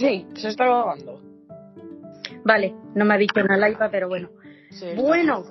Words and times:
Sí, 0.00 0.26
se 0.34 0.48
está 0.48 0.64
grabando. 0.64 1.20
Vale, 2.42 2.74
no 2.94 3.04
me 3.04 3.12
ha 3.12 3.18
dicho 3.18 3.34
el 3.38 3.70
iPad, 3.70 3.90
pero 3.90 4.08
bueno. 4.08 4.30
bueno, 4.96 5.44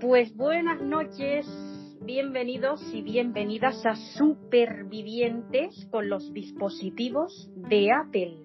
pues 0.00 0.34
buenas 0.34 0.80
noches, 0.80 1.46
bienvenidos 2.00 2.82
y 2.94 3.02
bienvenidas 3.02 3.84
a 3.84 3.96
Supervivientes 3.96 5.88
con 5.90 6.08
los 6.08 6.32
dispositivos 6.32 7.50
de 7.54 7.92
Apple. 7.92 8.38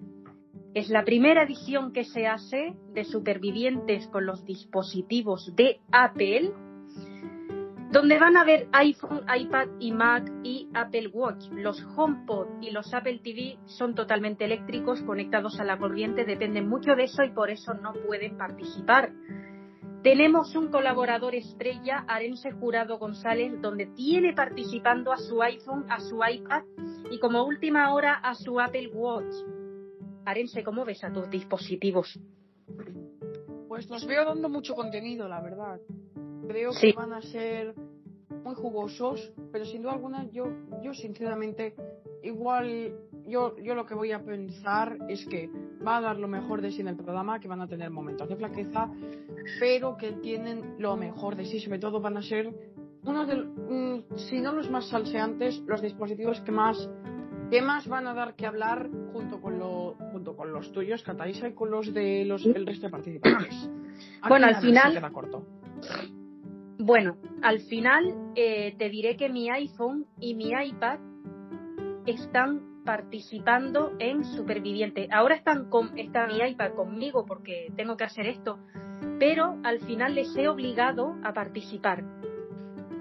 Es 0.74 0.90
la 0.90 1.02
primera 1.04 1.44
edición 1.44 1.94
que 1.94 2.04
se 2.04 2.26
hace 2.26 2.74
de 2.92 3.04
Supervivientes 3.04 4.06
con 4.08 4.26
los 4.26 4.44
dispositivos 4.44 5.50
de 5.56 5.80
Apple 5.90 6.52
donde 7.94 8.18
van 8.18 8.36
a 8.36 8.42
ver 8.42 8.66
iPhone, 8.72 9.24
iPad 9.32 9.68
y 9.78 9.92
Mac 9.92 10.28
y 10.42 10.68
Apple 10.74 11.10
Watch. 11.12 11.44
Los 11.52 11.80
HomePod 11.96 12.60
y 12.60 12.72
los 12.72 12.92
Apple 12.92 13.20
TV 13.22 13.56
son 13.66 13.94
totalmente 13.94 14.46
eléctricos, 14.46 15.00
conectados 15.02 15.60
a 15.60 15.64
la 15.64 15.78
corriente, 15.78 16.24
dependen 16.24 16.68
mucho 16.68 16.96
de 16.96 17.04
eso 17.04 17.22
y 17.22 17.30
por 17.30 17.50
eso 17.50 17.72
no 17.74 17.92
pueden 17.92 18.36
participar. 18.36 19.12
Tenemos 20.02 20.56
un 20.56 20.72
colaborador 20.72 21.36
estrella, 21.36 22.04
Arense 22.08 22.50
Jurado 22.50 22.98
González, 22.98 23.62
donde 23.62 23.86
tiene 23.86 24.32
participando 24.32 25.12
a 25.12 25.16
su 25.16 25.40
iPhone, 25.40 25.86
a 25.88 26.00
su 26.00 26.16
iPad 26.16 26.64
y 27.12 27.20
como 27.20 27.44
última 27.44 27.94
hora 27.94 28.14
a 28.14 28.34
su 28.34 28.58
Apple 28.58 28.88
Watch. 28.88 29.32
Arense, 30.24 30.64
¿cómo 30.64 30.84
ves 30.84 31.04
a 31.04 31.12
tus 31.12 31.30
dispositivos? 31.30 32.18
Pues 33.68 33.88
los 33.88 34.04
veo 34.04 34.24
dando 34.24 34.48
mucho 34.48 34.74
contenido, 34.74 35.28
la 35.28 35.40
verdad. 35.40 35.78
Creo 36.48 36.72
que 36.72 36.92
van 36.92 37.12
a 37.12 37.22
ser 37.22 37.74
muy 38.44 38.54
jugosos, 38.54 39.32
pero 39.52 39.64
sin 39.64 39.82
duda 39.82 39.92
alguna 39.92 40.28
yo, 40.30 40.46
yo 40.82 40.92
sinceramente, 40.92 41.74
igual 42.22 42.94
yo, 43.26 43.56
yo 43.58 43.74
lo 43.74 43.86
que 43.86 43.94
voy 43.94 44.12
a 44.12 44.22
pensar 44.22 44.98
es 45.08 45.24
que 45.26 45.50
va 45.86 45.98
a 45.98 46.00
dar 46.00 46.18
lo 46.18 46.28
mejor 46.28 46.60
de 46.60 46.70
sí 46.70 46.80
en 46.80 46.88
el 46.88 46.96
programa, 46.96 47.40
que 47.40 47.48
van 47.48 47.60
a 47.60 47.66
tener 47.66 47.90
momentos 47.90 48.28
de 48.28 48.36
flaqueza, 48.36 48.90
pero 49.60 49.96
que 49.96 50.12
tienen 50.12 50.76
lo 50.78 50.96
mejor 50.96 51.36
de 51.36 51.46
sí, 51.46 51.60
sobre 51.60 51.78
todo 51.78 52.00
van 52.00 52.16
a 52.18 52.22
ser 52.22 52.52
uno 53.04 53.26
de, 53.26 53.36
mm, 53.36 54.16
si 54.16 54.40
no 54.40 54.52
los 54.52 54.70
más 54.70 54.88
salseantes, 54.88 55.62
los 55.66 55.80
dispositivos 55.82 56.40
que 56.40 56.52
más 56.52 56.88
que 57.50 57.60
más 57.60 57.86
van 57.86 58.06
a 58.06 58.14
dar 58.14 58.34
que 58.34 58.46
hablar 58.46 58.88
junto 59.12 59.40
con 59.40 59.58
lo, 59.58 59.96
junto 60.12 60.34
con 60.34 60.52
los 60.52 60.72
tuyos, 60.72 61.02
Cataisa, 61.02 61.48
y 61.48 61.52
con 61.52 61.70
los 61.70 61.92
de 61.92 62.24
los 62.24 62.44
el 62.46 62.66
resto 62.66 62.86
de 62.86 62.90
participantes. 62.90 63.70
bueno, 64.28 64.46
al 64.46 64.56
final 64.56 65.12
corto. 65.12 65.44
Bueno, 66.78 67.16
al 67.42 67.60
final 67.60 68.32
eh, 68.34 68.74
te 68.76 68.88
diré 68.90 69.16
que 69.16 69.28
mi 69.28 69.48
iPhone 69.50 70.06
y 70.18 70.34
mi 70.34 70.50
iPad 70.50 70.98
están 72.06 72.82
participando 72.84 73.92
en 73.98 74.24
Superviviente. 74.24 75.08
Ahora 75.10 75.36
están 75.36 75.70
con, 75.70 75.96
está 75.98 76.26
mi 76.26 76.38
iPad 76.38 76.74
conmigo 76.74 77.24
porque 77.26 77.72
tengo 77.76 77.96
que 77.96 78.04
hacer 78.04 78.26
esto, 78.26 78.58
pero 79.18 79.58
al 79.62 79.80
final 79.80 80.14
les 80.14 80.36
he 80.36 80.48
obligado 80.48 81.16
a 81.22 81.32
participar. 81.32 82.04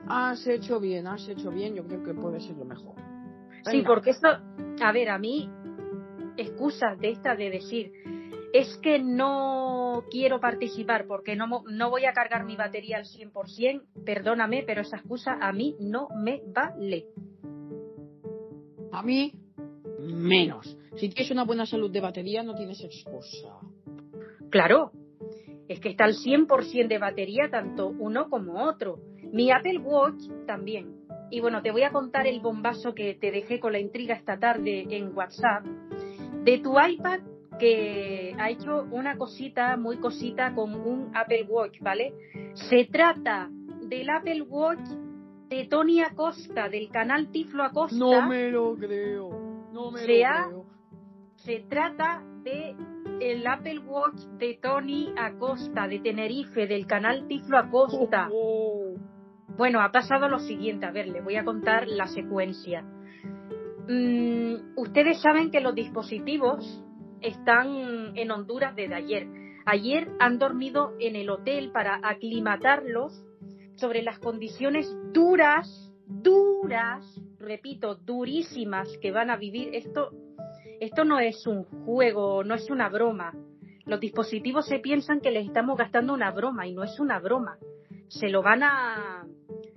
Has 0.08 0.46
hecho 0.48 0.80
bien, 0.80 1.08
has 1.08 1.28
hecho 1.28 1.50
bien, 1.50 1.76
yo 1.76 1.86
creo 1.86 2.04
que 2.04 2.14
puede 2.14 2.40
ser 2.40 2.56
lo 2.58 2.66
mejor. 2.66 2.96
Sí, 3.66 3.82
porque 3.86 4.12
esto, 4.12 4.28
a 4.82 4.92
ver, 4.92 5.10
a 5.10 5.18
mí, 5.18 5.50
excusas 6.38 7.00
de 7.00 7.12
esta 7.12 7.36
de 7.36 7.50
decir, 7.50 7.92
es 8.54 8.78
que 8.78 9.00
no 9.00 10.06
quiero 10.12 10.40
participar 10.40 11.08
porque 11.08 11.36
no, 11.36 11.64
no 11.68 11.90
voy 11.90 12.06
a 12.06 12.14
cargar 12.14 12.46
mi 12.46 12.56
batería 12.56 12.98
al 12.98 13.06
100%, 13.06 13.82
perdóname, 14.06 14.64
pero 14.66 14.82
esa 14.82 14.98
excusa 14.98 15.40
a 15.42 15.52
mí 15.52 15.76
no 15.80 16.08
me 16.16 16.44
vale. 16.46 17.08
A 18.92 19.02
mí, 19.02 19.34
menos. 20.00 20.78
Si 20.98 21.10
tienes 21.10 21.32
una 21.32 21.46
buena 21.46 21.66
salud 21.66 21.92
de 21.92 22.00
batería, 22.00 22.44
no 22.44 22.54
tienes 22.54 22.80
excusa. 22.84 23.58
Claro, 24.52 24.92
es 25.68 25.80
que 25.80 25.90
está 25.90 26.06
al 26.06 26.14
100% 26.14 26.88
de 26.88 27.00
batería 27.00 27.50
tanto 27.50 27.88
uno 27.88 28.30
como 28.30 28.66
otro. 28.66 29.00
Mi 29.32 29.52
Apple 29.52 29.80
Watch 29.80 30.30
también. 30.46 31.08
Y 31.32 31.40
bueno, 31.40 31.64
te 31.64 31.72
voy 31.72 31.82
a 31.82 31.92
contar 31.92 32.28
el 32.28 32.40
bombazo 32.40 32.94
que 32.94 33.16
te 33.16 33.32
dejé 33.32 33.60
con 33.60 33.72
la 33.72 33.80
intriga 33.80 34.14
esta 34.14 34.38
tarde 34.38 34.86
en 34.92 35.18
WhatsApp. 35.18 35.66
De 36.44 36.60
tu 36.60 36.76
iPad 36.80 37.22
que 37.60 38.36
ha 38.40 38.50
hecho 38.50 38.84
una 38.92 39.18
cosita, 39.18 39.78
muy 39.78 39.98
cosita, 39.98 40.54
con 40.54 40.74
un 40.74 41.12
Apple 41.16 41.46
Watch, 41.50 41.80
¿vale? 41.82 42.14
Se 42.54 42.86
trata 42.86 43.50
del 43.82 44.10
Apple 44.10 44.42
Watch 44.44 44.88
de 45.50 45.68
Tony 45.68 46.02
Acosta, 46.02 46.70
del 46.70 46.90
canal 46.90 47.30
Tiflo 47.30 47.64
Acosta. 47.64 47.98
No 47.98 48.28
me 48.28 48.50
lo 48.50 48.76
creo, 48.76 49.30
no 49.72 49.92
me 49.92 50.00
lo 50.00 50.06
creo. 50.06 50.66
Se 51.36 51.60
trata 51.70 52.24
de 52.44 52.76
el 53.20 53.46
Apple 53.46 53.80
Watch 53.80 54.20
de 54.38 54.60
Tony 54.62 55.14
Acosta, 55.18 55.88
de 55.88 56.00
Tenerife, 56.00 56.68
del 56.68 56.88
canal 56.88 57.28
Tiflo 57.28 57.58
Acosta. 57.58 58.30
Oh, 58.32 58.94
oh. 58.94 59.14
Bueno, 59.56 59.82
ha 59.82 59.92
pasado 59.92 60.28
lo 60.28 60.40
siguiente, 60.40 60.86
a 60.86 60.92
ver, 60.92 61.08
le 61.08 61.22
voy 61.22 61.36
a 61.36 61.46
contar 61.46 61.88
la 61.88 62.08
secuencia. 62.08 62.84
Mm, 63.88 64.78
ustedes 64.78 65.22
saben 65.22 65.52
que 65.52 65.60
los 65.60 65.76
dispositivos 65.76 66.83
están 67.24 68.16
en 68.16 68.32
Honduras 68.32 68.76
desde 68.76 68.96
ayer. 68.96 69.28
Ayer 69.66 70.12
han 70.20 70.38
dormido 70.38 70.94
en 71.00 71.16
el 71.16 71.30
hotel 71.30 71.72
para 71.72 72.00
aclimatarlos 72.04 73.24
sobre 73.76 74.04
las 74.04 74.20
condiciones 74.20 74.94
duras, 75.14 75.92
duras, 76.06 77.06
repito, 77.40 77.96
durísimas 77.96 78.90
que 79.02 79.12
van 79.12 79.30
a 79.30 79.38
vivir. 79.38 79.70
Esto, 79.74 80.12
esto 80.80 81.06
no 81.06 81.20
es 81.20 81.48
un 81.48 81.64
juego, 81.64 82.44
no 82.44 82.56
es 82.56 82.70
una 82.70 82.90
broma. 82.90 83.34
Los 83.86 84.00
dispositivos 84.00 84.68
se 84.68 84.80
piensan 84.80 85.22
que 85.22 85.32
les 85.32 85.46
estamos 85.46 85.78
gastando 85.78 86.14
una 86.14 86.32
broma 86.32 86.68
y 86.68 86.74
no 86.74 86.84
es 86.84 87.00
una 87.00 87.20
broma. 87.20 87.58
Se 88.10 88.30
lo 88.30 88.42
van 88.42 88.64
a, 88.64 89.26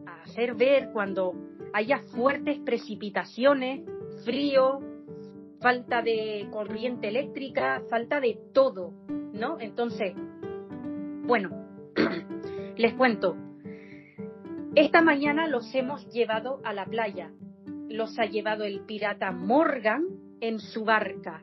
a 0.06 0.22
hacer 0.22 0.54
ver 0.54 0.90
cuando 0.92 1.32
haya 1.72 2.00
fuertes 2.14 2.58
precipitaciones, 2.60 3.88
frío, 4.24 4.80
falta 5.61 6.03
de 6.03 6.49
corriente 6.50 7.09
eléctrica, 7.09 7.83
falta 7.89 8.21
de 8.21 8.39
todo, 8.53 8.93
¿no? 9.33 9.59
Entonces, 9.61 10.15
bueno, 11.25 11.50
les 12.77 12.94
cuento. 12.94 13.37
Esta 14.75 15.00
mañana 15.00 15.47
los 15.47 15.75
hemos 15.75 16.06
llevado 16.12 16.61
a 16.64 16.73
la 16.73 16.85
playa. 16.85 17.31
Los 17.88 18.19
ha 18.19 18.26
llevado 18.26 18.64
el 18.64 18.81
pirata 18.81 19.32
Morgan 19.32 20.05
en 20.41 20.58
su 20.58 20.85
barca, 20.85 21.41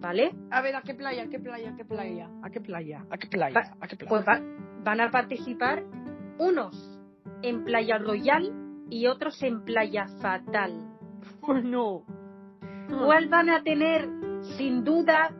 ¿vale? 0.00 0.32
A 0.50 0.60
ver, 0.60 0.76
¿a 0.76 0.82
qué 0.82 0.94
playa? 0.94 1.24
¿A 1.24 1.28
qué 1.28 1.38
playa? 1.38 1.70
¿A 1.70 1.76
qué 1.76 1.84
playa? 1.84 2.28
¿A 2.42 2.50
qué 2.50 2.60
playa? 2.60 3.06
¿A 3.10 3.16
qué 3.18 3.26
playa? 3.26 3.60
¿A 3.80 3.88
qué 3.88 3.96
playa? 3.96 4.08
Pues 4.08 4.24
van 4.84 5.00
a 5.00 5.10
participar 5.10 5.82
unos 6.38 7.00
en 7.42 7.64
Playa 7.64 7.98
Royal 7.98 8.52
y 8.90 9.06
otros 9.06 9.42
en 9.42 9.64
Playa 9.64 10.06
Fatal. 10.20 10.72
¡Oh, 11.40 11.54
no! 11.54 12.04
¿Cuál 12.88 13.28
van 13.28 13.50
a 13.50 13.62
tener, 13.62 14.08
sin 14.56 14.84
duda, 14.84 15.32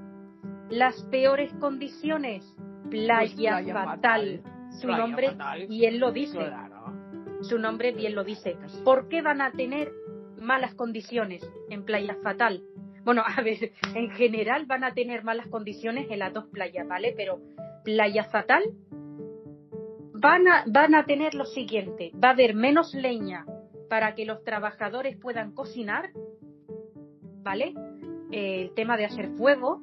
las 0.70 1.02
peores 1.04 1.52
condiciones? 1.54 2.44
Playa, 2.90 3.60
pues 3.62 3.74
fatal. 3.74 4.42
Su 4.80 4.88
nombre 4.88 5.36
bien 5.68 6.00
lo 6.00 6.12
dice. 6.12 6.38
Su 7.42 7.58
nombre 7.58 7.92
bien 7.92 8.14
lo 8.14 8.24
dice. 8.24 8.56
¿Por 8.84 9.08
qué 9.08 9.22
van 9.22 9.40
a 9.40 9.52
tener 9.52 9.92
malas 10.40 10.74
condiciones 10.74 11.42
en 11.70 11.84
Playa 11.84 12.16
Fatal? 12.22 12.62
Bueno, 13.04 13.22
a 13.26 13.42
ver, 13.42 13.72
en 13.94 14.10
general 14.10 14.66
van 14.66 14.84
a 14.84 14.94
tener 14.94 15.24
malas 15.24 15.48
condiciones 15.48 16.10
en 16.10 16.20
las 16.20 16.32
dos 16.32 16.46
playas, 16.46 16.86
¿vale? 16.88 17.12
Pero 17.16 17.40
Playa 17.84 18.24
Fatal 18.24 18.62
van 20.12 20.48
a, 20.48 20.64
van 20.66 20.94
a 20.94 21.04
tener 21.04 21.34
lo 21.34 21.44
siguiente, 21.44 22.12
va 22.22 22.28
a 22.28 22.32
haber 22.32 22.54
menos 22.54 22.94
leña 22.94 23.44
para 23.90 24.14
que 24.14 24.24
los 24.24 24.42
trabajadores 24.42 25.16
puedan 25.18 25.52
cocinar 25.52 26.10
¿vale? 27.44 27.74
el 28.34 28.74
tema 28.74 28.96
de 28.96 29.04
hacer 29.04 29.28
fuego, 29.36 29.80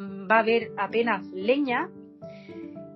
va 0.00 0.36
a 0.36 0.40
haber 0.40 0.70
apenas 0.76 1.26
leña 1.32 1.90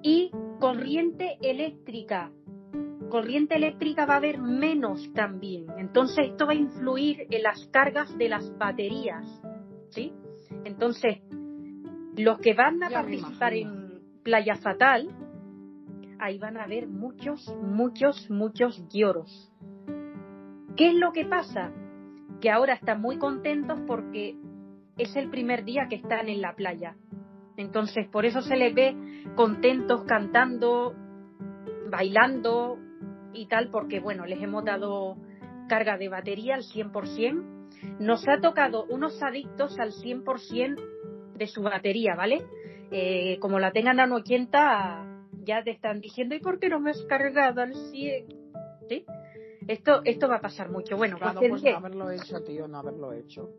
y 0.02 0.30
corriente 0.60 1.38
eléctrica. 1.42 2.30
Corriente 3.08 3.56
eléctrica 3.56 4.06
va 4.06 4.14
a 4.14 4.18
haber 4.18 4.38
menos 4.38 5.12
también. 5.12 5.66
Entonces 5.76 6.28
esto 6.30 6.46
va 6.46 6.52
a 6.52 6.56
influir 6.56 7.26
en 7.30 7.42
las 7.42 7.66
cargas 7.72 8.16
de 8.16 8.28
las 8.28 8.56
baterías, 8.58 9.26
¿sí? 9.90 10.12
Entonces, 10.64 11.18
los 12.16 12.38
que 12.38 12.54
van 12.54 12.82
a 12.82 12.90
participar 12.90 13.54
en 13.54 14.00
Playa 14.22 14.56
Fatal, 14.56 15.08
ahí 16.20 16.38
van 16.38 16.56
a 16.56 16.64
haber 16.64 16.86
muchos, 16.86 17.52
muchos, 17.60 18.30
muchos 18.30 18.86
lloros. 18.88 19.52
¿Qué 20.76 20.88
es 20.88 20.94
lo 20.94 21.12
que 21.12 21.24
pasa? 21.24 21.72
Que 22.42 22.50
ahora 22.50 22.74
están 22.74 23.00
muy 23.00 23.18
contentos 23.18 23.80
porque 23.86 24.36
es 24.98 25.14
el 25.16 25.30
primer 25.30 25.64
día 25.64 25.86
que 25.88 25.94
están 25.96 26.28
en 26.28 26.42
la 26.42 26.54
playa. 26.54 26.96
Entonces, 27.56 28.08
por 28.08 28.26
eso 28.26 28.42
se 28.42 28.56
les 28.56 28.74
ve 28.74 28.96
contentos 29.36 30.02
cantando, 30.06 30.94
bailando 31.88 32.78
y 33.32 33.46
tal, 33.46 33.70
porque 33.70 34.00
bueno, 34.00 34.26
les 34.26 34.42
hemos 34.42 34.64
dado 34.64 35.16
carga 35.68 35.96
de 35.96 36.08
batería 36.08 36.56
al 36.56 36.64
100%. 36.64 37.48
nos 37.98 38.28
ha 38.28 38.40
tocado 38.40 38.84
unos 38.90 39.20
adictos 39.22 39.78
al 39.78 39.92
100% 39.92 40.80
de 41.36 41.46
su 41.46 41.62
batería, 41.62 42.14
¿vale? 42.16 42.42
Eh, 42.90 43.38
como 43.40 43.58
la 43.58 43.72
tengan 43.72 43.98
a 44.00 44.12
80, 44.12 45.06
ya 45.44 45.62
te 45.62 45.70
están 45.70 46.00
diciendo, 46.00 46.34
¿y 46.34 46.40
por 46.40 46.58
qué 46.58 46.68
no 46.68 46.80
me 46.80 46.90
has 46.90 47.02
cargado 47.08 47.62
al 47.62 47.74
100? 47.74 48.26
¿Sí? 48.88 49.04
Esto, 49.68 50.02
esto 50.04 50.28
va 50.28 50.36
a 50.36 50.40
pasar 50.40 50.70
mucho. 50.70 50.96
Bueno, 50.96 51.18
claro, 51.18 51.40
pues, 51.40 51.50
pues 51.50 51.62
no 51.62 51.76
haberlo 51.76 52.10
hecho, 52.10 52.42
tío, 52.42 52.68
no 52.68 52.78
haberlo 52.78 53.12
hecho. 53.12 53.50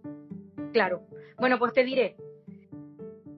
Claro. 0.72 1.04
Bueno, 1.38 1.60
pues 1.60 1.74
te 1.74 1.84
diré 1.84 2.16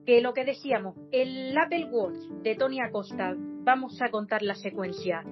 que 0.06 0.20
lo 0.20 0.32
que 0.32 0.44
decíamos, 0.44 0.96
el 1.10 1.56
Apple 1.58 1.88
Watch 1.90 2.16
de 2.42 2.54
Tony 2.54 2.80
Acosta, 2.80 3.34
vamos 3.36 4.00
a 4.00 4.08
contar 4.08 4.42
la 4.42 4.54
secuencia. 4.54 5.24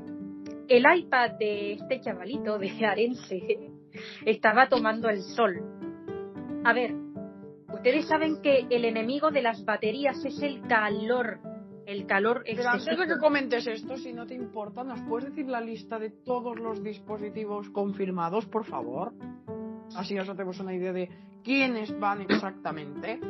El 0.69 0.85
iPad 0.99 1.33
de 1.39 1.75
este 1.75 2.01
chavalito 2.01 2.59
de 2.59 2.85
Arense 2.85 3.71
estaba 4.27 4.69
tomando 4.69 5.09
el 5.09 5.23
sol. 5.23 5.63
A 6.65 6.73
ver, 6.73 6.93
ustedes 7.73 8.07
saben 8.09 8.43
que 8.43 8.67
el 8.69 8.85
enemigo 8.85 9.31
de 9.31 9.43
las 9.43 9.65
baterías 9.65 10.25
es 10.25 10.43
el 10.43 10.61
calor. 10.63 11.39
El 11.87 12.07
calor 12.07 12.43
Pero 12.45 12.69
antes 12.69 12.99
de 12.99 13.07
que 13.07 13.19
comentes 13.19 13.67
esto, 13.67 13.97
si 13.97 14.13
no 14.13 14.27
te 14.27 14.35
importa, 14.35 14.85
¿nos 14.85 15.01
puedes 15.03 15.31
decir 15.31 15.47
la 15.47 15.61
lista 15.61 15.99
de 15.99 16.11
todos 16.11 16.59
los 16.59 16.83
dispositivos 16.83 17.69
confirmados, 17.71 18.47
por 18.47 18.65
favor? 18.65 19.13
Así 19.95 20.15
nos 20.15 20.29
hacemos 20.29 20.59
una 20.61 20.75
idea 20.75 20.93
de 20.93 21.09
quiénes 21.43 21.99
van 21.99 22.23
exactamente. 22.23 23.21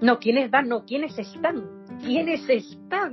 No, 0.00 0.18
quiénes 0.18 0.50
van, 0.50 0.68
no, 0.68 0.84
quiénes 0.84 1.16
están. 1.18 1.62
¿Quiénes 2.00 2.48
están? 2.48 3.12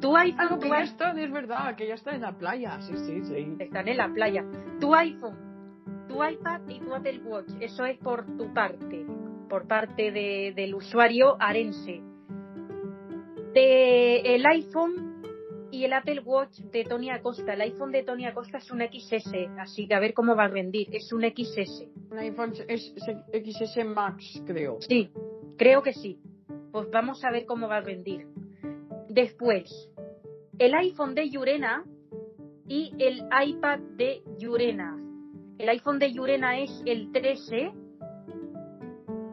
Tu 0.00 0.16
iPhone. 0.16 0.48
Ah, 0.50 0.58
que 0.60 0.68
ya 0.68 0.82
están, 0.82 1.18
es 1.18 1.32
verdad, 1.32 1.76
que 1.76 1.88
ya 1.88 1.94
están 1.94 2.14
en 2.16 2.22
la 2.22 2.32
playa. 2.36 2.80
Sí, 2.82 2.94
sí, 2.96 3.24
sí. 3.24 3.56
Están 3.58 3.88
en 3.88 3.96
la 3.96 4.12
playa. 4.12 4.44
Tu 4.78 4.94
iPhone, 4.94 5.36
tu 6.08 6.22
iPad 6.22 6.60
y 6.68 6.80
tu 6.80 6.94
Apple 6.94 7.20
Watch. 7.24 7.50
Eso 7.60 7.84
es 7.84 7.98
por 7.98 8.26
tu 8.36 8.52
parte, 8.52 9.06
por 9.48 9.66
parte 9.66 10.12
de, 10.12 10.52
del 10.54 10.74
usuario 10.74 11.36
arense. 11.40 12.02
De 13.54 14.20
el 14.34 14.46
iPhone 14.46 15.10
y 15.70 15.84
el 15.84 15.92
Apple 15.92 16.20
Watch 16.24 16.58
de 16.58 16.84
Tony 16.84 17.10
Acosta. 17.10 17.54
El 17.54 17.60
iPhone 17.62 17.92
de 17.92 18.02
Tony 18.02 18.26
Acosta 18.26 18.58
es 18.58 18.70
un 18.70 18.80
XS, 18.80 19.32
así 19.58 19.86
que 19.86 19.94
a 19.94 20.00
ver 20.00 20.14
cómo 20.14 20.34
va 20.34 20.44
a 20.44 20.48
rendir. 20.48 20.88
Es 20.92 21.12
un 21.12 21.22
XS. 21.22 21.86
Un 22.10 22.18
iPhone 22.18 22.52
es, 22.68 22.92
XS 23.32 23.84
Max, 23.86 24.42
creo. 24.46 24.78
Sí, 24.80 25.10
creo 25.56 25.82
que 25.82 25.92
sí. 25.92 26.18
Pues 26.72 26.90
vamos 26.90 27.24
a 27.24 27.30
ver 27.30 27.46
cómo 27.46 27.68
va 27.68 27.78
a 27.78 27.80
rendir. 27.80 28.26
Después, 29.08 29.90
el 30.58 30.74
iPhone 30.74 31.14
de 31.14 31.28
Yurena 31.30 31.84
y 32.68 32.92
el 32.98 33.22
iPad 33.46 33.80
de 33.96 34.22
Yurena. 34.38 34.96
El 35.58 35.68
iPhone 35.68 35.98
de 35.98 36.12
Yurena 36.12 36.60
es 36.60 36.82
el 36.86 37.10
13 37.12 37.72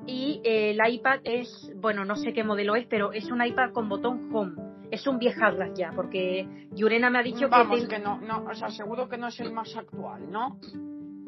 y 0.07 0.41
el 0.43 0.79
iPad 0.83 1.19
es, 1.23 1.71
bueno, 1.75 2.05
no 2.05 2.15
sé 2.15 2.33
qué 2.33 2.43
modelo 2.43 2.75
es, 2.75 2.87
pero 2.87 3.11
es 3.11 3.29
un 3.29 3.45
iPad 3.45 3.71
con 3.73 3.89
botón 3.89 4.29
home 4.33 4.67
es 4.91 5.05
un 5.07 5.19
viejarras 5.19 5.77
ya, 5.77 5.91
porque 5.95 6.47
Yurena 6.71 7.09
me 7.09 7.19
ha 7.19 7.23
dicho 7.23 7.49
que... 7.49 7.87
que 7.87 7.99
no, 7.99 8.19
no, 8.21 8.45
o 8.45 8.53
sea, 8.53 8.69
seguro 8.69 9.09
que 9.09 9.17
no 9.17 9.27
es 9.27 9.39
el 9.39 9.51
más 9.51 9.75
actual, 9.75 10.31
¿no? 10.31 10.59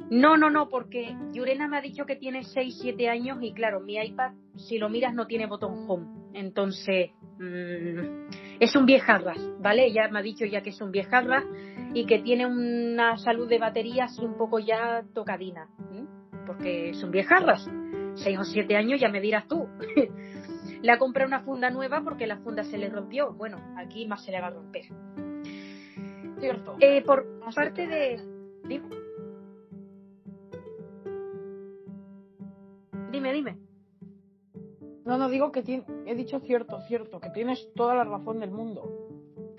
No, 0.10 0.38
no, 0.38 0.50
no, 0.50 0.70
porque 0.70 1.16
Yurena 1.34 1.68
me 1.68 1.78
ha 1.78 1.81
dicho 1.81 2.06
que 2.06 2.16
tiene 2.16 2.44
6, 2.44 2.80
7 2.81 3.10
años 3.10 3.38
y 3.42 3.54
claro, 3.54 3.80
mi 3.80 3.98
iPad, 3.98 4.34
si 4.56 4.80
lo 4.80 4.90
miras, 4.90 5.14
no 5.14 5.28
tiene 5.28 5.46
botón 5.46 5.86
home. 5.88 6.08
Entonces, 6.34 7.12
mmm, 7.38 8.28
es 8.60 8.76
un 8.76 8.86
viejarras, 8.86 9.40
¿vale? 9.60 9.92
Ya 9.92 10.08
me 10.10 10.20
ha 10.20 10.24
dicho 10.24 10.46
ya 10.46 10.62
que 10.62 10.72
es 10.72 10.81
un 10.81 10.92
viejarras 10.92 11.44
y 11.94 12.06
que 12.06 12.20
tiene 12.20 12.48
una 12.48 13.18
salud 13.18 13.48
de 13.48 13.60
batería 13.60 14.06
así 14.06 14.24
un 14.24 14.38
poco 14.38 14.60
ya 14.60 15.04
tocadina, 15.14 15.68
porque 16.48 16.90
es 16.90 17.04
un 17.04 17.12
viejarras. 17.12 17.70
6 18.24 18.39
o 18.39 18.44
7 18.44 18.75
años 18.75 19.00
ya 19.00 19.10
me 19.10 19.21
dirás 19.21 19.48
tú. 19.48 19.68
Le 20.81 20.92
ha 20.92 20.98
comprado 20.98 21.27
una 21.27 21.42
funda 21.42 21.69
nueva 21.69 22.01
porque 22.04 22.27
la 22.27 22.38
funda 22.38 22.63
se 22.63 22.77
le 22.77 22.89
rompió. 22.89 23.33
Bueno, 23.33 23.57
aquí 23.75 24.07
más 24.07 24.24
se 24.24 24.31
le 24.31 24.39
va 24.39 24.48
a 24.48 24.51
romper. 24.51 24.86
Cierto. 26.39 26.77
Eh, 26.80 27.01
por 27.01 27.25
parte 27.54 27.86
de. 27.86 28.21
Dime. 28.66 28.88
Dime, 33.12 33.33
dime. 33.33 33.57
No, 35.04 35.18
no 35.18 35.27
digo 35.27 35.51
que 35.51 35.83
he 36.06 36.16
dicho 36.16 36.39
cierto, 36.39 36.80
cierto, 36.88 37.19
que 37.19 37.30
tienes 37.31 37.68
toda 37.74 37.95
la 37.95 38.04
razón 38.04 38.39
del 38.39 38.51
mundo. 38.51 39.08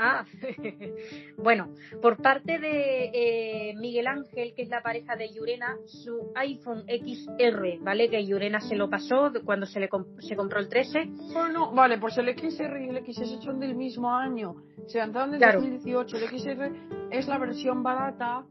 Ah, 0.03 0.25
bueno, 1.37 1.69
por 2.01 2.17
parte 2.17 2.59
de 2.59 3.11
eh, 3.13 3.75
Miguel 3.77 4.07
Ángel, 4.07 4.55
que 4.57 4.63
es 4.63 4.71
la 4.71 4.81
pareja 4.81 5.15
de 5.15 5.31
Yurena, 5.31 5.77
su 5.85 6.33
iPhone 6.37 6.85
XR, 6.89 7.81
¿vale? 7.81 8.09
Que 8.09 8.25
Yurena 8.25 8.61
se 8.61 8.77
lo 8.77 8.89
pasó 8.89 9.31
cuando 9.45 9.67
se 9.67 9.79
le 9.79 9.91
se 10.21 10.37
compró 10.37 10.59
el 10.59 10.71
13. 10.71 11.05
Bueno, 11.35 11.71
vale, 11.73 11.99
pues 11.99 12.17
el 12.17 12.29
XR 12.35 12.81
y 12.81 12.89
el 12.89 13.05
XS 13.05 13.45
son 13.45 13.61
del 13.61 13.75
mismo 13.75 14.11
año. 14.11 14.57
Se 14.87 14.97
lanzaron 14.97 15.35
en 15.35 15.41
2018. 15.41 16.17
El 16.17 16.29
XR 16.29 16.73
es 17.11 17.29
la 17.29 17.37
versión 17.37 17.83
barata 17.83 18.47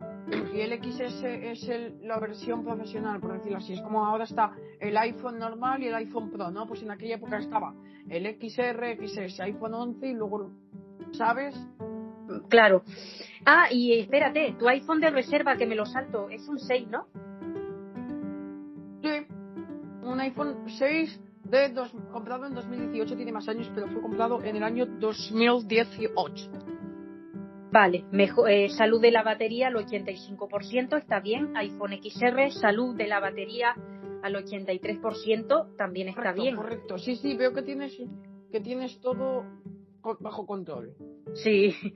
y 0.54 0.62
el 0.62 0.80
XS 0.84 1.24
es 1.24 1.68
el, 1.68 2.08
la 2.08 2.20
versión 2.20 2.64
profesional, 2.64 3.20
por 3.20 3.34
decirlo 3.34 3.58
así. 3.58 3.74
Es 3.74 3.82
como 3.82 4.06
ahora 4.06 4.26
está 4.26 4.52
el 4.80 4.96
iPhone 4.98 5.40
normal 5.40 5.82
y 5.82 5.88
el 5.88 5.96
iPhone 5.96 6.30
Pro, 6.30 6.52
¿no? 6.52 6.68
Pues 6.68 6.84
en 6.84 6.92
aquella 6.92 7.16
época 7.16 7.40
estaba 7.40 7.74
el 8.08 8.28
XR, 8.40 8.98
XS, 9.04 9.40
iPhone 9.40 9.74
11 9.74 10.08
y 10.08 10.14
luego 10.14 10.52
¿sabes? 11.12 11.56
Claro. 12.50 12.84
Ah, 13.46 13.68
y 13.72 14.00
espérate, 14.00 14.56
tu 14.60 14.68
iPhone 14.68 15.00
de 15.00 15.10
reserva 15.10 15.58
que 15.58 15.66
me 15.66 15.76
lo 15.76 15.86
salto 15.86 16.30
es 16.30 16.48
un 16.48 16.60
6, 16.60 16.88
¿no? 16.90 17.08
Sí, 19.02 19.26
un 20.04 20.20
iPhone 20.20 20.66
6 20.68 21.20
de 21.46 21.70
dos, 21.70 21.92
comprado 22.12 22.46
en 22.46 22.54
2018, 22.54 23.16
tiene 23.16 23.32
más 23.32 23.48
años, 23.48 23.72
pero 23.74 23.88
fue 23.88 24.02
comprado 24.02 24.44
en 24.44 24.56
el 24.56 24.64
año 24.64 24.86
2018. 24.86 26.52
Vale, 27.72 28.06
mejor, 28.12 28.50
eh, 28.50 28.70
salud 28.70 29.00
de 29.00 29.12
la 29.12 29.24
batería 29.24 29.68
al 29.68 29.76
85%, 29.76 30.98
está 30.98 31.20
bien. 31.20 31.56
iPhone 31.56 31.94
XR, 32.02 32.52
salud 32.52 32.96
de 32.96 33.08
la 33.08 33.20
batería 33.20 33.76
al 34.24 34.36
83%, 34.36 35.76
también 35.78 36.10
está 36.10 36.34
bien. 36.34 36.56
Correcto, 36.56 36.98
sí, 36.98 37.16
sí, 37.16 37.36
veo 37.36 37.54
que 37.54 37.62
tienes, 37.62 37.96
que 38.52 38.60
tienes 38.60 39.00
todo 39.02 39.46
bajo 40.20 40.46
control. 40.46 40.94
Sí. 41.36 41.76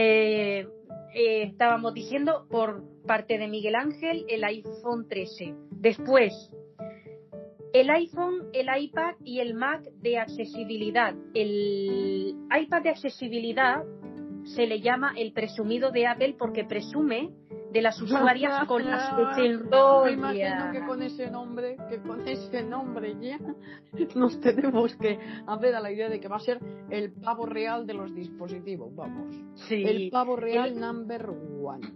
Eh, 0.00 0.66
eh, 1.14 1.42
estábamos 1.42 1.94
diciendo 1.94 2.46
por 2.48 2.84
parte 3.06 3.38
de 3.38 3.48
Miguel 3.48 3.74
Ángel 3.74 4.24
el 4.28 4.44
iPhone 4.44 5.08
13. 5.08 5.54
Después, 5.70 6.32
el 7.72 7.90
iPhone, 7.90 8.48
el 8.52 8.68
iPad 8.74 9.14
y 9.24 9.40
el 9.40 9.54
Mac 9.54 9.82
de 10.00 10.18
accesibilidad. 10.18 11.14
El 11.34 12.36
iPad 12.56 12.82
de 12.82 12.90
accesibilidad 12.90 13.84
se 14.44 14.66
le 14.66 14.80
llama 14.80 15.12
el 15.16 15.32
presumido 15.32 15.90
de 15.90 16.06
Apple 16.06 16.36
porque 16.38 16.64
presume 16.64 17.30
de 17.72 17.82
las 17.82 18.00
usuarias 18.00 18.64
con 18.68 18.84
las 18.84 19.14
que 19.14 19.34
se 19.34 19.46
enrolla. 19.46 20.12
imagino 20.12 20.72
que 20.72 20.86
con 20.86 21.02
ese 21.02 21.30
nombre, 21.30 21.76
que 21.88 22.00
con 22.00 22.26
ese 22.26 22.62
nombre 22.62 23.16
ya 23.20 23.38
nos 24.14 24.40
tenemos 24.40 24.94
que 24.96 25.18
hacer 25.46 25.74
a 25.74 25.80
la 25.80 25.92
idea 25.92 26.08
de 26.08 26.20
que 26.20 26.28
va 26.28 26.36
a 26.36 26.40
ser 26.40 26.60
el 26.90 27.12
pavo 27.12 27.46
real 27.46 27.86
de 27.86 27.94
los 27.94 28.14
dispositivos, 28.14 28.94
vamos. 28.94 29.34
Sí. 29.68 29.82
El 29.84 30.10
pavo 30.10 30.36
real 30.36 30.78
number 30.78 31.28
one. 31.30 31.86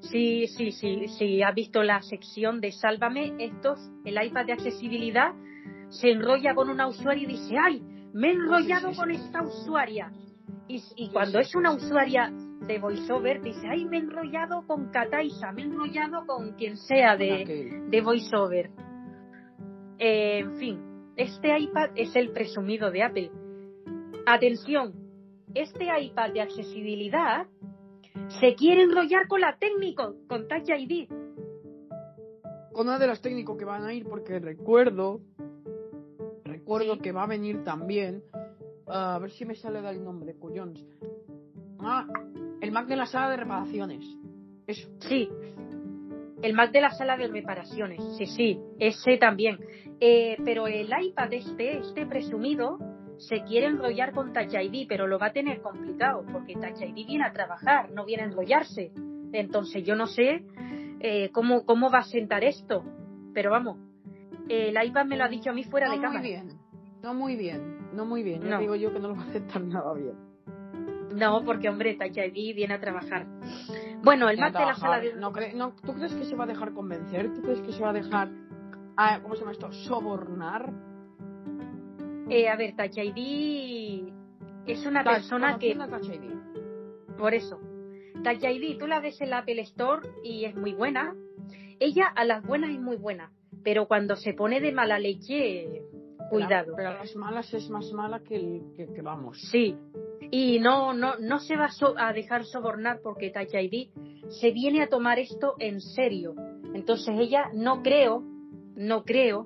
Sí, 0.00 0.46
sí, 0.48 0.70
sí, 0.70 1.08
sí, 1.18 1.42
ha 1.42 1.50
visto 1.52 1.82
la 1.82 2.02
sección 2.02 2.60
de 2.60 2.72
Sálvame, 2.72 3.34
estos, 3.38 3.80
el 4.04 4.22
iPad 4.22 4.44
de 4.44 4.52
accesibilidad, 4.52 5.32
se 5.88 6.10
enrolla 6.10 6.54
con 6.54 6.68
una 6.68 6.86
usuaria 6.86 7.24
y 7.24 7.26
dice, 7.26 7.54
ay, 7.58 7.82
me 8.12 8.28
he 8.28 8.32
enrollado 8.32 8.92
con 8.94 9.10
esta 9.10 9.42
usuaria. 9.42 10.12
Y, 10.68 10.82
y 10.96 11.10
cuando 11.10 11.38
es 11.40 11.54
una 11.54 11.72
usuaria 11.72 12.30
de 12.66 12.78
voiceover 12.78 13.42
dice, 13.42 13.66
ay, 13.68 13.84
me 13.84 13.98
he 13.98 14.00
enrollado 14.00 14.66
con 14.66 14.90
Kataisa, 14.90 15.52
me 15.52 15.62
he 15.62 15.64
enrollado 15.66 16.26
con 16.26 16.52
quien 16.52 16.76
sea 16.76 17.16
de, 17.16 17.82
de 17.88 18.00
voiceover. 18.00 18.70
Eh, 19.98 20.38
en 20.38 20.56
fin, 20.56 20.80
este 21.16 21.56
iPad 21.58 21.90
es 21.94 22.14
el 22.16 22.30
presumido 22.30 22.90
de 22.90 23.02
Apple. 23.02 23.30
Atención, 24.26 24.94
este 25.54 25.86
iPad 26.00 26.32
de 26.32 26.40
accesibilidad 26.40 27.46
se 28.40 28.54
quiere 28.54 28.82
enrollar 28.82 29.28
con 29.28 29.40
la 29.40 29.56
técnico, 29.58 30.14
con 30.28 30.48
Touch 30.48 30.68
ID. 30.68 31.08
Con 32.72 32.88
una 32.88 32.98
de 32.98 33.06
las 33.06 33.20
técnicos 33.20 33.56
que 33.56 33.64
van 33.64 33.84
a 33.84 33.92
ir, 33.92 34.04
porque 34.08 34.38
recuerdo, 34.40 35.20
recuerdo 36.44 36.98
que 36.98 37.12
va 37.12 37.24
a 37.24 37.26
venir 37.28 37.62
también, 37.62 38.24
a 38.86 39.18
ver 39.18 39.30
si 39.30 39.44
me 39.44 39.54
sale 39.54 39.78
el 39.88 40.02
nombre, 40.02 40.34
cuyons. 40.34 40.84
Ah, 41.78 42.06
el 42.64 42.72
Mac 42.72 42.86
de 42.86 42.96
la 42.96 43.06
sala 43.06 43.30
de 43.30 43.36
reparaciones. 43.36 44.04
Eso. 44.66 44.88
Sí. 45.00 45.28
El 46.42 46.54
Mac 46.54 46.72
de 46.72 46.80
la 46.80 46.90
sala 46.90 47.16
de 47.16 47.28
reparaciones. 47.28 48.00
Sí, 48.16 48.26
sí. 48.26 48.60
Ese 48.78 49.18
también. 49.18 49.58
Eh, 50.00 50.38
pero 50.44 50.66
el 50.66 50.88
iPad 50.88 51.32
este, 51.34 51.78
este 51.78 52.06
presumido, 52.06 52.78
se 53.18 53.44
quiere 53.44 53.66
enrollar 53.66 54.12
con 54.12 54.32
Touch 54.32 54.54
ID, 54.54 54.86
pero 54.88 55.06
lo 55.06 55.18
va 55.18 55.26
a 55.26 55.32
tener 55.32 55.60
complicado, 55.60 56.24
porque 56.32 56.54
Touch 56.54 56.80
ID 56.80 57.06
viene 57.06 57.24
a 57.24 57.32
trabajar, 57.32 57.90
no 57.90 58.06
viene 58.06 58.24
a 58.24 58.26
enrollarse. 58.26 58.92
Entonces 59.32 59.84
yo 59.84 59.94
no 59.94 60.06
sé 60.06 60.44
eh, 61.00 61.30
cómo, 61.32 61.64
cómo 61.66 61.90
va 61.90 61.98
a 61.98 62.04
sentar 62.04 62.44
esto. 62.44 62.82
pero 63.34 63.50
vamos, 63.50 63.78
el 64.48 64.74
iPad 64.82 65.04
me 65.04 65.16
lo 65.16 65.24
ha 65.24 65.28
dicho 65.28 65.50
a 65.50 65.52
mí 65.52 65.64
fuera 65.64 65.90
de 65.90 66.00
cámara. 66.00 66.20
Muy 66.20 66.28
bien, 66.28 66.58
no 67.02 67.14
muy 67.14 67.36
bien, 67.36 67.78
no 67.92 68.06
muy 68.06 68.22
bien. 68.22 68.48
No. 68.48 68.58
digo 68.58 68.74
yo 68.74 68.92
que 68.92 69.00
no 69.00 69.08
lo 69.08 69.16
va 69.16 69.22
a 69.22 69.28
aceptar 69.28 69.62
nada 69.62 69.92
bien. 69.92 70.33
No, 71.14 71.44
porque 71.44 71.68
hombre, 71.68 71.94
Touch 71.94 72.16
ID 72.16 72.54
viene 72.54 72.74
a 72.74 72.80
trabajar. 72.80 73.26
Bueno, 74.02 74.28
el 74.28 74.38
Mac 74.38 74.52
de 74.52 74.66
la 74.66 74.74
sala 74.74 75.00
de... 75.00 75.14
No, 75.14 75.32
no, 75.54 75.74
¿Tú 75.74 75.94
crees 75.94 76.12
que 76.14 76.24
se 76.24 76.34
va 76.34 76.44
a 76.44 76.46
dejar 76.46 76.72
convencer? 76.72 77.32
¿Tú 77.32 77.42
crees 77.42 77.60
que 77.60 77.72
se 77.72 77.80
va 77.80 77.90
a 77.90 77.92
dejar, 77.92 78.30
ah, 78.96 79.20
¿cómo 79.22 79.34
se 79.34 79.40
llama 79.40 79.52
esto? 79.52 79.72
Sobornar. 79.72 80.72
Eh, 82.28 82.48
a 82.48 82.56
ver, 82.56 82.74
Touch 82.76 82.96
ID 82.96 84.12
es 84.66 84.84
una 84.86 85.04
persona 85.04 85.58
que... 85.58 85.76
Por 87.16 87.34
eso. 87.34 87.60
Touch 88.22 88.42
ID, 88.42 88.78
tú 88.78 88.86
la 88.86 89.00
ves 89.00 89.20
en 89.20 89.30
la 89.30 89.38
Apple 89.38 89.60
Store 89.62 90.08
y 90.24 90.44
es 90.46 90.56
muy 90.56 90.74
buena. 90.74 91.14
Ella 91.78 92.06
a 92.06 92.24
las 92.24 92.42
buenas 92.44 92.70
es 92.70 92.80
muy 92.80 92.96
buena, 92.96 93.30
pero 93.62 93.86
cuando 93.86 94.16
se 94.16 94.32
pone 94.32 94.60
de 94.60 94.72
mala 94.72 94.98
leche, 94.98 95.82
cuidado. 96.34 96.72
Pero, 96.76 96.92
las 96.92 97.14
malas 97.16 97.52
es 97.54 97.68
más 97.70 97.90
mala 97.92 98.20
que, 98.20 98.36
el, 98.36 98.62
que 98.76 99.02
vamos. 99.02 99.38
Sí, 99.50 99.76
y 100.30 100.58
no, 100.58 100.92
no, 100.92 101.16
no 101.18 101.38
se 101.38 101.56
va 101.56 101.68
a 101.98 102.12
dejar 102.12 102.44
sobornar 102.44 103.00
porque 103.02 103.30
Touch 103.30 103.54
ID 103.54 103.88
se 104.28 104.50
viene 104.50 104.82
a 104.82 104.88
tomar 104.88 105.18
esto 105.18 105.54
en 105.58 105.80
serio. 105.80 106.34
Entonces 106.74 107.14
ella 107.18 107.50
no 107.54 107.82
creo, 107.82 108.22
no 108.74 109.04
creo 109.04 109.44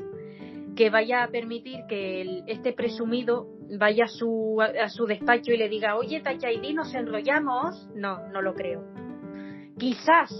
que 0.77 0.91
vaya 0.91 1.25
a 1.25 1.29
permitir 1.29 1.81
que 1.89 2.43
este 2.47 2.73
presumido 2.73 3.49
vaya 3.79 4.05
a 4.05 4.09
su, 4.09 4.61
a 4.61 4.89
su 4.89 5.07
despacho 5.07 5.53
y 5.53 5.57
le 5.57 5.69
diga, 5.69 5.97
oye, 5.97 6.21
Touch 6.21 6.45
ID, 6.45 6.75
nos 6.75 6.95
enrollamos. 6.95 7.89
No, 7.95 8.27
no 8.29 8.43
lo 8.43 8.55
creo. 8.55 8.85
Quizás 9.79 10.31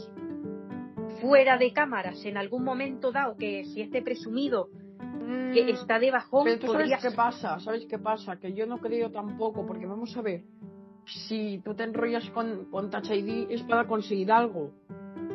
fuera 1.21 1.59
de 1.59 1.73
cámaras 1.73 2.25
en 2.25 2.37
algún 2.37 2.65
momento 2.65 3.13
dado 3.13 3.37
que 3.37 3.65
si 3.65 3.83
este 3.83 4.03
presumido 4.03 4.69
que 5.53 5.65
mm. 5.65 5.69
está 5.69 5.99
de 5.99 6.11
bajón. 6.11 6.45
Pero 6.45 6.59
tú 6.59 6.73
sabes 6.73 6.93
qué 7.01 7.11
pasa, 7.11 7.59
¿sabes 7.61 7.87
qué 7.87 7.99
pasa? 7.99 8.37
Que 8.37 8.53
yo 8.53 8.67
no 8.67 8.79
creo 8.79 9.11
tampoco, 9.11 9.67
porque 9.67 9.87
vamos 9.87 10.17
a 10.17 10.23
ver, 10.23 10.45
si 11.05 11.61
tú 11.65 11.75
te 11.75 11.85
enrollas 11.85 12.29
con, 12.31 12.67
con 12.71 12.91
Touch 12.91 13.11
ID 13.11 13.51
es 13.51 13.63
para 13.63 13.87
conseguir 13.87 14.31
algo, 14.31 14.73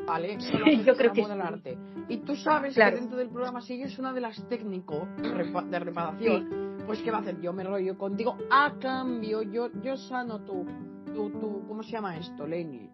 ¿vale? 0.06 0.38
yo 0.86 0.96
creo 0.96 1.14
que 1.14 1.24
arte. 1.24 1.78
Y 2.10 2.18
tú 2.18 2.36
sabes 2.36 2.76
que 2.76 2.92
dentro 2.92 3.18
del 3.18 3.30
programa 3.30 3.62
sigues 3.62 3.98
una 3.98 4.14
de 4.14 4.22
las 4.22 4.48
técnicos 4.48 5.08
de 5.18 5.80
reparación, 5.80 6.78
pues 6.86 7.02
¿qué 7.02 7.12
va 7.12 7.20
a 7.20 7.22
hacer? 7.22 7.40
Yo 7.42 7.54
me 7.54 7.64
enrollo 7.64 7.98
contigo 7.98 8.38
a 8.52 8.74
cambio, 8.80 9.42
yo, 9.42 9.70
yo 9.82 9.96
sano 9.96 10.40
tu, 10.42 10.66
tu, 11.14 11.30
tu, 11.30 11.68
¿cómo 11.68 11.82
se 11.84 11.92
llama 11.92 12.18
esto, 12.18 12.46
Lenny? 12.46 12.90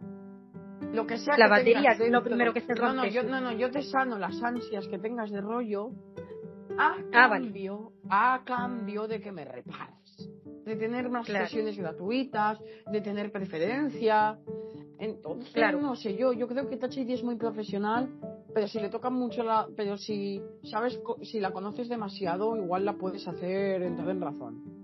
Lo 0.94 1.06
que 1.06 1.18
sea 1.18 1.38
la 1.38 1.48
batería 1.48 1.92
es 1.92 2.10
lo 2.10 2.24
primero 2.24 2.54
que 2.54 2.62
se 2.62 2.74
rompe. 2.74 2.96
No, 2.96 3.04
no, 3.04 3.08
yo, 3.08 3.24
no, 3.24 3.42
no, 3.42 3.52
yo 3.52 3.70
te 3.70 3.82
sano 3.84 4.18
las 4.18 4.42
ansias 4.42 4.88
que 4.88 4.98
tengas 4.98 5.30
de 5.30 5.42
rollo 5.42 5.92
a 6.78 6.96
ah, 7.14 7.30
cambio, 7.30 7.94
a 8.10 8.42
cambio 8.46 9.08
de 9.08 9.20
que 9.20 9.32
me 9.32 9.46
repares, 9.46 10.30
de 10.66 10.76
tener 10.76 11.10
más 11.10 11.26
sesiones 11.26 11.78
gratuitas, 11.78 12.60
de 12.92 13.02
tener 13.02 13.32
preferencia. 13.32 14.38
Entonces, 14.98 15.54
claro. 15.54 15.82
no 15.82 15.96
sé 15.96 16.16
yo, 16.16 16.34
yo 16.34 16.48
creo 16.48 16.70
que 16.70 16.78
Touch 16.78 16.98
ID 16.98 17.12
es 17.12 17.24
muy 17.24 17.36
profesional, 17.36 18.10
pero 18.54 18.68
si 18.68 18.80
le 18.80 18.90
toca 18.90 19.10
mucho 19.10 19.44
la, 19.44 19.68
pero 19.76 19.98
si 19.98 20.42
sabes, 20.64 21.00
si 21.24 21.40
la 21.40 21.52
conoces 21.52 21.88
demasiado, 21.88 22.58
igual 22.58 22.86
la 22.86 22.94
puedes 22.94 23.28
hacer 23.28 23.82
entrar 23.82 24.10
en 24.10 24.22
razón. 24.22 24.80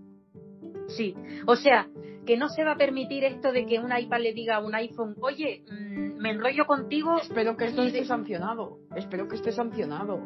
Sí, 0.87 1.15
o 1.47 1.55
sea, 1.55 1.87
que 2.25 2.37
no 2.37 2.49
se 2.49 2.63
va 2.63 2.71
a 2.71 2.77
permitir 2.77 3.23
esto 3.23 3.51
de 3.51 3.65
que 3.65 3.79
un 3.79 3.95
iPad 3.95 4.19
le 4.19 4.33
diga 4.33 4.57
a 4.57 4.59
un 4.59 4.73
iPhone, 4.75 5.15
oye, 5.21 5.63
mm, 5.69 6.17
me 6.17 6.31
enrollo 6.31 6.65
contigo. 6.65 7.17
Espero 7.21 7.55
que 7.55 7.65
esto 7.65 7.83
esté 7.83 8.05
sancionado. 8.05 8.79
Espero 8.95 9.27
que 9.27 9.35
esté 9.35 9.51
sancionado. 9.51 10.21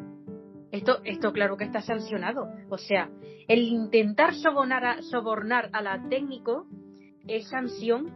Esto, 0.72 1.00
esto 1.04 1.32
claro 1.32 1.56
que 1.56 1.64
está 1.64 1.80
sancionado. 1.80 2.48
O 2.68 2.78
sea, 2.78 3.10
el 3.48 3.62
intentar 3.62 4.34
sobornar 4.34 4.84
a, 4.84 5.02
sobornar 5.02 5.70
a 5.72 5.82
la 5.82 6.08
técnico 6.08 6.66
es 7.26 7.48
sanción 7.48 8.12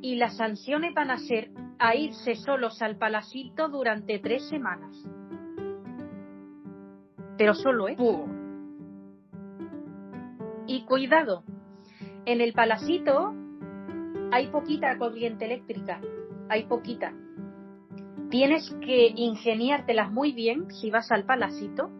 y 0.00 0.16
las 0.16 0.36
sanciones 0.36 0.94
van 0.94 1.10
a 1.10 1.18
ser 1.18 1.50
a 1.78 1.94
irse 1.94 2.34
solos 2.34 2.80
al 2.80 2.96
palacito 2.96 3.68
durante 3.68 4.18
tres 4.18 4.48
semanas. 4.48 4.96
Pero 7.36 7.54
solo, 7.54 7.88
¿eh? 7.88 7.96
Y 10.66 10.84
cuidado, 10.84 11.44
en 12.24 12.40
el 12.40 12.52
palacito 12.52 13.34
hay 14.32 14.48
poquita 14.48 14.96
corriente 14.98 15.44
eléctrica, 15.44 16.00
hay 16.48 16.64
poquita. 16.64 17.12
Tienes 18.30 18.70
que 18.80 19.12
ingeniártelas 19.14 20.10
muy 20.10 20.32
bien 20.32 20.70
si 20.70 20.90
vas 20.90 21.10
al 21.12 21.24
palacito 21.24 21.90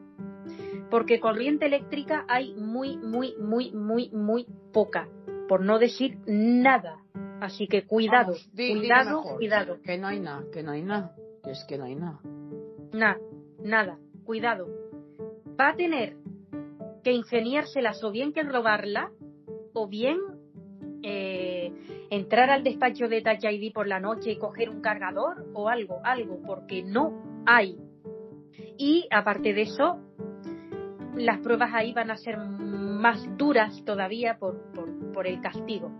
porque 0.91 1.21
corriente 1.21 1.67
eléctrica 1.67 2.25
hay 2.29 2.55
muy, 2.55 2.97
muy, 2.97 3.35
muy, 3.39 3.73
muy, 3.73 4.11
muy 4.11 4.47
poca, 4.73 5.09
por 5.49 5.61
no 5.61 5.79
decir 5.79 6.19
nada. 6.27 7.03
Así 7.41 7.69
que 7.69 7.87
cuidado, 7.87 8.35
cuidado, 8.55 9.23
cuidado. 9.37 9.79
Que 9.83 9.99
no 9.99 10.09
hay 10.09 10.21
nada, 10.21 10.45
que 10.53 10.63
no 10.63 10.73
hay 10.73 10.83
nada, 10.83 11.15
que 11.45 11.53
es 11.53 11.65
que 11.69 11.79
no 11.79 11.85
hay 11.85 11.95
nada. 11.95 12.21
Nada, 12.93 13.19
nada, 13.63 13.99
cuidado. 14.25 14.67
Va 15.61 15.71
a 15.71 15.77
tener 15.77 16.17
que 17.05 17.13
ingeniárselas 17.13 18.03
o 18.03 18.11
bien 18.11 18.33
que 18.33 18.43
robarla, 18.43 19.13
o 19.73 19.87
bien 19.87 20.19
eh, 21.03 21.73
entrar 22.11 22.51
al 22.51 22.65
despacho 22.65 23.09
de 23.09 23.23
Touch 23.23 23.45
ID 23.45 23.73
por 23.73 23.87
la 23.87 24.01
noche 24.01 24.33
y 24.33 24.39
coger 24.39 24.69
un 24.69 24.81
cargador 24.81 25.47
o 25.55 25.69
algo, 25.69 26.01
algo, 26.03 26.41
porque 26.45 26.83
no 26.83 27.43
hay. 27.47 27.79
Y 28.77 29.07
aparte 29.11 29.53
de 29.53 29.63
eso, 29.63 30.01
las 31.19 31.39
pruebas 31.39 31.71
ahí 31.75 31.93
van 31.93 32.11
a 32.11 32.17
ser 32.17 32.39
más 32.39 33.37
duras 33.37 33.83
todavía 33.85 34.39
por, 34.39 34.73
por, 35.13 35.27
el 35.27 35.41
castigo. 35.41 35.91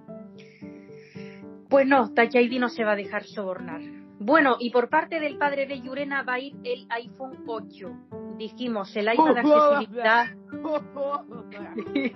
Pues 1.69 1.87
no, 1.87 2.13
Touch 2.15 2.35
ID 2.35 2.61
no 2.61 2.69
se 2.69 2.85
va 2.85 2.93
a 2.93 2.97
dejar 2.97 3.25
sobornar. 3.25 3.81
Bueno, 4.21 4.57
y 4.59 4.71
por 4.71 4.89
parte 4.89 5.21
del 5.21 5.39
padre 5.39 5.67
de 5.67 5.81
Yurena 5.81 6.23
va 6.23 6.35
a 6.35 6.41
ir 6.41 6.57
el 6.65 6.87
iPhone 6.91 7.45
8. 7.47 8.37
Dijimos, 8.37 8.95
el 8.97 9.09
iPhone 9.09 9.35
de 9.35 9.41
accesibilidad. 9.41 10.27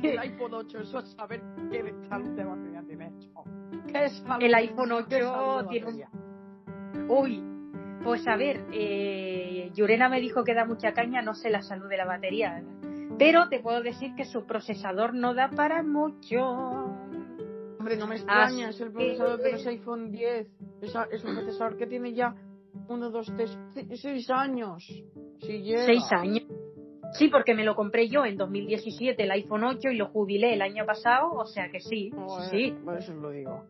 el 0.02 0.18
iPhone 0.18 0.54
8, 0.54 0.78
eso 0.80 0.98
es 1.00 1.12
saber 1.12 1.42
qué 1.70 1.82
de 1.82 2.08
salud 2.08 2.34
tiene 2.86 3.08
hecho. 3.08 4.38
el 4.40 4.54
iPhone 4.54 4.92
8 4.92 5.66
tiene 5.70 6.06
Uy, 7.08 7.42
pues 8.02 8.26
a 8.26 8.36
ver, 8.36 8.64
eh, 8.72 9.70
Yurena 9.74 10.08
me 10.08 10.20
dijo 10.20 10.44
que 10.44 10.54
da 10.54 10.64
mucha 10.64 10.92
caña, 10.92 11.22
no 11.22 11.34
sé 11.34 11.50
la 11.50 11.62
salud 11.62 11.88
de 11.88 11.96
la 11.96 12.04
batería. 12.04 12.62
Pero 13.18 13.48
te 13.48 13.60
puedo 13.60 13.82
decir 13.82 14.14
que 14.16 14.24
su 14.24 14.44
procesador 14.46 15.14
no 15.14 15.34
da 15.34 15.48
para 15.50 15.82
mucho. 15.82 16.38
Hombre, 17.78 17.96
no 17.96 18.06
me 18.06 18.16
extraña, 18.16 18.70
es 18.70 18.80
el 18.80 18.92
procesador 18.92 19.40
de 19.40 19.52
los 19.52 19.66
iPhone 19.66 20.10
10. 20.10 20.48
Es, 20.82 21.24
un 21.24 21.34
procesador 21.34 21.76
que 21.76 21.86
tiene 21.86 22.14
ya 22.14 22.34
uno, 22.88 23.10
dos, 23.10 23.32
tres, 23.36 23.56
seis 23.94 24.30
años. 24.30 24.84
Seis 25.40 26.04
años. 26.12 26.44
Sí, 27.12 27.28
porque 27.28 27.54
me 27.54 27.64
lo 27.64 27.74
compré 27.74 28.08
yo 28.08 28.24
en 28.24 28.36
2017 28.36 29.22
el 29.22 29.30
iPhone 29.32 29.64
8 29.64 29.90
y 29.90 29.96
lo 29.96 30.08
jubilé 30.08 30.54
el 30.54 30.62
año 30.62 30.86
pasado, 30.86 31.30
o 31.32 31.44
sea 31.44 31.70
que 31.70 31.80
sí. 31.80 32.10
sí. 32.50 32.74
Por 32.84 32.96
eso 32.96 33.12
lo 33.12 33.30
digo. 33.30 33.64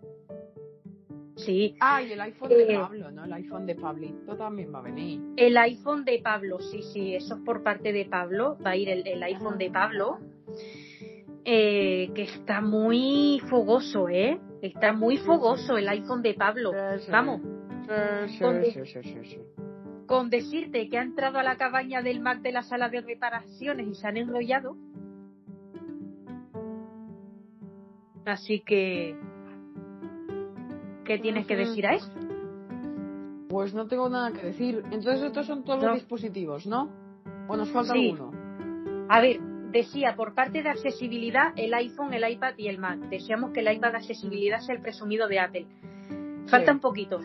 Sí. 1.44 1.76
Ah, 1.80 2.02
y 2.02 2.12
el 2.12 2.20
iPhone 2.20 2.48
de 2.48 2.74
eh, 2.74 2.78
Pablo, 2.78 3.10
¿no? 3.10 3.24
El 3.24 3.32
iPhone 3.32 3.66
de 3.66 3.74
Pablito 3.74 4.36
también 4.36 4.72
va 4.74 4.78
a 4.78 4.82
venir. 4.82 5.20
El 5.36 5.56
iPhone 5.56 6.04
de 6.04 6.20
Pablo, 6.22 6.58
sí, 6.60 6.82
sí, 6.92 7.14
eso 7.14 7.36
es 7.36 7.40
por 7.42 7.62
parte 7.62 7.92
de 7.92 8.04
Pablo. 8.04 8.56
Va 8.64 8.70
a 8.70 8.76
ir 8.76 8.88
el, 8.88 9.22
iPhone 9.22 9.58
de 9.58 9.70
Pablo. 9.70 10.18
Eh, 11.44 12.10
que 12.14 12.22
está 12.22 12.60
muy 12.60 13.40
fogoso, 13.50 14.08
¿eh? 14.08 14.38
Está 14.60 14.92
muy 14.92 15.16
fogoso 15.16 15.76
el 15.76 15.88
iPhone 15.88 16.22
de 16.22 16.34
Pablo. 16.34 16.72
Vamos. 17.10 17.40
Sí, 18.28 18.84
sí, 18.84 19.02
sí, 19.02 19.38
con 20.06 20.30
decirte 20.30 20.88
que 20.88 20.98
ha 20.98 21.02
entrado 21.02 21.38
a 21.38 21.42
la 21.42 21.56
cabaña 21.56 22.02
del 22.02 22.20
Mac 22.20 22.42
de 22.42 22.52
la 22.52 22.62
sala 22.62 22.88
de 22.88 23.00
reparaciones 23.00 23.88
y 23.88 23.94
se 23.94 24.06
han 24.06 24.16
enrollado. 24.16 24.76
Así 28.24 28.60
que 28.60 29.16
¿Qué 31.04 31.18
tienes 31.18 31.46
que 31.46 31.56
decir 31.56 31.86
a 31.86 31.94
eso? 31.94 32.10
Pues 33.48 33.74
no 33.74 33.86
tengo 33.86 34.08
nada 34.08 34.32
que 34.32 34.46
decir. 34.46 34.82
Entonces 34.90 35.22
estos 35.22 35.46
son 35.46 35.64
todos 35.64 35.82
los 35.82 35.94
dispositivos, 35.94 36.66
¿no? 36.66 36.90
¿O 37.48 37.56
nos 37.56 37.70
falta 37.70 37.94
uno? 37.94 38.32
A 39.08 39.20
ver, 39.20 39.40
decía, 39.72 40.14
por 40.14 40.34
parte 40.34 40.62
de 40.62 40.68
accesibilidad, 40.68 41.52
el 41.56 41.74
iPhone, 41.74 42.14
el 42.14 42.30
iPad 42.30 42.54
y 42.56 42.68
el 42.68 42.78
Mac. 42.78 42.98
Deseamos 43.10 43.50
que 43.50 43.60
el 43.60 43.72
iPad 43.72 43.92
de 43.92 43.96
accesibilidad 43.98 44.60
sea 44.60 44.74
el 44.74 44.80
presumido 44.80 45.28
de 45.28 45.40
Apple. 45.40 45.66
Falta 46.46 46.72
un 46.72 46.80
poquito. 46.80 47.20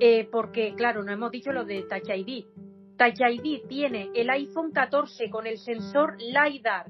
Eh, 0.00 0.28
porque, 0.30 0.74
claro, 0.74 1.02
no 1.02 1.12
hemos 1.12 1.30
dicho 1.30 1.52
lo 1.52 1.64
de 1.64 1.82
Touch 1.82 2.08
ID. 2.08 2.44
Touch 2.96 3.20
ID 3.20 3.66
tiene 3.68 4.10
el 4.14 4.30
iPhone 4.30 4.70
14 4.72 5.30
con 5.30 5.46
el 5.46 5.58
sensor 5.58 6.16
LiDAR. 6.18 6.86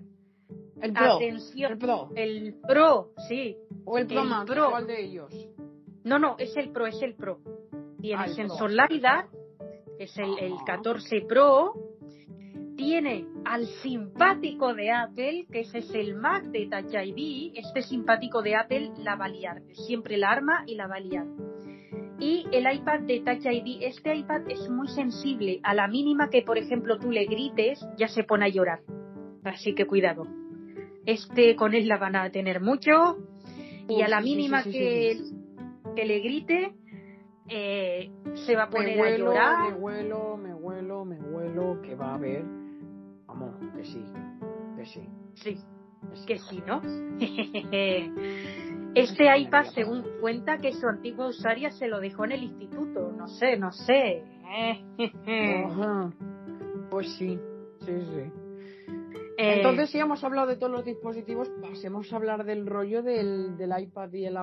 El 0.80 0.92
Pro. 0.92 1.16
Atención, 1.16 1.72
el 1.72 1.78
Pro. 1.78 2.10
El 2.14 2.54
Pro, 2.66 3.10
sí. 3.28 3.56
O 3.84 3.98
el 3.98 4.06
Pro 4.06 4.24
Max, 4.24 4.52
¿cuál 4.70 4.86
de 4.86 5.02
ellos? 5.02 5.32
No, 6.04 6.18
no, 6.18 6.36
es 6.38 6.54
el 6.56 6.70
Pro, 6.70 6.86
es 6.86 7.00
el 7.02 7.14
Pro. 7.14 7.40
Tiene 8.00 8.22
ah, 8.22 8.28
sensor 8.28 8.70
LiDAR, 8.70 9.26
es 9.98 10.16
el, 10.18 10.54
14 10.66 11.22
Pro, 11.22 11.72
tiene 12.76 13.26
al 13.46 13.66
simpático 13.82 14.74
de 14.74 14.90
Apple, 14.90 15.46
que 15.50 15.60
ese 15.60 15.78
es 15.78 15.94
el 15.94 16.14
Mac 16.14 16.44
de 16.44 16.66
Touch 16.66 16.92
ID, 16.92 17.52
este 17.56 17.80
simpático 17.82 18.42
de 18.42 18.56
Apple 18.56 18.92
la 18.98 19.16
va 19.16 19.24
a 19.26 19.28
liar, 19.28 19.62
siempre 19.86 20.18
la 20.18 20.30
arma 20.30 20.64
y 20.66 20.74
la 20.74 20.86
va 20.86 20.96
a 20.96 21.00
liar. 21.00 21.26
Y 22.18 22.46
el 22.52 22.70
iPad 22.70 23.00
de 23.00 23.20
Touch 23.20 23.46
ID, 23.46 23.82
este 23.82 24.14
iPad 24.14 24.42
es 24.48 24.68
muy 24.68 24.88
sensible, 24.88 25.60
a 25.62 25.72
la 25.72 25.88
mínima 25.88 26.28
que 26.28 26.42
por 26.42 26.58
ejemplo 26.58 26.98
tú 26.98 27.10
le 27.10 27.24
grites, 27.24 27.80
ya 27.96 28.08
se 28.08 28.24
pone 28.24 28.44
a 28.44 28.48
llorar. 28.48 28.80
Así 29.44 29.74
que 29.74 29.86
cuidado. 29.86 30.26
Este 31.06 31.56
con 31.56 31.74
él 31.74 31.88
la 31.88 31.96
van 31.96 32.16
a 32.16 32.30
tener 32.30 32.60
mucho 32.60 33.16
y 33.88 34.02
a 34.02 34.08
la 34.08 34.20
mínima 34.20 34.62
que, 34.62 35.16
que 35.94 36.04
le 36.04 36.20
grite, 36.20 36.74
eh, 37.48 38.10
se 38.46 38.56
va 38.56 38.64
a 38.64 38.70
poner 38.70 39.00
a 39.00 39.16
llorar. 39.16 39.72
Me 39.72 39.78
huelo, 39.78 40.36
me 40.36 40.54
huelo, 40.54 41.04
me 41.04 41.20
huelo 41.20 41.80
que 41.82 41.94
va 41.94 42.12
a 42.12 42.14
haber. 42.14 42.44
Vamos, 43.26 43.54
que 43.76 43.84
sí, 43.84 44.04
que 44.76 44.84
sí. 44.86 45.08
Sí, 45.34 45.58
que 46.26 46.38
sí, 46.38 46.62
¿no? 46.66 46.80
este 48.94 49.38
iPad, 49.38 49.64
según 49.74 50.04
cuenta, 50.20 50.58
que 50.58 50.72
su 50.72 50.86
antigua 50.86 51.28
usuaria 51.28 51.70
se 51.70 51.88
lo 51.88 52.00
dejó 52.00 52.24
en 52.24 52.32
el 52.32 52.42
instituto. 52.44 53.12
No 53.12 53.28
sé, 53.28 53.56
no 53.56 53.72
sé. 53.72 54.22
Pues 56.90 57.12
sí, 57.16 57.40
sí, 57.80 57.92
sí. 58.14 58.43
Eh, 59.36 59.54
Entonces, 59.56 59.90
si 59.90 59.98
hemos 59.98 60.22
hablado 60.22 60.46
de 60.46 60.56
todos 60.56 60.70
los 60.70 60.84
dispositivos, 60.84 61.50
pasemos 61.60 62.12
a 62.12 62.16
hablar 62.16 62.44
del 62.44 62.66
rollo 62.66 63.02
del, 63.02 63.56
del 63.56 63.72
iPad 63.76 64.12
y 64.12 64.26
el, 64.26 64.38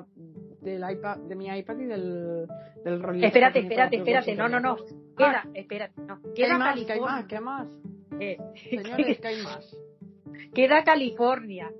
del 0.62 0.84
iPad, 0.90 1.18
de 1.20 1.36
mi 1.36 1.48
iPad 1.48 1.78
y 1.80 1.86
del, 1.86 2.48
del 2.84 3.02
rollo. 3.02 3.26
Espérate, 3.26 3.60
espérate, 3.60 3.98
espérate, 3.98 4.36
no, 4.36 4.50
no, 4.50 4.60
no. 4.60 4.76
Queda, 5.18 5.48
espérate, 5.54 6.02
no. 6.02 6.20
Queda 6.36 6.58
más. 6.58 6.80
¿Qué 6.80 7.00
más? 7.00 7.26
¿Qué 7.26 7.40
más? 7.40 7.68
Eh, 8.20 8.38
Señores, 8.70 9.20
¿qué 9.20 9.28
hay 9.28 9.44
más? 9.44 9.78
Queda 10.54 10.84
California. 10.84 11.72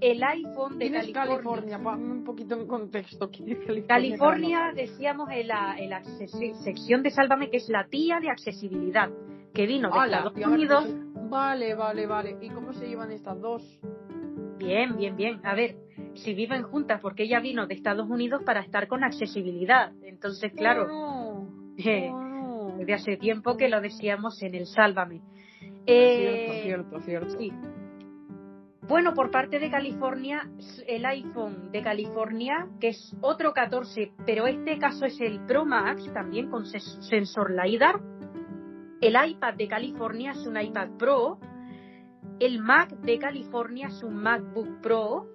El 0.00 0.22
iPhone 0.22 0.78
de 0.78 0.92
California. 0.92 1.78
California? 1.78 1.78
un 1.78 2.24
poquito 2.24 2.54
en 2.54 2.66
contexto. 2.68 3.30
California, 3.30 3.86
California 3.88 4.72
decíamos 4.74 5.28
en 5.32 5.48
la, 5.48 5.76
en 5.76 5.90
la 5.90 6.04
sección 6.04 7.02
de 7.02 7.10
Sálvame 7.10 7.50
que 7.50 7.56
es 7.56 7.68
la 7.68 7.88
tía 7.88 8.20
de 8.20 8.30
accesibilidad, 8.30 9.10
que 9.52 9.66
vino 9.66 9.90
de 9.90 10.04
Estados 10.04 10.36
Unidos. 10.36 10.84
Vale, 11.28 11.74
vale, 11.74 12.06
vale. 12.06 12.36
¿Y 12.40 12.48
cómo 12.50 12.72
se 12.72 12.88
llevan 12.88 13.10
estas 13.12 13.40
dos? 13.40 13.62
Bien, 14.58 14.96
bien, 14.96 15.16
bien. 15.16 15.40
A 15.44 15.54
ver, 15.54 15.76
si 16.14 16.34
viven 16.34 16.62
juntas, 16.62 17.00
porque 17.00 17.24
ella 17.24 17.40
vino 17.40 17.66
de 17.66 17.74
Estados 17.74 18.08
Unidos 18.08 18.42
para 18.44 18.60
estar 18.60 18.88
con 18.88 19.04
accesibilidad. 19.04 19.92
Entonces, 20.02 20.52
claro, 20.52 21.46
eh, 21.78 22.10
desde 22.78 22.94
hace 22.94 23.16
tiempo 23.16 23.56
que 23.56 23.68
lo 23.68 23.80
decíamos 23.80 24.42
en 24.42 24.54
el 24.54 24.66
Sálvame. 24.66 25.20
Eh, 25.86 26.60
cierto, 26.64 27.00
cierto, 27.00 27.38
Sí. 27.38 27.52
Bueno, 28.88 29.12
por 29.12 29.30
parte 29.30 29.58
de 29.58 29.70
California, 29.70 30.48
el 30.86 31.04
iPhone 31.04 31.70
de 31.70 31.82
California, 31.82 32.68
que 32.80 32.88
es 32.88 33.14
otro 33.20 33.52
14, 33.52 34.12
pero 34.24 34.46
este 34.46 34.78
caso 34.78 35.04
es 35.04 35.20
el 35.20 35.44
Pro 35.44 35.66
Max, 35.66 36.10
también 36.14 36.48
con 36.48 36.64
sensor 36.64 37.50
LiDAR. 37.50 38.00
El 39.00 39.16
iPad 39.30 39.54
de 39.54 39.68
California 39.68 40.32
es 40.32 40.46
un 40.46 40.60
iPad 40.60 40.90
Pro. 40.98 41.38
El 42.40 42.60
Mac 42.60 42.90
de 42.90 43.18
California 43.18 43.88
es 43.88 44.02
un 44.02 44.16
MacBook 44.16 44.80
Pro 44.80 45.26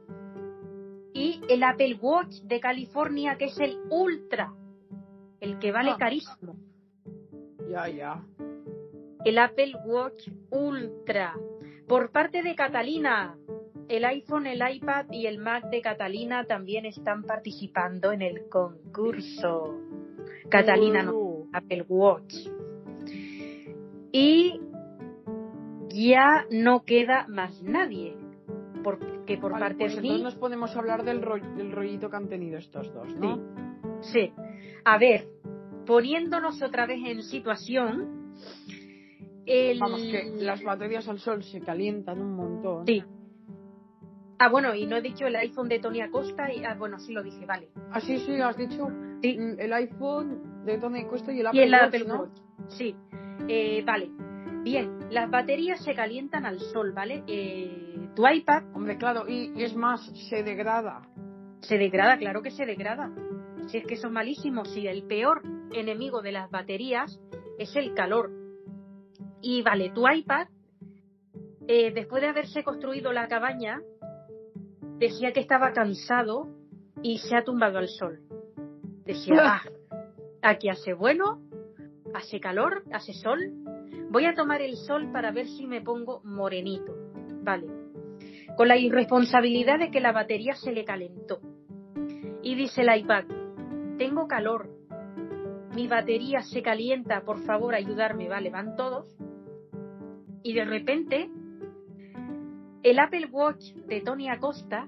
y 1.13 1.41
el 1.47 1.63
Apple 1.63 1.97
Watch 2.01 2.41
de 2.43 2.59
California, 2.59 3.37
que 3.37 3.45
es 3.45 3.59
el 3.59 3.77
Ultra, 3.89 4.53
el 5.39 5.59
que 5.59 5.71
vale 5.71 5.91
ah. 5.91 5.97
carísimo. 5.97 6.55
Ya, 7.69 7.87
ya. 7.87 8.23
El 9.23 9.37
Apple 9.37 9.75
Watch 9.85 10.29
Ultra. 10.49 11.35
Por 11.87 12.11
parte 12.11 12.41
de 12.41 12.55
Catalina, 12.55 13.37
el 13.87 14.05
iPhone, 14.05 14.47
el 14.47 14.61
iPad 14.75 15.05
y 15.11 15.27
el 15.27 15.37
Mac 15.37 15.69
de 15.69 15.81
Catalina 15.81 16.45
también 16.45 16.85
están 16.85 17.23
participando 17.23 18.11
en 18.11 18.21
el 18.21 18.49
concurso. 18.49 19.79
Catalina, 20.49 21.03
no, 21.03 21.47
Apple 21.53 21.85
Watch. 21.87 22.47
Y 24.13 24.61
ya 25.89 26.45
no 26.49 26.85
queda 26.85 27.25
más 27.27 27.61
nadie 27.63 28.15
porque 28.83 29.37
por 29.37 29.51
parte 29.51 29.75
pues 29.79 29.93
de 29.93 30.01
entonces 30.01 30.23
nos 30.23 30.35
podemos 30.35 30.75
hablar 30.75 31.03
del, 31.03 31.21
del 31.55 31.71
rollito 31.71 32.09
que 32.09 32.15
han 32.15 32.27
tenido 32.27 32.57
estos 32.57 32.93
dos, 32.93 33.15
¿no? 33.15 33.39
Sí. 34.01 34.31
A 34.85 34.97
ver, 34.97 35.25
poniéndonos 35.85 36.61
otra 36.61 36.85
vez 36.85 36.99
en 37.03 37.23
situación. 37.23 38.33
El... 39.45 39.79
Vamos, 39.79 40.01
que 40.01 40.35
las 40.37 40.61
baterías 40.63 41.07
al 41.07 41.19
sol 41.19 41.43
se 41.43 41.61
calientan 41.61 42.21
un 42.21 42.35
montón. 42.35 42.85
Sí. 42.85 43.03
Ah, 44.39 44.49
bueno, 44.49 44.75
y 44.75 44.85
no 44.85 44.97
he 44.97 45.01
dicho 45.01 45.25
el 45.25 45.35
iPhone 45.37 45.69
de 45.69 45.79
Tony 45.79 46.01
Acosta. 46.01 46.51
Y, 46.53 46.63
ah, 46.65 46.75
bueno, 46.77 46.99
sí 46.99 47.13
lo 47.13 47.23
dije, 47.23 47.45
vale. 47.45 47.69
Ah, 47.91 48.01
sí, 48.01 48.19
sí, 48.19 48.39
has 48.41 48.57
dicho 48.57 48.89
sí. 49.21 49.37
El 49.57 49.73
iPhone 49.73 50.65
de 50.65 50.77
Tony 50.77 51.01
Acosta 51.01 51.31
y 51.31 51.39
el 51.39 51.47
Apple, 51.47 51.61
y 51.61 51.63
el 51.63 51.73
Apple 51.73 52.03
Watch. 52.03 52.37
Sí, 52.67 52.95
eh, 53.47 53.83
vale. 53.85 54.09
Bien, 54.63 54.97
las 55.09 55.29
baterías 55.29 55.83
se 55.83 55.93
calientan 55.93 56.45
al 56.45 56.59
sol, 56.59 56.93
¿vale? 56.93 57.23
Eh, 57.27 58.09
tu 58.15 58.27
iPad. 58.27 58.63
Hombre, 58.73 58.97
claro, 58.97 59.27
y, 59.27 59.51
es 59.61 59.75
más, 59.75 60.01
se 60.29 60.43
degrada. 60.43 61.01
Se 61.61 61.77
degrada, 61.77 62.17
claro 62.17 62.41
que 62.41 62.51
se 62.51 62.65
degrada. 62.65 63.11
Si 63.67 63.77
es 63.77 63.85
que 63.85 63.97
son 63.97 64.13
malísimos, 64.13 64.73
si 64.73 64.87
el 64.87 65.03
peor 65.03 65.41
enemigo 65.73 66.21
de 66.21 66.31
las 66.31 66.49
baterías 66.49 67.19
es 67.57 67.75
el 67.75 67.93
calor. 67.93 68.31
Y 69.41 69.61
vale, 69.61 69.89
tu 69.89 70.07
iPad, 70.07 70.47
eh, 71.67 71.91
después 71.93 72.21
de 72.21 72.29
haberse 72.29 72.63
construido 72.63 73.11
la 73.11 73.27
cabaña, 73.27 73.81
decía 74.97 75.33
que 75.33 75.41
estaba 75.41 75.73
cansado 75.73 76.47
y 77.01 77.17
se 77.19 77.35
ha 77.35 77.43
tumbado 77.43 77.79
al 77.79 77.89
sol. 77.89 78.21
Decía, 79.05 79.35
ah, 79.43 79.61
aquí 80.41 80.69
hace 80.69 80.93
bueno, 80.93 81.41
hace 82.13 82.39
calor, 82.39 82.83
hace 82.91 83.13
sol, 83.13 83.39
Voy 84.13 84.27
a 84.27 84.35
tomar 84.35 84.61
el 84.61 84.75
sol 84.75 85.11
para 85.11 85.31
ver 85.31 85.47
si 85.47 85.65
me 85.65 85.81
pongo 85.81 86.21
morenito. 86.23 86.93
Vale. 87.41 87.65
Con 88.55 88.67
la 88.67 88.77
irresponsabilidad 88.77 89.79
de 89.79 89.89
que 89.89 90.01
la 90.01 90.11
batería 90.11 90.53
se 90.53 90.71
le 90.71 90.85
calentó. 90.85 91.41
Y 92.43 92.53
dice 92.53 92.83
el 92.83 92.95
iPad, 92.95 93.23
tengo 93.97 94.27
calor. 94.27 94.69
Mi 95.73 95.87
batería 95.87 96.43
se 96.43 96.61
calienta, 96.61 97.21
por 97.21 97.43
favor, 97.43 97.73
ayudarme. 97.73 98.29
Vale, 98.29 98.51
van 98.51 98.75
todos. 98.75 99.07
Y 100.43 100.53
de 100.53 100.65
repente, 100.65 101.31
el 102.83 102.99
Apple 102.99 103.29
Watch 103.31 103.73
de 103.87 104.01
Tony 104.01 104.29
Acosta 104.29 104.87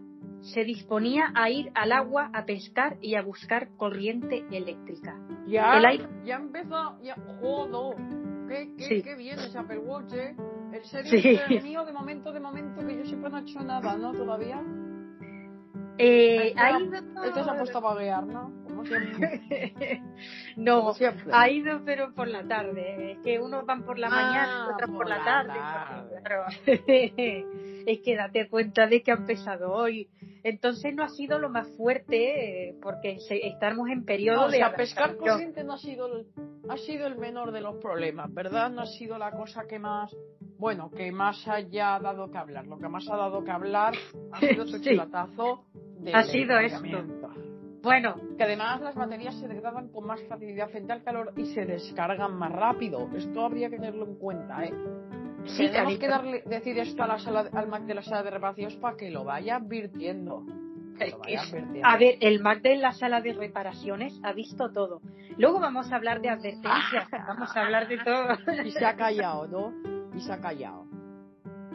se 0.53 0.63
disponía 0.63 1.31
a 1.33 1.49
ir 1.49 1.71
al 1.73 1.91
agua 1.91 2.29
a 2.33 2.45
pescar 2.45 2.97
y 3.01 3.15
a 3.15 3.23
buscar 3.23 3.69
corriente 3.77 4.45
eléctrica. 4.51 5.17
Ya, 5.47 5.81
ya 6.23 6.35
empezó, 6.35 7.01
ya, 7.01 7.15
jodo. 7.41 7.95
Qué, 8.47 8.75
qué, 8.77 9.01
qué 9.01 9.15
bien 9.15 9.39
ese 9.39 9.57
Apple 9.57 9.79
Watch, 9.79 10.13
¿eh? 10.13 10.35
El 10.71 10.83
serio 10.83 11.11
sí. 11.47 11.59
mío, 11.63 11.83
de 11.83 11.93
momento, 11.93 12.31
de 12.31 12.39
momento, 12.39 12.85
que 12.85 12.97
yo 12.97 13.05
sepa 13.05 13.29
no 13.29 13.37
ha 13.37 13.41
hecho 13.41 13.59
nada, 13.61 13.97
¿no? 13.97 14.11
Todavía. 14.11 14.61
Eh, 15.97 16.53
ahí 16.57 16.89
Esto 17.25 17.43
se 17.43 17.49
ha 17.49 17.57
puesto 17.57 17.77
a 17.77 17.81
vaguear, 17.81 18.25
¿no? 18.27 18.64
Siempre. 18.87 20.01
no, 20.57 20.79
Como 20.79 20.93
siempre. 20.93 21.31
ha 21.33 21.49
ido, 21.49 21.81
pero 21.85 22.13
por 22.13 22.27
la 22.27 22.47
tarde. 22.47 23.13
Es 23.13 23.17
que 23.19 23.39
unos 23.39 23.65
van 23.65 23.83
por 23.83 23.99
la 23.99 24.09
mañana, 24.09 24.69
otros 24.73 24.89
por, 24.89 25.07
la, 25.07 25.23
tarde. 25.23 25.53
es 27.85 27.99
que 27.99 28.15
date 28.15 28.49
cuenta 28.49 28.87
de 28.87 29.01
que 29.01 29.11
ha 29.11 29.15
empezado 29.15 29.71
hoy. 29.71 30.09
Entonces 30.43 30.93
no 30.93 31.03
ha 31.03 31.09
sido 31.09 31.39
lo 31.39 31.49
más 31.49 31.67
fuerte, 31.75 32.75
porque 32.81 33.17
estamos 33.29 33.89
en 33.89 34.05
periodo 34.05 34.41
no, 34.41 34.49
de. 34.49 34.57
O 34.57 34.59
sea, 34.59 34.75
pescar 34.75 35.17
corriente 35.17 35.63
no 35.63 35.73
ha 35.73 35.77
sido 35.77 36.05
el 36.05 36.27
ha 36.69 36.77
sido 36.77 37.07
el 37.07 37.17
menor 37.17 37.51
de 37.51 37.61
los 37.61 37.75
problemas, 37.77 38.33
¿verdad? 38.33 38.69
No 38.71 38.81
ha 38.81 38.85
sido 38.85 39.17
la 39.17 39.31
cosa 39.31 39.67
que 39.67 39.79
más, 39.79 40.15
bueno, 40.57 40.89
que 40.89 41.11
más 41.11 41.47
haya 41.47 41.99
dado 41.99 42.31
que 42.31 42.37
hablar. 42.37 42.65
Lo 42.65 42.77
que 42.77 42.87
más 42.87 43.07
ha 43.09 43.15
dado 43.15 43.43
que 43.43 43.51
hablar 43.51 43.93
ha 44.31 44.39
sido 44.39 44.65
su 44.65 44.77
sí. 44.83 44.97
Ha 46.13 46.23
sido 46.23 46.59
esto. 46.59 46.87
Bueno. 47.85 48.15
Que 48.35 48.43
además 48.43 48.81
las 48.81 48.95
baterías 48.95 49.39
se 49.39 49.47
degradan 49.47 49.89
con 49.89 50.07
más 50.07 50.19
facilidad 50.27 50.69
frente 50.69 50.91
al 50.91 51.03
calor 51.03 51.31
y 51.37 51.45
se 51.53 51.65
descargan 51.65 52.35
más 52.35 52.51
rápido. 52.51 53.07
Esto 53.15 53.45
habría 53.45 53.69
que 53.69 53.77
tenerlo 53.77 54.05
en 54.05 54.15
cuenta, 54.15 54.65
¿eh? 54.65 54.73
Sí, 55.45 55.69
Tenemos 55.69 55.99
que 55.99 56.07
darle, 56.07 56.43
decir 56.47 56.79
esto 56.79 57.03
a 57.03 57.07
la 57.07 57.19
sala, 57.19 57.47
al 57.53 57.67
Mac 57.67 57.83
de 57.83 57.93
la 57.93 58.01
sala 58.01 58.23
de 58.23 58.31
reparaciones 58.31 58.75
para 58.77 58.97
que 58.97 59.11
lo 59.11 59.23
vaya 59.23 59.57
advirtiendo. 59.57 60.43
A 61.83 61.97
ver, 61.97 62.17
el 62.21 62.41
Mac 62.41 62.61
de 62.61 62.77
la 62.77 62.93
sala 62.93 63.21
de 63.21 63.33
reparaciones 63.33 64.19
ha 64.23 64.33
visto 64.33 64.71
todo. 64.71 65.01
Luego 65.37 65.59
vamos 65.59 65.91
a 65.91 65.97
hablar 65.97 66.21
de 66.21 66.29
advertencias, 66.29 67.07
vamos 67.27 67.55
a 67.55 67.61
hablar 67.61 67.87
de 67.87 67.99
todo. 67.99 68.27
Y 68.63 68.71
se 68.71 68.85
ha 68.85 68.95
callado, 68.95 69.47
¿no? 69.47 69.73
Y 70.15 70.21
se 70.21 70.33
ha 70.33 70.39
callado. 70.39 70.87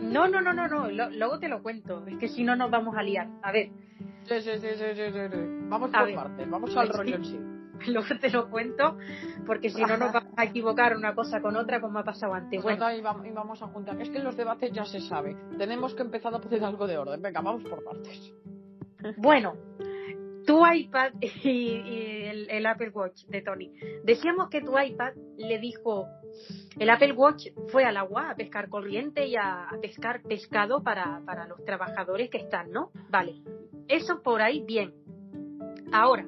No, 0.03 0.29
no, 0.29 0.41
no, 0.41 0.53
no, 0.53 0.69
no. 0.69 0.89
luego 0.91 1.39
te 1.39 1.49
lo 1.49 1.63
cuento. 1.63 2.05
Es 2.07 2.19
que 2.19 2.29
si 2.29 2.45
no 2.45 2.57
nos 2.57 2.71
vamos 2.71 2.97
a 2.97 3.03
liar. 3.03 3.29
A 3.43 3.53
ver. 3.53 3.71
Sí, 4.25 4.41
sí, 4.41 4.51
sí, 4.59 4.69
sí, 4.75 5.13
sí, 5.13 5.37
Vamos 5.69 5.91
por 5.91 6.15
partes, 6.15 6.51
vamos 6.51 6.77
al 6.77 6.89
rollo 6.89 7.17
en 7.17 7.25
sí. 7.25 7.39
luego 7.87 8.09
te 8.21 8.31
lo 8.31 8.51
cuento, 8.51 8.99
porque 9.47 9.71
si 9.71 9.83
no 9.83 9.97
nos 9.97 10.13
vamos 10.13 10.33
a 10.37 10.45
equivocar 10.45 10.97
una 10.97 11.15
cosa 11.15 11.41
con 11.41 11.57
otra 11.57 11.81
como 11.81 11.99
ha 11.99 12.05
pasado 12.05 12.35
antes. 12.35 12.63
Pues 12.63 12.79
bueno, 12.79 13.25
y 13.25 13.33
vamos 13.33 13.63
a 13.63 13.67
juntar. 13.69 14.01
Es 14.01 14.11
que 14.11 14.19
en 14.19 14.25
los 14.25 14.37
debates 14.37 14.73
ya 14.73 14.85
se 14.85 15.01
sabe. 15.01 15.37
Tenemos 15.59 15.95
que 15.95 16.03
empezar 16.03 16.35
a 16.35 16.39
poner 16.39 16.65
algo 16.65 16.87
de 16.87 16.99
orden. 16.99 17.21
Venga, 17.23 17.41
vamos 17.41 17.63
por 17.65 17.83
partes. 17.83 18.35
Bueno, 19.17 19.55
tu 20.51 20.67
iPad 20.67 21.13
y, 21.45 22.47
el, 22.49 22.67
Apple 22.67 22.91
Watch 22.91 23.25
de 23.27 23.43
Tony. 23.43 23.73
Decíamos 24.03 24.49
que 24.49 24.61
tu 24.61 24.77
iPad 24.77 25.15
le 25.37 25.59
dijo, 25.61 26.09
el 26.79 26.91
Apple 26.91 27.13
Watch 27.13 27.47
fue 27.69 27.85
al 27.85 27.97
agua 27.97 28.31
a 28.31 28.35
pescar 28.35 28.69
corriente 28.69 29.27
y 29.29 29.37
a, 29.37 29.69
pescar 29.81 30.23
pescado 30.23 30.83
para, 30.83 31.23
para 31.25 31.47
los 31.47 31.65
trabajadores 31.65 32.31
que 32.31 32.39
están, 32.39 32.73
¿no? 32.73 32.91
Vale, 33.11 33.43
eso 33.87 34.23
por 34.23 34.43
ahí 34.43 34.65
bien. 34.67 34.93
Ahora, 35.93 36.27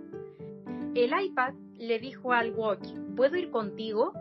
el 0.94 1.10
iPad 1.20 1.54
le 1.78 1.98
dijo 1.98 2.32
al 2.32 2.52
Watch, 2.52 2.86
¿puedo 3.16 3.36
ir 3.36 3.50
contigo? 3.50 4.12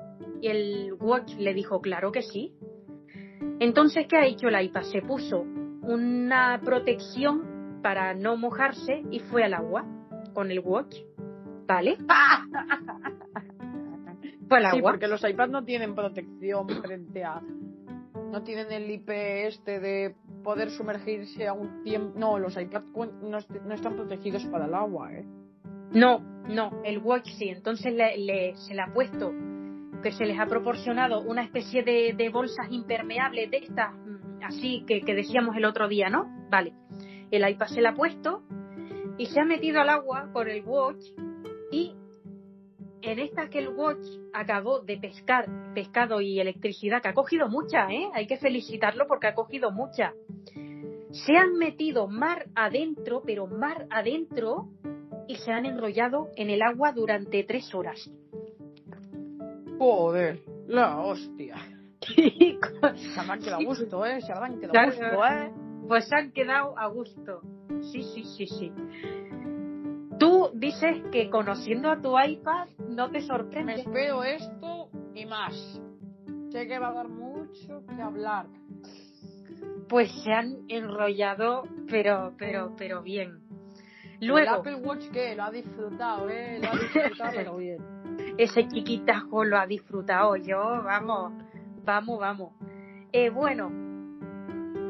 Y 0.42 0.48
el 0.48 0.94
Watch 1.00 1.36
le 1.38 1.54
dijo, 1.54 1.80
claro 1.80 2.12
que 2.12 2.24
sí. 2.24 2.56
Entonces, 3.60 4.08
¿qué 4.08 4.18
ha 4.18 4.26
hecho 4.26 4.48
el 4.48 4.60
iPad? 4.66 4.82
Se 4.82 5.04
puso 5.04 5.42
una 5.84 6.60
protección 6.64 7.51
para 7.82 8.14
no 8.14 8.38
mojarse 8.38 9.04
y 9.12 9.20
fue 9.20 9.44
al 9.44 9.54
agua 9.54 9.86
con 10.34 10.52
el 10.52 10.60
watch. 10.60 10.96
¿Vale? 11.68 11.98
fue 14.48 14.58
al 14.58 14.66
agua. 14.66 14.76
Sí, 14.76 14.82
porque 14.82 15.08
los 15.08 15.24
iPads 15.24 15.52
no 15.52 15.64
tienen 15.64 15.96
protección 15.96 16.68
frente 16.82 17.24
a. 17.24 17.42
No 18.32 18.44
tienen 18.44 18.72
el 18.72 18.90
IP 18.90 19.10
este 19.10 19.80
de 19.80 20.16
poder 20.44 20.72
sumergirse 20.72 21.48
a 21.48 21.54
un 21.54 21.84
tiempo. 21.84 22.18
No, 22.18 22.40
los 22.40 22.58
iPads 22.58 22.86
no, 23.22 23.38
están 23.74 23.96
protegidos 23.96 24.44
para 24.46 24.66
el 24.66 24.74
agua, 24.74 25.14
¿eh? 25.14 25.26
No, 25.94 26.20
no, 26.48 26.82
el 26.84 27.00
watch 27.00 27.28
sí. 27.38 27.50
Entonces 27.50 27.94
le, 27.94 28.56
se 28.56 28.74
le 28.74 28.82
ha 28.82 28.94
puesto 28.94 29.34
que 30.02 30.12
se 30.12 30.26
les 30.26 30.40
ha 30.40 30.48
proporcionado 30.48 31.22
una 31.22 31.44
especie 31.44 31.84
de, 31.84 32.14
de 32.18 32.30
bolsas 32.30 32.72
impermeables 32.72 33.52
de 33.52 33.58
estas, 33.58 33.94
mm, 33.94 34.44
así 34.44 34.84
que, 34.88 35.02
que 35.02 35.14
decíamos 35.14 35.56
el 35.56 35.66
otro 35.66 35.88
día, 35.88 36.10
¿no? 36.10 36.26
Vale 36.50 36.74
el 37.32 37.50
iPad 37.50 37.68
se 37.68 37.82
la 37.82 37.90
ha 37.90 37.96
puesto 37.96 38.44
y 39.18 39.28
se 39.28 39.40
ha 39.40 39.46
metido 39.46 39.82
al 39.82 39.90
agua 39.90 40.30
con 40.34 40.50
el 40.50 40.64
watch 40.66 41.04
y 41.72 41.96
en 43.02 43.20
esta 43.20 43.50
que 43.50 43.60
el 43.60 43.70
watch 43.70 44.06
acabó 44.34 44.80
de 44.80 44.98
pescar 44.98 45.48
pescado 45.74 46.22
y 46.22 46.40
electricidad, 46.40 47.02
que 47.02 47.10
ha 47.10 47.14
cogido 47.14 47.50
mucha, 47.50 47.92
¿eh? 47.92 48.10
hay 48.14 48.28
que 48.28 48.38
felicitarlo 48.38 49.08
porque 49.08 49.28
ha 49.28 49.34
cogido 49.34 49.72
mucha. 49.72 50.14
Se 51.12 51.36
han 51.36 51.58
metido 51.58 52.08
mar 52.08 52.46
adentro, 52.56 53.24
pero 53.26 53.48
mar 53.48 53.88
adentro, 53.90 54.70
y 55.28 55.36
se 55.36 55.52
han 55.52 55.66
enrollado 55.66 56.30
en 56.36 56.50
el 56.50 56.62
agua 56.62 56.92
durante 56.92 57.44
tres 57.44 57.74
horas. 57.74 58.10
Joder, 59.78 60.42
la 60.68 61.00
hostia. 61.00 61.56
se 62.06 63.20
habrán 63.20 63.40
quedado 63.40 63.64
gusto, 63.64 64.06
¿eh? 64.06 64.22
Se 64.22 64.32
habrán 64.32 64.60
quedado 64.60 64.86
gusto, 64.86 65.26
¿eh? 65.26 65.52
Pues 65.88 66.12
han 66.14 66.32
quedado 66.32 66.78
a 66.78 66.88
gusto. 66.88 67.42
Sí, 67.92 68.04
sí, 68.04 68.24
sí, 68.24 68.48
sí. 68.48 68.72
Tú 70.20 70.52
dices 70.54 71.02
que 71.12 71.30
conociendo 71.30 71.90
a 71.90 72.00
tu 72.00 72.20
iPad 72.20 72.68
no 72.90 73.10
te 73.10 73.22
sorprende. 73.22 73.74
Me 73.74 73.82
espero 73.82 74.24
esto 74.24 74.90
y 75.16 75.26
más. 75.26 75.82
Sé 76.52 76.68
que 76.68 76.78
va 76.80 76.90
a 76.90 76.94
dar 76.94 77.10
mucho 77.10 77.84
que 77.88 78.02
hablar. 78.02 78.46
Pues 79.90 80.12
se 80.24 80.32
han 80.32 80.60
enrollado, 80.68 81.64
pero, 81.90 82.34
pero, 82.38 82.74
pero 82.78 83.02
bien. 83.02 83.40
Luego. 84.20 84.38
El 84.38 84.60
Apple 84.60 84.76
Watch 84.76 85.10
que 85.10 85.36
lo 85.36 85.44
ha 85.44 85.52
disfrutado, 85.52 86.30
eh, 86.30 86.60
lo 86.62 86.70
ha 86.70 86.72
disfrutado, 86.80 87.32
pero 87.36 87.58
bien. 87.58 87.80
Ese 88.38 88.68
chiquitajo 88.68 89.44
lo 89.44 89.58
ha 89.58 89.66
disfrutado. 89.66 90.36
Yo, 90.36 90.60
vamos, 90.60 91.34
vamos, 91.84 92.20
vamos. 92.20 92.54
Eh, 93.12 93.30
bueno, 93.30 93.81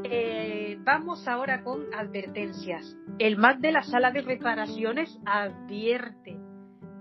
eh, 0.03 0.77
vamos 0.81 1.27
ahora 1.27 1.63
con 1.63 1.93
advertencias. 1.93 2.95
El 3.19 3.37
Mac 3.37 3.59
de 3.59 3.71
la 3.71 3.83
sala 3.83 4.11
de 4.11 4.21
reparaciones 4.21 5.17
advierte, 5.25 6.37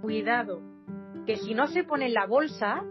cuidado, 0.01 0.63
que 1.27 1.37
si 1.37 1.55
no 1.55 1.67
se 1.69 1.85
pone 1.85 2.07
en 2.07 2.15
la 2.15 2.27
bolsa, 2.27 2.85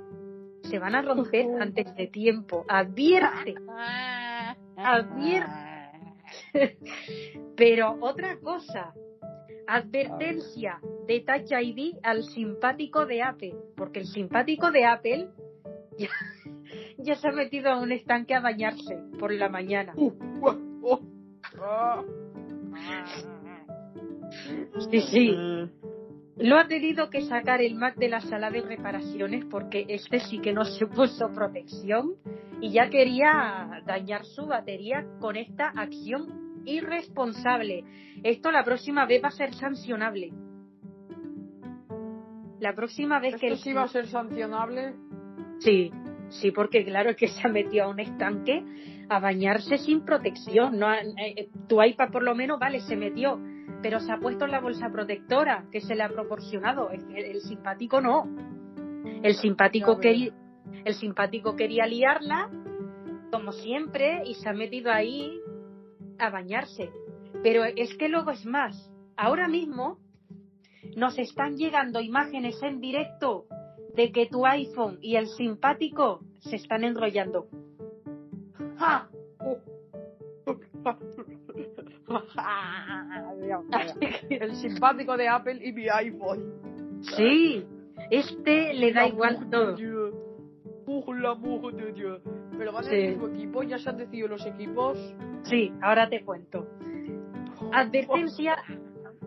se 0.64 0.80
van 0.80 0.96
a 0.96 1.02
romper 1.02 1.48
antes 1.62 1.96
de 1.96 2.08
tiempo. 2.08 2.66
Advierte, 2.68 3.56
advierte. 4.78 5.50
Pero 7.56 7.98
otra 8.02 8.38
cosa, 8.40 8.94
advertencia 9.68 10.80
de 11.08 11.20
Touch 11.22 11.52
ID 11.52 11.98
al 12.04 12.24
simpático 12.24 13.06
de 13.06 13.22
Apple, 13.22 13.56
porque 13.76 14.00
el 14.00 14.08
simpático 14.08 14.72
de 14.72 14.86
Apple 14.86 15.30
ya 15.98 16.10
se 17.04 17.28
ha 17.28 17.32
metido 17.32 17.72
a 17.72 17.80
un 17.80 17.92
estanque 17.92 18.36
a 18.36 18.42
bañarse 18.42 18.98
por 19.20 19.32
la 19.34 19.50
mañana. 19.50 19.94
Uh, 19.96 20.12
uh, 20.42 20.50
uh. 20.84 21.20
Sí, 24.92 25.02
sí. 25.02 25.36
Lo 26.38 26.58
ha 26.58 26.68
tenido 26.68 27.10
que 27.10 27.22
sacar 27.22 27.62
el 27.62 27.76
Mac 27.76 27.98
de 27.98 28.08
la 28.08 28.22
sala 28.22 28.50
de 28.50 28.62
reparaciones 28.62 29.46
porque 29.46 29.86
este 29.90 30.20
sí 30.20 30.40
que 30.40 30.54
no 30.54 30.64
se 30.64 30.86
puso 30.88 31.30
protección 31.34 32.14
y 32.62 32.72
ya 32.72 32.90
quería 32.90 33.82
dañar 33.86 34.24
su 34.26 34.46
batería 34.46 35.06
con 35.20 35.36
esta 35.36 35.68
acción 35.68 36.62
irresponsable. 36.66 37.84
Esto 38.24 38.52
la 38.52 38.64
próxima 38.64 39.06
vez 39.06 39.24
va 39.24 39.30
a 39.30 39.32
ser 39.32 39.54
sancionable. 39.54 40.32
La 42.60 42.74
próxima 42.74 43.20
vez 43.20 43.36
¿Esto 43.36 43.48
que... 43.48 43.58
sí 43.58 43.74
va 43.74 43.84
a 43.84 43.88
ser 43.88 44.08
sancionable? 44.08 44.94
Sí, 45.60 45.92
Sí, 46.30 46.52
porque 46.52 46.86
claro 46.86 47.10
es 47.12 47.16
que 47.18 47.28
se 47.28 47.48
ha 47.48 47.52
metido 47.52 47.86
a 47.86 47.88
un 47.90 48.00
estanque 48.00 48.64
a 49.10 49.20
bañarse 49.20 49.78
sin 49.78 50.06
protección. 50.06 50.78
No, 50.78 50.94
eh, 50.94 51.04
eh, 51.18 51.50
tu 51.68 51.82
iPad 51.82 52.12
por 52.12 52.24
lo 52.24 52.36
menos, 52.36 52.60
vale, 52.60 52.80
se 52.82 52.96
metió, 52.96 53.40
pero 53.82 54.00
se 54.00 54.12
ha 54.12 54.18
puesto 54.18 54.46
en 54.46 54.52
la 54.52 54.60
bolsa 54.60 54.90
protectora 54.90 55.66
que 55.72 55.82
se 55.82 55.96
le 55.96 56.04
ha 56.04 56.10
proporcionado. 56.10 56.92
El, 56.92 57.42
simpático 57.42 58.00
no. 58.02 58.28
El 59.24 59.36
simpático, 59.36 60.00
quería, 60.00 60.32
el 60.86 60.94
simpático 60.94 61.56
quería 61.56 61.88
liarla, 61.88 62.50
como 63.32 63.52
siempre, 63.52 64.22
y 64.26 64.36
se 64.36 64.50
ha 64.50 64.54
metido 64.54 64.92
ahí 64.92 65.40
a 66.20 66.30
bañarse. 66.30 66.92
Pero 67.42 67.64
es 67.64 67.96
que 67.96 68.10
luego 68.10 68.32
es 68.32 68.46
más. 68.46 68.92
Ahora 69.18 69.48
mismo 69.48 69.98
nos 70.96 71.18
están 71.18 71.56
llegando 71.58 72.00
imágenes 72.02 72.62
en 72.62 72.80
directo 72.80 73.46
de 73.96 74.12
que 74.12 74.28
tu 74.28 74.46
iPhone 74.46 75.00
y 75.02 75.16
el 75.16 75.28
simpático 75.28 76.20
se 76.40 76.58
están 76.58 76.84
enrollando. 76.84 77.48
el 84.30 84.56
simpático 84.56 85.18
de 85.18 85.28
Apple 85.28 85.60
y 85.64 85.74
mi 85.74 85.90
iPhone. 85.90 87.02
Sí, 87.16 87.66
este 88.10 88.74
le 88.74 88.94
da 88.94 89.08
igual 89.08 89.50
todo. 89.50 89.76
Pero 92.58 92.74
van 92.74 92.86
en 92.88 92.94
el 92.94 93.10
mismo 93.12 93.28
equipo, 93.28 93.64
ya 93.64 93.78
se 93.78 93.90
han 93.90 93.98
decidido 93.98 94.28
los 94.28 94.46
equipos. 94.46 94.98
Sí, 95.44 95.72
ahora 95.82 96.10
te 96.10 96.24
cuento. 96.24 96.68
Advertencia 97.72 98.58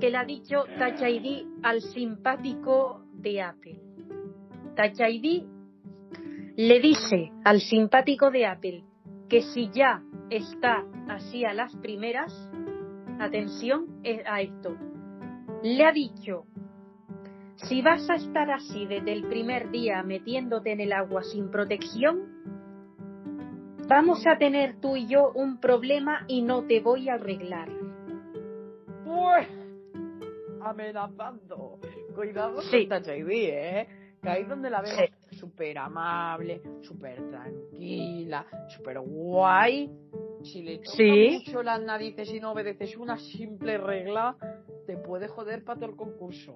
que 0.00 0.10
le 0.10 0.16
ha 0.16 0.24
dicho 0.24 0.64
Touch 0.78 1.00
ID 1.00 1.46
al 1.62 1.80
simpático 1.80 3.04
de 3.12 3.40
Apple. 3.40 3.91
Touch 4.76 4.98
le 6.56 6.80
dice 6.80 7.30
al 7.44 7.60
simpático 7.60 8.30
de 8.30 8.46
Apple 8.46 8.84
que 9.28 9.42
si 9.42 9.70
ya 9.70 10.02
está 10.30 10.84
así 11.08 11.44
a 11.44 11.54
las 11.54 11.74
primeras, 11.76 12.32
atención 13.18 14.02
a 14.26 14.40
esto, 14.40 14.76
le 15.62 15.84
ha 15.84 15.92
dicho, 15.92 16.44
si 17.56 17.82
vas 17.82 18.08
a 18.10 18.16
estar 18.16 18.50
así 18.50 18.86
desde 18.86 19.12
el 19.12 19.24
primer 19.24 19.70
día 19.70 20.02
metiéndote 20.02 20.72
en 20.72 20.80
el 20.80 20.92
agua 20.92 21.22
sin 21.22 21.50
protección, 21.50 22.42
vamos 23.88 24.26
a 24.26 24.36
tener 24.38 24.80
tú 24.80 24.96
y 24.96 25.06
yo 25.06 25.32
un 25.34 25.60
problema 25.60 26.24
y 26.28 26.42
no 26.42 26.64
te 26.64 26.80
voy 26.80 27.08
a 27.08 27.14
arreglar. 27.14 27.68
Pues, 29.04 29.48
amenazando. 30.62 31.78
Cuidado 32.14 32.56
con 32.56 32.88
Touch 32.88 33.08
ID, 33.08 33.30
¿eh? 33.30 33.88
Que 34.22 34.28
ahí 34.30 34.44
donde 34.44 34.70
la 34.70 34.80
vemos 34.82 35.10
súper 35.32 35.78
amable, 35.78 36.62
súper 36.82 37.28
tranquila, 37.28 38.46
súper 38.68 39.00
guay. 39.00 39.90
Si 40.44 40.62
le 40.62 40.78
toca 40.78 41.02
mucho 41.32 41.62
las 41.62 41.82
narices 41.82 42.32
y 42.32 42.38
no 42.38 42.52
obedeces 42.52 42.96
una 42.96 43.18
simple 43.18 43.78
regla, 43.78 44.36
te 44.86 44.96
puede 44.96 45.26
joder 45.26 45.64
para 45.64 45.80
todo 45.80 45.90
el 45.90 45.96
concurso. 45.96 46.54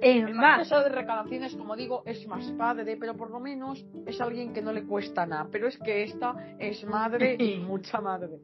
Es 0.00 0.24
el 0.24 0.34
más, 0.34 0.70
de 0.70 0.88
reclamaciones, 0.88 1.54
como 1.56 1.76
digo, 1.76 2.02
es 2.06 2.26
más 2.26 2.50
padre, 2.52 2.96
pero 2.96 3.14
por 3.14 3.30
lo 3.30 3.38
menos 3.38 3.84
es 4.06 4.18
alguien 4.20 4.54
que 4.54 4.62
no 4.62 4.72
le 4.72 4.84
cuesta 4.84 5.26
nada. 5.26 5.48
Pero 5.52 5.68
es 5.68 5.76
que 5.78 6.04
esta 6.04 6.56
es 6.58 6.84
madre 6.86 7.36
y 7.38 7.58
mucha 7.58 8.00
madre. 8.00 8.40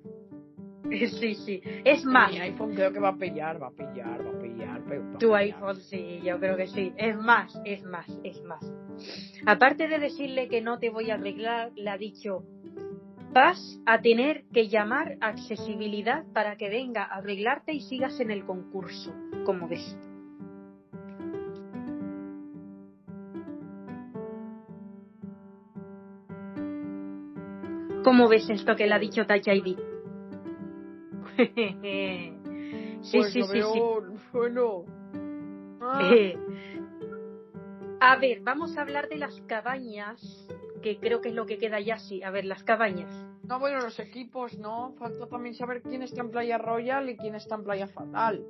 Sí, 0.90 1.34
sí. 1.34 1.62
Es 1.84 2.04
más. 2.04 2.32
Mi 2.32 2.40
iPhone 2.40 2.74
creo 2.74 2.92
que 2.92 2.98
va 2.98 3.10
a 3.10 3.16
pillar, 3.16 3.62
va 3.62 3.68
a 3.68 3.70
pillar, 3.70 4.26
va 4.26 4.30
a 4.30 4.38
pillar. 4.38 4.39
Tu 5.18 5.34
iPhone, 5.34 5.80
sí, 5.82 6.20
yo 6.24 6.38
creo 6.38 6.56
que 6.56 6.66
sí. 6.66 6.92
Es 6.96 7.16
más, 7.16 7.52
es 7.64 7.82
más, 7.84 8.06
es 8.24 8.42
más. 8.42 8.64
Aparte 9.46 9.88
de 9.88 9.98
decirle 9.98 10.48
que 10.48 10.60
no 10.60 10.78
te 10.78 10.90
voy 10.90 11.10
a 11.10 11.14
arreglar, 11.14 11.72
le 11.74 11.90
ha 11.90 11.98
dicho, 11.98 12.44
vas 13.32 13.80
a 13.86 14.00
tener 14.00 14.44
que 14.52 14.68
llamar 14.68 15.16
a 15.20 15.28
accesibilidad 15.28 16.24
para 16.32 16.56
que 16.56 16.68
venga 16.68 17.04
a 17.04 17.18
arreglarte 17.18 17.72
y 17.72 17.80
sigas 17.80 18.18
en 18.20 18.30
el 18.30 18.44
concurso, 18.44 19.12
como 19.44 19.68
ves. 19.68 19.96
¿Cómo 28.02 28.28
ves 28.28 28.48
esto 28.48 28.76
que 28.76 28.86
le 28.86 28.94
ha 28.94 28.98
dicho 28.98 29.26
Touch 29.26 29.46
ID? 29.46 29.76
sí, 33.02 33.18
pues 33.18 33.32
sí, 33.32 33.42
sí, 33.42 33.62
sí. 33.62 33.80
Bueno. 34.32 34.84
Ah. 35.80 36.12
a 38.00 38.16
ver, 38.16 38.40
vamos 38.40 38.76
a 38.76 38.82
hablar 38.82 39.08
de 39.08 39.16
las 39.16 39.40
cabañas, 39.42 40.48
que 40.82 40.98
creo 40.98 41.20
que 41.20 41.30
es 41.30 41.34
lo 41.34 41.46
que 41.46 41.58
queda 41.58 41.80
ya 41.80 41.98
sí. 41.98 42.22
A 42.22 42.30
ver, 42.30 42.44
las 42.44 42.62
cabañas. 42.64 43.12
No, 43.44 43.58
bueno, 43.58 43.80
los 43.80 43.98
equipos, 43.98 44.58
¿no? 44.58 44.94
Falta 44.98 45.26
también 45.26 45.54
saber 45.54 45.82
quién 45.82 46.02
está 46.02 46.20
en 46.20 46.30
Playa 46.30 46.58
Royal 46.58 47.08
y 47.08 47.16
quién 47.16 47.34
está 47.34 47.56
en 47.56 47.64
Playa 47.64 47.88
Fatal. 47.88 48.46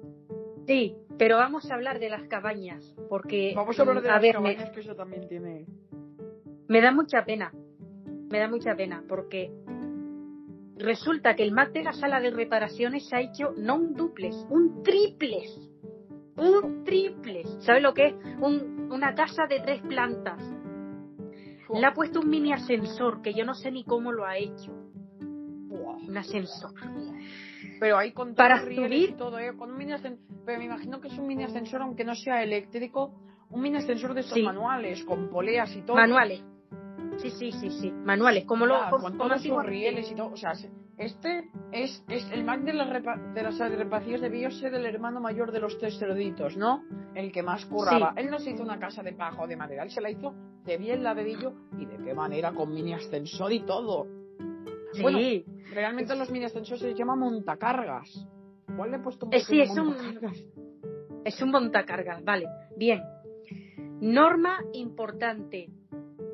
Sí, 0.67 0.95
pero 1.17 1.37
vamos 1.37 1.71
a 1.71 1.75
hablar 1.75 1.99
de 1.99 2.11
las 2.11 2.25
cabañas, 2.25 2.95
porque... 3.09 3.53
Vamos 3.57 3.79
a 3.79 3.83
hablar 3.83 4.03
de 4.03 4.09
las 4.09 4.33
cabañas, 4.33 4.71
que 4.71 4.81
eso 4.81 4.95
también 4.95 5.27
tiene... 5.27 5.67
Me 6.69 6.81
da 6.81 6.93
mucha 6.93 7.25
pena, 7.25 7.53
me 8.31 8.39
da 8.39 8.49
mucha 8.49 8.77
pena 8.77 9.03
porque 9.09 9.53
resulta 10.81 11.37
que 11.37 11.43
el 11.43 11.53
Mac 11.53 11.73
de 11.73 11.85
la 11.85 11.93
sala 11.93 12.21
de 12.21 12.31
reparaciones 12.31 13.09
se 13.09 13.17
ha 13.17 13.21
hecho 13.21 13.53
no 13.57 13.77
un 13.77 13.95
duples, 13.95 14.35
un 14.49 14.83
triples. 14.83 15.59
Un 16.37 16.85
triples. 16.85 17.47
¿Sabes 17.61 17.83
lo 17.83 17.95
que 17.95 18.07
es? 18.09 18.15
una 18.41 19.15
casa 19.15 19.47
de 19.49 19.61
tres 19.61 19.83
plantas. 19.83 20.43
Le 21.73 21.87
ha 21.87 21.93
puesto 21.93 22.21
un 22.21 22.29
mini 22.29 22.53
ascensor 22.53 23.23
que 23.23 23.33
yo 23.33 23.45
no 23.45 23.55
sé 23.55 23.71
ni 23.71 23.85
cómo 23.85 24.11
lo 24.11 24.25
ha 24.25 24.37
hecho. 24.37 24.73
Un 24.73 26.17
ascensor. 26.17 26.73
Pero 27.79 27.97
hay 27.97 28.13
con 28.13 28.35
para 28.35 28.65
subir 28.65 29.17
todo, 29.17 29.39
¿eh? 29.39 29.57
con 29.57 29.71
un 29.71 29.79
mini 29.79 29.93
Pero 30.45 30.59
me 30.59 30.65
imagino 30.65 31.01
que 31.01 31.09
es 31.09 31.19
un 31.19 31.27
mini 31.27 31.45
ascensor, 31.45 31.83
aunque 31.83 32.05
no 32.05 32.15
sea 32.15 32.43
eléctrico, 32.43 33.15
un 33.51 33.63
mini 33.63 33.77
ascensor 33.77 34.15
de 34.15 34.21
estos 34.21 34.39
manuales, 34.43 35.05
con 35.05 35.31
poleas 35.31 35.75
y 35.77 35.83
todo. 35.83 35.97
Manuales. 35.97 36.43
Sí, 37.21 37.31
sí, 37.31 37.53
sí, 37.53 37.71
sí. 37.71 37.91
Manuales, 37.91 38.45
como 38.45 38.67
lo 38.67 38.79
con 38.91 39.17
todos 39.17 39.45
los 39.45 39.67
rieles 39.67 40.11
y 40.11 40.15
todo. 40.15 40.31
O 40.33 40.37
sea, 40.37 40.53
este 40.97 41.51
es, 41.73 42.05
es 42.09 42.31
el 42.31 42.45
Mac 42.45 42.61
de, 42.61 42.73
de 42.73 43.43
las 43.43 43.59
de 43.59 44.51
ser 44.51 44.71
del 44.71 44.87
hermano 44.87 45.21
mayor 45.21 45.53
de 45.53 45.61
los 45.61 45.79
tres 45.79 45.99
cerditos, 45.99 46.57
¿no? 46.57 46.85
El 47.15 47.33
que 47.33 47.43
más 47.43 47.65
curraba. 47.67 48.13
Él 48.17 48.31
no 48.31 48.39
se 48.39 48.51
hizo 48.51 48.63
una 48.63 48.79
casa 48.79 49.03
de 49.03 49.13
pajo 49.13 49.47
de 49.47 49.57
madera, 49.57 49.83
él 49.83 49.91
se 49.91 50.01
la 50.01 50.11
hizo 50.11 50.35
de 50.65 50.77
bien 50.77 51.03
ladrillo 51.03 51.55
y 51.79 51.87
de 51.87 51.97
qué 52.05 52.15
manera, 52.15 52.53
con 52.53 52.73
mini 52.73 52.93
ascensor 52.93 53.53
y 53.53 53.61
todo. 53.61 54.07
Sí. 54.93 55.03
Bueno, 55.03 55.19
realmente 55.73 56.15
los 56.17 56.31
mini 56.31 56.45
ascensores 56.47 56.83
se 56.83 56.95
llaman 56.95 57.19
montacargas. 57.19 58.27
¿Cuál 58.77 58.91
le 58.91 58.97
he 58.99 59.01
puesto 59.01 59.27
un 59.27 59.35
eh, 59.35 59.41
Sí, 59.41 59.61
es 59.61 59.71
un, 59.71 59.97
es 61.25 61.43
un 61.43 61.51
montacargas, 61.51 62.23
vale. 62.25 62.47
Bien. 62.77 63.03
Norma 64.01 64.59
importante 64.73 65.69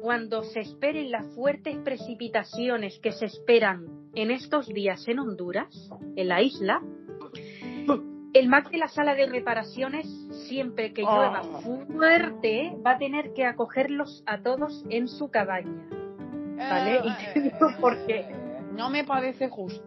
cuando 0.01 0.43
se 0.45 0.61
esperen 0.61 1.11
las 1.11 1.27
fuertes 1.35 1.77
precipitaciones 1.79 2.99
que 3.01 3.13
se 3.13 3.27
esperan 3.27 3.87
en 4.15 4.31
estos 4.31 4.67
días 4.69 5.07
en 5.09 5.19
Honduras, 5.19 5.91
en 6.17 6.29
la 6.29 6.43
isla, 6.43 6.81
el 8.33 8.49
MAC 8.49 8.71
de 8.71 8.79
la 8.79 8.89
sala 8.89 9.15
de 9.15 9.27
reparaciones, 9.27 10.07
siempre 10.47 10.93
que 10.93 11.03
llueva 11.03 11.41
ah. 11.43 11.61
fuerte, 11.89 12.77
va 12.85 12.93
a 12.93 12.99
tener 12.99 13.33
que 13.33 13.47
acogerlos 13.47 14.23
a 14.27 14.43
todos 14.43 14.85
en 14.91 15.09
su 15.09 15.31
cabaña. 15.31 15.89
¿Vale? 16.57 17.01
Eh, 17.35 17.53
porque 17.81 18.27
no 18.73 18.91
me 18.91 19.05
parece 19.05 19.49
justo. 19.49 19.85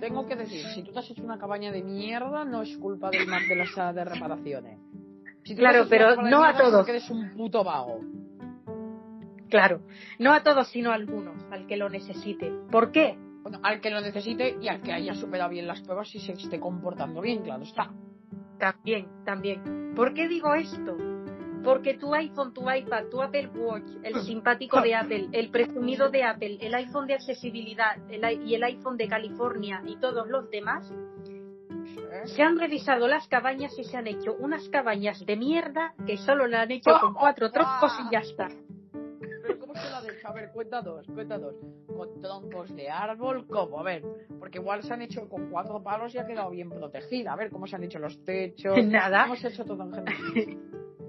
Tengo 0.00 0.26
que 0.26 0.36
decir, 0.36 0.66
si 0.74 0.82
tú 0.82 0.92
te 0.92 0.98
has 0.98 1.10
hecho 1.10 1.22
una 1.22 1.38
cabaña 1.38 1.70
de 1.70 1.82
mierda, 1.82 2.44
no 2.44 2.62
es 2.62 2.76
culpa 2.76 3.08
del 3.10 3.26
MAC 3.26 3.48
de 3.48 3.56
la 3.56 3.66
sala 3.66 3.92
de 3.92 4.04
reparaciones. 4.04 4.78
claro, 5.56 5.86
pero 5.88 6.16
no 6.22 6.44
a 6.44 6.54
todos. 6.56 6.76
Porque 6.76 6.90
eres 6.92 7.08
un 7.08 7.34
puto 7.34 7.62
vago. 7.64 8.00
Claro, 9.52 9.82
no 10.18 10.32
a 10.32 10.42
todos, 10.42 10.68
sino 10.68 10.92
a 10.92 10.94
algunos, 10.94 11.36
al 11.50 11.66
que 11.66 11.76
lo 11.76 11.90
necesite. 11.90 12.50
¿Por 12.70 12.90
qué? 12.90 13.18
Bueno, 13.42 13.60
al 13.62 13.82
que 13.82 13.90
lo 13.90 14.00
necesite 14.00 14.56
y 14.62 14.68
al 14.68 14.80
que 14.80 14.94
haya 14.94 15.14
superado 15.14 15.50
bien 15.50 15.66
las 15.66 15.82
pruebas 15.82 16.14
y 16.14 16.20
se 16.20 16.32
esté 16.32 16.58
comportando 16.58 17.20
bien, 17.20 17.42
claro 17.42 17.62
está. 17.62 17.90
También, 18.58 19.08
también. 19.26 19.92
¿Por 19.94 20.14
qué 20.14 20.26
digo 20.26 20.54
esto? 20.54 20.96
Porque 21.62 21.98
tu 21.98 22.14
iPhone, 22.14 22.54
tu 22.54 22.62
iPad, 22.70 23.08
tu 23.10 23.20
Apple 23.20 23.48
Watch, 23.48 23.90
el 24.02 24.22
simpático 24.22 24.80
de 24.80 24.94
Apple, 24.94 25.28
el 25.32 25.50
presumido 25.50 26.08
de 26.08 26.24
Apple, 26.24 26.56
el 26.58 26.74
iPhone 26.74 27.06
de 27.06 27.12
accesibilidad 27.12 27.98
y 28.08 28.54
el 28.54 28.64
iPhone 28.64 28.96
de 28.96 29.06
California 29.06 29.82
y 29.86 29.96
todos 29.96 30.28
los 30.28 30.48
demás, 30.48 30.90
se 32.24 32.42
han 32.42 32.58
revisado 32.58 33.06
las 33.06 33.28
cabañas 33.28 33.78
y 33.78 33.84
se 33.84 33.98
han 33.98 34.06
hecho 34.06 34.34
unas 34.38 34.68
cabañas 34.70 35.24
de 35.26 35.36
mierda 35.36 35.94
que 36.06 36.16
solo 36.16 36.46
la 36.46 36.62
han 36.62 36.70
hecho 36.70 36.90
con 37.00 37.12
cuatro 37.12 37.50
troncos 37.50 37.92
y 38.06 38.12
ya 38.12 38.20
está. 38.20 38.48
A 40.24 40.32
ver, 40.32 40.50
cuenta 40.52 40.82
dos, 40.82 41.06
cuenta 41.06 41.38
dos. 41.38 41.54
Con 41.86 42.20
troncos 42.20 42.74
de 42.74 42.88
árbol, 42.88 43.46
¿cómo? 43.46 43.80
A 43.80 43.82
ver, 43.82 44.02
porque 44.38 44.58
igual 44.58 44.82
se 44.82 44.92
han 44.92 45.02
hecho 45.02 45.28
con 45.28 45.50
cuatro 45.50 45.82
palos 45.82 46.14
y 46.14 46.18
ha 46.18 46.26
quedado 46.26 46.50
bien 46.50 46.70
protegida. 46.70 47.32
A 47.32 47.36
ver 47.36 47.50
cómo 47.50 47.66
se 47.66 47.76
han 47.76 47.84
hecho 47.84 47.98
los 47.98 48.22
techos. 48.24 48.76
Nada. 48.84 49.24
¿Cómo 49.24 49.36
se 49.36 49.48
ha 49.48 49.50
hecho 49.50 49.64
todo 49.64 49.84
en 49.84 49.92
general? 49.92 50.58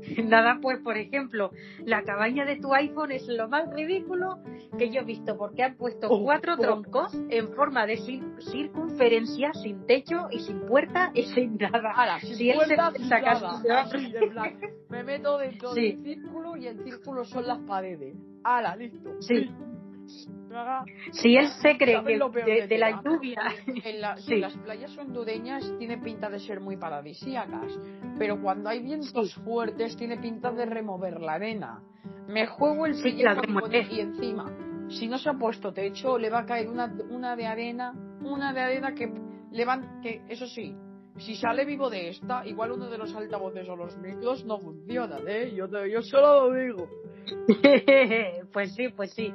Nada, 0.26 0.60
pues 0.62 0.80
por 0.80 0.97
ejemplo, 0.97 1.52
la 1.86 2.04
cabaña 2.04 2.45
de 2.45 2.58
tu 2.58 2.73
iPhone 2.73 3.12
es 3.12 3.28
lo 3.28 3.47
más 3.47 3.69
ridículo 3.73 4.39
que 4.78 4.89
yo 4.91 5.02
he 5.02 5.04
visto, 5.04 5.38
porque 5.38 5.63
han 5.63 5.76
puesto 5.76 6.08
oh, 6.10 6.23
cuatro 6.23 6.54
oh. 6.54 6.58
troncos 6.58 7.13
en 7.30 7.54
forma 7.54 7.86
de 7.86 7.97
circunferencia, 8.39 9.54
sin 9.54 9.86
techo 9.86 10.28
y 10.32 10.39
sin 10.39 10.65
puerta 10.65 11.12
y 11.13 11.23
sin 11.23 11.58
nada. 11.58 12.19
si 12.19 12.49
él 12.49 12.60
se 12.67 12.76
saca 12.76 13.60
Me 14.89 15.04
meto 15.04 15.38
dentro 15.38 15.73
del 15.73 16.04
círculo 16.04 16.58
y 16.58 16.67
el 16.67 16.84
círculo 16.84 17.23
son 17.26 17.47
las 17.47 17.60
paredes. 17.60 18.15
¡Hala, 18.43 18.75
listo! 18.75 19.21
Sí. 19.21 19.49
Si 21.12 21.36
él 21.36 21.47
se 21.62 21.77
cree 21.77 22.03
que 22.03 22.67
de, 22.67 22.77
la 22.77 23.01
lluvia. 23.01 23.41
En, 23.65 24.01
las 24.41 24.58
playas 24.58 24.95
hondureñas 24.97 25.73
tiene 25.79 25.97
pinta 25.97 26.29
de 26.29 26.39
ser 26.39 26.60
muy 26.60 26.77
paradisíacas, 26.77 27.71
pero 28.19 28.39
cuando 28.41 28.69
hay 28.69 28.84
vientos 28.84 29.34
fuertes 29.43 29.97
tiene 29.97 30.17
pinta 30.17 30.51
de 30.51 30.65
remover 30.65 31.19
la 31.19 31.34
arena. 31.34 31.82
Me 32.27 32.45
juego 32.45 32.86
el 32.86 32.95
sí, 32.95 33.15
y 33.15 33.99
encima, 33.99 34.45
si 34.89 35.08
no 35.08 35.17
se 35.17 35.29
ha 35.29 35.34
puesto 35.34 35.73
techo, 35.73 36.17
le 36.17 36.29
va 36.29 36.39
a 36.39 36.45
caer 36.45 36.69
una, 36.69 36.93
una 37.10 37.36
de 37.36 37.47
arena, 37.47 37.93
una 38.21 38.53
de 38.53 38.62
arena 38.62 38.93
que 38.93 39.12
le 39.51 39.65
van, 39.65 40.01
que 40.01 40.21
eso 40.29 40.45
sí, 40.45 40.75
si 41.17 41.36
sale 41.36 41.65
vivo 41.65 41.89
de 41.89 42.10
esta, 42.10 42.45
igual 42.45 42.71
uno 42.71 42.89
de 42.89 42.97
los 42.97 43.13
altavoces 43.15 43.67
o 43.69 43.76
los 43.76 43.97
micros 43.97 44.43
no 44.45 44.60
funcionan, 44.60 45.28
¿eh? 45.28 45.54
Yo, 45.56 45.67
yo 45.86 46.02
solo 46.02 46.49
lo 46.49 46.56
digo. 46.56 46.89
pues 48.54 48.73
sí, 48.76 48.89
pues 48.89 49.13
sí. 49.13 49.34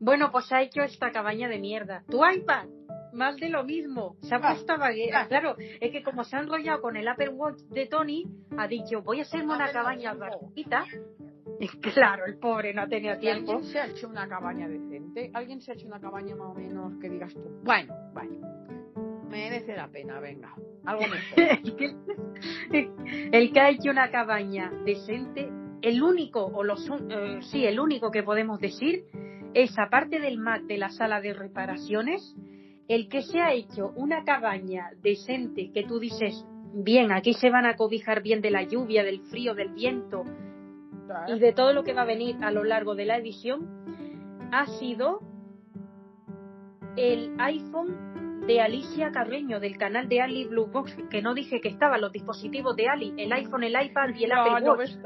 Bueno, 0.00 0.30
pues 0.30 0.52
ha 0.52 0.62
hecho 0.62 0.82
esta 0.82 1.10
cabaña 1.10 1.48
de 1.48 1.58
mierda. 1.58 2.04
Tu 2.08 2.20
iPad, 2.24 2.66
más 3.12 3.36
de 3.36 3.48
lo 3.48 3.64
mismo. 3.64 4.16
Se 4.22 4.34
ha 4.34 4.40
puesto 4.40 4.74
a 4.74 5.26
Claro, 5.26 5.56
es 5.58 5.90
que 5.90 6.02
como 6.02 6.24
se 6.24 6.36
ha 6.36 6.40
enrollado 6.40 6.80
con 6.80 6.96
el 6.96 7.08
Apple 7.08 7.30
Watch 7.30 7.58
de 7.70 7.86
Tony, 7.86 8.24
ha 8.56 8.68
dicho, 8.68 9.02
voy 9.02 9.20
a 9.20 9.22
hacerme 9.22 9.54
una 9.54 9.70
cabaña 9.70 10.14
bajita. 10.14 10.84
Claro, 11.94 12.24
el 12.26 12.38
pobre 12.38 12.72
no 12.72 12.82
ha 12.82 12.86
tenido 12.86 13.18
tiempo. 13.18 13.52
¿Alguien 13.52 13.72
se 13.72 13.80
ha 13.80 13.86
hecho 13.86 14.08
una 14.08 14.28
cabaña 14.28 14.68
decente? 14.68 15.30
¿Alguien 15.34 15.60
se 15.60 15.72
ha 15.72 15.74
hecho 15.74 15.88
una 15.88 15.98
cabaña 15.98 16.36
más 16.36 16.50
o 16.50 16.54
menos 16.54 16.92
que 17.00 17.08
digas 17.08 17.34
tú? 17.34 17.40
Bueno, 17.64 17.96
bueno. 18.12 18.77
Merece 19.28 19.76
la 19.76 19.88
pena, 19.88 20.20
venga. 20.20 20.54
Algo 20.84 21.02
mejor. 21.02 21.38
el 23.32 23.52
que 23.52 23.60
ha 23.60 23.70
hecho 23.70 23.90
una 23.90 24.10
cabaña 24.10 24.72
decente, 24.84 25.48
el 25.82 26.02
único, 26.02 26.44
o 26.44 26.64
los, 26.64 26.88
eh, 27.10 27.40
sí, 27.42 27.66
el 27.66 27.78
único 27.78 28.10
que 28.10 28.22
podemos 28.22 28.58
decir 28.60 29.04
es, 29.54 29.78
aparte 29.78 30.18
del 30.18 30.38
Mac 30.38 30.62
de 30.62 30.78
la 30.78 30.90
sala 30.90 31.20
de 31.20 31.34
reparaciones, 31.34 32.34
el 32.88 33.08
que 33.08 33.22
se 33.22 33.40
ha 33.40 33.52
hecho 33.52 33.92
una 33.96 34.24
cabaña 34.24 34.90
decente 35.02 35.70
que 35.72 35.84
tú 35.84 35.98
dices, 35.98 36.44
bien, 36.72 37.12
aquí 37.12 37.34
se 37.34 37.50
van 37.50 37.66
a 37.66 37.76
cobijar 37.76 38.22
bien 38.22 38.40
de 38.40 38.50
la 38.50 38.62
lluvia, 38.62 39.04
del 39.04 39.20
frío, 39.22 39.54
del 39.54 39.70
viento 39.70 40.24
y 41.26 41.38
de 41.38 41.52
todo 41.52 41.72
lo 41.72 41.84
que 41.84 41.94
va 41.94 42.02
a 42.02 42.06
venir 42.06 42.36
a 42.42 42.50
lo 42.50 42.64
largo 42.64 42.94
de 42.94 43.06
la 43.06 43.16
edición, 43.16 44.48
ha 44.52 44.66
sido 44.78 45.20
el 46.96 47.34
iPhone 47.38 48.27
de 48.48 48.62
Alicia 48.62 49.12
Carreño 49.12 49.60
del 49.60 49.76
canal 49.76 50.08
de 50.08 50.22
Ali 50.22 50.46
Blue 50.46 50.68
Box, 50.68 50.96
que 51.10 51.20
no 51.20 51.34
dije 51.34 51.60
que 51.60 51.68
estaban 51.68 52.00
los 52.00 52.10
dispositivos 52.10 52.74
de 52.76 52.88
Ali, 52.88 53.12
el 53.18 53.30
iPhone, 53.30 53.62
el 53.62 53.76
iPad 53.78 54.14
y 54.16 54.24
el 54.24 54.32
Apple 54.32 54.52
Watch 54.70 54.96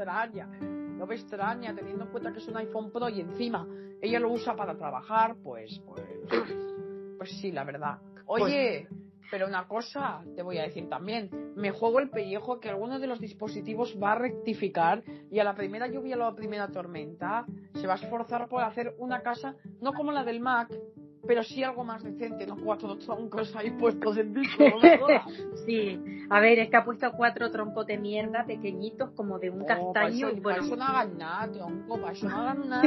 no 0.97 1.05
me 1.05 1.15
extraña 1.15 1.75
teniendo 1.75 2.05
en 2.05 2.11
cuenta 2.11 2.31
que 2.31 2.39
es 2.39 2.47
un 2.47 2.55
iPhone 2.55 2.89
Pro 2.89 3.09
y 3.09 3.19
encima 3.19 3.67
ella 4.01 4.21
lo 4.21 4.31
usa 4.31 4.55
para 4.55 4.77
trabajar, 4.77 5.35
pues, 5.43 5.77
pues, 5.85 6.07
pues 7.17 7.31
sí, 7.41 7.51
la 7.51 7.65
verdad. 7.65 7.97
Oye, 8.27 8.87
Pero 9.29 9.47
una 9.47 9.67
cosa 9.67 10.23
te 10.37 10.41
voy 10.41 10.59
a 10.59 10.63
decir 10.63 10.87
también, 10.87 11.29
me 11.57 11.71
juego 11.71 11.99
el 11.99 12.09
pellejo 12.09 12.61
que 12.61 12.69
alguno 12.69 12.97
de 12.97 13.07
los 13.07 13.19
dispositivos 13.19 13.97
va 14.01 14.13
a 14.13 14.19
rectificar 14.19 15.03
y 15.29 15.39
a 15.39 15.43
la 15.43 15.53
primera 15.53 15.87
lluvia 15.87 16.15
o 16.15 16.21
a 16.21 16.29
la 16.29 16.35
primera 16.35 16.69
tormenta 16.69 17.45
se 17.73 17.87
va 17.87 17.93
a 17.93 17.97
esforzar 17.97 18.47
por 18.47 18.63
hacer 18.63 18.95
una 18.99 19.21
casa, 19.21 19.55
no 19.81 19.91
como 19.91 20.13
la 20.13 20.23
del 20.23 20.39
Mac, 20.39 20.69
pero 21.25 21.43
sí 21.43 21.63
algo 21.63 21.83
más 21.83 22.03
decente, 22.03 22.45
no 22.45 22.57
cuatro 22.57 22.97
troncos 22.97 23.55
ahí 23.55 23.71
puestos 23.71 24.17
en 24.17 24.33
disco. 24.33 24.63
sí, 25.65 25.99
a 26.29 26.39
ver, 26.39 26.59
es 26.59 26.69
que 26.69 26.77
ha 26.77 26.83
puesto 26.83 27.11
cuatro 27.15 27.49
troncos 27.49 27.87
de 27.87 27.97
mierda 27.97 28.45
pequeñitos 28.45 29.11
como 29.11 29.39
de 29.39 29.49
un 29.49 29.61
oh, 29.61 29.65
castaño. 29.65 29.93
Para 29.93 30.07
eso, 30.09 30.41
para 30.41 30.57
eso 30.57 30.75
no 30.75 30.83
hagan 30.83 31.17
nada, 31.17 31.51
tronco, 31.51 32.01
para 32.01 32.11
eso 32.11 32.27
no 32.27 32.37
hagan 32.37 32.69
nada. 32.69 32.83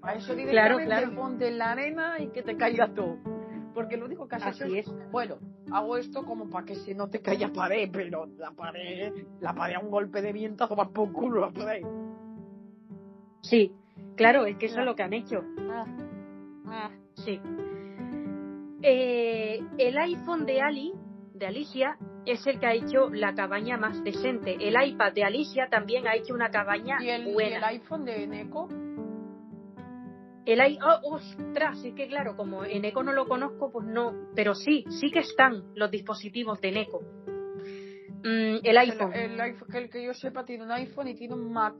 Para 0.00 0.18
eso 0.18 0.34
directamente 0.34 0.50
claro, 0.50 0.78
claro. 0.84 1.14
ponte 1.14 1.48
en 1.48 1.58
la 1.58 1.72
arena 1.72 2.20
y 2.20 2.28
que 2.28 2.42
te 2.42 2.56
caiga 2.56 2.92
todo. 2.94 3.16
Porque 3.74 3.96
lo 3.96 4.04
único 4.04 4.28
que 4.28 4.36
has 4.36 4.54
hecho 4.54 4.66
es, 4.66 4.86
bueno, 5.10 5.38
hago 5.72 5.96
esto 5.96 6.26
como 6.26 6.50
para 6.50 6.66
que 6.66 6.74
se 6.74 6.94
no 6.94 7.08
te 7.08 7.22
caiga 7.22 7.48
pared, 7.48 7.88
pero 7.90 8.26
la 8.36 8.50
pared, 8.50 9.14
la 9.40 9.54
pared 9.54 9.76
a 9.76 9.80
un 9.80 9.90
golpe 9.90 10.20
de 10.20 10.32
viento 10.32 10.68
más 10.76 10.88
por 10.88 11.10
culo 11.10 11.40
la 11.40 11.50
pared. 11.50 11.82
Sí, 13.40 13.72
claro, 14.14 14.44
es 14.44 14.58
que 14.58 14.66
eso 14.66 14.80
es 14.80 14.84
lo 14.84 14.94
que 14.94 15.02
han 15.02 15.14
hecho. 15.14 15.42
Ah, 15.70 15.86
ah. 16.66 16.90
Sí. 17.14 17.40
Eh, 18.82 19.60
el 19.78 19.98
iPhone 19.98 20.44
de 20.44 20.60
Ali, 20.60 20.92
de 21.34 21.46
Alicia, 21.46 21.96
es 22.26 22.46
el 22.46 22.58
que 22.58 22.66
ha 22.66 22.74
hecho 22.74 23.10
la 23.10 23.34
cabaña 23.34 23.76
más 23.76 24.02
decente. 24.02 24.56
El 24.60 24.74
iPad 24.80 25.12
de 25.12 25.24
Alicia 25.24 25.68
también 25.68 26.06
ha 26.06 26.14
hecho 26.14 26.34
una 26.34 26.50
cabaña 26.50 26.98
¿Y 27.00 27.10
el, 27.10 27.32
buena. 27.32 27.50
¿y 27.50 27.54
el 27.54 27.64
iPhone 27.64 28.04
de 28.04 28.26
Neko? 28.26 28.68
El 30.44 30.60
oh, 30.82 31.14
ostras, 31.14 31.84
es 31.84 31.94
que 31.94 32.08
claro, 32.08 32.36
como 32.36 32.64
en 32.64 32.84
Eco 32.84 33.04
no 33.04 33.12
lo 33.12 33.28
conozco, 33.28 33.70
pues 33.70 33.86
no, 33.86 34.12
pero 34.34 34.56
sí, 34.56 34.84
sí 34.88 35.10
que 35.12 35.20
están 35.20 35.72
los 35.76 35.90
dispositivos 35.90 36.60
de 36.60 36.72
Neko. 36.72 37.00
Mm, 38.24 38.58
el 38.64 38.78
iPhone. 38.78 39.12
El, 39.12 39.40
el, 39.40 39.90
que 39.90 40.04
yo 40.04 40.14
sepa 40.14 40.44
tiene 40.44 40.64
un 40.64 40.72
iPhone 40.72 41.08
y 41.08 41.14
tiene 41.14 41.34
un 41.34 41.52
Mac. 41.52 41.74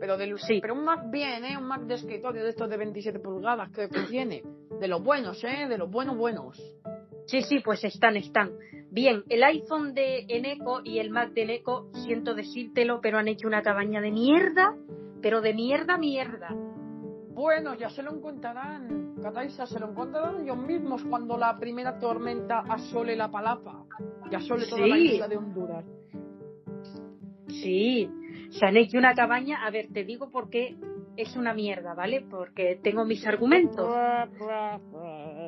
Pero, 0.00 0.16
de, 0.16 0.36
sí. 0.38 0.58
pero 0.60 0.74
un 0.74 0.84
Mac 0.84 1.10
bien, 1.10 1.44
¿eh? 1.44 1.56
Un 1.56 1.66
Mac 1.66 1.82
de 1.82 1.94
escritorio 1.94 2.42
de 2.42 2.50
estos 2.50 2.68
de 2.68 2.76
27 2.76 3.18
pulgadas 3.20 3.70
que, 3.70 3.88
tiene. 4.08 4.42
De 4.80 4.88
los 4.88 5.02
buenos, 5.02 5.42
¿eh? 5.44 5.66
De 5.68 5.78
los 5.78 5.90
buenos, 5.90 6.16
buenos. 6.16 6.60
Sí, 7.26 7.42
sí, 7.42 7.60
pues 7.64 7.82
están, 7.84 8.16
están. 8.16 8.52
Bien, 8.90 9.24
el 9.28 9.42
iPhone 9.42 9.94
de 9.94 10.26
Eneco 10.28 10.80
y 10.84 10.98
el 10.98 11.10
Mac 11.10 11.32
de 11.32 11.42
Eneco, 11.42 11.90
siento 12.04 12.34
decírtelo, 12.34 13.00
pero 13.00 13.18
han 13.18 13.28
hecho 13.28 13.46
una 13.46 13.62
cabaña 13.62 14.00
de 14.00 14.10
mierda, 14.10 14.74
pero 15.22 15.40
de 15.40 15.54
mierda, 15.54 15.96
mierda. 15.96 16.54
Bueno, 17.34 17.74
ya 17.74 17.90
se 17.90 18.02
lo 18.02 18.12
encontrarán, 18.12 19.16
Cataisa, 19.20 19.66
se 19.66 19.80
lo 19.80 19.90
encontrarán 19.90 20.42
ellos 20.42 20.56
mismos 20.56 21.02
cuando 21.04 21.36
la 21.36 21.58
primera 21.58 21.98
tormenta 21.98 22.60
asole 22.60 23.16
la 23.16 23.30
palapa 23.30 23.84
y 24.30 24.34
asole 24.34 24.66
toda 24.68 24.86
la 24.86 24.98
isla 24.98 25.26
de 25.26 25.36
Honduras. 25.36 25.84
Sí, 27.48 28.08
han 28.62 28.76
hecho 28.76 28.98
una 28.98 29.14
cabaña, 29.14 29.64
a 29.64 29.70
ver, 29.70 29.88
te 29.92 30.04
digo 30.04 30.30
por 30.30 30.50
qué 30.50 30.76
es 31.16 31.36
una 31.36 31.54
mierda, 31.54 31.94
¿vale? 31.94 32.24
Porque 32.28 32.78
tengo 32.82 33.04
mis 33.04 33.26
argumentos. 33.26 33.88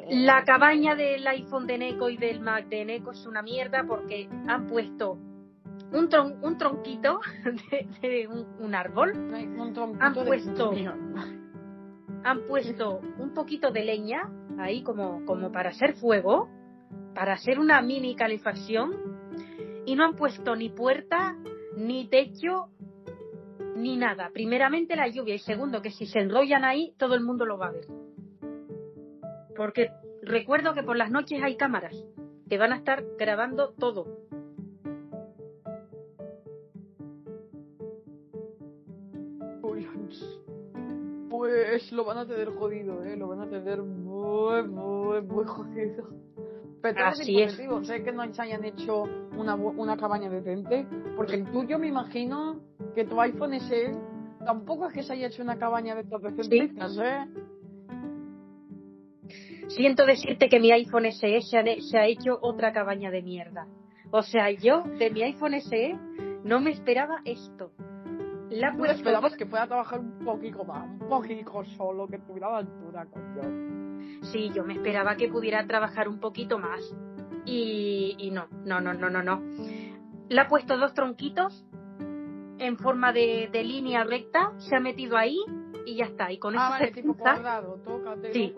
La 0.08 0.44
cabaña 0.44 0.94
del 0.94 1.26
iPhone 1.26 1.66
de 1.66 1.78
Neko 1.78 2.10
y 2.10 2.16
del 2.16 2.40
Mac 2.40 2.68
de 2.68 2.84
Neko 2.84 3.12
es 3.12 3.26
una 3.26 3.42
mierda 3.42 3.84
porque 3.86 4.28
han 4.46 4.66
puesto 4.66 5.18
un, 5.92 6.08
un 6.42 6.58
tronquito 6.58 7.20
de, 8.02 8.28
un, 8.60 8.74
árbol. 8.74 9.12
Un 9.16 9.96
han 10.00 10.14
puesto 10.14 10.72
han 12.24 12.44
puesto 12.48 13.00
un 13.18 13.32
poquito 13.34 13.70
de 13.70 13.84
leña 13.84 14.28
ahí 14.58 14.82
como, 14.82 15.24
como 15.24 15.52
para 15.52 15.70
hacer 15.70 15.94
fuego, 15.94 16.48
para 17.14 17.34
hacer 17.34 17.60
una 17.60 17.80
mini 17.82 18.16
calefacción, 18.16 18.92
y 19.84 19.94
no 19.94 20.04
han 20.04 20.16
puesto 20.16 20.56
ni 20.56 20.68
puerta, 20.68 21.36
ni 21.76 22.08
techo, 22.08 22.70
ni 23.76 23.96
nada. 23.96 24.30
Primeramente 24.32 24.96
la 24.96 25.08
lluvia 25.08 25.34
y 25.34 25.38
segundo 25.38 25.82
que 25.82 25.90
si 25.90 26.06
se 26.06 26.20
enrollan 26.20 26.64
ahí, 26.64 26.94
todo 26.98 27.14
el 27.14 27.22
mundo 27.22 27.46
lo 27.46 27.58
va 27.58 27.68
a 27.68 27.72
ver. 27.72 27.86
Porque 29.56 29.90
recuerdo 30.22 30.74
que 30.74 30.82
por 30.82 30.96
las 30.96 31.10
noches 31.10 31.42
hay 31.42 31.56
cámaras 31.56 31.94
que 32.48 32.58
van 32.58 32.72
a 32.72 32.76
estar 32.76 33.04
grabando 33.18 33.74
todo. 33.78 34.26
pues 41.36 41.92
lo 41.92 42.04
van 42.04 42.18
a 42.18 42.26
tener 42.26 42.48
jodido, 42.50 43.04
¿eh? 43.04 43.16
Lo 43.16 43.28
van 43.28 43.40
a 43.40 43.48
tener 43.48 43.82
muy, 43.82 44.62
muy, 44.62 45.20
muy 45.22 45.44
jodido. 45.44 46.08
Pero 46.80 47.06
Así 47.06 47.42
es. 47.42 47.56
Sé 47.82 48.02
que 48.02 48.12
no 48.12 48.32
se 48.32 48.42
hayan 48.42 48.64
hecho 48.64 49.02
una, 49.36 49.54
una 49.54 49.96
cabaña 49.96 50.30
decente, 50.30 50.86
porque 51.16 51.34
el 51.34 51.44
tuyo 51.50 51.78
me 51.78 51.88
imagino 51.88 52.60
que 52.96 53.04
tu 53.04 53.20
iPhone 53.20 53.60
SE 53.60 53.94
tampoco 54.44 54.86
es 54.88 54.94
que 54.94 55.02
se 55.02 55.12
haya 55.12 55.26
hecho 55.26 55.42
una 55.42 55.58
cabaña 55.58 55.94
de 55.94 56.00
estas 56.00 56.22
decentes, 56.22 56.98
¿eh? 56.98 57.26
Siento 59.68 60.06
decirte 60.06 60.48
que 60.48 60.58
mi 60.58 60.72
iPhone 60.72 61.12
SE 61.12 61.42
se, 61.42 61.80
se 61.82 61.98
ha 61.98 62.06
hecho 62.06 62.38
otra 62.40 62.72
cabaña 62.72 63.10
de 63.10 63.20
mierda. 63.20 63.66
O 64.10 64.22
sea, 64.22 64.50
yo 64.50 64.82
de 64.98 65.10
mi 65.10 65.22
iPhone 65.24 65.60
SE 65.60 65.98
no 66.42 66.60
me 66.60 66.70
esperaba 66.70 67.20
esto. 67.26 67.70
La 68.48 68.70
esperabas 68.90 69.36
que 69.36 69.44
pueda 69.44 69.66
trabajar 69.66 70.00
un 70.00 70.24
poquito 70.24 70.64
más, 70.64 70.88
un 70.88 71.08
poquito 71.08 71.64
solo, 71.76 72.06
que 72.08 72.18
tuviera 72.18 72.50
la 72.50 72.58
altura, 72.58 73.06
coño. 73.06 74.22
Sí, 74.32 74.50
yo 74.54 74.64
me 74.64 74.72
esperaba 74.72 75.16
que 75.16 75.28
pudiera 75.28 75.66
trabajar 75.66 76.08
un 76.08 76.18
poquito 76.18 76.58
más. 76.58 76.80
Y, 77.44 78.16
y 78.18 78.30
no, 78.30 78.46
no, 78.64 78.80
no, 78.80 78.94
no, 78.94 79.10
no, 79.10 79.22
no. 79.22 79.42
Le 80.28 80.40
ha 80.40 80.48
puesto 80.48 80.78
dos 80.78 80.94
tronquitos 80.94 81.66
en 82.58 82.76
forma 82.78 83.12
de, 83.12 83.48
de, 83.52 83.64
línea 83.64 84.04
recta, 84.04 84.52
se 84.58 84.76
ha 84.76 84.80
metido 84.80 85.16
ahí 85.16 85.38
y 85.84 85.96
ya 85.96 86.06
está. 86.06 86.30
Y 86.32 86.38
con 86.38 86.54
ah, 86.58 86.76
eso 86.80 86.86
se 86.86 86.92
tipo 86.92 87.14
piensa. 87.14 87.62
Tócate 87.84 88.32
sí. 88.32 88.54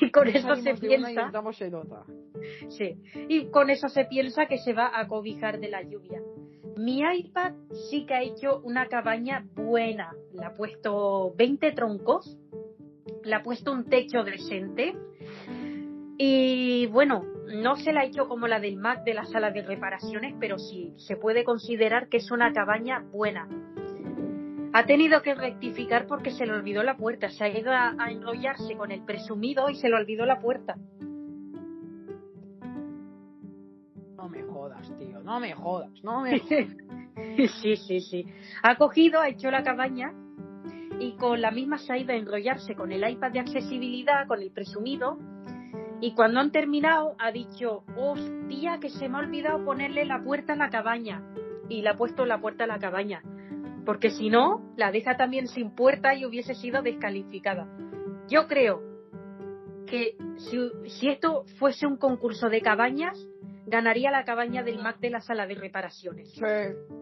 Y 0.00 0.10
con 0.10 0.28
eso 0.28 0.56
se 0.56 0.74
piensa. 0.74 1.10
Y 1.10 2.70
sí. 2.70 2.96
Y 3.28 3.46
con 3.50 3.70
eso 3.70 3.88
se 3.88 4.04
piensa 4.04 4.46
que 4.46 4.58
se 4.58 4.72
va 4.72 4.90
a 4.94 5.06
cobijar 5.08 5.60
de 5.60 5.68
la 5.68 5.82
lluvia. 5.82 6.22
Mi 6.76 7.00
iPad 7.00 7.54
sí 7.90 8.06
que 8.06 8.14
ha 8.14 8.22
hecho 8.22 8.60
una 8.60 8.86
cabaña 8.86 9.44
buena. 9.54 10.14
Le 10.32 10.44
ha 10.44 10.54
puesto 10.54 11.34
20 11.36 11.72
troncos, 11.72 12.38
le 13.24 13.34
ha 13.34 13.42
puesto 13.42 13.72
un 13.72 13.84
techo 13.84 14.22
decente 14.22 14.94
y 16.22 16.86
bueno, 16.88 17.24
no 17.52 17.76
se 17.76 17.92
la 17.92 18.00
ha 18.00 18.04
hecho 18.04 18.28
como 18.28 18.46
la 18.48 18.60
del 18.60 18.76
Mac 18.76 19.04
de 19.04 19.14
la 19.14 19.24
sala 19.24 19.50
de 19.50 19.62
reparaciones, 19.62 20.34
pero 20.38 20.58
sí 20.58 20.94
se 20.96 21.16
puede 21.16 21.44
considerar 21.44 22.08
que 22.08 22.18
es 22.18 22.30
una 22.30 22.52
cabaña 22.52 23.04
buena. 23.12 23.48
Ha 24.72 24.86
tenido 24.86 25.20
que 25.22 25.34
rectificar 25.34 26.06
porque 26.06 26.30
se 26.30 26.46
le 26.46 26.52
olvidó 26.52 26.82
la 26.82 26.96
puerta. 26.96 27.28
Se 27.28 27.44
ha 27.44 27.48
ido 27.48 27.72
a, 27.72 27.94
a 27.98 28.10
enrollarse 28.10 28.76
con 28.76 28.92
el 28.92 29.04
presumido 29.04 29.68
y 29.68 29.74
se 29.74 29.88
le 29.88 29.96
olvidó 29.96 30.26
la 30.26 30.38
puerta. 30.38 30.76
tío, 34.98 35.20
no 35.22 35.40
me 35.40 35.54
jodas, 35.54 35.90
no 36.02 36.22
me 36.22 36.38
jodas. 36.40 36.66
sí, 37.60 37.76
sí, 37.76 38.00
sí. 38.00 38.26
Ha 38.62 38.76
cogido, 38.76 39.20
ha 39.20 39.28
hecho 39.28 39.50
la 39.50 39.62
cabaña 39.62 40.12
y 40.98 41.12
con 41.12 41.40
la 41.40 41.50
misma 41.50 41.78
se 41.78 41.92
ha 41.92 41.98
ido 41.98 42.12
a 42.12 42.16
enrollarse 42.16 42.74
con 42.74 42.92
el 42.92 43.08
iPad 43.08 43.32
de 43.32 43.40
accesibilidad, 43.40 44.26
con 44.26 44.40
el 44.42 44.50
presumido. 44.50 45.18
Y 46.00 46.14
cuando 46.14 46.40
han 46.40 46.50
terminado, 46.50 47.14
ha 47.18 47.30
dicho, 47.30 47.84
hostia, 47.96 48.78
que 48.80 48.88
se 48.88 49.08
me 49.08 49.18
ha 49.18 49.20
olvidado 49.20 49.64
ponerle 49.64 50.06
la 50.06 50.22
puerta 50.22 50.54
a 50.54 50.56
la 50.56 50.70
cabaña. 50.70 51.22
Y 51.68 51.82
le 51.82 51.90
ha 51.90 51.96
puesto 51.96 52.24
la 52.24 52.40
puerta 52.40 52.64
a 52.64 52.66
la 52.66 52.78
cabaña. 52.78 53.22
Porque 53.84 54.10
si 54.10 54.30
no, 54.30 54.72
la 54.76 54.92
deja 54.92 55.16
también 55.16 55.46
sin 55.46 55.74
puerta 55.74 56.14
y 56.14 56.24
hubiese 56.24 56.54
sido 56.54 56.82
descalificada. 56.82 57.68
Yo 58.28 58.46
creo 58.46 58.82
que 59.86 60.16
si, 60.36 60.58
si 60.88 61.08
esto 61.08 61.44
fuese 61.58 61.86
un 61.86 61.96
concurso 61.96 62.48
de 62.48 62.62
cabañas, 62.62 63.18
ganaría 63.70 64.10
la 64.10 64.24
cabaña 64.24 64.62
del 64.62 64.82
Mac 64.82 64.98
de 64.98 65.10
la 65.10 65.20
sala 65.20 65.46
de 65.46 65.54
reparaciones. 65.54 66.30
Sí, 66.32 66.42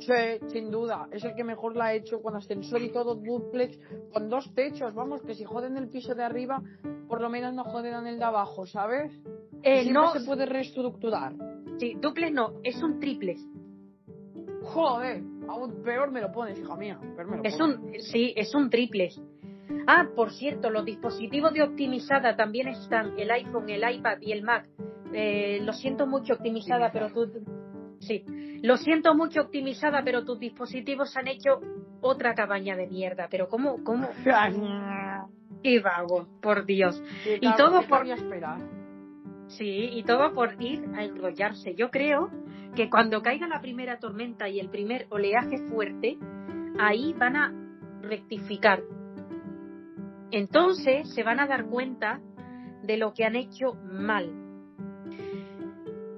sí, 0.00 0.46
sin 0.48 0.70
duda. 0.70 1.08
Es 1.10 1.24
el 1.24 1.34
que 1.34 1.42
mejor 1.42 1.74
la 1.74 1.86
ha 1.86 1.94
hecho 1.94 2.20
con 2.20 2.36
ascensor 2.36 2.82
y 2.82 2.92
todo 2.92 3.14
duplex, 3.16 3.78
con 4.12 4.28
dos 4.28 4.52
techos. 4.54 4.94
Vamos, 4.94 5.22
que 5.22 5.34
si 5.34 5.44
joden 5.44 5.76
el 5.76 5.88
piso 5.88 6.14
de 6.14 6.22
arriba, 6.22 6.62
por 7.08 7.20
lo 7.20 7.30
menos 7.30 7.54
no 7.54 7.64
joden 7.64 8.06
el 8.06 8.18
de 8.18 8.24
abajo, 8.24 8.66
¿sabes? 8.66 9.12
Eh, 9.62 9.90
no 9.90 10.12
se 10.12 10.20
puede 10.24 10.46
reestructurar. 10.46 11.32
Sí, 11.78 11.96
duplex 12.00 12.32
no, 12.32 12.60
es 12.62 12.80
un 12.82 13.00
triplex. 13.00 13.40
Joder, 14.62 15.22
aún 15.48 15.82
peor 15.82 16.10
me 16.10 16.20
lo 16.20 16.30
pones, 16.30 16.58
hija 16.58 16.76
mía. 16.76 17.00
es 17.42 17.58
un, 17.58 17.94
sí, 18.00 18.34
es 18.36 18.54
un 18.54 18.68
triplex. 18.68 19.20
Ah, 19.86 20.06
por 20.14 20.32
cierto, 20.32 20.68
los 20.68 20.84
dispositivos 20.84 21.52
de 21.54 21.62
optimizada 21.62 22.36
también 22.36 22.68
están, 22.68 23.18
el 23.18 23.30
iPhone, 23.30 23.68
el 23.70 23.90
iPad 23.90 24.18
y 24.20 24.32
el 24.32 24.42
Mac 24.42 24.68
eh, 25.12 25.60
lo 25.62 25.72
siento 25.72 26.06
mucho 26.06 26.34
optimizada, 26.34 26.90
pero 26.92 27.10
tú... 27.12 27.30
Sí, 28.00 28.24
lo 28.62 28.76
siento 28.76 29.14
mucho 29.14 29.42
optimizada, 29.42 30.02
pero 30.04 30.24
tus 30.24 30.38
dispositivos 30.38 31.16
han 31.16 31.28
hecho 31.28 31.60
otra 32.00 32.34
cabaña 32.34 32.76
de 32.76 32.86
mierda. 32.86 33.28
Pero 33.30 33.48
¿cómo? 33.48 33.82
cómo? 33.84 34.08
Qué 35.62 35.80
vago, 35.80 36.28
por 36.40 36.64
Dios. 36.64 37.02
y 37.40 37.56
todo 37.56 37.82
por... 37.82 38.06
esperar? 38.06 38.58
Sí, 39.48 39.90
y 39.92 40.02
todo 40.04 40.32
por 40.34 40.62
ir 40.62 40.84
a 40.94 41.04
enrollarse. 41.04 41.74
Yo 41.74 41.90
creo 41.90 42.30
que 42.76 42.90
cuando 42.90 43.22
caiga 43.22 43.48
la 43.48 43.60
primera 43.60 43.98
tormenta 43.98 44.48
y 44.48 44.60
el 44.60 44.68
primer 44.68 45.06
oleaje 45.10 45.58
fuerte, 45.68 46.18
ahí 46.78 47.14
van 47.14 47.36
a 47.36 47.52
rectificar. 48.02 48.82
Entonces 50.30 51.12
se 51.14 51.22
van 51.22 51.40
a 51.40 51.46
dar 51.46 51.66
cuenta 51.66 52.20
de 52.82 52.96
lo 52.98 53.14
que 53.14 53.24
han 53.24 53.36
hecho 53.36 53.74
mal. 53.84 54.47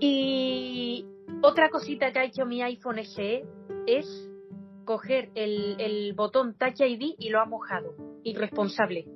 Y 0.01 1.05
otra 1.43 1.69
cosita 1.69 2.11
que 2.13 2.19
ha 2.19 2.25
hecho 2.25 2.47
mi 2.47 2.63
iPhone 2.63 3.05
SE 3.05 3.45
es 3.87 4.31
coger 4.85 5.31
el, 5.35 5.77
el 5.79 6.15
botón 6.15 6.55
Touch 6.55 6.81
ID 6.81 7.15
y 7.19 7.29
lo 7.29 7.41
ha 7.41 7.45
mojado. 7.45 7.95
Irresponsable. 8.25 9.07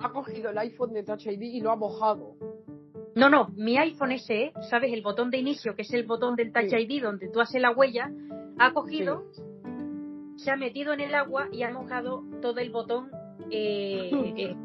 Ha 0.00 0.12
cogido 0.12 0.50
el 0.50 0.58
iPhone 0.58 0.94
de 0.94 1.02
Touch 1.02 1.26
ID 1.26 1.42
y 1.42 1.60
lo 1.60 1.70
ha 1.70 1.76
mojado. 1.76 2.36
No, 3.14 3.28
no, 3.28 3.48
mi 3.56 3.76
iPhone 3.76 4.18
SE, 4.18 4.52
¿sabes? 4.70 4.92
El 4.92 5.02
botón 5.02 5.30
de 5.30 5.38
inicio, 5.38 5.74
que 5.74 5.82
es 5.82 5.92
el 5.92 6.06
botón 6.06 6.36
del 6.36 6.52
Touch 6.52 6.72
ID 6.72 7.02
donde 7.02 7.28
tú 7.28 7.40
haces 7.40 7.60
la 7.60 7.70
huella, 7.70 8.10
ha 8.58 8.72
cogido, 8.72 9.24
se 10.36 10.50
ha 10.50 10.56
metido 10.56 10.92
en 10.92 11.00
el 11.00 11.14
agua 11.14 11.48
y 11.52 11.62
ha 11.62 11.70
mojado 11.70 12.24
todo 12.40 12.58
el 12.60 12.70
botón 12.70 13.10
eh, 13.50 14.10
eh 14.36 14.56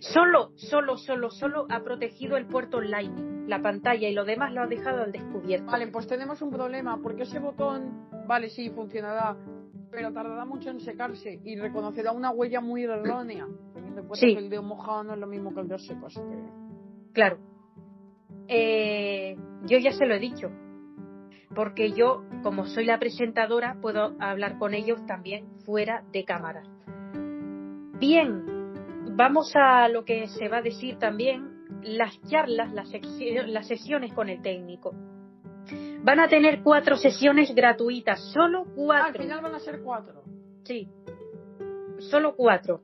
Solo, 0.00 0.52
solo, 0.56 0.96
solo, 0.96 1.30
solo 1.30 1.66
ha 1.68 1.82
protegido 1.82 2.36
el 2.36 2.46
puerto 2.46 2.80
Lightning, 2.80 3.31
la 3.46 3.60
pantalla 3.60 4.08
y 4.08 4.14
lo 4.14 4.24
demás 4.24 4.52
lo 4.52 4.62
ha 4.62 4.66
dejado 4.66 5.02
al 5.02 5.12
descubierto. 5.12 5.70
Vale, 5.70 5.88
pues 5.88 6.06
tenemos 6.06 6.40
un 6.42 6.50
problema, 6.50 6.98
porque 7.02 7.22
ese 7.22 7.38
botón, 7.38 8.08
vale, 8.26 8.48
sí, 8.48 8.70
funcionará, 8.70 9.36
pero 9.90 10.12
tardará 10.12 10.44
mucho 10.44 10.70
en 10.70 10.80
secarse 10.80 11.40
y 11.44 11.56
reconocerá 11.56 12.12
una 12.12 12.30
huella 12.30 12.60
muy 12.60 12.84
errónea. 12.84 13.46
sí. 14.14 14.34
que 14.34 14.40
el 14.40 14.48
dedo 14.50 14.62
mojado 14.62 15.04
no 15.04 15.14
es 15.14 15.18
lo 15.18 15.26
mismo 15.26 15.54
que 15.54 15.60
el 15.60 15.68
dedo 15.68 15.78
seco, 15.78 16.08
Claro. 17.12 17.38
Eh, 18.48 19.36
yo 19.66 19.78
ya 19.78 19.92
se 19.92 20.06
lo 20.06 20.14
he 20.14 20.18
dicho, 20.18 20.50
porque 21.54 21.92
yo, 21.92 22.24
como 22.42 22.66
soy 22.66 22.84
la 22.86 22.98
presentadora, 22.98 23.76
puedo 23.80 24.14
hablar 24.18 24.58
con 24.58 24.74
ellos 24.74 25.04
también 25.06 25.46
fuera 25.64 26.04
de 26.12 26.24
cámara. 26.24 26.62
Bien, 27.98 28.44
vamos 29.16 29.52
a 29.54 29.88
lo 29.88 30.04
que 30.04 30.26
se 30.28 30.48
va 30.48 30.58
a 30.58 30.62
decir 30.62 30.96
también, 30.98 31.51
las 31.82 32.20
charlas, 32.28 32.72
las, 32.72 32.90
las 33.46 33.66
sesiones 33.66 34.12
con 34.12 34.28
el 34.28 34.42
técnico. 34.42 34.94
Van 36.02 36.20
a 36.20 36.28
tener 36.28 36.62
cuatro 36.62 36.96
sesiones 36.96 37.54
gratuitas, 37.54 38.20
solo 38.32 38.66
cuatro. 38.74 39.06
al 39.06 39.16
final 39.16 39.42
van 39.42 39.54
a 39.54 39.60
ser 39.60 39.80
cuatro. 39.82 40.22
Sí, 40.64 40.88
solo 41.98 42.34
cuatro. 42.34 42.82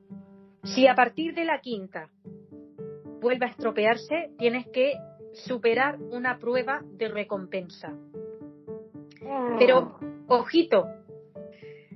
Si 0.62 0.86
a 0.86 0.94
partir 0.94 1.34
de 1.34 1.44
la 1.44 1.60
quinta 1.60 2.10
vuelve 3.20 3.46
a 3.46 3.50
estropearse, 3.50 4.30
tienes 4.38 4.68
que 4.68 4.92
superar 5.32 5.98
una 6.00 6.38
prueba 6.38 6.82
de 6.84 7.08
recompensa. 7.08 7.92
Pero, 9.58 9.98
ojito, 10.28 10.86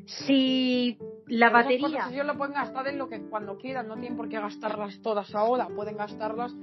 si 0.04 0.98
la 1.32 1.48
batería. 1.48 2.08
Si 2.08 2.14
ellos 2.14 2.26
lo 2.26 2.36
pueden 2.36 2.54
gastar 2.54 2.86
en 2.88 2.98
lo 2.98 3.08
que 3.08 3.22
cuando 3.22 3.56
quieran, 3.56 3.88
no 3.88 3.94
tienen 3.94 4.16
por 4.16 4.28
qué 4.28 4.38
gastarlas 4.38 5.00
todas 5.00 5.34
ahora, 5.34 5.66
pueden 5.68 5.96
gastarlas 5.96 6.54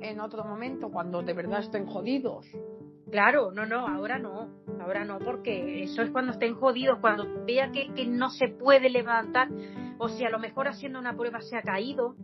en 0.00 0.20
otro 0.20 0.44
momento, 0.44 0.90
cuando 0.90 1.22
de 1.22 1.32
verdad 1.32 1.60
estén 1.60 1.86
jodidos. 1.86 2.46
Claro, 3.10 3.52
no, 3.52 3.64
no, 3.64 3.88
ahora 3.88 4.18
no, 4.18 4.50
ahora 4.82 5.04
no, 5.06 5.18
porque 5.18 5.82
eso 5.82 6.02
es 6.02 6.10
cuando 6.10 6.32
estén 6.32 6.54
jodidos, 6.56 6.98
cuando 7.00 7.24
vea 7.46 7.70
que, 7.72 7.92
que 7.94 8.06
no 8.06 8.28
se 8.28 8.48
puede 8.48 8.90
levantar, 8.90 9.48
o 9.96 10.10
si 10.10 10.26
a 10.26 10.30
lo 10.30 10.38
mejor 10.38 10.68
haciendo 10.68 10.98
una 10.98 11.16
prueba 11.16 11.40
se 11.40 11.56
ha 11.56 11.62
caído 11.62 12.14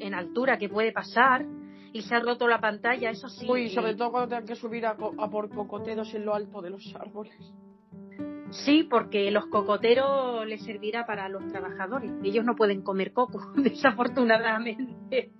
en 0.00 0.14
altura, 0.14 0.58
que 0.58 0.68
puede 0.68 0.90
pasar, 0.90 1.46
y 1.92 2.02
se 2.02 2.16
ha 2.16 2.20
roto 2.20 2.48
la 2.48 2.60
pantalla, 2.60 3.08
eso 3.10 3.28
sí. 3.28 3.46
Uy, 3.48 3.70
sobre 3.70 3.94
todo 3.94 4.10
cuando 4.10 4.30
tengan 4.30 4.46
que 4.46 4.56
subir 4.56 4.84
a, 4.84 4.96
a 5.18 5.30
por 5.30 5.48
cocoteros 5.48 6.12
en 6.12 6.26
lo 6.26 6.34
alto 6.34 6.60
de 6.60 6.70
los 6.70 6.92
árboles. 6.96 7.36
Sí, 8.50 8.84
porque 8.84 9.30
los 9.30 9.46
cocoteros 9.46 10.46
les 10.46 10.62
servirá 10.62 11.04
para 11.04 11.28
los 11.28 11.46
trabajadores. 11.48 12.12
Ellos 12.22 12.44
no 12.44 12.54
pueden 12.54 12.82
comer 12.82 13.12
coco, 13.12 13.40
desafortunadamente. 13.56 15.32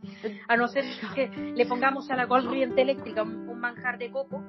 A 0.48 0.56
no 0.56 0.68
ser 0.68 0.84
que 1.14 1.28
le 1.54 1.66
pongamos 1.66 2.10
a 2.10 2.16
la 2.16 2.26
corriente 2.26 2.82
eléctrica 2.82 3.22
un, 3.22 3.46
manjar 3.60 3.98
de 3.98 4.10
coco. 4.10 4.42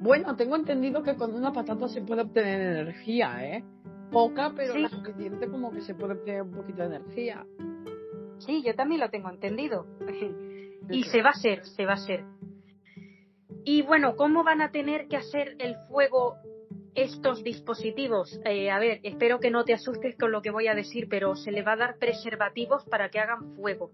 Bueno, 0.00 0.36
tengo 0.36 0.56
entendido 0.56 1.02
que 1.02 1.16
con 1.16 1.34
una 1.34 1.52
patata 1.52 1.88
se 1.88 2.02
puede 2.02 2.22
obtener 2.22 2.78
energía, 2.78 3.44
¿eh? 3.44 3.64
Poca, 4.12 4.52
pero 4.54 4.76
lo 4.76 4.88
suficiente 4.88 5.48
como 5.48 5.72
que 5.72 5.80
se 5.80 5.94
puede 5.94 6.14
obtener 6.14 6.42
un 6.42 6.52
poquito 6.52 6.82
de 6.82 6.96
energía. 6.96 7.44
Sí, 8.38 8.62
yo 8.62 8.74
también 8.74 9.00
lo 9.00 9.10
tengo 9.10 9.30
entendido. 9.30 9.86
y 10.90 11.04
se 11.04 11.22
va 11.22 11.30
a 11.30 11.32
hacer, 11.32 11.64
se 11.64 11.84
va 11.84 11.92
a 11.92 11.96
hacer. 11.96 12.24
Y 13.64 13.82
bueno, 13.82 14.14
¿cómo 14.16 14.44
van 14.44 14.60
a 14.60 14.70
tener 14.70 15.08
que 15.08 15.16
hacer 15.16 15.56
el 15.58 15.76
fuego 15.88 16.36
estos 16.94 17.42
dispositivos, 17.42 18.40
eh, 18.44 18.70
a 18.70 18.78
ver, 18.78 19.00
espero 19.02 19.40
que 19.40 19.50
no 19.50 19.64
te 19.64 19.74
asustes 19.74 20.16
con 20.16 20.30
lo 20.32 20.42
que 20.42 20.50
voy 20.50 20.68
a 20.68 20.74
decir, 20.74 21.08
pero 21.08 21.34
se 21.34 21.50
le 21.50 21.62
va 21.62 21.72
a 21.72 21.76
dar 21.76 21.98
preservativos 21.98 22.84
para 22.84 23.08
que 23.08 23.18
hagan 23.18 23.54
fuego. 23.56 23.90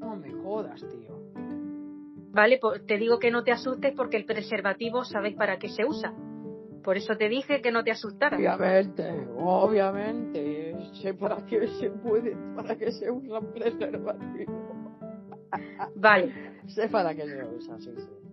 No 0.00 0.16
me 0.16 0.32
jodas, 0.32 0.80
tío. 0.88 1.14
Vale, 2.32 2.58
pues 2.60 2.84
te 2.84 2.98
digo 2.98 3.18
que 3.20 3.30
no 3.30 3.44
te 3.44 3.52
asustes 3.52 3.94
porque 3.96 4.16
el 4.16 4.24
preservativo 4.24 5.04
sabes 5.04 5.34
para 5.36 5.58
qué 5.58 5.68
se 5.68 5.84
usa. 5.84 6.12
Por 6.82 6.96
eso 6.96 7.16
te 7.16 7.28
dije 7.28 7.62
que 7.62 7.70
no 7.70 7.84
te 7.84 7.92
asustaras. 7.92 8.38
Obviamente, 8.38 9.26
obviamente. 9.38 10.76
Sé 11.00 11.14
para 11.14 11.36
qué 11.46 11.66
se 11.68 11.90
puede, 11.90 12.36
para 12.54 12.76
qué 12.76 12.90
se 12.90 13.10
usa 13.10 13.38
un 13.38 13.52
preservativo. 13.52 14.52
Vale. 15.94 16.32
sé 16.66 16.88
para 16.88 17.14
qué 17.14 17.26
se 17.26 17.44
usa, 17.44 17.78
sí, 17.78 17.94
sí. 17.96 18.23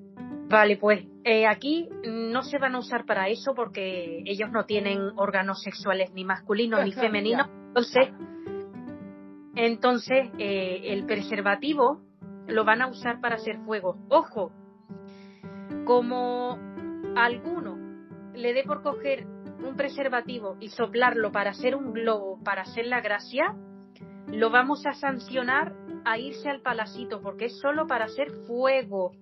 Vale, 0.51 0.75
pues 0.75 1.05
eh, 1.23 1.47
aquí 1.47 1.87
no 2.03 2.43
se 2.43 2.57
van 2.57 2.75
a 2.75 2.79
usar 2.79 3.05
para 3.05 3.29
eso 3.29 3.53
porque 3.55 4.21
ellos 4.25 4.51
no 4.51 4.65
tienen 4.65 4.99
órganos 5.15 5.61
sexuales 5.61 6.11
ni 6.13 6.25
masculinos 6.25 6.83
ni 6.83 6.91
femeninos. 6.91 7.47
Entonces, 7.67 8.09
entonces 9.55 10.29
eh, 10.39 10.81
el 10.87 11.05
preservativo 11.05 12.01
lo 12.47 12.65
van 12.65 12.81
a 12.81 12.87
usar 12.87 13.21
para 13.21 13.35
hacer 13.35 13.59
fuego. 13.59 13.97
Ojo, 14.09 14.51
como 15.85 16.59
alguno 17.15 17.77
le 18.33 18.53
dé 18.53 18.63
por 18.63 18.83
coger 18.83 19.25
un 19.65 19.77
preservativo 19.77 20.57
y 20.59 20.67
soplarlo 20.67 21.31
para 21.31 21.51
hacer 21.51 21.77
un 21.77 21.93
globo, 21.93 22.43
para 22.43 22.63
hacer 22.63 22.87
la 22.87 22.99
gracia, 22.99 23.55
lo 24.27 24.49
vamos 24.49 24.85
a 24.85 24.91
sancionar 24.91 25.73
a 26.03 26.17
irse 26.17 26.49
al 26.49 26.61
palacito 26.61 27.21
porque 27.21 27.45
es 27.45 27.57
solo 27.59 27.87
para 27.87 28.05
hacer 28.05 28.31
fuego 28.47 29.13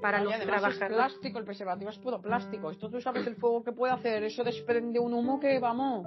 para 0.00 0.22
los 0.22 0.38
trabajadores. 0.40 0.80
Es 0.80 0.88
plástico, 0.88 1.38
el 1.38 1.44
preservativo 1.44 1.90
es 1.90 1.98
puro 1.98 2.20
plástico. 2.20 2.70
Esto 2.70 2.90
tú 2.90 3.00
sabes 3.00 3.26
el 3.26 3.36
fuego 3.36 3.62
que 3.62 3.72
puede 3.72 3.92
hacer. 3.92 4.22
Eso 4.24 4.44
desprende 4.44 4.98
un 4.98 5.14
humo 5.14 5.40
que 5.40 5.58
vamos. 5.58 6.06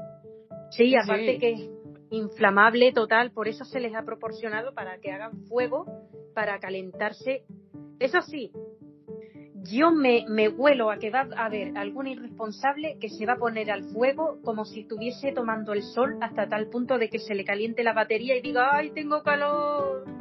Sí, 0.72 0.96
aparte 0.96 1.38
que 1.38 1.52
es 1.52 1.70
inflamable 2.12 2.92
total, 2.92 3.32
por 3.32 3.48
eso 3.48 3.66
se 3.66 3.80
les 3.80 3.94
ha 3.96 4.04
proporcionado 4.04 4.74
para 4.74 5.00
que 5.00 5.12
hagan 5.12 5.46
fuego, 5.46 5.86
para 6.34 6.60
calentarse. 6.60 7.44
Eso 8.00 8.22
sí, 8.22 8.52
yo 9.64 9.92
me, 9.92 10.26
me 10.28 10.48
huelo 10.48 10.90
a 10.90 10.98
que 10.98 11.10
va 11.10 11.28
a 11.36 11.46
haber 11.46 11.78
algún 11.78 12.08
irresponsable 12.08 12.98
que 13.00 13.10
se 13.10 13.26
va 13.26 13.34
a 13.34 13.38
poner 13.38 13.72
al 13.72 13.84
fuego 13.84 14.40
como 14.44 14.66
si 14.66 14.82
estuviese 14.82 15.32
tomando 15.32 15.74
el 15.74 15.84
sol 15.84 16.18
hasta 16.22 16.48
tal 16.48 16.70
punto 16.70 16.98
de 16.98 17.10
que 17.10 17.20
se 17.20 17.36
le 17.36 17.44
caliente 17.44 17.84
la 17.84 17.94
batería 17.94 18.36
y 18.36 18.42
diga, 18.42 18.76
¡ay, 18.76 18.92
tengo 18.92 19.22
calor! 19.22 20.19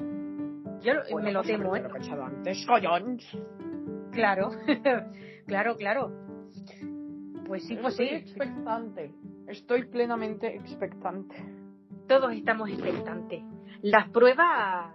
Yo 0.82 1.16
me 1.16 1.32
lo 1.32 1.42
temo, 1.42 1.76
¿eh? 1.76 1.84
antes, 1.84 2.08
Claro, 4.12 4.50
claro, 5.46 5.76
claro. 5.76 6.12
Pues 7.46 7.66
sí, 7.66 7.76
pues 7.80 7.98
Estoy 7.98 8.16
expectante. 8.16 9.14
Estoy 9.46 9.86
plenamente 9.86 10.54
expectante. 10.54 11.36
Todos 12.06 12.32
estamos 12.32 12.68
expectantes. 12.68 13.42
Las 13.82 14.10
pruebas 14.10 14.92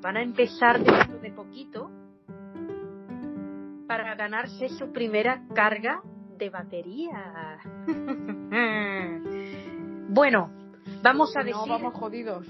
van 0.00 0.16
a 0.16 0.22
empezar 0.22 0.82
dentro 0.82 1.18
de 1.18 1.30
poquito 1.32 1.90
para 3.86 4.14
ganarse 4.14 4.70
su 4.70 4.90
primera 4.92 5.42
carga 5.54 6.00
de 6.38 6.50
batería. 6.50 7.58
bueno, 10.08 10.50
vamos 11.02 11.36
a 11.36 11.40
decir. 11.40 11.54
No, 11.54 11.66
vamos 11.66 11.94
jodidos. 11.94 12.46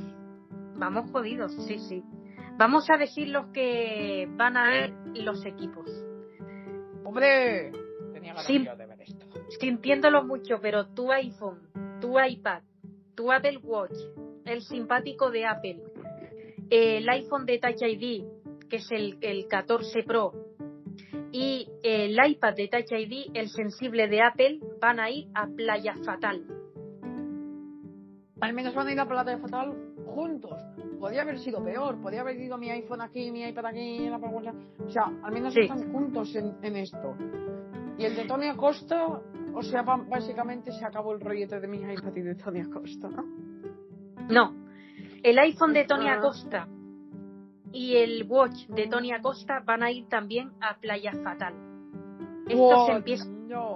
Vamos 0.76 1.10
jodidos, 1.10 1.52
sí, 1.66 1.78
sí. 1.78 2.02
Vamos 2.56 2.88
a 2.88 2.96
decir 2.96 3.28
los 3.28 3.46
que 3.48 4.28
van 4.36 4.56
a 4.56 4.68
ver 4.68 4.92
los 5.14 5.44
equipos. 5.44 5.90
¡Hombre! 7.04 7.72
Tenía 8.12 8.34
ganas 8.34 8.78
de 8.78 8.86
ver 8.86 9.02
esto. 9.02 9.26
Sintiéndolo 9.60 10.24
mucho, 10.24 10.60
pero 10.60 10.86
tu 10.86 11.10
iPhone, 11.10 11.68
tu 12.00 12.20
iPad, 12.20 12.62
tu 13.14 13.32
Apple 13.32 13.58
Watch, 13.62 13.96
el 14.44 14.62
simpático 14.62 15.30
de 15.30 15.46
Apple, 15.46 15.82
el 16.70 17.08
iPhone 17.08 17.44
de 17.46 17.58
Touch 17.58 17.82
ID, 17.82 18.24
que 18.68 18.76
es 18.76 18.90
el, 18.90 19.18
el 19.20 19.46
14 19.48 20.02
Pro, 20.04 20.32
y 21.32 21.68
el 21.82 22.16
iPad 22.24 22.54
de 22.54 22.68
Touch 22.68 22.92
ID, 22.92 23.30
el 23.34 23.48
sensible 23.48 24.06
de 24.06 24.22
Apple, 24.22 24.60
van 24.80 25.00
a 25.00 25.10
ir 25.10 25.26
a 25.34 25.46
Playa 25.48 25.94
Fatal. 26.04 26.44
Al 28.40 28.52
menos 28.52 28.74
van 28.74 28.86
a 28.86 28.92
ir 28.92 29.00
a 29.00 29.08
Playa 29.08 29.38
Fatal 29.38 29.93
juntos. 30.14 30.58
Podría 30.98 31.22
haber 31.22 31.38
sido 31.38 31.62
peor. 31.62 32.00
Podría 32.00 32.22
haber 32.22 32.40
ido 32.40 32.56
mi 32.56 32.70
iPhone 32.70 33.02
aquí, 33.02 33.30
mi 33.30 33.44
iPad 33.44 33.66
aquí, 33.66 34.08
la 34.08 34.16
O 34.16 34.90
sea, 34.90 35.12
al 35.22 35.32
menos 35.32 35.56
están 35.56 35.92
juntos 35.92 36.34
en, 36.34 36.76
esto. 36.76 37.16
Y 37.98 38.04
el 38.04 38.16
de 38.16 38.24
Tony 38.24 38.48
Acosta, 38.48 39.06
o 39.54 39.62
sea, 39.62 39.82
básicamente 39.82 40.72
se 40.72 40.84
acabó 40.84 41.12
el 41.12 41.20
rollete 41.20 41.60
de 41.60 41.68
mi 41.68 41.78
iPad 41.78 42.16
y 42.16 42.22
de 42.22 42.34
Tony 42.36 42.60
Acosta, 42.60 43.08
¿no? 43.08 43.24
No. 44.28 44.54
El 45.22 45.38
iPhone 45.38 45.72
de 45.72 45.84
Tony 45.84 46.08
ah. 46.08 46.14
Acosta 46.14 46.68
y 47.72 47.96
el 47.96 48.24
Watch 48.28 48.68
de 48.68 48.86
Tony 48.86 49.12
Acosta 49.12 49.60
van 49.64 49.82
a 49.82 49.90
ir 49.90 50.06
también 50.08 50.52
a 50.60 50.78
Playa 50.78 51.12
Fatal. 51.22 51.54
Esto 52.48 52.86
se 52.86 52.92
empieza 52.92 53.24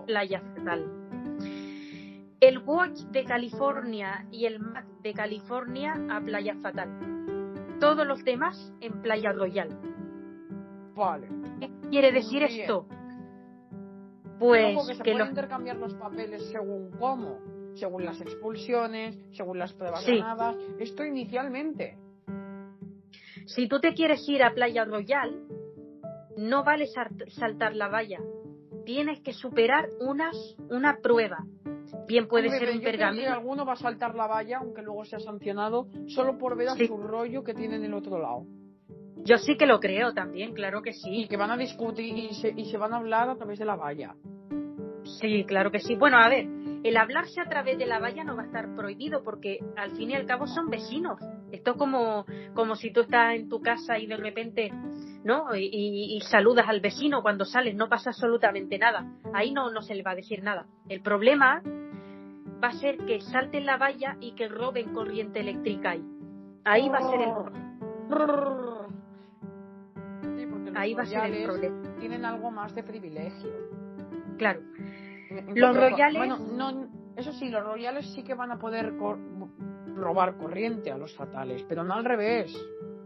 Playa 0.06 0.40
Fatal. 0.40 0.97
El 2.40 2.58
Watch 2.58 2.98
de 3.10 3.24
California 3.24 4.26
y 4.30 4.46
el 4.46 4.60
Mac 4.60 4.86
de 5.02 5.12
California 5.12 5.94
a 6.10 6.20
Playa 6.20 6.54
Fatal. 6.62 6.88
Todos 7.80 8.06
los 8.06 8.24
demás 8.24 8.72
en 8.80 9.02
Playa 9.02 9.32
Royal. 9.32 9.68
Vale. 10.94 11.28
¿Qué 11.58 11.70
quiere 11.90 12.12
decir 12.12 12.42
esto? 12.44 12.86
Pues 14.38 14.86
que, 14.86 14.94
se 14.94 15.02
que 15.02 15.10
intercambiar 15.12 15.76
los 15.76 15.94
papeles 15.94 16.48
según 16.52 16.92
cómo, 16.92 17.40
según 17.74 18.04
las 18.04 18.20
expulsiones, 18.20 19.18
según 19.32 19.58
las 19.58 19.72
pruebas 19.72 20.06
ganadas. 20.06 20.56
Esto 20.78 21.04
inicialmente. 21.04 21.98
Si 23.46 23.66
tú 23.66 23.80
te 23.80 23.94
quieres 23.94 24.28
ir 24.28 24.42
a 24.42 24.52
Playa 24.52 24.84
Royal, 24.84 25.42
no 26.36 26.62
vale 26.62 26.86
saltar 27.28 27.74
la 27.74 27.88
valla. 27.88 28.20
Tienes 28.84 29.20
que 29.20 29.32
superar 29.32 29.88
unas, 30.00 30.36
una 30.70 30.98
prueba. 31.02 31.44
Bien 32.08 32.26
puede 32.26 32.48
ser 32.48 32.70
un 32.70 32.80
pergamino. 32.80 33.30
alguno 33.30 33.66
va 33.66 33.74
a 33.74 33.76
saltar 33.76 34.14
la 34.14 34.26
valla, 34.26 34.58
aunque 34.58 34.82
luego 34.82 35.04
sea 35.04 35.20
sancionado, 35.20 35.88
solo 36.06 36.38
por 36.38 36.56
ver 36.56 36.68
a 36.68 36.74
su 36.74 36.96
rollo 36.96 37.44
que 37.44 37.52
tiene 37.54 37.76
en 37.76 37.84
el 37.84 37.94
otro 37.94 38.18
lado. 38.18 38.46
Yo 39.24 39.36
sí 39.36 39.56
que 39.58 39.66
lo 39.66 39.78
creo 39.78 40.14
también, 40.14 40.54
claro 40.54 40.80
que 40.80 40.94
sí. 40.94 41.24
Y 41.24 41.28
que 41.28 41.36
van 41.36 41.50
a 41.50 41.56
discutir 41.56 42.16
y 42.16 42.34
se, 42.34 42.54
y 42.56 42.64
se 42.70 42.78
van 42.78 42.94
a 42.94 42.96
hablar 42.96 43.28
a 43.28 43.36
través 43.36 43.58
de 43.58 43.66
la 43.66 43.76
valla. 43.76 44.14
Sí, 45.20 45.44
claro 45.44 45.70
que 45.70 45.80
sí. 45.80 45.96
Bueno, 45.96 46.18
a 46.18 46.28
ver, 46.28 46.46
el 46.82 46.96
hablarse 46.96 47.40
a 47.40 47.48
través 47.48 47.76
de 47.76 47.86
la 47.86 47.98
valla 47.98 48.24
no 48.24 48.36
va 48.36 48.42
a 48.42 48.46
estar 48.46 48.74
prohibido 48.74 49.22
porque 49.22 49.58
al 49.76 49.90
fin 49.92 50.10
y 50.10 50.14
al 50.14 50.26
cabo 50.26 50.46
son 50.46 50.70
vecinos. 50.70 51.20
Esto 51.50 51.72
es 51.72 51.76
como, 51.76 52.24
como 52.54 52.76
si 52.76 52.90
tú 52.90 53.00
estás 53.00 53.34
en 53.34 53.48
tu 53.48 53.60
casa 53.60 53.98
y 53.98 54.06
de 54.06 54.16
repente, 54.16 54.70
¿no? 55.24 55.54
Y, 55.56 56.20
saludas 56.30 56.66
al 56.68 56.80
vecino 56.80 57.22
cuando 57.22 57.44
sales, 57.44 57.74
no 57.74 57.88
pasa 57.88 58.10
absolutamente 58.10 58.78
nada. 58.78 59.06
Ahí 59.34 59.50
no, 59.52 59.70
no 59.70 59.82
se 59.82 59.94
le 59.94 60.02
va 60.02 60.12
a 60.12 60.16
decir 60.16 60.42
nada. 60.42 60.66
El 60.88 61.00
problema 61.00 61.62
va 62.62 62.68
a 62.68 62.72
ser 62.72 62.98
que 62.98 63.20
salten 63.20 63.66
la 63.66 63.76
valla 63.76 64.16
y 64.20 64.32
que 64.32 64.48
roben 64.48 64.92
corriente 64.92 65.40
eléctrica 65.40 65.90
ahí. 65.90 66.04
Ahí 66.64 66.88
va 66.88 66.98
a 66.98 67.10
ser 67.10 67.20
el 67.20 67.32
problema. 68.08 68.88
ahí 70.74 70.94
va 70.94 71.02
a 71.02 71.06
ser 71.06 71.34
el 71.34 71.44
problema. 71.44 71.82
Tienen 71.98 72.24
algo 72.24 72.50
más 72.50 72.74
de 72.74 72.82
privilegio. 72.82 73.50
Claro. 74.36 74.60
Los 75.54 75.76
royales. 75.76 76.18
Bueno, 76.18 76.38
no, 76.38 76.88
eso 77.16 77.32
sí, 77.32 77.48
los 77.48 77.64
royales 77.64 78.06
sí 78.14 78.22
que 78.22 78.34
van 78.34 78.52
a 78.52 78.58
poder 78.58 78.94
robar 79.94 80.36
corriente 80.36 80.90
a 80.90 80.98
los 80.98 81.14
fatales, 81.14 81.64
pero 81.68 81.84
no 81.84 81.94
al 81.94 82.04
revés. 82.04 82.56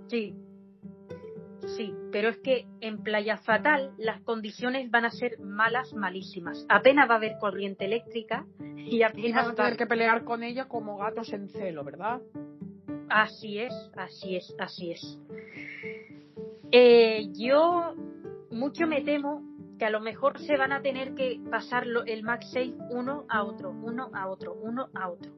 Sí. 0.06 0.36
Sí, 1.66 1.94
pero 2.10 2.28
es 2.28 2.38
que 2.38 2.66
en 2.80 3.02
Playa 3.02 3.38
Fatal 3.38 3.92
las 3.98 4.20
condiciones 4.22 4.90
van 4.90 5.04
a 5.04 5.10
ser 5.10 5.38
malas, 5.40 5.94
malísimas. 5.94 6.66
Apenas 6.68 7.08
va 7.08 7.14
a 7.14 7.16
haber 7.18 7.38
corriente 7.38 7.84
eléctrica 7.84 8.44
y 8.76 9.02
apenas. 9.02 9.44
van 9.44 9.52
a 9.52 9.54
tener 9.54 9.76
que 9.76 9.86
pelear 9.86 10.24
con 10.24 10.42
ella 10.42 10.66
como 10.66 10.98
gatos 10.98 11.32
en 11.32 11.48
celo, 11.48 11.84
¿verdad? 11.84 12.20
Así 13.08 13.58
es, 13.58 13.74
así 13.96 14.36
es, 14.36 14.54
así 14.58 14.92
es. 14.92 15.18
Eh, 16.72 17.28
yo 17.34 17.94
mucho 18.50 18.86
me 18.86 19.02
temo 19.02 19.42
que 19.78 19.84
a 19.84 19.90
lo 19.90 20.00
mejor 20.00 20.38
se 20.40 20.56
van 20.56 20.72
a 20.72 20.80
tener 20.80 21.14
que 21.14 21.40
pasar 21.50 21.86
el 22.06 22.22
MagSafe 22.22 22.74
uno 22.90 23.24
a 23.28 23.44
otro, 23.44 23.70
uno 23.70 24.10
a 24.14 24.28
otro, 24.28 24.54
uno 24.54 24.88
a 24.94 25.08
otro. 25.10 25.32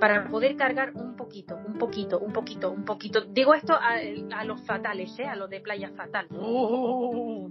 Para 0.00 0.28
poder 0.28 0.56
cargar 0.56 0.92
un 0.94 1.11
poquito, 1.32 1.56
un 1.56 1.78
poquito, 1.78 2.18
un 2.18 2.32
poquito, 2.32 2.70
un 2.70 2.84
poquito. 2.84 3.20
Digo 3.22 3.54
esto 3.54 3.74
a, 3.74 4.44
los 4.44 4.60
fatales, 4.66 5.18
¿eh? 5.18 5.24
a 5.24 5.34
los 5.34 5.48
de 5.48 5.60
playa 5.60 5.90
fatal. 5.96 6.26
Uh, 6.30 7.48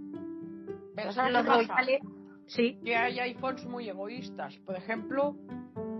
pero 0.96 1.12
¿sabes 1.12 1.34
los 1.34 1.46
royales, 1.46 2.02
sí. 2.46 2.78
Que 2.84 2.96
hay 2.96 3.20
iPhones 3.20 3.66
muy 3.66 3.90
egoístas. 3.90 4.56
Por 4.66 4.76
ejemplo, 4.76 5.36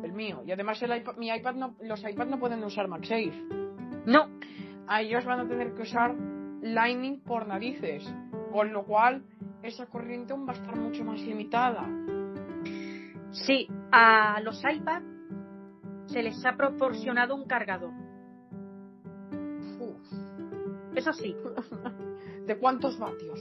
el 0.04 0.14
mío. 0.14 0.44
Y 0.46 0.52
además 0.52 0.82
el 0.84 1.04
mi 1.18 1.30
iPad 1.30 1.56
no, 1.56 1.76
los 1.82 2.04
iPads 2.04 2.30
no 2.30 2.40
pueden 2.40 2.64
usar 2.64 2.88
MagSafe. 2.88 3.34
No. 4.06 4.30
A 4.88 5.02
ellos 5.02 5.26
van 5.26 5.40
a 5.40 5.48
tener 5.48 5.74
que 5.74 5.82
usar 5.82 6.16
Lightning 6.62 7.22
por 7.22 7.48
narices. 7.48 8.04
Con 8.52 8.74
lo 8.74 8.86
cual, 8.86 9.24
esa 9.64 9.88
corriente 9.88 10.34
aún 10.34 10.48
va 10.48 10.52
a 10.52 10.56
estar 10.56 10.76
mucho 10.76 11.04
más 11.04 11.20
limitada. 11.22 11.88
Sí, 13.32 13.68
a 13.92 14.40
los 14.42 14.62
iPad 14.64 15.02
se 16.12 16.22
les 16.22 16.46
ha 16.46 16.56
proporcionado 16.56 17.36
un 17.36 17.46
cargador. 17.46 17.92
Eso 20.96 21.14
sí. 21.14 21.36
¿De 22.46 22.58
cuántos 22.58 22.98
vatios? 23.00 23.40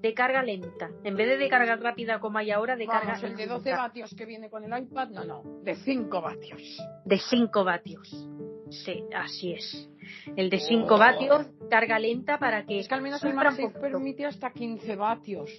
De 0.00 0.14
carga 0.14 0.42
lenta. 0.42 0.90
En 1.02 1.16
vez 1.16 1.26
de 1.26 1.36
de 1.36 1.48
carga 1.48 1.76
rápida 1.76 2.20
como 2.20 2.38
hay 2.38 2.50
ahora, 2.50 2.76
de 2.76 2.86
carga 2.86 3.18
el 3.22 3.36
de 3.36 3.46
12 3.46 3.72
vatios 3.72 4.14
que 4.14 4.24
viene 4.24 4.48
con 4.50 4.62
el 4.62 4.82
iPad, 4.82 5.08
no, 5.08 5.24
no. 5.24 5.42
De 5.62 5.74
5 5.74 6.20
vatios. 6.20 6.62
De 7.04 7.18
5 7.18 7.64
vatios. 7.64 8.28
Sí, 8.70 9.04
así 9.14 9.54
es. 9.54 9.90
El 10.36 10.50
de 10.50 10.60
5 10.60 10.98
vatios, 10.98 11.46
carga 11.70 11.98
lenta 11.98 12.38
para 12.38 12.64
que. 12.64 12.78
Es 12.78 12.88
que 12.88 12.94
al 12.94 13.02
menos 13.02 13.24
el 13.24 13.34
MagSafe 13.34 13.70
permite 13.80 14.26
hasta 14.26 14.52
15 14.52 14.96
vatios. 14.96 15.50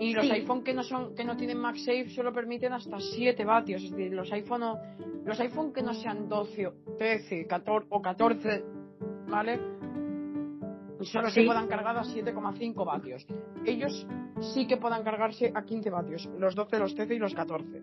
Y 0.00 0.14
los 0.14 0.30
iPhone 0.30 0.64
que 0.64 0.72
no 0.72 0.82
son 0.82 1.14
que 1.14 1.24
no 1.24 1.36
tienen 1.36 1.58
MagSafe 1.58 2.08
solo 2.08 2.32
permiten 2.32 2.72
hasta 2.72 2.98
7 2.98 3.44
vatios. 3.44 3.84
Es 3.84 3.90
decir, 3.90 4.14
los 4.14 4.32
iPhone, 4.32 4.62
los 5.26 5.38
iPhone 5.38 5.74
que 5.74 5.82
no 5.82 5.92
sean 5.92 6.26
12, 6.26 6.72
13 6.96 7.46
14, 7.46 7.86
o 7.90 8.00
14, 8.00 8.64
¿vale? 9.28 9.60
Solo 11.02 11.28
se 11.28 11.44
puedan 11.44 11.68
cargar 11.68 11.98
a 11.98 12.02
7,5 12.02 12.86
vatios. 12.86 13.26
Ellos 13.66 14.06
sí 14.54 14.66
que 14.66 14.78
puedan 14.78 15.04
cargarse 15.04 15.52
a 15.54 15.64
15 15.64 15.90
vatios. 15.90 16.30
Los 16.38 16.54
12, 16.54 16.78
los 16.78 16.94
13 16.94 17.16
y 17.16 17.18
los 17.18 17.34
14. 17.34 17.82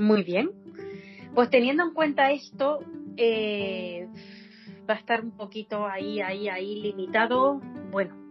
Muy 0.00 0.24
bien. 0.24 0.50
Pues 1.32 1.48
teniendo 1.48 1.84
en 1.84 1.94
cuenta 1.94 2.32
esto, 2.32 2.80
eh, 3.16 4.08
va 4.88 4.94
a 4.94 4.98
estar 4.98 5.22
un 5.22 5.36
poquito 5.36 5.86
ahí, 5.86 6.20
ahí, 6.20 6.48
ahí 6.48 6.80
limitado. 6.80 7.60
Bueno, 7.92 8.25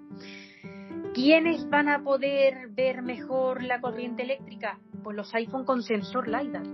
¿quiénes 1.16 1.68
van 1.70 1.90
a 1.90 2.04
poder 2.04 2.70
ver 2.72 3.02
mejor 3.02 3.64
la 3.64 3.82
corriente 3.82 4.24
eléctrica? 4.24 4.80
Pues 5.04 5.16
los 5.16 5.34
iPhone 5.34 5.66
con 5.66 5.82
sensor 5.82 6.28
LiDAR. 6.28 6.68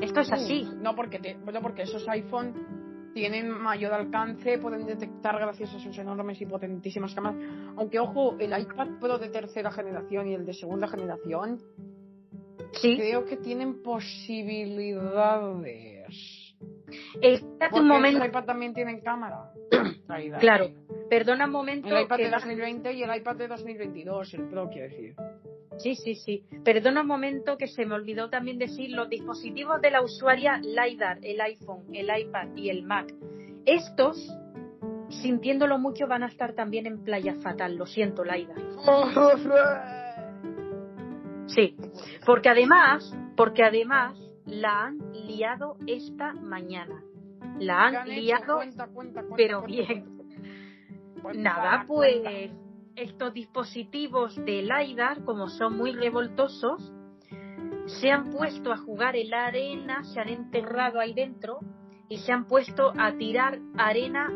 Esto 0.00 0.20
es 0.20 0.32
así. 0.32 0.68
no, 0.80 0.94
porque, 0.94 1.38
porque 1.62 1.82
esos 1.82 2.06
iPhone 2.08 3.12
tienen 3.14 3.48
mayor 3.48 3.94
alcance, 3.94 4.58
pueden 4.58 4.84
detectar 4.84 5.38
gracias 5.38 5.72
a 5.72 5.78
sus 5.78 5.96
enormes 5.96 6.40
y 6.40 6.46
potentísimas 6.46 7.14
cámaras. 7.14 7.40
Aunque, 7.76 8.00
ojo, 8.00 8.36
el 8.40 8.58
iPad 8.58 8.98
Pro 9.00 9.18
de 9.18 9.28
tercera 9.28 9.70
generación 9.70 10.28
y 10.28 10.34
el 10.34 10.44
de 10.44 10.52
segunda 10.52 10.88
generación 10.88 11.60
Creo 12.80 13.24
que 13.24 13.36
tienen 13.36 13.82
posibilidades. 13.82 15.93
Espérate 17.20 17.80
un 17.80 17.88
momento. 17.88 18.22
El 18.22 18.28
iPad 18.28 18.44
también 18.44 18.74
tiene 18.74 19.00
cámara. 19.00 19.50
claro. 20.40 20.70
Perdona 21.08 21.46
un 21.46 21.52
momento. 21.52 21.88
El 21.88 22.04
iPad 22.04 22.16
de 22.18 22.30
2020 22.30 22.92
y 22.92 23.02
el 23.02 23.16
iPad 23.16 23.36
de 23.36 23.48
2022, 23.48 24.34
el 24.34 24.48
Pro, 24.48 24.68
quiero 24.70 24.88
decir. 24.88 25.14
Sí, 25.78 25.96
sí, 25.96 26.14
sí. 26.14 26.44
Perdona 26.64 27.02
un 27.02 27.08
momento 27.08 27.56
que 27.56 27.66
se 27.66 27.84
me 27.84 27.94
olvidó 27.94 28.30
también 28.30 28.58
decir 28.58 28.90
los 28.90 29.08
dispositivos 29.08 29.80
de 29.80 29.90
la 29.90 30.02
usuaria 30.02 30.58
LiDAR, 30.58 31.18
el 31.22 31.40
iPhone, 31.40 31.84
el 31.92 32.08
iPad 32.16 32.48
y 32.54 32.70
el 32.70 32.84
Mac. 32.84 33.12
Estos, 33.66 34.16
sintiéndolo 35.08 35.78
mucho, 35.78 36.06
van 36.06 36.22
a 36.22 36.26
estar 36.26 36.54
también 36.54 36.86
en 36.86 37.02
Playa 37.02 37.34
Fatal. 37.42 37.76
Lo 37.76 37.86
siento, 37.86 38.24
LiDAR. 38.24 38.56
Sí, 41.46 41.76
porque 42.24 42.48
además, 42.48 43.14
porque 43.36 43.62
además 43.62 44.16
la 44.46 44.86
han 44.86 44.98
liado 45.12 45.76
esta 45.86 46.32
mañana. 46.34 47.02
La 47.58 47.86
han 47.86 48.08
liado, 48.08 48.60
pero 49.36 49.62
bien. 49.62 50.18
Nada, 51.34 51.84
pues 51.86 52.50
estos 52.96 53.32
dispositivos 53.32 54.36
de 54.36 54.62
LiDAR, 54.62 55.24
como 55.24 55.48
son 55.48 55.76
muy 55.76 55.92
revoltosos, 55.92 56.92
se 57.86 58.10
han 58.10 58.30
puesto 58.30 58.72
a 58.72 58.78
jugar 58.78 59.16
en 59.16 59.30
la 59.30 59.46
arena, 59.46 60.04
se 60.04 60.20
han 60.20 60.28
enterrado 60.28 61.00
ahí 61.00 61.12
dentro 61.12 61.58
y 62.08 62.18
se 62.18 62.32
han 62.32 62.46
puesto 62.46 62.92
a 62.96 63.12
tirar 63.12 63.58
arena 63.76 64.30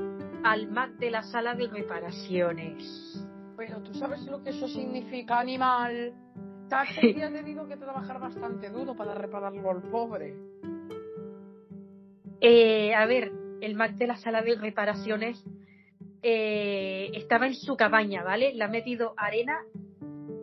al 0.45 0.69
Mac 0.71 0.93
de 0.97 1.11
la 1.11 1.23
sala 1.23 1.55
de 1.55 1.69
reparaciones. 1.69 3.27
Pero 3.57 3.83
tú 3.83 3.95
sabes 3.95 4.25
lo 4.27 4.43
que 4.43 4.51
eso 4.51 4.69
significa, 4.69 5.41
animal 5.41 6.15
Tachi 6.69 7.23
ha 7.23 7.33
tenido 7.33 7.66
que 7.66 7.77
trabajar 7.77 8.21
bastante 8.21 8.71
duro 8.71 8.95
para 8.95 9.14
repararlo 9.14 9.71
al 9.71 9.83
pobre. 9.83 10.35
Eh, 12.41 12.95
a 12.95 13.07
ver, 13.07 13.33
el 13.61 13.75
Mac 13.75 13.93
de 13.97 14.07
la 14.07 14.16
sala 14.16 14.43
de 14.43 14.55
reparaciones 14.55 15.43
eh, 16.23 17.11
estaba 17.14 17.47
en 17.47 17.55
su 17.55 17.77
cabaña, 17.77 18.23
¿vale? 18.23 18.55
Le 18.55 18.64
ha 18.64 18.69
metido 18.69 19.14
arena 19.16 19.59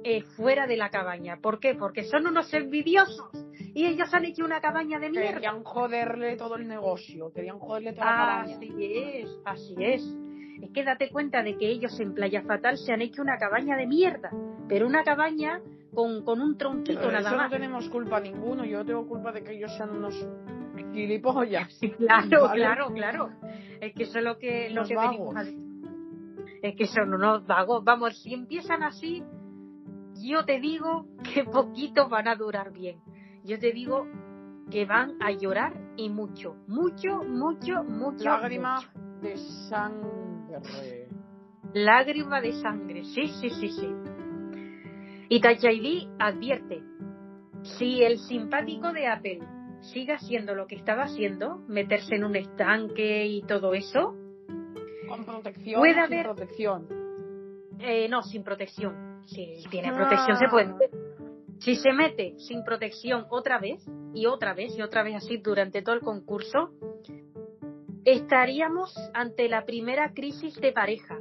eh, 0.04 0.22
fuera 0.36 0.68
de 0.68 0.78
la 0.78 0.90
cabaña. 0.90 1.38
¿Por 1.38 1.60
qué? 1.60 1.76
Porque 1.76 2.04
son 2.04 2.28
unos 2.28 2.54
envidiosos. 2.54 3.32
Y 3.74 3.86
ellos 3.86 4.14
han 4.14 4.26
hecho 4.26 4.46
una 4.46 4.62
cabaña 4.62 5.00
de 5.00 5.10
mierda. 5.10 5.34
Querían 5.34 5.64
joderle 5.64 6.38
todo 6.38 6.56
el 6.56 6.68
negocio, 6.68 7.32
querían 7.34 7.60
joderle 7.60 7.94
toda 7.94 8.06
la 8.06 8.16
cabaña. 8.16 8.56
Así 8.56 8.74
es, 8.80 9.40
así 9.44 9.76
es. 9.80 10.25
Es 10.62 10.72
que 10.72 10.84
date 10.84 11.10
cuenta 11.10 11.44
de 11.44 11.58
que 11.58 11.68
ellos 11.70 12.00
en 12.00 12.14
Playa 12.14 12.42
Fatal 12.44 12.78
se 12.78 12.92
han 12.94 13.02
hecho 13.02 13.22
una 13.22 13.38
cabaña 13.38 13.76
de 13.78 13.88
mierda. 13.88 14.32
Pero 14.68 14.88
una 14.88 15.04
cabaña 15.04 15.62
con, 15.94 16.24
con 16.24 16.42
un 16.42 16.58
tronquito 16.58 17.12
nada 17.12 17.20
eso 17.30 17.38
más. 17.38 17.46
no 17.46 17.50
tenemos 17.50 17.90
culpa 17.90 18.20
ninguno. 18.20 18.66
Yo 18.66 18.84
tengo 18.86 19.08
culpa 19.08 19.32
de 19.32 19.44
que 19.44 19.54
ellos 19.54 19.72
sean 19.78 19.92
unos 19.92 20.16
gilipollas. 20.94 21.68
Claro, 21.98 22.50
claro, 22.54 22.88
claro. 22.94 23.30
Es 23.82 23.94
que 23.94 24.04
eso 24.04 24.20
es 24.20 24.24
lo 24.24 24.38
que, 24.38 24.70
lo 24.72 24.84
que 24.86 24.96
venimos 24.96 25.36
a- 25.36 25.44
Es 26.62 26.76
que 26.76 26.88
son 26.88 27.14
unos 27.14 27.46
vagos. 27.46 27.84
Vamos, 27.84 28.22
si 28.22 28.34
empiezan 28.34 28.82
así, 28.84 29.24
yo 30.16 30.46
te 30.46 30.60
digo 30.60 31.06
que 31.34 31.44
poquito 31.44 32.08
van 32.10 32.28
a 32.28 32.36
durar 32.36 32.72
bien. 32.72 33.00
Yo 33.44 33.60
te 33.60 33.72
digo 33.72 34.08
que 34.72 34.86
van 34.86 35.14
a 35.22 35.32
llorar 35.32 35.74
y 35.98 36.10
mucho, 36.10 36.56
mucho, 36.68 37.24
mucho, 37.24 37.84
mucho. 37.84 38.24
Lágrima 38.24 38.78
mucho. 38.78 38.90
de 39.22 39.38
sangre. 39.70 40.10
Lágrima 41.74 42.42
de 42.42 42.54
sangre, 42.54 43.04
sí, 43.04 43.28
sí, 43.28 43.50
sí, 43.50 43.70
sí. 43.70 43.90
Y 45.30 45.42
Tachaidí 45.42 46.08
advierte, 46.20 46.82
si 47.64 48.04
el 48.04 48.20
simpático 48.20 48.92
de 48.94 49.08
Apple 49.08 49.40
sigue 49.82 50.14
haciendo 50.14 50.56
lo 50.56 50.68
que 50.68 50.76
estaba 50.76 51.04
haciendo, 51.04 51.58
meterse 51.68 52.16
en 52.16 52.24
un 52.24 52.36
estanque 52.36 53.26
y 53.28 53.42
todo 53.44 53.74
eso, 53.74 54.16
Con 55.08 55.26
protección. 55.26 55.80
Puede 55.80 55.94
sin 55.94 56.02
haber- 56.04 56.26
protección. 56.26 56.88
eh, 57.80 58.08
no, 58.10 58.22
sin 58.24 58.44
protección. 58.44 59.22
Si 59.26 59.56
tiene 59.70 59.90
Ah. 59.90 59.94
protección 59.96 60.38
se 60.38 60.48
puede. 60.48 60.74
Si 61.60 61.76
se 61.76 61.94
mete 61.94 62.36
sin 62.38 62.64
protección 62.64 63.26
otra 63.30 63.60
vez, 63.60 63.84
y 64.14 64.26
otra 64.28 64.54
vez, 64.54 64.78
y 64.78 64.82
otra 64.82 65.04
vez 65.04 65.16
así 65.16 65.38
durante 65.38 65.82
todo 65.82 65.96
el 65.96 66.02
concurso, 66.02 66.70
estaríamos 68.06 68.96
ante 69.14 69.50
la 69.50 69.66
primera 69.66 70.14
crisis 70.14 70.56
de 70.62 70.72
pareja. 70.72 71.20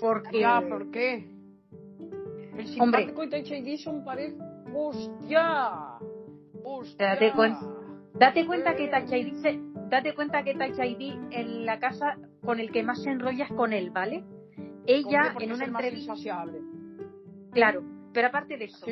Porque- 0.00 0.40
¿por 0.68 0.90
qué? 0.90 1.28
El 2.56 2.80
Hombre. 2.80 3.14
y 3.24 3.28
Tachaidí 3.28 3.78
son 3.78 4.04
pareja. 4.04 4.36
¡Hostia! 4.74 5.98
¡Hostia! 6.64 7.08
Date 7.14 7.32
cuen- 7.32 7.56
Date 8.14 8.46
cuenta 8.46 8.74
que. 8.74 8.88
Tachaidí 8.88 9.34
se- 9.42 9.60
date 9.88 10.14
cuenta 10.14 10.42
que 10.42 10.54
Tachaidí 10.54 11.18
en 11.30 11.64
la 11.66 11.78
casa 11.78 12.16
con 12.44 12.58
el 12.60 12.70
que 12.72 12.82
más 12.82 13.02
se 13.02 13.10
enrolla 13.10 13.44
es 13.44 13.52
con 13.52 13.72
él, 13.72 13.90
¿vale? 13.90 14.24
Ella 14.86 15.32
en 15.44 15.50
es 15.50 15.56
una 15.56 15.64
el 15.66 15.70
más 15.70 15.82
entrevista, 15.84 16.14
claro, 17.52 17.82
pero 18.12 18.28
aparte 18.28 18.56
de 18.56 18.64
eso, 18.64 18.84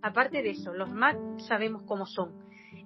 aparte 0.00 0.42
de 0.42 0.50
eso, 0.50 0.72
los 0.72 0.90
Mac 0.92 1.16
sabemos 1.48 1.82
cómo 1.84 2.06
son. 2.06 2.32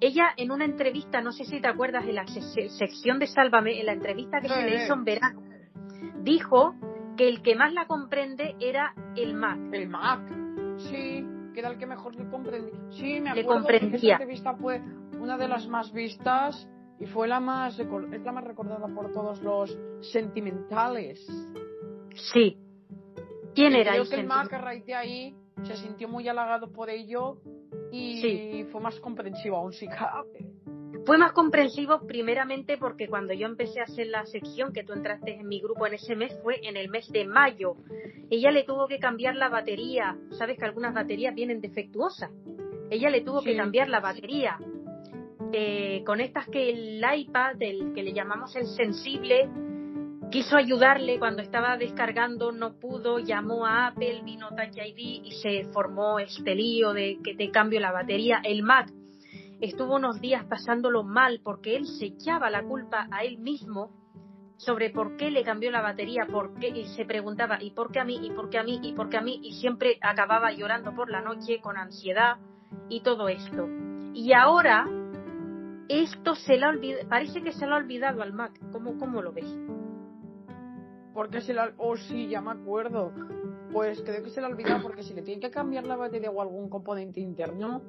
Ella 0.00 0.28
en 0.36 0.50
una 0.50 0.64
entrevista, 0.64 1.20
no 1.20 1.32
sé 1.32 1.44
si 1.44 1.60
te 1.60 1.68
acuerdas 1.68 2.04
de 2.06 2.12
la 2.12 2.26
se- 2.26 2.42
se- 2.42 2.68
sección 2.70 3.18
de 3.18 3.26
Sálvame, 3.26 3.80
en 3.80 3.86
la 3.86 3.92
entrevista 3.92 4.40
que 4.40 4.48
Sí. 4.48 4.54
se 4.54 4.62
le 4.62 4.84
hizo 4.84 4.94
en 4.94 5.04
verano, 5.04 5.42
dijo 6.22 6.74
que 7.16 7.28
el 7.28 7.40
que 7.42 7.54
más 7.54 7.72
la 7.72 7.86
comprende 7.86 8.56
era 8.60 8.94
el 9.16 9.34
Mac. 9.34 9.58
El 9.72 9.88
Mac. 9.88 10.20
Sí, 10.78 11.24
que 11.54 11.60
era 11.60 11.70
el 11.70 11.78
que 11.78 11.86
mejor 11.86 12.14
le 12.14 12.28
comprendí. 12.28 12.72
Sí, 12.90 13.20
me 13.20 13.34
Le 13.34 13.40
acuerdo 13.40 13.62
porque 13.62 13.78
comprendía. 13.80 14.14
esa 14.16 14.22
entrevista 14.22 14.54
fue 14.56 14.82
una 15.18 15.38
de 15.38 15.48
las 15.48 15.66
más 15.68 15.90
vistas 15.92 16.68
y 17.00 17.06
fue 17.06 17.26
la 17.28 17.40
más 17.40 17.78
es 17.78 17.88
la 18.22 18.32
más 18.32 18.44
recordada 18.44 18.86
por 18.88 19.10
todos 19.12 19.40
los 19.42 19.74
sentimentales. 20.12 21.26
Sí. 22.32 22.58
¿Quién 23.54 23.72
Y 23.72 23.76
era 23.80 23.92
Creo 23.92 24.02
el 24.02 24.08
que 24.10 24.16
el 24.16 24.26
Mac 24.26 24.52
a 24.52 24.58
raíz 24.58 24.84
de 24.84 24.94
ahí 24.94 25.34
se 25.62 25.76
sintió 25.76 26.08
muy 26.08 26.28
halagado 26.28 26.70
por 26.72 26.90
ello 26.90 27.38
y 27.92 28.20
Sí. 28.20 28.66
fue 28.70 28.80
más 28.80 28.98
comprensivo 29.00 29.56
aún 29.56 29.72
si 29.72 29.86
cabe. 29.86 30.46
Fue 31.04 31.18
más 31.18 31.32
comprensivo 31.32 32.00
primeramente 32.06 32.78
porque 32.78 33.06
cuando 33.06 33.32
yo 33.32 33.46
empecé 33.46 33.80
a 33.80 33.84
hacer 33.84 34.08
la 34.08 34.26
sección 34.26 34.72
que 34.72 34.82
tú 34.82 34.92
entraste 34.92 35.36
en 35.36 35.46
mi 35.46 35.60
grupo 35.60 35.86
en 35.86 35.94
ese 35.94 36.16
mes 36.16 36.36
fue 36.42 36.58
en 36.66 36.76
el 36.76 36.88
mes 36.88 37.08
de 37.12 37.24
mayo. 37.24 37.76
Ella 38.28 38.50
le 38.50 38.64
tuvo 38.64 38.88
que 38.88 38.98
cambiar 38.98 39.36
la 39.36 39.48
batería. 39.48 40.16
Sabes 40.32 40.58
que 40.58 40.64
algunas 40.64 40.94
baterías 40.94 41.32
vienen 41.34 41.60
defectuosas. 41.60 42.30
Ella 42.90 43.08
le 43.10 43.20
tuvo 43.20 43.40
que 43.40 43.56
cambiar 43.56 43.88
la 43.88 44.00
batería. 44.00 44.58
Eh, 45.52 46.02
con 46.04 46.20
estas 46.20 46.48
que 46.48 46.70
el 46.70 47.00
iPad, 47.18 47.54
el 47.60 47.92
que 47.94 48.02
le 48.02 48.12
llamamos 48.12 48.56
el 48.56 48.66
sensible, 48.66 49.48
quiso 50.30 50.56
ayudarle 50.56 51.18
cuando 51.18 51.42
estaba 51.42 51.76
descargando, 51.76 52.52
no 52.52 52.74
pudo, 52.74 53.18
llamó 53.18 53.66
a 53.66 53.88
Apple, 53.88 54.22
vino 54.24 54.48
Touch 54.50 54.76
ID 54.76 55.24
y 55.24 55.32
se 55.42 55.64
formó 55.72 56.18
este 56.18 56.54
lío 56.54 56.92
de 56.92 57.18
que 57.22 57.34
te 57.34 57.50
cambio 57.50 57.80
la 57.80 57.92
batería. 57.92 58.40
El 58.42 58.62
Mac 58.62 58.90
estuvo 59.60 59.96
unos 59.96 60.20
días 60.20 60.44
pasándolo 60.44 61.02
mal 61.02 61.40
porque 61.42 61.76
él 61.76 61.86
se 61.86 62.06
echaba 62.06 62.50
la 62.50 62.62
culpa 62.62 63.08
a 63.10 63.24
él 63.24 63.38
mismo 63.38 63.90
sobre 64.58 64.90
por 64.90 65.16
qué 65.16 65.30
le 65.30 65.44
cambió 65.44 65.70
la 65.70 65.82
batería, 65.82 66.26
por 66.26 66.54
qué, 66.58 66.68
y 66.68 66.86
se 66.96 67.04
preguntaba, 67.04 67.62
¿y 67.62 67.72
por 67.72 67.92
qué 67.92 68.00
a 68.00 68.04
mí? 68.04 68.18
¿y 68.22 68.30
por 68.30 68.48
qué 68.48 68.58
a 68.58 68.62
mí? 68.62 68.80
¿y 68.82 68.92
por 68.94 69.10
qué 69.10 69.18
a 69.18 69.20
mí? 69.20 69.38
Y 69.42 69.52
siempre 69.60 69.98
acababa 70.00 70.50
llorando 70.52 70.94
por 70.94 71.10
la 71.10 71.20
noche 71.20 71.60
con 71.60 71.76
ansiedad 71.76 72.38
y 72.88 73.02
todo 73.02 73.28
esto. 73.28 73.68
Y 74.14 74.32
ahora 74.32 74.86
esto 75.88 76.34
se 76.34 76.56
le 76.56 76.64
ha 76.64 76.70
olvidado, 76.70 77.08
parece 77.08 77.42
que 77.42 77.52
se 77.52 77.66
le 77.66 77.72
ha 77.72 77.76
olvidado 77.76 78.22
al 78.22 78.32
Mac. 78.32 78.58
¿Cómo, 78.72 78.98
cómo 78.98 79.20
lo 79.20 79.32
ves? 79.32 79.46
Porque 81.16 81.40
se 81.40 81.54
la... 81.54 81.72
Oh, 81.78 81.96
sí, 81.96 82.28
ya 82.28 82.42
me 82.42 82.50
acuerdo. 82.50 83.10
Pues 83.72 84.02
creo 84.02 84.22
que 84.22 84.28
se 84.28 84.40
le 84.40 84.46
ha 84.46 84.50
olvidado 84.50 84.82
porque 84.82 85.02
si 85.02 85.14
le 85.14 85.22
tiene 85.22 85.40
que 85.40 85.50
cambiar 85.50 85.86
la 85.86 85.96
batería 85.96 86.30
o 86.30 86.42
algún 86.42 86.68
componente 86.68 87.20
interno, 87.20 87.80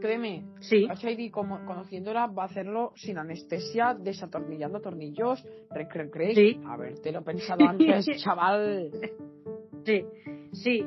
créeme, 0.00 0.46
Sí, 0.60 0.88
HID 0.88 1.30
como, 1.30 1.64
conociéndola 1.66 2.28
va 2.28 2.44
a 2.44 2.46
hacerlo 2.46 2.92
sin 2.96 3.18
anestesia, 3.18 3.94
desatornillando 3.94 4.80
tornillos, 4.80 5.44
rec, 5.70 5.94
rec, 5.94 6.16
rec. 6.16 6.34
Sí. 6.34 6.60
Habértelo 6.64 7.22
pensado 7.24 7.68
antes, 7.68 8.06
chaval. 8.22 8.90
sí, 9.84 10.06
sí. 10.52 10.86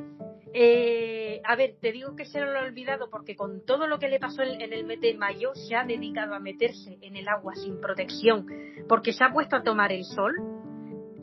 Eh, 0.58 1.40
a 1.44 1.56
ver, 1.56 1.76
te 1.80 1.92
digo 1.92 2.16
que 2.16 2.26
se 2.26 2.40
lo 2.40 2.58
ha 2.58 2.64
olvidado 2.64 3.10
porque 3.12 3.36
con 3.36 3.64
todo 3.64 3.88
lo 3.88 4.00
que 4.00 4.08
le 4.08 4.20
pasó 4.20 4.42
en, 4.42 4.60
en 4.60 4.74
el 4.74 4.86
mes 4.86 5.02
de 5.02 5.14
mayo 5.14 5.54
se 5.54 5.76
ha 5.76 5.84
dedicado 5.84 6.34
a 6.34 6.40
meterse 6.40 6.98
en 7.02 7.16
el 7.16 7.28
agua 7.28 7.54
sin 7.56 7.80
protección 7.80 8.48
porque 8.90 9.14
se 9.14 9.24
ha 9.24 9.32
puesto 9.32 9.56
a 9.56 9.62
tomar 9.62 9.92
el 9.92 10.04
sol. 10.04 10.34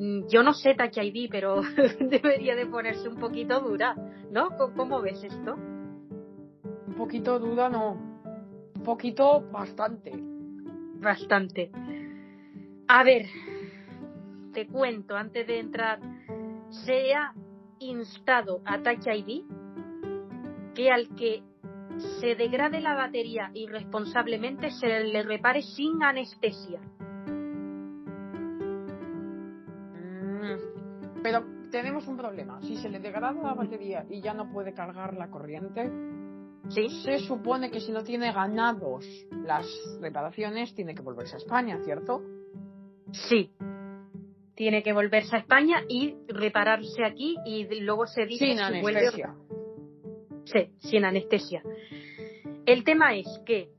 Mm, 0.03 0.27
Yo 0.29 0.43
no 0.43 0.53
sé 0.53 0.75
Touch 0.75 0.97
ID, 0.99 1.29
pero 1.31 1.61
debería 2.01 2.57
de 2.57 2.67
ponerse 2.67 3.09
un 3.09 3.17
poquito 3.21 3.61
dura, 3.61 3.95
¿no? 4.33 4.49
¿Cómo- 4.57 4.75
¿Cómo 4.75 5.01
ves 5.01 5.23
esto? 5.23 5.55
Un 5.55 6.95
poquito 6.97 7.39
duda, 7.39 7.69
no. 7.69 7.93
Un 8.75 8.83
poquito, 8.83 9.43
bastante. 9.53 10.11
Bastante. 11.01 11.71
A 12.89 13.05
ver, 13.05 13.27
te 14.53 14.67
cuento 14.67 15.17
antes 15.17 15.47
de 15.47 15.61
entrar. 15.61 16.01
Se 16.85 17.15
ha 17.15 17.33
instado 17.79 18.61
a 18.65 18.83
Touch 18.83 19.07
ID 19.07 19.43
que 20.75 20.91
al 20.91 21.15
que 21.15 21.43
se 22.21 22.35
degrade 22.35 22.81
la 22.81 22.95
batería 22.95 23.51
irresponsablemente 23.55 24.71
se 24.71 25.05
le 25.05 25.23
repare 25.23 25.63
sin 25.63 26.03
anestesia. 26.03 26.81
Pero 31.23 31.45
tenemos 31.71 32.07
un 32.09 32.17
problema. 32.17 32.61
Si 32.63 32.77
se 32.77 32.89
le 32.89 32.99
degrada 33.01 33.33
la 33.33 33.55
batería 33.55 34.05
y 34.11 34.21
ya 34.21 34.35
no 34.35 34.51
puede 34.53 34.73
cargar 34.75 35.15
la 35.15 35.29
corriente, 35.31 35.91
¿Sí? 36.69 36.89
se 37.05 37.19
supone 37.21 37.71
que 37.71 37.81
si 37.81 37.93
no 37.93 38.03
tiene 38.05 38.33
ganados 38.33 39.05
las 39.31 39.67
reparaciones, 40.01 40.75
tiene 40.75 40.95
que 40.95 41.03
volverse 41.03 41.35
a 41.37 41.39
España, 41.39 41.79
¿cierto? 41.85 42.23
Sí. 43.13 43.51
Tiene 44.55 44.83
que 44.83 44.93
volverse 44.93 45.37
a 45.37 45.39
España 45.41 45.83
y 45.89 46.15
repararse 46.29 47.05
aquí 47.05 47.37
y 47.47 47.65
luego 47.81 48.07
se 48.07 48.27
dice 48.27 48.47
Sin 48.47 48.61
anestesia. 48.61 49.35
Sí, 50.45 50.71
sin 50.79 51.05
anestesia. 51.05 51.63
El 52.67 52.85
tema 52.85 53.15
es 53.15 53.27
que 53.47 53.71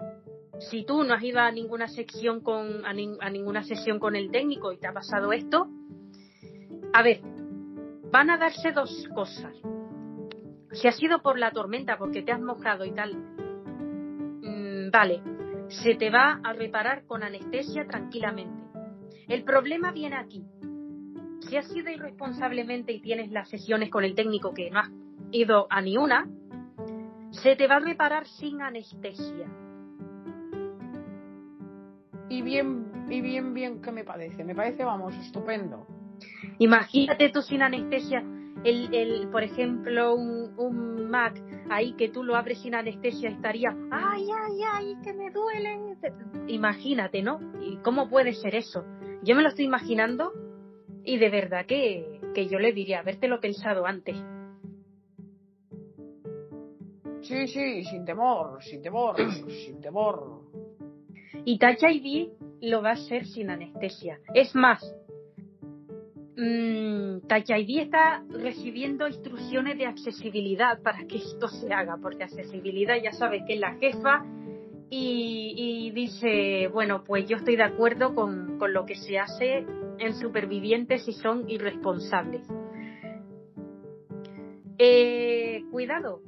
si 0.60 0.84
tú 0.86 1.04
no 1.04 1.14
has 1.14 1.24
ido 1.24 1.40
a 1.40 1.52
ninguna 1.52 1.88
sección 1.88 2.42
con 2.42 2.86
a, 2.86 2.94
nin- 2.94 3.18
a 3.22 3.30
ninguna 3.30 3.64
sesión 3.64 4.00
con 4.00 4.16
el 4.16 4.32
técnico 4.32 4.72
y 4.72 4.78
te 4.78 4.88
ha 4.88 4.94
pasado 4.94 5.32
esto, 5.32 5.68
a 6.94 7.02
ver, 7.02 7.22
van 8.14 8.30
a 8.30 8.38
darse 8.38 8.72
dos 8.72 9.10
cosas. 9.16 9.56
Si 10.72 10.88
ha 10.88 10.92
sido 10.92 11.24
por 11.24 11.40
la 11.40 11.50
tormenta, 11.50 11.98
porque 11.98 12.22
te 12.22 12.32
has 12.32 12.40
mojado 12.40 12.86
y 12.86 12.92
tal, 12.92 13.16
mm, 13.16 14.92
vale, 14.92 15.24
se 15.70 15.96
te 15.96 16.12
va 16.12 16.40
a 16.44 16.54
reparar 16.54 17.06
con 17.08 17.24
anestesia 17.24 17.88
tranquilamente. 17.88 18.54
El 19.28 19.44
problema 19.44 19.92
viene 19.92 20.16
aquí. 20.18 20.46
si 21.40 21.58
has 21.58 21.76
ido 21.76 21.92
irresponsablemente 21.92 22.94
y 22.94 23.02
tienes 23.02 23.30
las 23.32 23.50
sesiones 23.50 23.90
con 23.90 24.06
el 24.06 24.16
técnico 24.16 24.54
que 24.54 24.72
no 24.72 24.80
has 24.80 24.90
ido 25.32 25.68
a 25.70 25.82
ni 25.82 25.98
una, 25.98 26.26
se 27.32 27.58
te 27.58 27.68
va 27.68 27.76
a 27.76 27.80
reparar 27.80 28.26
sin 28.28 28.62
anestesia. 28.62 29.50
Y 32.30 32.42
bien, 32.44 33.08
y 33.10 33.22
bien, 33.22 33.54
bien 33.54 33.82
que 33.82 33.92
me 33.92 34.04
parece. 34.06 34.44
Me 34.46 34.56
parece, 34.56 34.86
vamos, 34.86 35.14
estupendo. 35.16 35.86
Imagínate 36.60 37.30
tú 37.30 37.42
sin 37.42 37.62
anestesia, 37.62 38.24
el, 38.64 38.94
el, 38.94 39.28
por 39.30 39.44
ejemplo, 39.44 40.16
un, 40.16 40.54
un 40.58 41.10
Mac 41.10 41.42
ahí 41.70 41.94
que 41.94 42.10
tú 42.10 42.24
lo 42.24 42.36
abres 42.36 42.62
sin 42.62 42.76
anestesia 42.76 43.30
estaría, 43.30 43.76
ay, 43.92 44.28
ay, 44.32 44.60
ay, 44.72 44.96
que 45.04 45.14
me 45.14 45.32
duele. 45.32 45.98
Imagínate, 46.48 47.22
¿no? 47.22 47.40
¿Y 47.62 47.78
cómo 47.78 48.10
puede 48.10 48.34
ser 48.34 48.56
eso? 48.56 48.84
Yo 49.24 49.36
me 49.36 49.42
lo 49.42 49.50
estoy 49.50 49.66
imaginando 49.66 50.32
y 51.04 51.18
de 51.18 51.30
verdad 51.30 51.66
que, 51.66 52.20
que 52.34 52.48
yo 52.48 52.60
le 52.60 52.74
diría, 52.74 53.00
habértelo 53.00 53.40
pensado 53.40 53.86
antes. 53.86 54.16
Sí, 57.22 57.48
sí, 57.48 57.84
sin 57.86 58.06
temor, 58.06 58.62
sin 58.64 58.82
temor, 58.82 59.16
sin 59.66 59.80
temor. 59.82 60.42
Y 61.46 61.58
Touch 61.58 61.84
ID 61.84 62.30
lo 62.62 62.82
va 62.82 62.92
a 62.92 62.94
hacer 62.94 63.26
sin 63.26 63.50
anestesia. 63.50 64.20
Es 64.34 64.54
más, 64.56 64.84
mmm, 66.38 67.18
está 67.28 68.24
recibiendo 68.30 69.08
instrucciones 69.08 69.78
de 69.78 69.86
accesibilidad 69.86 70.82
para 70.82 71.06
que 71.06 71.18
esto 71.18 71.48
se 71.48 71.74
haga, 71.74 71.98
porque 72.02 72.24
accesibilidad 72.24 72.96
ya 73.02 73.12
sabes 73.12 73.44
que 73.48 73.54
es 73.54 73.60
la 73.60 73.76
jefa 73.76 74.26
y, 74.90 75.92
dice, 75.96 76.68
bueno, 76.68 77.04
pues 77.04 77.28
yo 77.28 77.38
estoy 77.38 77.56
de 77.56 77.64
acuerdo 77.64 78.14
con, 78.14 78.60
con 78.60 78.74
lo 78.74 78.86
que 78.86 78.96
se 78.96 79.18
hace 79.18 79.66
en 79.98 80.14
supervivientes 80.14 81.08
y 81.08 81.14
son 81.14 81.50
irresponsables. 81.50 82.48
Eh, 84.78 85.64
cuidado, 85.72 86.22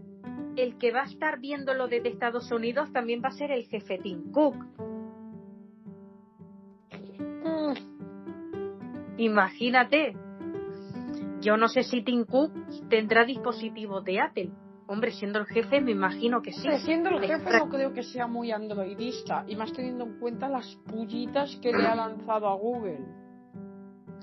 el 0.56 0.78
que 0.78 0.92
va 0.92 1.02
a 1.02 1.06
estar 1.06 1.40
viéndolo 1.40 1.88
desde 1.88 2.10
Estados 2.10 2.52
Unidos 2.52 2.92
también 2.92 3.22
va 3.24 3.30
a 3.30 3.34
ser 3.34 3.52
el 3.52 3.66
jefe 3.66 4.00
Tim 4.00 4.32
Cook. 4.32 4.56
Imagínate. 9.18 10.16
Yo 11.42 11.58
no 11.58 11.68
sé 11.68 11.84
si 11.84 12.04
Tim 12.04 12.26
Cook 12.26 12.52
tendrá 12.90 13.24
dispositivos 13.24 14.04
de 14.04 14.20
Apple. 14.20 14.52
Hombre, 14.88 15.12
siendo 15.12 15.40
el 15.40 15.46
jefe, 15.48 15.82
me 15.82 15.92
imagino 15.92 16.42
que 16.42 16.52
sí. 16.52 16.68
siendo 16.80 17.10
el 17.10 17.22
jefe, 17.22 17.58
no 17.58 17.70
creo 17.70 17.94
que 17.94 18.04
sea 18.04 18.28
muy 18.28 18.52
androidista. 18.52 19.44
Y 19.48 19.56
más 19.56 19.74
teniendo 19.74 20.06
en 20.06 20.20
cuenta 20.20 20.48
las 20.48 20.76
pullitas 20.88 21.56
que 21.62 21.72
le 21.72 21.86
ha 21.86 21.96
lanzado 21.96 22.48
a 22.48 22.56
Google. 22.56 23.00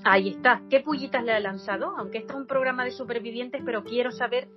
Ahí 0.04 0.30
está. 0.30 0.62
¿Qué 0.68 0.80
pullitas 0.80 1.22
le 1.24 1.32
ha 1.32 1.40
lanzado? 1.40 1.94
Aunque 1.96 2.18
esto 2.18 2.34
es 2.34 2.38
un 2.40 2.46
programa 2.46 2.84
de 2.84 2.90
supervivientes, 2.90 3.62
pero 3.64 3.84
quiero 3.84 4.10
saber 4.10 4.48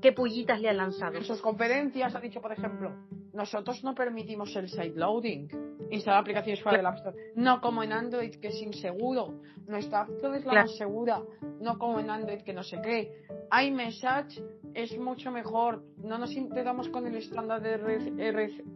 qué 0.00 0.12
pullitas 0.12 0.60
le 0.60 0.68
ha 0.68 0.72
lanzado. 0.72 1.16
En 1.16 1.24
sus 1.24 1.40
conferencias 1.40 2.14
ha 2.14 2.20
dicho, 2.20 2.40
por 2.40 2.52
ejemplo, 2.52 2.92
nosotros 3.32 3.82
no 3.82 3.94
permitimos 3.94 4.54
el 4.56 4.68
side 4.68 4.94
loading, 4.94 5.48
instalar 5.90 6.20
aplicaciones 6.20 6.62
fuera 6.62 6.78
del 6.78 6.86
App 6.86 6.96
Store. 6.96 7.16
No 7.36 7.60
como 7.60 7.82
en 7.82 7.92
Android, 7.92 8.34
que 8.36 8.48
es 8.48 8.60
inseguro. 8.60 9.40
Nuestra 9.66 10.02
App 10.02 10.10
Store 10.10 10.38
es 10.38 10.44
la 10.44 10.52
más 10.52 10.76
segura. 10.76 11.22
No 11.60 11.78
como 11.78 12.00
en 12.00 12.10
Android, 12.10 12.42
que 12.42 12.52
no 12.52 12.62
sé 12.62 12.80
qué. 12.82 13.24
iMessage 13.64 14.42
es 14.74 14.98
mucho 14.98 15.30
mejor. 15.30 15.82
No 15.98 16.18
nos 16.18 16.32
integramos 16.32 16.88
con 16.88 17.06
el 17.06 17.16
estándar 17.16 17.62
de 17.62 17.74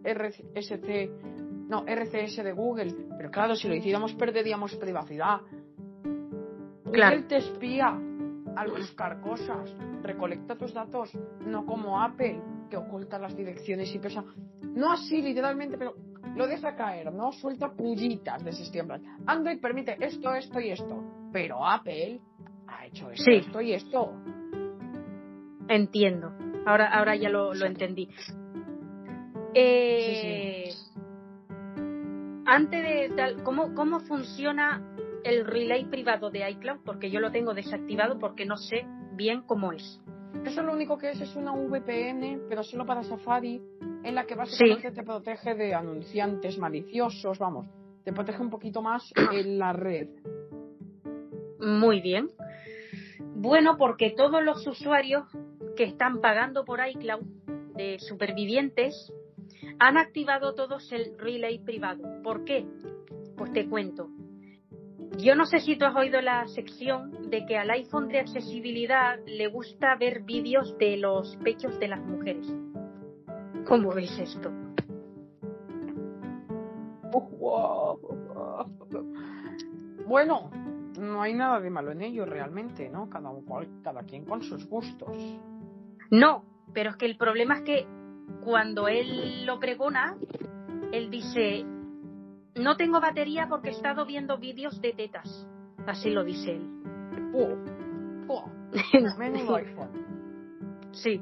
RCS, 0.04 1.10
no, 1.68 1.84
RCS 1.86 2.36
de 2.42 2.52
Google. 2.52 2.94
Pero 3.16 3.30
claro, 3.30 3.56
si 3.56 3.68
lo 3.68 3.74
hiciéramos 3.74 4.14
perderíamos 4.14 4.74
privacidad. 4.76 5.40
Claro. 6.92 7.16
Google 7.16 7.28
te 7.28 7.36
espía 7.36 7.88
al 8.56 8.70
buscar 8.70 9.20
cosas. 9.20 9.74
Recolecta 10.02 10.56
tus 10.56 10.72
datos, 10.72 11.10
no 11.40 11.66
como 11.66 12.00
Apple, 12.00 12.40
que 12.68 12.76
oculta 12.76 13.18
las 13.18 13.36
direcciones 13.36 13.94
y 13.94 13.98
pesa. 13.98 14.24
No 14.62 14.92
así 14.92 15.22
literalmente, 15.22 15.78
pero 15.78 15.94
lo 16.34 16.46
deja 16.46 16.76
caer, 16.76 17.12
¿no? 17.12 17.32
Suelta 17.32 17.72
pullitas 17.72 18.44
de 18.44 18.50
ese 18.50 18.84
Android 19.26 19.60
permite 19.60 19.96
esto, 20.00 20.34
esto 20.34 20.60
y 20.60 20.70
esto, 20.70 21.28
pero 21.32 21.66
Apple 21.66 22.20
ha 22.66 22.86
hecho 22.86 23.10
esto, 23.10 23.30
esto 23.30 23.60
y 23.60 23.72
esto. 23.72 24.12
Entiendo. 25.68 26.32
Ahora, 26.66 26.88
ahora 26.88 27.16
ya 27.16 27.28
lo, 27.28 27.52
entendí. 27.64 28.08
Eh, 29.54 30.70
antes 32.44 32.82
de 32.82 33.16
tal, 33.16 33.42
¿cómo, 33.42 33.74
¿cómo 33.74 34.00
funciona 34.00 34.82
el 35.26 35.44
relay 35.44 35.84
privado 35.86 36.30
de 36.30 36.48
iCloud 36.50 36.78
porque 36.84 37.10
yo 37.10 37.20
lo 37.20 37.32
tengo 37.32 37.52
desactivado 37.52 38.18
porque 38.18 38.46
no 38.46 38.56
sé 38.56 38.86
bien 39.12 39.42
cómo 39.42 39.72
es. 39.72 40.00
Eso 40.44 40.62
lo 40.62 40.72
único 40.72 40.96
que 40.96 41.10
es 41.10 41.20
es 41.20 41.34
una 41.36 41.52
VPN, 41.52 42.42
pero 42.48 42.62
solo 42.62 42.86
para 42.86 43.02
Safari, 43.02 43.60
en 44.04 44.14
la 44.14 44.24
que 44.24 44.34
básicamente 44.34 44.92
te 44.92 45.02
protege 45.02 45.54
de 45.54 45.74
anunciantes 45.74 46.58
maliciosos, 46.58 47.38
vamos, 47.38 47.66
te 48.04 48.12
protege 48.12 48.40
un 48.40 48.50
poquito 48.50 48.82
más 48.82 49.12
en 49.32 49.58
la 49.58 49.72
red. 49.72 50.08
Muy 51.60 52.00
bien. 52.00 52.28
Bueno, 53.34 53.76
porque 53.76 54.10
todos 54.16 54.42
los 54.42 54.66
usuarios 54.66 55.24
que 55.76 55.84
están 55.84 56.20
pagando 56.20 56.64
por 56.64 56.80
iCloud 56.86 57.24
de 57.74 57.98
supervivientes 57.98 59.12
han 59.78 59.98
activado 59.98 60.54
todos 60.54 60.90
el 60.92 61.18
relay 61.18 61.58
privado. 61.58 62.02
¿Por 62.22 62.44
qué? 62.44 62.66
Pues 63.36 63.52
te 63.52 63.68
cuento. 63.68 64.08
Yo 65.18 65.34
no 65.34 65.46
sé 65.46 65.60
si 65.60 65.76
tú 65.76 65.84
has 65.84 65.96
oído 65.96 66.20
la 66.20 66.46
sección 66.48 67.15
de 67.28 67.44
que 67.46 67.56
al 67.56 67.70
iPhone 67.70 68.08
de 68.08 68.20
accesibilidad 68.20 69.18
le 69.26 69.48
gusta 69.48 69.96
ver 69.96 70.22
vídeos 70.22 70.76
de 70.78 70.96
los 70.96 71.36
pechos 71.38 71.78
de 71.78 71.88
las 71.88 72.00
mujeres. 72.00 72.46
¿Cómo 73.66 73.92
ves 73.92 74.16
esto? 74.18 74.52
Bueno, 80.06 80.50
no 80.98 81.20
hay 81.20 81.34
nada 81.34 81.60
de 81.60 81.70
malo 81.70 81.90
en 81.90 82.02
ello 82.02 82.24
realmente, 82.24 82.88
¿no? 82.88 83.10
Cada, 83.10 83.30
cada 83.82 84.02
quien 84.04 84.24
con 84.24 84.42
sus 84.42 84.68
gustos. 84.68 85.16
No, 86.10 86.44
pero 86.72 86.90
es 86.90 86.96
que 86.96 87.06
el 87.06 87.16
problema 87.16 87.56
es 87.58 87.62
que 87.62 87.86
cuando 88.44 88.86
él 88.86 89.44
lo 89.44 89.58
pregona, 89.58 90.16
él 90.92 91.10
dice, 91.10 91.64
no 92.54 92.76
tengo 92.76 93.00
batería 93.00 93.48
porque 93.48 93.68
he 93.68 93.72
estado 93.72 94.06
viendo 94.06 94.38
vídeos 94.38 94.80
de 94.80 94.92
tetas. 94.92 95.48
Así 95.86 96.10
lo 96.10 96.24
dice 96.24 96.52
él. 96.52 96.75
sí. 100.92 101.20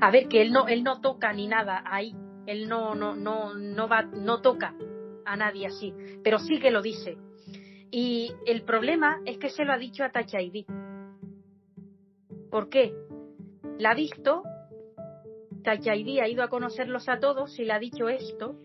A 0.00 0.10
ver, 0.10 0.28
que 0.28 0.42
él 0.42 0.52
no, 0.52 0.68
él 0.68 0.82
no 0.82 1.00
toca 1.00 1.32
ni 1.32 1.46
nada 1.46 1.82
ahí. 1.86 2.14
Él 2.46 2.68
no, 2.68 2.94
no, 2.94 3.14
no, 3.14 3.54
no 3.54 3.88
va, 3.88 4.02
no 4.02 4.40
toca 4.40 4.74
a 5.24 5.36
nadie 5.36 5.66
así. 5.66 5.94
Pero 6.22 6.38
sí 6.38 6.58
que 6.58 6.70
lo 6.70 6.82
dice. 6.82 7.18
Y 7.90 8.32
el 8.46 8.62
problema 8.62 9.20
es 9.24 9.38
que 9.38 9.50
se 9.50 9.64
lo 9.64 9.72
ha 9.72 9.78
dicho 9.78 10.04
a 10.04 10.10
Touch 10.10 10.34
ID. 10.34 10.66
¿Por 12.50 12.68
qué? 12.68 12.94
La 13.78 13.90
ha 13.90 13.94
visto, 13.94 14.42
Touch 15.62 15.86
ID 15.86 16.20
ha 16.20 16.28
ido 16.28 16.42
a 16.42 16.48
conocerlos 16.48 17.08
a 17.08 17.18
todos 17.18 17.58
y 17.58 17.64
le 17.64 17.72
ha 17.72 17.78
dicho 17.78 18.08
esto, 18.08 18.56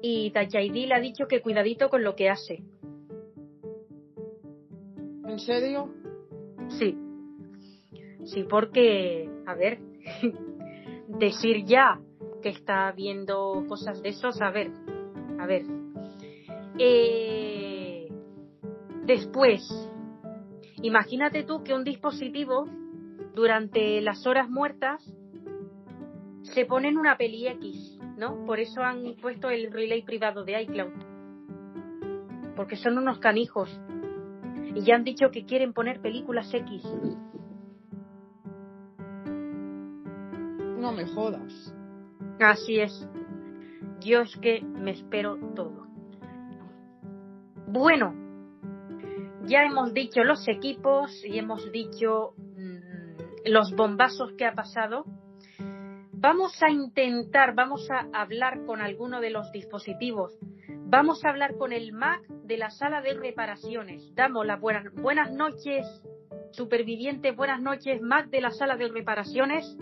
y 0.00 0.30
Tachaidi 0.30 0.86
le 0.86 0.94
ha 0.94 1.00
dicho 1.00 1.26
que 1.26 1.40
cuidadito 1.40 1.88
con 1.88 2.04
lo 2.04 2.14
que 2.14 2.28
hace. 2.28 2.62
¿En 5.28 5.38
serio? 5.38 5.88
Sí. 6.68 6.96
Sí, 8.24 8.44
porque, 8.48 9.30
a 9.46 9.54
ver, 9.54 9.78
decir 11.08 11.64
ya 11.64 12.00
que 12.42 12.48
está 12.48 12.90
viendo 12.92 13.64
cosas 13.68 14.02
de 14.02 14.08
esos, 14.10 14.40
a 14.40 14.50
ver, 14.50 14.70
a 15.38 15.46
ver. 15.46 15.62
Eh, 16.78 18.08
después, 19.04 19.62
imagínate 20.82 21.44
tú 21.44 21.62
que 21.62 21.74
un 21.74 21.84
dispositivo 21.84 22.66
durante 23.34 24.00
las 24.00 24.26
horas 24.26 24.48
muertas 24.48 25.02
se 26.42 26.64
pone 26.64 26.88
en 26.88 26.98
una 26.98 27.16
peli 27.16 27.46
X 27.46 27.98
¿no? 28.18 28.44
Por 28.44 28.58
eso 28.58 28.82
han 28.82 29.14
puesto 29.22 29.48
el 29.48 29.72
relay 29.72 30.02
privado 30.02 30.44
de 30.44 30.60
iCloud. 30.62 30.92
Porque 32.56 32.76
son 32.76 32.98
unos 32.98 33.20
canijos. 33.20 33.70
Y 34.78 34.82
ya 34.82 34.94
han 34.94 35.02
dicho 35.02 35.32
que 35.32 35.44
quieren 35.44 35.72
poner 35.72 36.00
películas 36.00 36.54
X. 36.54 36.84
No 40.78 40.92
me 40.92 41.04
jodas. 41.04 41.74
Así 42.38 42.78
es. 42.78 43.08
Yo 43.98 44.20
es 44.20 44.36
que 44.36 44.62
me 44.62 44.92
espero 44.92 45.36
todo. 45.56 45.88
Bueno, 47.66 48.14
ya 49.46 49.64
hemos 49.64 49.92
dicho 49.92 50.22
los 50.22 50.46
equipos 50.46 51.24
y 51.24 51.38
hemos 51.38 51.72
dicho 51.72 52.34
mm, 52.36 53.50
los 53.50 53.74
bombazos 53.74 54.34
que 54.34 54.46
ha 54.46 54.52
pasado 54.52 55.04
vamos 56.12 56.52
a 56.62 56.70
intentar, 56.70 57.52
vamos 57.56 57.88
a 57.90 58.06
hablar 58.12 58.64
con 58.64 58.80
alguno 58.80 59.20
de 59.20 59.30
los 59.30 59.50
dispositivos. 59.50 60.38
Vamos 60.90 61.22
a 61.22 61.28
hablar 61.28 61.58
con 61.58 61.74
el 61.74 61.92
Mac 61.92 62.26
de 62.44 62.56
la 62.56 62.70
sala 62.70 63.02
de 63.02 63.12
reparaciones. 63.12 64.10
Damos 64.14 64.46
las 64.46 64.58
buenas, 64.58 64.90
buenas 64.94 65.30
noches, 65.30 65.86
supervivientes, 66.52 67.36
buenas 67.36 67.60
noches, 67.60 68.00
Mac 68.00 68.30
de 68.30 68.40
la 68.40 68.50
sala 68.50 68.74
de 68.78 68.88
reparaciones. 68.88 69.76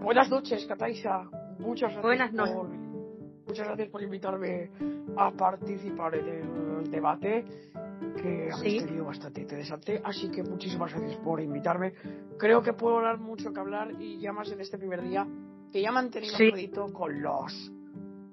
Buenas 0.00 0.28
noches, 0.28 0.66
Cataisa. 0.66 1.30
Muchas 1.60 1.92
gracias. 1.92 2.02
Buenas 2.02 2.32
noches. 2.32 2.56
Por, 2.56 2.68
muchas 3.46 3.66
gracias 3.68 3.88
por 3.88 4.02
invitarme 4.02 4.70
a 5.16 5.30
participar 5.30 6.16
en 6.16 6.28
el 6.28 6.90
debate 6.90 7.44
que 8.20 8.50
habéis 8.52 8.84
tenido 8.84 9.04
bastante 9.04 9.42
interesante. 9.42 10.00
Así 10.02 10.28
que 10.32 10.42
muchísimas 10.42 10.92
gracias 10.92 11.20
por 11.20 11.40
invitarme. 11.40 11.92
Creo 12.36 12.62
que 12.62 12.72
puedo 12.72 12.96
hablar 12.96 13.18
mucho 13.18 13.52
que 13.52 13.60
hablar 13.60 13.92
y 14.00 14.18
ya 14.18 14.32
más 14.32 14.50
en 14.50 14.60
este 14.60 14.76
primer 14.76 15.02
día 15.02 15.24
que 15.72 15.82
ya 15.82 15.92
me 15.92 15.98
han 15.98 16.10
tenido 16.10 16.36
sí. 16.36 16.70
con 16.92 17.22
los 17.22 17.72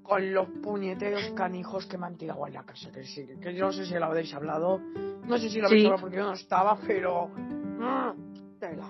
con 0.04 0.34
los 0.34 0.50
puñeteros 0.62 1.32
canijos 1.32 1.86
que 1.86 1.98
me 1.98 2.06
han 2.06 2.18
tirado 2.18 2.46
en 2.46 2.54
la 2.54 2.64
casa. 2.64 2.92
Que, 2.92 3.04
sí, 3.04 3.26
que 3.42 3.56
yo 3.56 3.66
no 3.66 3.72
sé 3.72 3.86
si 3.86 3.94
lo 3.94 4.06
habéis 4.06 4.34
hablado. 4.34 4.80
No 5.26 5.38
sé 5.38 5.50
si 5.50 5.60
lo 5.60 5.68
habéis 5.68 5.86
hablado 5.86 6.02
porque 6.02 6.18
yo 6.18 6.24
no 6.24 6.34
estaba, 6.34 6.78
pero. 6.86 7.30
Mm, 7.30 8.60
tela. 8.60 8.90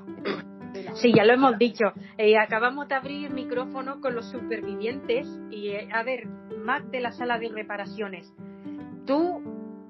Sí, 0.96 1.14
ya 1.16 1.24
lo 1.24 1.34
hemos 1.34 1.58
dicho. 1.58 1.86
Eh, 2.18 2.38
acabamos 2.38 2.88
de 2.88 2.96
abrir 2.96 3.32
micrófono 3.32 4.02
con 4.02 4.16
los 4.16 4.30
supervivientes 4.32 5.28
y, 5.52 5.70
eh, 5.70 5.88
a 5.94 6.04
ver, 6.04 6.26
Mac 6.26 6.86
de 6.86 7.00
la 7.00 7.12
sala 7.12 7.38
de 7.38 7.50
reparaciones. 7.50 8.32
Tú 9.06 9.42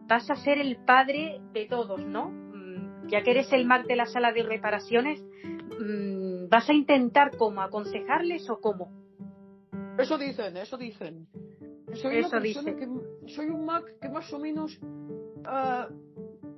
vas 0.07 0.29
a 0.29 0.35
ser 0.35 0.57
el 0.57 0.77
padre 0.85 1.39
de 1.53 1.65
todos, 1.67 2.05
¿no? 2.05 2.29
Mm, 2.29 3.07
ya 3.07 3.23
que 3.23 3.31
eres 3.31 3.51
el 3.53 3.65
Mac 3.65 3.85
de 3.85 3.95
la 3.95 4.05
sala 4.05 4.33
de 4.33 4.43
reparaciones, 4.43 5.23
mm, 5.79 6.22
¿vas 6.49 6.69
a 6.69 6.73
intentar 6.73 7.35
cómo 7.37 7.61
aconsejarles 7.61 8.49
o 8.49 8.59
cómo? 8.59 8.91
Eso 9.97 10.17
dicen, 10.17 10.57
eso 10.57 10.77
dicen. 10.77 11.27
Soy 11.93 12.17
eso 12.17 12.39
dice. 12.39 12.75
Que, 12.75 12.87
soy 13.27 13.47
un 13.47 13.65
Mac 13.65 13.83
que 14.01 14.09
más 14.09 14.31
o 14.33 14.39
menos 14.39 14.77
uh, 14.81 15.93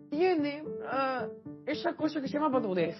tiene 0.10 0.64
uh, 0.64 1.30
esa 1.66 1.94
cosa 1.96 2.22
que 2.22 2.28
se 2.28 2.34
llama 2.34 2.50
madurez. 2.50 2.96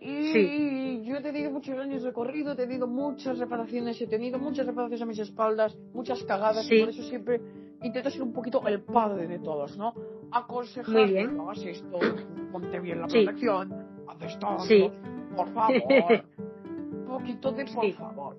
Y 0.00 0.32
sí. 0.32 1.02
yo 1.04 1.16
he 1.16 1.20
tenido 1.20 1.50
muchos 1.50 1.76
años 1.76 2.04
de 2.04 2.12
corrido, 2.12 2.52
he 2.52 2.56
tenido 2.56 2.86
muchas 2.86 3.38
reparaciones, 3.38 4.00
he 4.00 4.06
tenido 4.06 4.38
muchas 4.38 4.64
reparaciones 4.64 5.02
a 5.02 5.06
mis 5.06 5.18
espaldas, 5.18 5.76
muchas 5.92 6.22
cagadas, 6.22 6.64
sí. 6.66 6.76
y 6.76 6.80
por 6.80 6.90
eso 6.90 7.02
siempre 7.02 7.40
intento 7.82 8.10
ser 8.10 8.22
un 8.22 8.32
poquito 8.32 8.64
el 8.68 8.82
padre 8.82 9.26
de 9.26 9.40
todos, 9.40 9.76
¿no? 9.76 9.94
Aconsejar, 10.30 10.96
hagas 10.96 11.64
esto, 11.64 11.98
ponte 12.52 12.78
bien 12.78 13.00
la 13.00 13.08
protección, 13.08 13.68
sí. 13.68 13.74
haces 14.06 14.38
todo, 14.38 14.56
por 15.36 15.48
favor, 15.54 15.82
un 16.90 17.04
poquito 17.06 17.52
de 17.52 17.64
por 17.66 17.92
favor. 17.92 18.36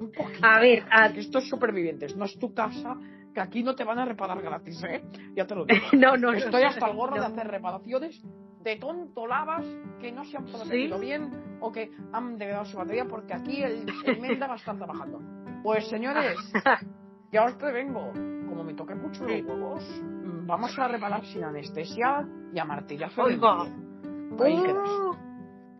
Un 0.00 0.10
poquito. 0.12 0.46
A 0.46 0.60
ver, 0.60 0.84
a... 0.90 1.06
estos 1.06 1.48
supervivientes, 1.48 2.16
no 2.16 2.24
es 2.24 2.38
tu 2.38 2.52
casa, 2.52 2.96
que 3.32 3.40
aquí 3.40 3.62
no 3.62 3.74
te 3.74 3.84
van 3.84 3.98
a 3.98 4.04
reparar 4.04 4.42
gratis, 4.42 4.82
¿eh? 4.84 5.02
Ya 5.34 5.46
te 5.46 5.54
lo 5.54 5.64
digo. 5.64 5.80
no, 5.92 6.16
no, 6.16 6.32
Estoy 6.32 6.62
hasta 6.62 6.88
el 6.88 6.96
gorro 6.96 7.16
no. 7.16 7.22
de 7.22 7.28
hacer 7.28 7.46
reparaciones 7.46 8.22
de 8.62 8.76
tontolabas 8.76 9.64
que 10.00 10.12
no 10.12 10.24
se 10.24 10.36
han 10.36 10.44
protegido 10.44 10.98
¿Sí? 10.98 11.06
bien 11.06 11.30
o 11.60 11.72
que 11.72 11.90
han 12.12 12.36
degradado 12.36 12.66
su 12.66 12.76
batería 12.76 13.06
porque 13.06 13.32
aquí 13.32 13.62
el, 13.62 13.86
el 14.04 14.20
Menda 14.20 14.46
va 14.46 14.54
a 14.54 14.56
estar 14.56 14.76
trabajando. 14.76 15.20
Pues 15.62 15.88
señores, 15.88 16.36
ya 17.32 17.44
os 17.44 17.54
prevengo, 17.54 18.12
como 18.48 18.64
me 18.64 18.74
toque 18.74 18.94
mucho 18.94 19.24
los 19.24 19.42
huevos, 19.42 20.02
vamos 20.46 20.78
a 20.78 20.88
reparar 20.88 21.24
sin 21.26 21.44
anestesia 21.44 22.26
y 22.52 22.58
a 22.58 22.64
martillazo 22.64 23.26
de 23.26 23.38
oh, 23.40 25.16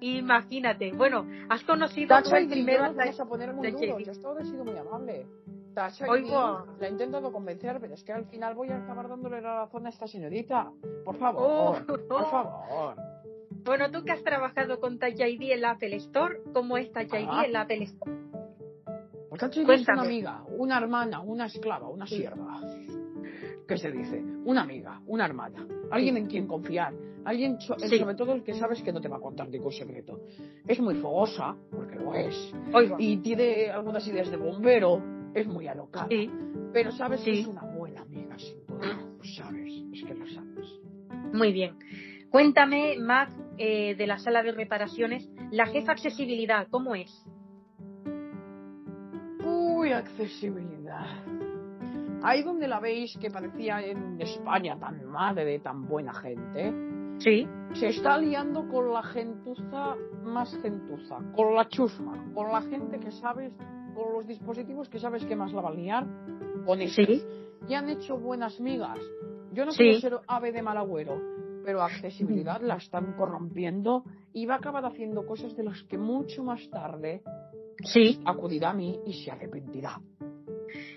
Imagínate, 0.01 0.93
bueno, 0.93 1.27
has 1.49 1.63
conocido 1.65 2.09
Tacha 2.09 2.39
el 2.39 2.49
primero 2.49 2.85
a 2.85 2.93
vamos 2.93 3.21
a 3.21 3.25
poner 3.27 3.53
muy 3.53 3.71
duro. 3.71 3.99
Yo 3.99 4.13
ahora 4.25 4.43
he 4.43 4.45
sido 4.47 4.65
muy 4.65 4.77
amable. 4.77 5.27
Tacha 5.75 6.07
y 6.19 6.29
la 6.29 6.65
he 6.81 6.89
intentado 6.89 7.31
convencer, 7.31 7.79
pero 7.81 7.95
es 7.95 8.03
que 8.03 8.13
al 8.13 8.27
final 8.27 8.55
voy 8.55 8.71
a 8.71 8.79
acabar 8.79 9.09
dándole 9.09 9.41
la 9.41 9.65
razón 9.65 9.87
a 9.87 9.91
esta 9.91 10.07
señorita. 10.07 10.71
Por 11.05 11.17
favor, 11.17 11.85
oh, 11.89 11.97
por 12.09 12.31
favor. 12.31 12.97
Bueno, 13.65 13.91
tú 13.91 14.05
que 14.05 14.13
has 14.13 14.23
trabajado 14.23 14.81
con 14.81 14.99
Touch 14.99 15.21
ID 15.21 15.53
en 15.53 15.61
la 15.61 15.73
Apple 15.73 15.97
Store, 15.97 16.41
¿cómo 16.53 16.77
es 16.77 16.89
ID 16.89 17.27
ah. 17.29 17.43
en 17.45 17.53
la 17.53 17.63
Apple 17.63 17.85
Store? 17.85 18.13
Pues 19.29 19.41
Touch 19.41 19.57
ID 19.59 19.71
es 19.71 19.89
una 19.89 20.03
amiga, 20.03 20.43
una 20.57 20.79
hermana, 20.79 21.21
una 21.21 21.47
esclava, 21.47 21.89
una 21.89 22.07
sierva. 22.07 22.61
¿Qué 23.69 23.77
se 23.77 23.93
dice? 23.93 24.21
Una 24.45 24.63
amiga, 24.63 25.01
una 25.07 25.27
hermana, 25.27 25.67
alguien 25.91 26.17
en 26.17 26.27
quien 26.27 26.47
confiar, 26.47 26.93
alguien 27.25 27.61
sí. 27.61 27.99
sobre 27.99 28.15
todo 28.15 28.33
el 28.33 28.43
que 28.43 28.55
sabes 28.55 28.83
que 28.83 28.93
no 28.93 29.01
te 29.01 29.09
va 29.09 29.17
a 29.17 29.21
contar 29.21 29.49
ningún 29.49 29.73
secreto. 29.73 30.21
Es 30.67 30.81
muy 30.81 30.95
fogosa, 30.97 31.57
porque 31.71 31.97
lo 31.97 32.15
es, 32.15 32.53
Oiga. 32.73 32.97
y 32.99 33.19
tiene 33.19 33.71
algunas 33.71 34.07
ideas 34.07 34.31
de 34.31 34.37
bombero, 34.37 35.03
es 35.35 35.47
muy 35.47 35.67
alocada, 35.69 36.09
sí. 36.09 36.31
pero 36.73 36.93
sabes 36.93 37.21
sí. 37.21 37.33
que 37.33 37.41
es 37.41 37.47
una 37.47 37.63
buena 37.63 38.03
amiga, 38.03 38.39
sin 38.39 38.67
duda, 38.67 38.99
lo 39.17 39.25
sabes, 39.25 39.73
es 39.93 40.05
que 40.05 40.15
lo 40.15 40.27
sabes. 40.27 40.81
Muy 41.33 41.53
bien. 41.53 41.77
Cuéntame, 42.31 42.97
Mac, 42.99 43.31
eh, 43.59 43.95
de 43.97 44.07
la 44.07 44.19
sala 44.19 44.43
de 44.43 44.53
reparaciones, 44.53 45.29
la 45.51 45.67
jefa 45.67 45.93
accesibilidad, 45.93 46.69
¿cómo 46.71 46.95
es? 46.95 47.11
Uy, 49.45 49.93
accesibilidad. 49.93 51.07
Ahí 52.23 52.43
donde 52.43 52.69
la 52.69 52.81
veis 52.81 53.17
que 53.19 53.31
parecía 53.31 53.81
en 53.85 54.21
España 54.21 54.79
tan 54.79 55.05
madre, 55.07 55.59
tan 55.59 55.87
buena 55.87 56.13
gente, 56.13 56.73
sí. 57.21 57.47
se 57.75 57.89
está 57.89 58.19
liando 58.19 58.69
con 58.69 58.93
la 58.93 59.03
gentuza 59.03 59.97
más 60.25 60.57
gentuza, 60.61 61.19
con 61.35 61.55
la 61.55 61.69
chusma, 61.69 62.33
con 62.35 62.53
la 62.53 62.63
gente 62.63 62.99
que 62.99 63.11
sabes, 63.13 63.53
con 63.95 64.13
los 64.13 64.27
dispositivos 64.27 64.89
que 64.89 64.99
sabes 64.99 65.25
que 65.25 65.37
más 65.37 65.53
la 65.53 65.63
va 65.63 65.69
a 65.71 65.75
liar, 65.75 66.07
con 66.65 66.81
estos. 66.81 67.07
Sí. 67.07 67.23
Y 67.69 67.75
han 67.75 67.89
hecho 67.89 68.19
buenas 68.19 68.59
migas. 68.61 68.99
Yo 69.53 69.65
no 69.65 69.73
sí. 69.73 69.79
quiero 69.79 70.01
ser 70.01 70.19
ave 70.27 70.53
de 70.53 70.63
mal 70.63 70.77
agüero, 70.77 71.21
pero 71.65 71.83
accesibilidad 71.83 72.61
la 72.63 72.77
están 72.77 73.15
corrompiendo 73.15 74.05
y 74.33 74.47
va 74.47 74.55
a 74.55 74.59
acabar 74.59 74.85
haciendo 74.85 75.27
cosas 75.27 75.57
de 75.57 75.65
las 75.65 75.83
que 75.85 75.99
mucho 75.99 76.43
más 76.43 76.69
tarde 76.71 77.23
sí. 77.85 78.21
acudirá 78.25 78.71
a 78.71 78.75
mí 78.75 79.01
y 79.07 79.13
se 79.25 79.31
arrepentirá. 79.31 80.01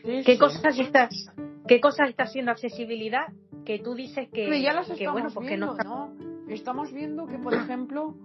¿Qué, 0.04 0.24
sí. 0.24 0.38
Cosas 0.38 0.78
estás, 0.78 1.32
¿Qué 1.68 1.80
cosas 1.80 2.10
está 2.10 2.24
haciendo 2.24 2.52
accesibilidad 2.52 3.28
que 3.64 3.80
tú 3.80 3.94
dices 3.96 4.28
que, 4.30 4.46
Pero 4.46 4.56
ya 4.58 4.74
las 4.74 4.90
que 4.90 5.08
bueno, 5.10 5.30
porque 5.34 5.50
viendo, 5.50 5.76
no, 5.84 6.10
¿no? 6.12 6.50
Estamos 6.50 6.92
viendo 6.92 7.26
que, 7.26 7.38
por 7.40 7.54
ejemplo, 7.54 8.16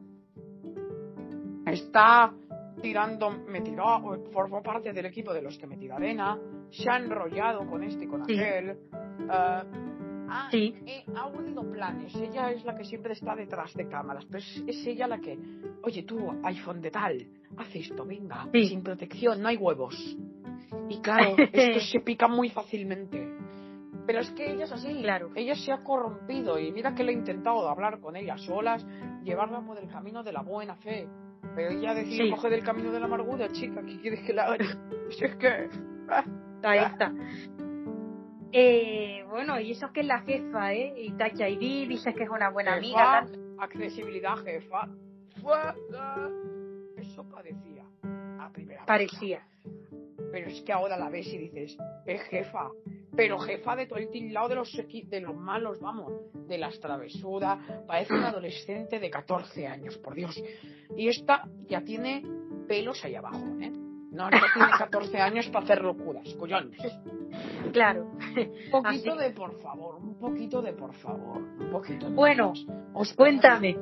está 1.67 2.33
tirando, 2.83 3.31
me 3.31 3.61
tiró, 3.61 3.85
formó 4.33 4.63
parte 4.63 4.93
del 4.93 5.07
equipo 5.07 5.33
de 5.33 5.43
los 5.43 5.59
que 5.59 5.67
me 5.67 5.77
tiró 5.77 5.97
arena, 5.97 6.39
se 6.71 6.91
ha 6.91 6.97
enrollado 6.97 7.67
con 7.67 7.83
este 7.83 8.05
y 8.05 8.09
con 8.09 8.25
Sí. 8.25 8.39
aquel. 8.39 8.77
Uh, 9.29 9.89
ha, 10.31 10.49
Sí. 10.51 10.75
eh, 10.87 11.05
ha 11.17 11.27
unido 11.27 11.63
planes. 11.71 12.15
Ella 12.17 12.51
es 12.51 12.65
la 12.65 12.75
que 12.77 12.85
siempre 12.85 13.13
está 13.15 13.35
detrás 13.35 13.73
de 13.75 13.89
cámaras, 13.89 14.25
pero 14.27 14.39
es, 14.39 14.65
es 14.67 14.87
ella 14.87 15.07
la 15.07 15.19
que, 15.19 15.39
oye 15.83 16.03
tú, 16.03 16.19
iPhone 16.45 16.81
de 16.81 16.91
tal, 16.91 17.27
haz 17.57 17.75
esto, 17.75 18.05
venga, 18.05 18.49
Sí. 18.53 18.67
sin 18.69 18.83
protección, 18.83 19.41
no 19.41 19.49
hay 19.49 19.57
huevos. 19.57 19.95
Y 20.89 20.99
claro, 21.01 21.35
esto 21.53 21.81
se 21.93 22.01
pica 22.01 22.29
muy 22.29 22.51
fácilmente. 22.51 23.38
Pero 24.09 24.21
es 24.21 24.31
que 24.31 24.51
ella 24.51 24.65
es 24.65 24.73
así. 24.73 25.03
Claro. 25.03 25.31
Ella 25.35 25.55
se 25.55 25.71
ha 25.71 25.85
corrompido 25.85 26.59
y 26.59 26.73
mira 26.73 26.95
que 26.95 27.05
le 27.05 27.13
he 27.13 27.15
intentado 27.15 27.69
hablar 27.69 28.01
con 28.01 28.17
ella 28.17 28.39
solas, 28.39 28.83
llevarla 29.23 29.61
por 29.61 29.77
el 29.79 29.87
camino 29.87 30.23
de 30.23 30.33
la 30.33 30.41
buena 30.41 30.77
fe. 30.77 31.07
Pero 31.55 31.73
ella 31.73 31.93
decide 31.93 32.25
Sí. 32.25 32.31
coger 32.31 32.55
el 32.55 32.65
camino 32.65 32.91
de 32.91 33.01
la 33.01 33.05
amargura, 33.05 33.49
chica, 33.53 33.83
¿qué 33.85 34.01
quieres 34.01 34.21
que 34.27 34.33
la 34.33 34.45
haga? 34.47 34.57
Si 35.11 35.27
es 35.27 35.37
que... 35.37 35.69
ah, 36.09 36.25
Ahí 36.63 36.79
ah. 36.79 36.87
está. 36.91 37.13
Eh, 38.53 39.25
bueno, 39.29 39.61
y 39.61 39.73
eso 39.73 39.93
que 39.93 40.01
es 40.01 40.07
la 40.07 40.21
jefa, 40.21 40.73
¿eh? 40.73 40.95
Y 40.97 41.13
Touch 41.13 41.39
ID, 41.39 41.87
dices 41.89 42.15
que 42.15 42.23
es 42.23 42.31
una 42.31 42.49
buena 42.49 42.77
amiga. 42.77 43.27
Tal. 43.31 43.57
accesibilidad, 43.59 44.37
jefa. 44.39 44.89
Eso 46.97 47.25
parecía 47.29 47.85
a 48.41 48.51
primera 48.53 48.81
vista. 48.81 48.87
Parecía. 48.87 49.43
Pero 50.33 50.47
es 50.49 50.63
que 50.63 50.73
ahora 50.73 50.97
la 50.97 51.11
ves 51.11 51.27
y 51.27 51.37
dices, 51.37 51.77
es 52.07 52.23
jefa. 52.23 52.71
Pero 53.17 53.39
jefa 53.39 53.75
de 53.75 53.87
todo 53.87 53.99
el 53.99 54.11
tildado 54.11 54.49
de 54.49 54.55
los, 54.57 54.73
de 54.75 55.21
los 55.21 55.35
malos, 55.35 55.81
vamos, 55.81 56.13
de 56.47 56.59
las 56.59 56.79
travesuras. 56.79 57.59
Parece 57.87 58.15
un 58.15 58.23
adolescente 58.23 59.01
de 59.01 59.11
14 59.11 59.67
años, 59.67 59.97
por 59.99 60.15
Dios. 60.15 60.41
Y 60.97 61.09
esta 61.09 61.49
ya 61.67 61.81
tiene 61.83 62.23
pelos 62.69 63.05
ahí 63.05 63.15
abajo, 63.15 63.45
¿eh? 63.61 63.71
No, 64.11 64.31
no 64.31 64.39
tiene 64.55 64.69
14 64.79 65.19
años 65.19 65.47
para 65.49 65.65
hacer 65.65 65.83
locuras, 65.83 66.29
collones. 66.35 66.81
Claro. 67.73 68.05
Un 68.05 68.71
poquito 68.71 69.13
Así- 69.13 69.23
de 69.23 69.31
por 69.31 69.61
favor, 69.61 69.97
un 69.97 70.19
poquito 70.19 70.63
de 70.63 70.73
por 70.73 70.95
favor, 70.95 71.39
un 71.39 71.71
poquito 71.71 72.09
de 72.09 72.15
Bueno, 72.15 72.53
Os 72.95 73.13
Cuéntame. 73.15 73.77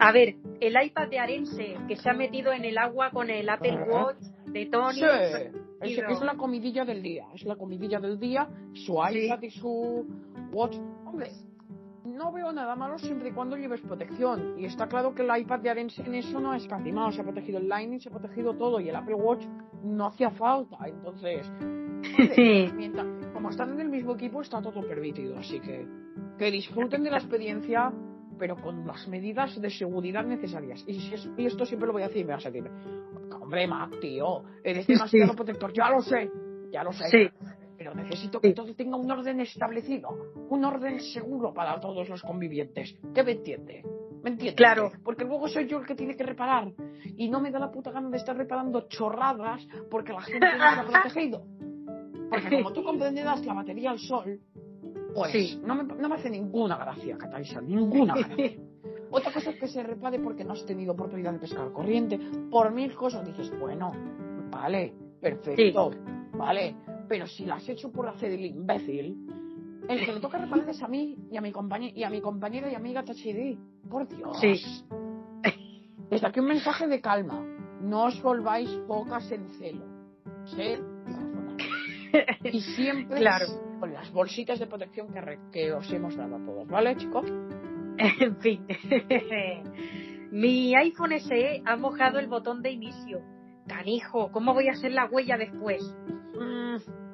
A 0.00 0.12
ver, 0.12 0.36
el 0.60 0.74
iPad 0.82 1.08
de 1.08 1.18
Arense 1.18 1.76
que 1.86 1.96
se 1.96 2.08
ha 2.10 2.14
metido 2.14 2.52
en 2.52 2.64
el 2.64 2.78
agua 2.78 3.10
con 3.10 3.30
el 3.30 3.48
Apple. 3.48 3.84
Watch 3.88 4.16
de 4.46 4.66
Tony. 4.66 4.94
Sí, 4.98 5.04
es, 5.80 6.20
la 6.22 6.36
comidilla 6.36 6.84
del 6.84 7.02
día, 7.02 7.26
es 7.34 7.44
la 7.44 7.56
comidilla 7.56 8.00
del 8.00 8.18
día, 8.18 8.48
su 8.72 8.98
Sí. 9.10 9.26
iPad 9.26 9.42
y 9.42 9.50
su 9.50 10.06
Watch. 10.52 10.76
Hombre, 11.06 11.30
no 12.04 12.32
veo 12.32 12.52
nada 12.52 12.76
malo 12.76 12.98
siempre 12.98 13.30
y 13.30 13.32
cuando 13.32 13.56
lleves 13.56 13.80
protección. 13.80 14.58
Y 14.58 14.64
está 14.66 14.86
claro 14.88 15.14
que 15.14 15.22
el 15.22 15.40
iPad 15.40 15.60
de 15.60 15.70
Arense 15.70 16.02
en 16.02 16.14
eso 16.14 16.40
no 16.40 16.52
ha 16.52 16.56
escatimado. 16.56 17.12
Se 17.12 17.20
ha 17.20 17.24
protegido 17.24 17.58
el 17.58 17.68
Lightning, 17.68 18.00
se 18.00 18.08
ha 18.08 18.12
protegido 18.12 18.54
todo. 18.54 18.80
Y 18.80 18.88
el 18.88 18.96
Apple 18.96 19.14
Watch 19.14 19.44
no 19.82 20.06
hacía 20.06 20.30
falta. 20.30 20.76
Entonces, 20.86 21.50
mientras, 22.76 23.06
como 23.32 23.50
están 23.50 23.70
en 23.72 23.80
el 23.80 23.88
mismo 23.88 24.14
equipo, 24.14 24.42
está 24.42 24.60
todo 24.60 24.86
permitido. 24.86 25.38
Así 25.38 25.60
que 25.60 25.86
que 26.38 26.50
disfruten 26.50 27.02
de 27.02 27.10
la 27.10 27.18
experiencia, 27.18 27.92
pero 28.40 28.56
con 28.56 28.86
las 28.86 29.06
medidas 29.06 29.60
de 29.60 29.70
seguridad 29.70 30.24
necesarias. 30.24 30.82
Y, 30.88 30.94
si 30.94 31.14
y 31.36 31.46
esto 31.46 31.64
siempre 31.64 31.86
lo 31.86 31.92
voy 31.92 32.02
a 32.02 32.08
decir, 32.08 32.26
me 32.26 32.32
vas 32.32 32.46
a 32.46 32.50
decir, 32.50 32.68
hombre, 33.40 33.68
Mac, 33.68 34.00
tío, 34.00 34.42
eres 34.64 34.86
demasiado 34.86 35.34
protector. 35.34 35.72
Ya 35.72 35.90
lo 35.90 36.00
sé, 36.00 36.28
ya 36.72 36.82
lo 36.82 36.92
sé. 36.92 37.04
Sí 37.08 37.30
pero 37.80 37.94
necesito 37.94 38.42
que 38.42 38.52
todo 38.52 38.74
tenga 38.74 38.98
un 38.98 39.10
orden 39.10 39.40
establecido, 39.40 40.10
un 40.50 40.62
orden 40.66 41.00
seguro 41.00 41.54
para 41.54 41.80
todos 41.80 42.10
los 42.10 42.20
convivientes. 42.20 42.94
¿Qué 43.14 43.24
me 43.24 43.32
entiende? 43.32 43.82
¿Me 44.22 44.28
entiende? 44.32 44.54
Claro. 44.54 44.92
Porque 45.02 45.24
luego 45.24 45.48
soy 45.48 45.66
yo 45.66 45.78
el 45.78 45.86
que 45.86 45.94
tiene 45.94 46.14
que 46.14 46.24
reparar 46.24 46.70
y 47.16 47.30
no 47.30 47.40
me 47.40 47.50
da 47.50 47.58
la 47.58 47.70
puta 47.70 47.90
gana 47.90 48.10
de 48.10 48.18
estar 48.18 48.36
reparando 48.36 48.86
chorradas 48.86 49.66
porque 49.90 50.12
la 50.12 50.20
gente 50.20 50.46
no 50.58 50.62
ha 50.62 50.84
protegido. 50.90 51.42
Porque 52.28 52.50
como 52.50 52.70
tú 52.74 52.84
comprenderás 52.84 53.46
la 53.46 53.54
batería 53.54 53.92
al 53.92 53.98
sol, 53.98 54.38
pues 55.14 55.58
no, 55.62 55.74
me, 55.74 55.84
no, 55.84 56.08
me, 56.08 56.14
hace 56.14 56.30
ninguna 56.30 56.76
gracia, 56.76 57.16
Kataisa, 57.16 57.60
ninguna 57.60 58.14
gracia. 58.26 58.52
Otra 59.10 59.32
cosa 59.32 59.50
es 59.50 59.58
que 59.58 59.66
se 59.66 59.82
repare 59.82 60.18
porque 60.20 60.44
no 60.44 60.52
has 60.52 60.64
tenido 60.64 60.92
oportunidad 60.92 61.32
de 61.32 61.40
pescar 61.40 61.72
corriente. 61.72 62.18
Por 62.50 62.72
mil 62.72 62.94
cosas 62.94 63.26
dices, 63.26 63.50
bueno, 63.58 63.92
vale, 64.50 64.94
perfecto, 65.20 65.90
vale, 66.32 66.76
pero 67.08 67.26
si 67.26 67.44
lo 67.44 67.54
has 67.54 67.68
hecho 67.68 67.90
por 67.90 68.08
hacer 68.08 68.32
el 68.32 68.44
imbécil, 68.44 69.26
el 69.88 70.06
que 70.06 70.12
le 70.12 70.20
toca 70.20 70.38
reparar 70.38 70.68
es 70.68 70.82
a 70.82 70.88
mí 70.88 71.16
y 71.30 71.36
a 71.36 71.40
mi, 71.40 71.52
y, 71.94 72.04
a 72.04 72.10
mi 72.10 72.20
compañera 72.20 72.70
y 72.70 72.74
amiga 72.76 73.02
Tachidi. 73.02 73.58
Por 73.90 74.06
Dios. 74.06 74.38
Sí. 74.40 74.54
Desde 76.10 76.26
aquí 76.26 76.38
un 76.38 76.46
mensaje 76.46 76.86
de 76.86 77.00
calma. 77.00 77.44
No 77.82 78.04
os 78.04 78.22
volváis 78.22 78.70
pocas 78.86 79.30
en 79.32 79.48
celo. 79.58 79.84
Sed 80.44 80.80
Y 82.44 82.60
siempre 82.60 83.18
claro. 83.18 83.46
Con 83.80 83.92
las 83.92 84.12
bolsitas 84.12 84.60
de 84.60 84.66
protección 84.66 85.08
que, 85.12 85.38
que 85.50 85.72
os 85.72 85.90
hemos 85.92 86.14
dado 86.14 86.36
a 86.36 86.44
todos. 86.44 86.68
¿Vale, 86.68 86.96
chicos? 86.96 87.26
En 88.20 88.36
fin. 88.36 88.66
Mi 90.30 90.74
iPhone 90.74 91.18
SE 91.18 91.62
ha 91.66 91.76
mojado 91.76 92.18
el 92.18 92.28
botón 92.28 92.62
de 92.62 92.70
inicio. 92.70 93.20
Canijo, 93.66 94.30
¿cómo 94.32 94.54
voy 94.54 94.68
a 94.68 94.72
hacer 94.72 94.92
la 94.92 95.06
huella 95.06 95.36
después? 95.36 95.82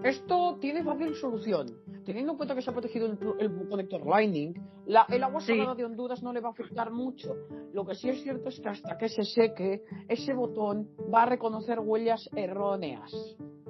Esto 0.05 0.59
tiene 0.61 0.85
fácil 0.85 1.15
solución. 1.15 1.67
Teniendo 2.05 2.33
en 2.33 2.37
cuenta 2.37 2.55
que 2.55 2.63
se 2.63 2.71
ha 2.71 2.73
protegido 2.73 3.07
el, 3.07 3.69
conector 3.69 4.07
Lightning, 4.07 4.55
la, 4.87 5.07
el 5.09 5.25
agua 5.25 5.41
salada 5.41 5.75
de 5.75 5.85
Honduras 5.85 6.23
no 6.23 6.33
le 6.33 6.41
va 6.41 6.51
a 6.51 6.53
afectar 6.53 6.93
mucho. 6.93 7.35
Lo 7.73 7.85
que 7.85 7.95
sí 7.95 8.09
es 8.09 8.23
cierto 8.23 8.49
es 8.49 8.61
que 8.61 8.69
hasta 8.69 8.97
que 8.97 9.09
se 9.09 9.25
seque, 9.25 9.83
ese 10.09 10.33
botón 10.35 10.89
va 11.13 11.25
a 11.25 11.27
reconocer 11.27 11.81
huellas 11.81 12.31
erróneas. 12.37 13.11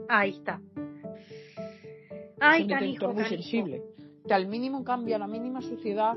Ahí 0.08 0.30
está. 0.30 0.60
Ay, 2.40 2.62
es 2.62 2.72
un 2.72 2.78
detector 2.78 3.14
muy 3.14 3.24
sensible. 3.24 3.82
Que 4.26 4.34
al 4.34 4.46
mínimo 4.46 4.84
cambia, 4.84 5.18
la 5.18 5.26
mínima 5.26 5.60
suciedad. 5.62 6.16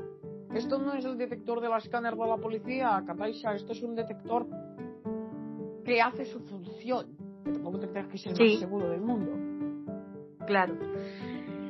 Esto 0.54 0.78
no 0.78 0.94
es 0.94 1.04
el 1.04 1.16
detector 1.16 1.60
de 1.60 1.68
la 1.68 1.78
escáner 1.78 2.16
de 2.16 2.26
la 2.26 2.36
policía, 2.36 3.02
Kataisha. 3.06 3.54
Esto 3.54 3.72
es 3.72 3.82
un 3.82 3.94
detector 3.94 4.46
que 5.84 6.00
hace 6.00 6.24
su 6.24 6.40
función. 6.40 7.16
Que 7.44 7.52
tampoco 7.52 7.78
te 7.78 7.88
creas 7.88 8.08
que 8.08 8.16
es 8.16 8.26
el 8.26 8.32
más 8.32 8.58
seguro 8.58 8.90
del 8.90 9.00
mundo 9.00 9.50
claro. 10.50 10.76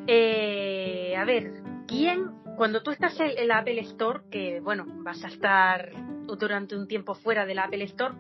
Eh, 0.07 1.15
a 1.15 1.25
ver, 1.27 1.63
¿quién, 1.87 2.31
cuando 2.57 2.83
tú 2.83 2.91
estás 2.91 3.21
en 3.21 3.33
el 3.37 3.51
Apple 3.51 3.79
Store, 3.81 4.23
que 4.31 4.61
bueno, 4.61 4.87
vas 5.05 5.23
a 5.23 5.29
estar 5.29 5.91
durante 6.39 6.77
un 6.77 6.89
tiempo 6.89 7.15
fuera 7.15 7.45
del 7.45 7.59
Apple 7.59 7.85
Store, 7.85 8.15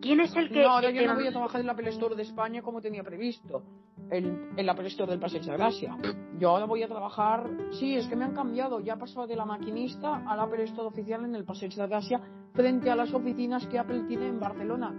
¿quién 0.00 0.20
es 0.20 0.34
el 0.36 0.50
que... 0.50 0.62
No, 0.62 0.70
ahora 0.70 0.90
yo 0.90 1.04
no 1.04 1.14
voy 1.16 1.26
a 1.26 1.32
trabajar 1.32 1.60
en 1.60 1.66
el 1.66 1.70
Apple 1.70 1.88
Store 1.90 2.14
de 2.14 2.22
España 2.22 2.62
como 2.62 2.80
tenía 2.80 3.02
previsto, 3.02 3.64
en 4.10 4.50
el 4.56 4.68
Apple 4.68 4.88
Store 4.88 5.10
del 5.10 5.20
Paseo 5.20 5.40
de 5.40 5.52
Gracia. 5.52 5.96
Yo 6.38 6.50
ahora 6.50 6.66
voy 6.66 6.82
a 6.82 6.88
trabajar, 6.88 7.48
sí, 7.72 7.94
es 7.94 8.06
que 8.06 8.16
me 8.16 8.24
han 8.24 8.34
cambiado, 8.34 8.80
ya 8.80 8.96
pasado 8.96 9.26
de 9.26 9.36
la 9.36 9.44
maquinista 9.44 10.22
al 10.26 10.40
Apple 10.40 10.64
Store 10.64 10.88
oficial 10.88 11.24
en 11.24 11.34
el 11.34 11.44
Paseo 11.44 11.68
de 11.68 11.86
Gracia 11.86 12.20
frente 12.52 12.90
a 12.90 12.96
las 12.96 13.12
oficinas 13.12 13.66
que 13.66 13.78
Apple 13.78 14.04
tiene 14.06 14.28
en 14.28 14.40
Barcelona. 14.40 14.92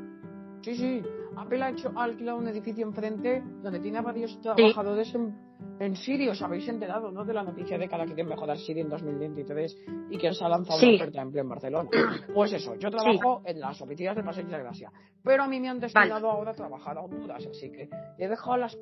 Sí, 0.61 0.75
sí, 0.75 1.01
Apple 1.37 1.63
ha, 1.63 1.69
hecho, 1.69 1.91
alquilado 1.95 2.39
un 2.39 2.47
edificio 2.47 2.85
enfrente 2.85 3.43
donde 3.61 3.79
tiene 3.79 4.01
varios 4.01 4.39
trabajadores 4.41 5.13
en, 5.13 5.35
en 5.79 5.95
Siri. 5.95 6.27
Os 6.29 6.41
habéis 6.41 6.67
enterado, 6.67 7.11
¿no? 7.11 7.25
De 7.25 7.33
la 7.33 7.43
noticia 7.43 7.77
de 7.77 7.87
que 7.87 7.95
ahora 7.95 8.05
quieren 8.05 8.27
mejorar 8.27 8.57
Siri 8.57 8.81
en 8.81 8.89
2023 8.89 9.77
y 10.09 10.17
que 10.17 10.33
se 10.33 10.43
ha 10.43 10.49
lanzado 10.49 10.79
una 10.79 10.95
oferta 10.95 11.19
de 11.19 11.23
empleo 11.23 11.43
en 11.43 11.49
Barcelona. 11.49 11.89
Pues 12.33 12.53
eso, 12.53 12.75
yo 12.75 12.89
trabajo 12.89 13.41
en 13.45 13.59
las 13.59 13.81
oficinas 13.81 14.15
de 14.15 14.23
Paseo 14.23 14.45
de 14.45 14.57
Gracia. 14.57 14.91
Pero 15.23 15.43
a 15.43 15.47
mí 15.47 15.59
me 15.59 15.69
han 15.69 15.79
destinado 15.79 16.29
ahora 16.29 16.51
a 16.51 16.55
trabajar 16.55 16.97
a 16.97 17.01
Honduras, 17.01 17.45
así 17.45 17.71
que 17.71 17.89
he 18.17 18.27
dejado 18.27 18.57
las, 18.57 18.77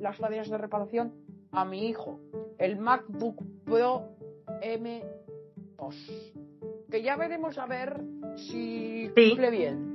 las 0.00 0.18
tareas 0.18 0.48
de 0.50 0.58
reparación 0.58 1.12
a 1.52 1.64
mi 1.64 1.88
hijo, 1.88 2.20
el 2.58 2.78
MacBook 2.78 3.42
Pro 3.64 4.08
M2. 4.62 5.94
Que 6.90 7.02
ya 7.02 7.16
veremos 7.16 7.58
a 7.58 7.66
ver 7.66 8.00
si 8.36 9.10
cumple 9.14 9.50
bien 9.50 9.87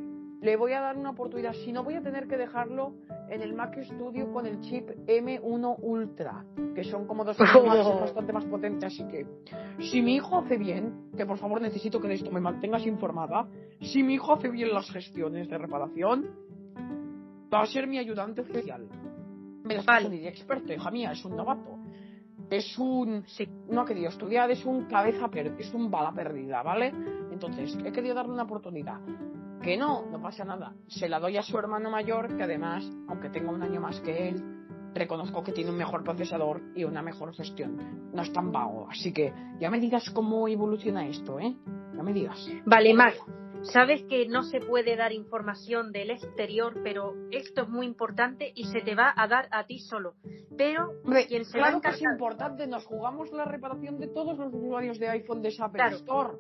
le 0.44 0.58
voy 0.58 0.74
a 0.74 0.82
dar 0.82 0.98
una 0.98 1.12
oportunidad. 1.12 1.54
Si 1.54 1.72
no, 1.72 1.84
voy 1.86 1.96
a 1.96 2.02
tener 2.02 2.28
que 2.28 2.36
dejarlo 2.36 2.94
en 3.30 3.42
el 3.42 3.54
Mac 3.54 3.82
Studio 3.82 4.30
con 4.32 4.46
el 4.46 4.60
chip 4.60 4.90
M1 5.08 5.78
Ultra, 5.82 6.46
que 6.76 6.84
son 6.84 7.08
como 7.08 7.24
dos 7.24 7.38
oh. 7.56 8.00
bastante 8.02 8.34
más 8.34 8.44
potentes. 8.46 8.94
Así 8.94 9.08
que, 9.08 9.26
si 9.80 10.02
mi 10.02 10.16
hijo 10.16 10.38
hace 10.40 10.58
bien, 10.58 11.12
que 11.16 11.26
por 11.26 11.38
favor 11.38 11.62
necesito 11.62 12.02
que 12.02 12.10
de 12.10 12.16
esto 12.16 12.30
me 12.30 12.42
mantengas 12.42 12.86
informada, 12.86 13.48
si 13.80 14.04
mi 14.04 14.16
hijo 14.16 14.34
hace 14.34 14.50
bien 14.50 14.74
las 14.74 14.92
gestiones 14.92 15.48
de 15.48 15.58
reparación, 15.58 16.30
va 17.52 17.62
a 17.62 17.66
ser 17.66 17.88
mi 17.88 17.98
ayudante 17.98 18.42
oficial. 18.42 18.86
Me 19.64 19.76
das 19.76 19.86
vale. 19.86 20.08
un 20.08 20.14
experto, 20.26 20.74
hija 20.74 20.92
mía, 20.92 21.14
es 21.14 21.24
un 21.24 21.38
novato. 21.38 21.80
Es 22.50 22.78
un. 22.78 23.24
no 23.70 23.82
ha 23.82 23.86
querido 23.86 24.10
estudiar, 24.10 24.52
es 24.52 24.66
un 24.66 24.88
cabeza 24.88 25.30
perdida, 25.30 25.56
es 25.58 25.74
un 25.74 25.90
bala 25.90 26.12
perdida, 26.12 26.62
¿vale? 26.62 26.94
Entonces, 27.32 27.78
he 27.86 27.94
querido 27.94 28.14
darle 28.14 28.34
una 28.34 28.44
oportunidad 28.44 29.00
que 29.64 29.78
no, 29.78 30.06
no 30.12 30.22
pasa 30.22 30.44
nada. 30.44 30.74
Se 30.88 31.10
la 31.10 31.20
doy 31.20 31.38
a 31.38 31.42
su 31.42 31.58
hermano 31.58 31.90
mayor, 31.90 32.36
que 32.36 32.44
además, 32.44 32.84
aunque 33.08 33.30
tenga 33.30 33.50
un 33.50 33.64
año 33.64 33.80
más 33.80 34.00
que 34.02 34.30
él, 34.30 34.44
reconozco 34.94 35.44
que 35.44 35.54
tiene 35.54 35.72
un 35.72 35.78
mejor 35.78 36.04
procesador 36.04 36.62
y 36.76 36.84
una 36.84 37.02
mejor 37.02 37.34
gestión. 37.34 38.12
No 38.14 38.22
es 38.22 38.32
tan 38.32 38.52
vago. 38.52 38.88
Así 38.90 39.12
que 39.14 39.34
ya 39.60 39.72
me 39.72 39.80
digas 39.80 40.10
cómo 40.12 40.48
evoluciona 40.48 41.08
esto, 41.08 41.40
¿eh? 41.40 41.56
Ya 41.96 42.04
me 42.04 42.14
digas. 42.14 42.48
Vale, 42.66 42.94
Mar. 42.94 43.14
Sabes 43.62 44.04
que 44.10 44.28
no 44.28 44.44
se 44.44 44.60
puede 44.60 44.98
dar 44.98 45.14
información 45.14 45.94
del 45.94 46.12
exterior, 46.12 46.82
pero 46.84 47.14
esto 47.32 47.62
es 47.62 47.70
muy 47.70 47.86
importante 47.86 48.52
y 48.54 48.66
se 48.66 48.82
te 48.82 48.94
va 48.94 49.14
a 49.16 49.26
dar 49.30 49.48
a 49.52 49.66
ti 49.66 49.80
solo. 49.80 50.16
Pero 50.58 51.02
quien 51.30 51.46
se 51.46 51.58
claro 51.58 51.80
que 51.80 51.88
es 51.88 52.02
importante, 52.02 52.68
nos 52.68 52.86
jugamos 52.86 53.32
la 53.32 53.46
reparación 53.46 53.98
de 54.00 54.10
todos 54.10 54.38
los 54.38 54.54
usuarios 54.54 55.00
de 55.00 55.08
iPhone 55.08 55.42
de 55.42 55.56
Apple 55.58 55.96
Store. 55.96 56.34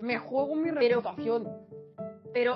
Me 0.00 0.18
juego 0.18 0.56
mi 0.56 0.70
reputación 0.70 1.44
pero 1.44 1.69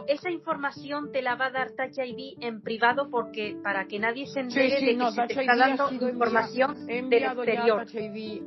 esa 0.07 0.31
información 0.31 1.11
te 1.13 1.23
la 1.23 1.37
va 1.37 1.47
a 1.47 1.51
dar 1.51 1.73
Touch 1.73 1.99
ID 1.99 2.39
en 2.41 2.61
privado 2.61 3.11
porque 3.11 3.57
para 3.63 3.87
que 3.87 3.99
nadie 3.99 4.27
se 4.27 4.41
entere 4.41 4.81
de 4.81 4.99
que 4.99 5.11
se 5.11 5.27
te 5.27 5.41
está 5.41 5.57
dando 5.57 5.93
información 5.93 6.87
del 6.87 7.13
exterior. 7.13 7.85
Touch 7.85 7.95
ID 7.95 8.43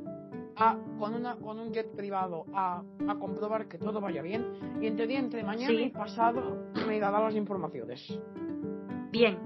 a, 0.56 0.76
con, 0.98 1.14
una, 1.14 1.36
con 1.36 1.60
un 1.60 1.72
jet 1.72 1.96
privado 1.96 2.46
a, 2.54 2.82
a, 3.08 3.16
comprobar 3.16 3.68
que 3.68 3.78
todo 3.78 4.02
vaya 4.02 4.24
bien 4.24 4.80
y 4.82 4.88
entre 4.88 5.06
día, 5.06 5.20
entre 5.20 5.44
mañana 5.44 5.72
y 5.72 5.90
pasado 5.90 6.72
me 6.88 7.00
dará 7.00 7.20
las 7.22 7.36
informaciones. 7.36 8.02
Bien. 9.12 9.38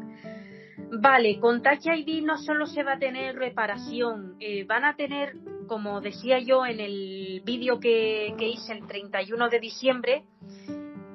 Vale, 1.01 1.39
con 1.39 1.61
Touch 1.61 1.85
ID 1.85 2.23
no 2.23 2.37
solo 2.37 2.65
se 2.65 2.83
va 2.83 2.93
a 2.93 2.99
tener 2.99 3.35
reparación, 3.35 4.35
eh, 4.39 4.65
van 4.65 4.83
a 4.83 4.95
tener, 4.95 5.35
como 5.67 6.01
decía 6.01 6.39
yo 6.39 6.65
en 6.65 6.79
el 6.79 7.41
vídeo 7.45 7.79
que, 7.79 8.33
que 8.37 8.49
hice 8.49 8.73
el 8.73 8.87
31 8.87 9.49
de 9.49 9.59
diciembre, 9.59 10.23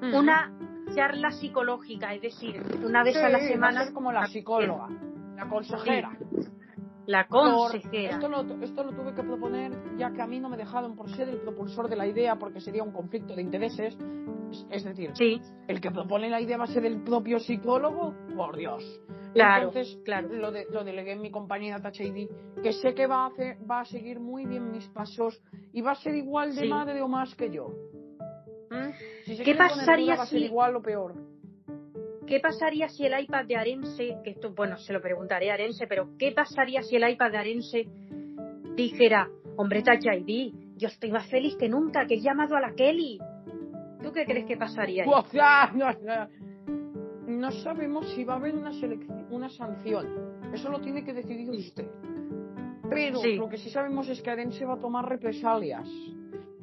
una 0.02 0.52
charla 0.94 1.30
psicológica, 1.30 2.14
es 2.14 2.22
decir, 2.22 2.62
una 2.84 3.02
vez 3.02 3.16
a 3.16 3.28
la 3.28 3.40
semana. 3.40 3.92
como 3.92 4.12
la 4.12 4.26
psicóloga, 4.26 4.88
la 5.36 5.48
consejera. 5.48 6.16
La 7.06 7.28
consejera. 7.28 8.14
esto, 8.14 8.28
lo, 8.28 8.40
esto 8.62 8.82
lo 8.82 8.92
tuve 8.92 9.14
que 9.14 9.22
proponer 9.22 9.72
ya 9.96 10.10
que 10.12 10.22
a 10.22 10.26
mí 10.26 10.40
no 10.40 10.48
me 10.48 10.56
dejaron 10.56 10.96
por 10.96 11.08
ser 11.10 11.28
el 11.28 11.38
propulsor 11.38 11.88
de 11.88 11.94
la 11.94 12.06
idea 12.06 12.36
porque 12.36 12.60
sería 12.60 12.82
un 12.82 12.92
conflicto 12.92 13.34
de 13.36 13.42
intereses. 13.42 13.96
Es, 14.70 14.84
decir, 14.84 15.12
el 15.68 15.80
que 15.80 15.90
propone 15.90 16.30
la 16.30 16.40
idea 16.40 16.56
va 16.56 16.64
a 16.64 16.68
ser 16.68 16.84
el 16.84 17.02
propio 17.02 17.38
psicólogo, 17.38 18.14
por 18.36 18.56
Dios. 18.56 18.82
Claro, 19.34 19.68
Entonces, 19.68 19.98
claro. 20.04 20.28
Lo, 20.32 20.50
de, 20.50 20.66
lo 20.70 20.82
delegué 20.84 21.12
en 21.12 21.20
mi 21.20 21.30
compañera 21.30 21.80
Tacheidi, 21.80 22.28
que 22.62 22.72
sé 22.72 22.94
que 22.94 23.06
va 23.06 23.24
a, 23.24 23.26
hacer, 23.26 23.58
va 23.68 23.80
a 23.80 23.84
seguir 23.84 24.18
muy 24.18 24.46
bien 24.46 24.70
mis 24.70 24.88
pasos 24.88 25.40
y 25.72 25.82
va 25.82 25.92
a 25.92 25.96
ser 25.96 26.14
igual 26.14 26.54
de 26.54 26.68
madre 26.68 27.02
o 27.02 27.08
más 27.08 27.34
que 27.34 27.50
yo. 27.50 27.72
¿Mm? 28.70 29.44
¿Qué 29.44 29.54
pasaría 29.54 30.24
si 30.26 30.44
igual 30.44 30.76
o 30.76 30.82
peor? 30.82 31.14
¿Qué 32.26 32.40
pasaría 32.40 32.88
si 32.88 33.06
el 33.06 33.18
iPad 33.20 33.46
de 33.46 33.56
Arense, 33.56 34.18
que 34.24 34.30
esto, 34.30 34.52
bueno, 34.52 34.76
se 34.78 34.92
lo 34.92 35.00
preguntaré 35.00 35.50
a 35.50 35.54
Arense, 35.54 35.86
pero 35.86 36.10
¿qué 36.18 36.32
pasaría 36.32 36.82
si 36.82 36.96
el 36.96 37.08
iPad 37.08 37.30
de 37.30 37.38
Arense 37.38 37.86
dijera, 38.74 39.28
hombre, 39.56 39.82
Touch 39.82 40.04
ID, 40.04 40.52
yo 40.76 40.88
estoy 40.88 41.12
más 41.12 41.28
feliz 41.30 41.56
que 41.56 41.68
nunca, 41.68 42.06
que 42.06 42.14
he 42.14 42.20
llamado 42.20 42.56
a 42.56 42.60
la 42.60 42.74
Kelly. 42.74 43.18
¿Tú 44.02 44.12
qué 44.12 44.24
crees 44.24 44.44
que 44.44 44.56
pasaría 44.56 45.04
ahí? 45.04 45.08
no, 47.28 47.50
sabemos 47.50 48.12
si 48.14 48.24
va 48.24 48.34
a 48.34 48.36
haber 48.36 48.54
una, 48.54 48.70
una 49.30 49.48
sanción. 49.48 50.06
Eso 50.52 50.68
lo 50.68 50.80
tiene 50.80 51.04
que 51.04 51.12
decidir 51.12 51.48
usted. 51.50 51.88
Pero 52.88 53.22
lo 53.22 53.48
que 53.48 53.56
sí 53.56 53.70
sabemos 53.70 54.08
es 54.08 54.20
que 54.20 54.30
Arense 54.30 54.64
va 54.64 54.74
a 54.74 54.80
tomar 54.80 55.08
represalias. 55.08 55.88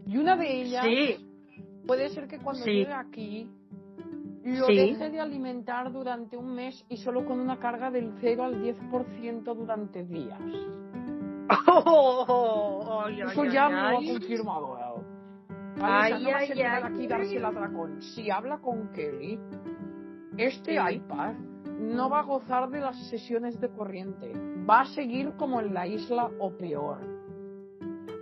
Y 0.06 0.18
una 0.18 0.36
de 0.36 0.62
ellas 0.62 0.86
puede 1.86 2.10
ser 2.10 2.28
que 2.28 2.40
cuando 2.40 2.66
llegue 2.66 2.94
aquí 2.94 3.50
lo 4.44 4.68
deje 4.68 5.10
de 5.10 5.20
alimentar 5.20 5.92
durante 5.92 6.36
un 6.36 6.54
mes 6.54 6.86
y 6.90 6.98
solo 6.98 7.26
con 7.26 7.40
una 7.40 7.60
carga 7.60 7.90
del 7.92 8.14
0 8.20 8.44
al 8.44 8.62
10% 8.62 9.44
durante 9.56 10.04
días. 10.04 10.40
Oh, 11.76 13.06
Eso 13.08 13.46
ya 13.46 13.70
me 13.70 13.82
lo 13.82 13.88
ha 13.88 13.94
confirmado 13.96 14.78
Ay, 15.82 16.14
ay, 16.14 16.52
ay, 16.62 16.84
aquí 16.84 17.08
darse 17.08 17.36
el 17.36 17.46
atracón. 17.46 18.02
Si 18.02 18.30
habla 18.30 18.60
con 18.60 18.90
Kelly, 18.94 19.40
este 20.38 20.76
iPad 20.76 21.34
no 21.80 22.10
va 22.10 22.20
a 22.20 22.24
gozar 22.24 22.70
de 22.70 22.80
las 22.80 22.98
sesiones 23.10 23.60
de 23.60 23.70
corriente. 23.70 24.32
Va 24.70 24.82
a 24.82 24.86
seguir 24.86 25.34
como 25.38 25.60
en 25.60 25.74
la 25.74 25.88
isla 25.88 26.30
o 26.40 26.52
peor. 26.52 27.12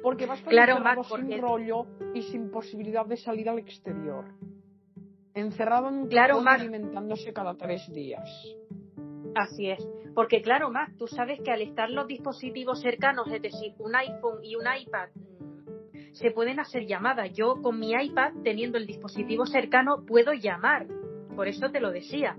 Porque 0.01 0.25
va 0.25 0.33
a 0.33 0.37
estar 0.37 0.51
claro, 0.51 1.03
sin 1.03 1.41
rollo 1.41 1.85
y 2.13 2.23
sin 2.23 2.49
posibilidad 2.49 3.05
de 3.05 3.17
salir 3.17 3.49
al 3.49 3.59
exterior 3.59 4.25
encerrado 5.33 5.89
en 5.89 5.95
un 5.95 6.07
claro, 6.07 6.41
alimentándose 6.45 7.33
cada 7.33 7.55
tres 7.55 7.87
días. 7.91 8.29
Así 9.35 9.69
es. 9.69 9.87
Porque 10.13 10.41
claro, 10.41 10.69
Mac, 10.71 10.91
tú 10.97 11.07
sabes 11.07 11.39
que 11.41 11.51
al 11.51 11.61
estar 11.61 11.89
los 11.89 12.07
dispositivos 12.07 12.81
cercanos, 12.81 13.27
es 13.31 13.41
decir, 13.41 13.73
un 13.79 13.95
iPhone 13.95 14.43
y 14.43 14.55
un 14.55 14.63
iPad, 14.63 15.09
mm, 15.15 16.13
se 16.13 16.31
pueden 16.31 16.59
hacer 16.59 16.85
llamadas. 16.85 17.31
Yo 17.33 17.61
con 17.61 17.79
mi 17.79 17.93
iPad, 17.93 18.33
teniendo 18.43 18.77
el 18.77 18.85
dispositivo 18.85 19.45
cercano, 19.45 20.03
puedo 20.05 20.33
llamar. 20.33 20.87
Por 21.35 21.47
eso 21.47 21.71
te 21.71 21.79
lo 21.79 21.91
decía. 21.91 22.37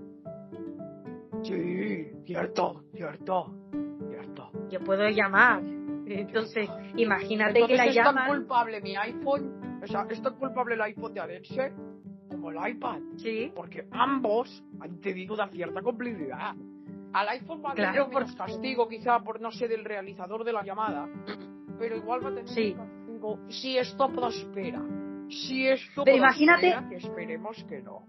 Sí, 1.41 2.11
cierto, 2.25 2.83
cierto, 2.93 3.51
cierto. 4.07 4.51
Yo 4.69 4.79
puedo 4.81 5.09
llamar. 5.09 5.63
Entonces, 6.05 6.69
imagínate 6.95 7.65
que 7.65 7.75
la 7.75 7.85
es 7.85 7.95
llaman... 7.95 8.15
tan 8.15 8.27
culpable 8.27 8.81
mi 8.81 8.95
iPhone, 8.95 9.79
o 9.81 9.87
sea, 9.87 10.05
es 10.09 10.21
tan 10.21 10.35
culpable 10.35 10.75
el 10.75 10.81
iPhone 10.81 11.13
de 11.13 11.19
Arense 11.19 11.73
como 12.29 12.51
el 12.51 12.71
iPad. 12.71 12.99
Sí. 13.17 13.51
Porque 13.55 13.87
ambos 13.91 14.63
han 14.79 14.99
tenido 14.99 15.33
una 15.33 15.47
cierta 15.47 15.81
complicidad. 15.81 16.55
Al 17.13 17.29
iPhone 17.29 17.61
va 17.63 17.71
a 17.71 17.75
tener 17.75 18.05
por... 18.11 18.35
castigo, 18.35 18.87
quizá 18.87 19.19
por 19.19 19.39
no 19.39 19.51
ser 19.51 19.71
el 19.71 19.85
realizador 19.85 20.43
de 20.43 20.53
la 20.53 20.63
llamada, 20.63 21.07
pero 21.77 21.95
igual 21.95 22.25
va 22.25 22.29
a 22.29 22.33
tener 22.33 22.49
sí. 22.49 22.73
castigo 22.73 23.39
si 23.49 23.77
esto 23.77 24.11
prospera. 24.11 24.81
Si 25.29 25.67
esto 25.67 26.03
pero 26.03 26.17
imagínate... 26.17 26.75
que 26.89 26.95
esperemos 26.95 27.63
que 27.65 27.81
no. 27.81 28.05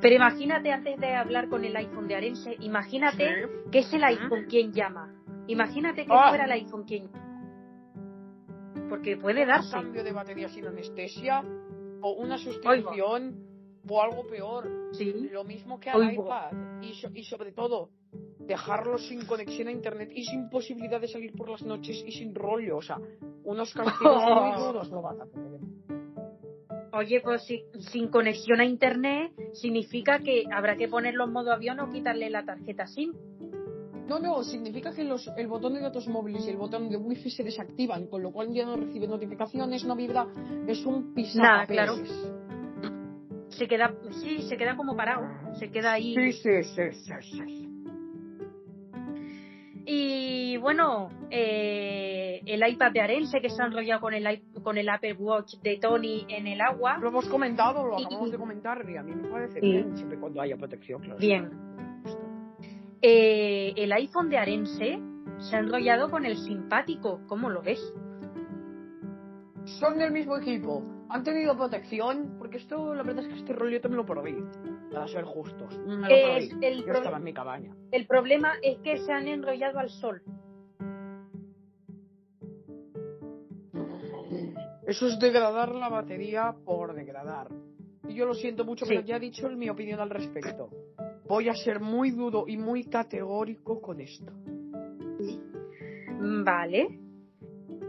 Pero 0.00 0.14
imagínate 0.14 0.72
antes 0.72 0.98
de 1.00 1.14
hablar 1.14 1.48
con 1.48 1.64
el 1.64 1.74
iPhone 1.74 2.06
de 2.06 2.16
Arense, 2.16 2.56
imagínate 2.60 3.48
que 3.72 3.78
es 3.78 3.92
el 3.94 4.04
iPhone 4.04 4.44
quien 4.46 4.72
llama. 4.72 5.15
Imagínate 5.48 6.06
que 6.06 6.12
ah. 6.12 6.28
fuera 6.28 6.44
el 6.44 6.52
iPhone 6.52 6.84
quien 6.84 7.10
porque 8.88 9.16
puede 9.16 9.46
darse. 9.46 9.76
Un 9.76 9.82
cambio 9.82 10.04
de 10.04 10.12
batería 10.12 10.48
sin 10.48 10.66
anestesia 10.66 11.42
o 12.02 12.12
una 12.12 12.38
sustitución 12.38 13.46
o 13.88 14.02
algo 14.02 14.26
peor. 14.26 14.68
Sí. 14.92 15.28
Lo 15.30 15.44
mismo 15.44 15.78
que 15.78 15.90
al 15.90 16.12
iPad. 16.12 16.52
Y, 16.82 17.24
sobre 17.24 17.52
todo, 17.52 17.90
dejarlo 18.38 18.98
sin 18.98 19.26
conexión 19.26 19.68
a 19.68 19.72
internet 19.72 20.10
y 20.14 20.24
sin 20.24 20.48
posibilidad 20.48 21.00
de 21.00 21.08
salir 21.08 21.32
por 21.32 21.50
las 21.50 21.62
noches 21.62 22.02
y 22.06 22.12
sin 22.12 22.34
rollo. 22.34 22.76
O 22.78 22.82
sea, 22.82 22.98
unos 23.44 23.72
castigos 23.72 24.22
muy 24.40 24.66
duros 24.66 24.90
lo 24.90 25.02
van 25.02 25.20
a 25.20 25.26
tener. 25.26 25.60
Oye, 26.92 27.20
pues 27.20 27.44
si, 27.44 27.62
sin 27.90 28.08
conexión 28.08 28.60
a 28.60 28.64
internet 28.64 29.32
significa 29.52 30.20
que 30.20 30.44
habrá 30.50 30.76
que 30.76 30.88
ponerlo 30.88 31.24
en 31.24 31.32
modo 31.32 31.52
avión 31.52 31.78
o 31.80 31.90
quitarle 31.90 32.30
la 32.30 32.44
tarjeta 32.44 32.86
SIM. 32.86 33.12
No, 34.08 34.20
no, 34.20 34.42
significa 34.44 34.94
que 34.94 35.02
los, 35.02 35.28
el 35.36 35.48
botón 35.48 35.74
de 35.74 35.80
datos 35.80 36.06
móviles 36.06 36.46
y 36.46 36.50
el 36.50 36.56
botón 36.56 36.88
de 36.88 36.96
wifi 36.96 37.30
se 37.30 37.42
desactivan, 37.42 38.06
con 38.06 38.22
lo 38.22 38.30
cual 38.30 38.52
ya 38.52 38.64
no 38.64 38.76
recibe 38.76 39.08
notificaciones, 39.08 39.84
no 39.84 39.96
vibra, 39.96 40.26
es 40.66 40.84
un 40.86 41.12
Nada, 41.34 41.66
claro. 41.66 41.94
Se 43.48 43.66
queda, 43.66 43.94
sí, 44.22 44.42
se 44.42 44.56
queda 44.56 44.76
como 44.76 44.94
parado, 44.96 45.26
se 45.58 45.70
queda 45.70 45.94
ahí. 45.94 46.14
Sí, 46.14 46.32
sí, 46.32 46.62
sí, 46.62 46.82
sí, 46.92 47.68
Y 49.86 50.56
bueno, 50.58 51.08
eh, 51.30 52.42
el 52.44 52.68
iPad 52.68 52.92
de 52.92 53.00
Arense 53.00 53.40
que 53.40 53.48
se 53.48 53.62
ha 53.62 53.66
enrollado 53.66 54.00
con 54.00 54.14
el, 54.14 54.42
con 54.62 54.78
el 54.78 54.88
Apple 54.88 55.14
Watch 55.14 55.54
de 55.62 55.78
Tony 55.78 56.26
en 56.28 56.46
el 56.46 56.60
agua. 56.60 56.98
Lo 56.98 57.08
hemos 57.08 57.28
comentado, 57.28 57.84
lo 57.84 57.96
acabamos 57.98 58.30
de 58.30 58.38
comentar 58.38 58.84
y 58.88 58.96
a 58.96 59.02
mí 59.02 59.14
me 59.14 59.28
parece 59.28 59.60
bien, 59.60 59.96
siempre 59.96 60.18
cuando 60.18 60.40
haya 60.40 60.56
protección, 60.56 61.02
claro. 61.02 61.18
Bien. 61.18 61.50
Eh, 63.08 63.72
el 63.76 63.92
iPhone 63.92 64.28
de 64.28 64.36
Arense 64.36 64.98
se 65.38 65.54
ha 65.54 65.60
enrollado 65.60 66.10
con 66.10 66.26
el 66.26 66.36
simpático. 66.38 67.20
¿Cómo 67.28 67.48
lo 67.48 67.62
ves? 67.62 67.78
Son 69.78 69.96
del 69.96 70.10
mismo 70.10 70.36
equipo. 70.36 70.82
Han 71.08 71.22
tenido 71.22 71.56
protección, 71.56 72.34
porque 72.36 72.56
esto, 72.56 72.96
la 72.96 73.04
verdad 73.04 73.22
es 73.22 73.28
que 73.28 73.38
este 73.38 73.52
rollo 73.52 73.74
yo 73.74 73.80
también 73.80 73.98
lo 73.98 74.06
probé. 74.06 74.34
Para 74.92 75.06
ser 75.06 75.22
justos. 75.22 75.72
el 76.60 76.84
yo 76.84 76.92
estaba 76.94 77.18
en 77.18 77.22
mi 77.22 77.32
cabaña. 77.32 77.76
El 77.92 78.08
problema 78.08 78.54
es 78.60 78.78
que 78.78 78.98
se 78.98 79.12
han 79.12 79.28
enrollado 79.28 79.78
al 79.78 79.90
sol. 79.90 80.20
Eso 84.84 85.06
es 85.06 85.16
degradar 85.20 85.76
la 85.76 85.88
batería 85.88 86.56
por 86.64 86.92
degradar. 86.92 87.52
Y 88.08 88.14
yo 88.14 88.26
lo 88.26 88.34
siento 88.34 88.64
mucho, 88.64 88.84
pero 88.84 89.02
ya 89.02 89.18
he 89.18 89.20
dicho 89.20 89.48
mi 89.50 89.68
opinión 89.68 90.00
al 90.00 90.10
respecto 90.10 90.70
voy 91.28 91.48
a 91.48 91.54
ser 91.54 91.80
muy 91.80 92.10
duro 92.10 92.44
y 92.46 92.56
muy 92.56 92.84
categórico 92.84 93.80
con 93.80 94.00
esto. 94.00 94.32
Vale. 96.44 97.00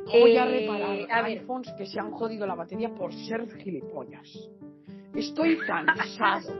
Voy 0.05 0.37
a 0.37 0.45
eh, 0.47 0.59
reparar 0.59 1.25
iPhones 1.25 1.73
que 1.77 1.85
se 1.85 1.99
han 1.99 2.11
jodido 2.11 2.47
la 2.47 2.55
batería 2.55 2.93
por 2.93 3.13
ser 3.13 3.47
gilipollas. 3.57 4.27
Estoy 5.13 5.57
cansado. 5.67 6.53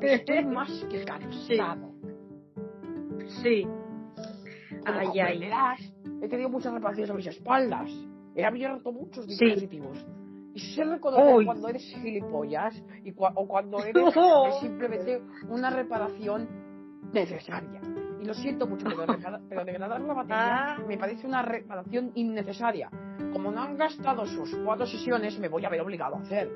Estoy 0.00 0.44
más 0.46 0.86
que 0.90 1.04
cansado. 1.04 1.92
Sí. 3.42 3.66
Ay, 4.84 5.20
ay. 5.20 5.50
He 6.22 6.28
tenido 6.28 6.48
muchas 6.48 6.72
reparaciones 6.72 7.10
a 7.10 7.14
mis 7.14 7.26
espaldas. 7.26 7.90
He 8.34 8.44
abierto 8.44 8.92
muchos 8.92 9.26
dispositivos. 9.26 9.98
Y 10.54 10.60
sé 10.60 10.84
reconocer 10.84 11.44
cuando 11.44 11.68
eres 11.68 11.82
gilipollas 11.82 12.82
y 13.04 13.14
o 13.16 13.46
cuando 13.46 13.78
eres 13.84 14.14
simplemente 14.60 15.22
una 15.48 15.70
reparación 15.70 16.48
necesaria. 17.12 17.80
Y 18.20 18.24
lo 18.24 18.34
siento 18.34 18.66
mucho, 18.66 18.86
pero, 19.48 19.64
degradar 19.64 20.00
la 20.06 20.14
batería 20.14 20.74
ah. 20.74 20.78
me 20.86 20.98
parece 20.98 21.26
una 21.26 21.42
reparación 21.42 22.12
innecesaria. 22.14 22.90
Como 23.32 23.50
no 23.50 23.62
han 23.62 23.76
gastado 23.76 24.26
sus 24.26 24.54
cuatro 24.64 24.86
sesiones, 24.86 25.38
me 25.38 25.48
voy 25.48 25.64
a 25.64 25.70
ver 25.70 25.80
obligado 25.80 26.16
a 26.16 26.20
hacer. 26.20 26.50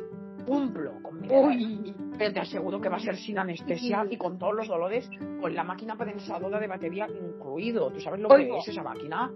Cumplo 0.47 1.03
con 1.03 1.21
mi 1.21 1.29
Uy. 1.31 1.95
Pero 2.19 2.35
te 2.35 2.41
aseguro 2.41 2.81
que 2.81 2.91
va 2.91 2.97
a 2.97 3.01
ser 3.01 3.16
sin 3.16 3.39
anestesia 3.39 4.05
y 4.11 4.19
con 4.19 4.39
todos 4.39 4.55
los 4.55 4.69
dolores, 4.69 5.09
con 5.41 5.55
la 5.55 5.65
máquina 5.65 5.97
prensadora 5.97 6.61
de 6.61 6.66
batería 6.66 7.09
incluido. 7.09 7.91
¿Tú 7.91 8.01
sabes 8.01 8.21
lo 8.21 8.29
que 8.29 8.59
es 8.59 8.69
esa 8.69 8.83
máquina? 8.83 9.31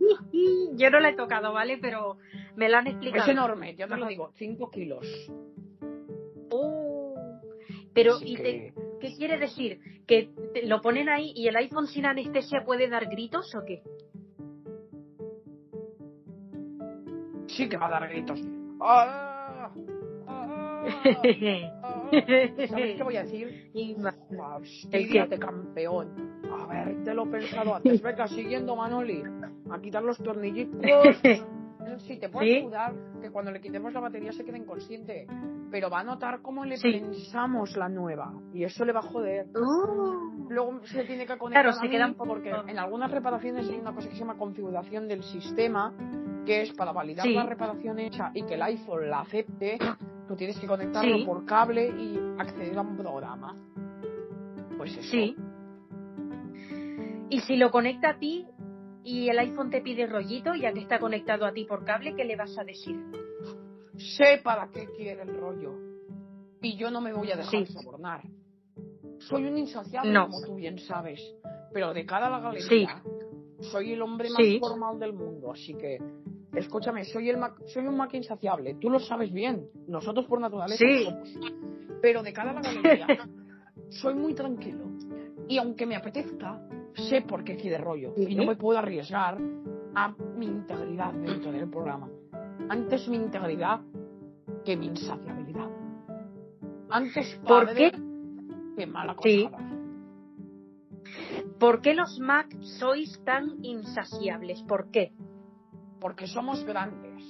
Yo 0.74 0.90
no 0.90 1.00
la 1.00 1.10
he 1.10 1.14
tocado, 1.14 1.52
¿vale? 1.52 1.78
Pero 1.80 2.16
me 2.56 2.68
la 2.68 2.78
han 2.78 2.86
explicado. 2.86 3.24
Es 3.24 3.30
enorme, 3.30 3.74
ya 3.74 3.86
te 3.86 3.96
lo 3.96 4.06
digo, 4.06 4.30
5 4.34 4.70
kilos. 4.70 5.06
Oh. 6.50 7.14
Pero, 7.92 8.16
¿y 8.20 8.36
qué 8.36 9.14
quiere 9.16 9.38
decir? 9.38 9.80
¿Que 10.06 10.30
lo 10.64 10.80
ponen 10.80 11.08
ahí 11.08 11.32
y 11.34 11.48
el 11.48 11.56
iPhone 11.56 11.86
sin 11.86 12.06
anestesia 12.06 12.64
puede 12.64 12.88
dar 12.88 13.06
gritos 13.06 13.54
o 13.54 13.64
qué? 13.64 13.82
Sí 17.46 17.68
que 17.68 17.76
va 17.76 17.86
a 17.86 17.90
dar 17.90 18.08
gritos. 18.08 18.40
¡Ah! 18.80 19.70
¡Ah! 20.26 20.84
¿Sabes 22.68 22.96
qué 22.96 23.02
voy 23.02 23.16
a 23.16 23.22
decir? 23.22 23.70
Hostia 24.92 25.26
de 25.26 25.38
campeón. 25.38 26.40
A 26.50 26.66
ver, 26.66 27.04
te 27.04 27.14
lo 27.14 27.24
he 27.24 27.28
pensado 27.28 27.76
antes. 27.76 28.02
Venga, 28.02 28.26
siguiendo 28.28 28.76
Manoli. 28.76 29.22
A 29.70 29.80
quitar 29.80 30.02
los 30.02 30.18
tornillitos. 30.18 30.82
sí, 31.98 32.18
te 32.18 32.28
puedo 32.28 32.44
ayudar 32.44 32.94
que 33.20 33.30
cuando 33.30 33.50
le 33.50 33.60
quitemos 33.60 33.92
la 33.92 34.00
batería 34.00 34.32
se 34.32 34.44
quede 34.44 34.58
inconsciente. 34.58 35.26
Pero 35.70 35.90
va 35.90 36.00
a 36.00 36.04
notar 36.04 36.40
cómo 36.42 36.64
le 36.64 36.78
pensamos 36.78 37.76
la 37.76 37.88
nueva. 37.88 38.32
Y 38.52 38.64
eso 38.64 38.84
le 38.84 38.92
va 38.92 39.00
a 39.00 39.02
joder. 39.02 39.46
Uh. 39.48 40.48
Luego 40.48 40.84
se 40.84 41.04
tiene 41.04 41.26
que 41.26 41.36
conectar. 41.36 41.64
Claro, 41.64 41.76
se 41.80 41.88
queda 41.88 42.06
un 42.06 42.14
Porque 42.14 42.50
en 42.50 42.78
algunas 42.78 43.10
reparaciones 43.10 43.68
hay 43.68 43.78
una 43.78 43.92
cosa 43.92 44.08
que 44.08 44.14
se 44.14 44.20
llama 44.20 44.36
configuración 44.36 45.08
del 45.08 45.22
sistema. 45.22 45.92
Que 46.46 46.62
es 46.62 46.72
para 46.74 46.92
validar 46.92 47.26
la 47.26 47.44
reparación 47.44 47.98
hecha 47.98 48.30
y 48.34 48.44
que 48.44 48.54
el 48.54 48.62
iPhone 48.62 49.08
la 49.08 49.20
acepte. 49.20 49.78
Tú 50.28 50.36
tienes 50.36 50.58
que 50.58 50.66
conectarlo 50.66 51.24
por 51.24 51.44
cable 51.44 51.88
y 51.88 52.18
acceder 52.38 52.76
a 52.76 52.82
un 52.82 52.96
programa. 52.96 53.56
Pues 54.76 54.96
eso. 54.96 55.10
Sí. 55.10 55.36
Y 57.30 57.40
si 57.40 57.56
lo 57.56 57.70
conecta 57.70 58.10
a 58.10 58.18
ti, 58.18 58.46
y 59.04 59.28
el 59.28 59.38
iPhone 59.38 59.70
te 59.70 59.82
pide 59.82 60.06
rollito, 60.06 60.54
ya 60.54 60.72
que 60.72 60.80
está 60.80 60.98
conectado 60.98 61.44
a 61.44 61.52
ti 61.52 61.64
por 61.64 61.84
cable, 61.84 62.14
¿qué 62.16 62.24
le 62.24 62.36
vas 62.36 62.56
a 62.58 62.64
decir? 62.64 62.96
Sé 63.96 64.40
para 64.42 64.70
qué 64.70 64.86
quiere 64.96 65.22
el 65.22 65.36
rollo. 65.36 65.74
Y 66.62 66.76
yo 66.76 66.90
no 66.90 67.02
me 67.02 67.12
voy 67.12 67.30
a 67.30 67.36
dejar 67.36 67.66
sobornar. 67.66 68.22
Soy 69.18 69.44
un 69.44 69.58
insaciable, 69.58 70.12
como 70.12 70.40
tú 70.42 70.56
bien 70.56 70.78
sabes. 70.78 71.20
Pero 71.72 71.92
de 71.92 72.06
cara 72.06 72.28
a 72.28 72.30
la 72.30 72.40
galería, 72.40 73.02
soy 73.60 73.92
el 73.92 74.00
hombre 74.00 74.30
más 74.30 74.58
formal 74.58 74.98
del 74.98 75.12
mundo. 75.12 75.52
Así 75.52 75.74
que, 75.74 75.98
escúchame, 76.54 77.04
soy, 77.04 77.28
el 77.28 77.38
soy 77.66 77.86
un 77.86 77.96
Mac 77.96 78.14
insaciable. 78.14 78.76
Tú 78.80 78.88
lo 78.88 78.98
sabes 78.98 79.30
bien. 79.30 79.68
Nosotros 79.86 80.24
por 80.26 80.40
naturaleza 80.40 80.84
somos. 81.04 81.28
Pero 82.00 82.22
de 82.22 82.32
cara 82.32 82.52
a 82.52 82.54
la 82.54 82.62
galería, 82.62 83.06
soy 83.90 84.14
muy 84.14 84.34
tranquilo. 84.34 84.86
Y 85.46 85.58
aunque 85.58 85.84
me 85.84 85.96
apetezca, 85.96 86.66
sé 86.94 87.22
por 87.22 87.44
qué 87.44 87.56
quiere 87.56 87.78
rollo. 87.78 88.12
Y 88.16 88.34
no 88.34 88.46
me 88.46 88.56
puedo 88.56 88.78
arriesgar 88.78 89.38
a 89.94 90.14
mi 90.36 90.46
integridad 90.46 91.12
dentro 91.12 91.52
del 91.52 91.68
programa. 91.68 92.08
Antes 92.68 93.08
mi 93.08 93.16
integridad 93.16 93.80
que 94.64 94.76
mi 94.76 94.86
insaciabilidad. 94.86 95.68
Antes 96.90 97.40
¿Por 97.46 97.74
qué? 97.74 97.92
que 98.76 98.86
mala 98.86 99.14
cosa. 99.14 99.50
¿Por 101.58 101.80
qué 101.80 101.94
los 101.94 102.18
Mac 102.18 102.54
sois 102.60 103.22
tan 103.24 103.64
insaciables? 103.64 104.62
¿Por 104.62 104.90
qué? 104.90 105.12
Porque 106.00 106.26
somos 106.26 106.64
grandes. 106.64 107.22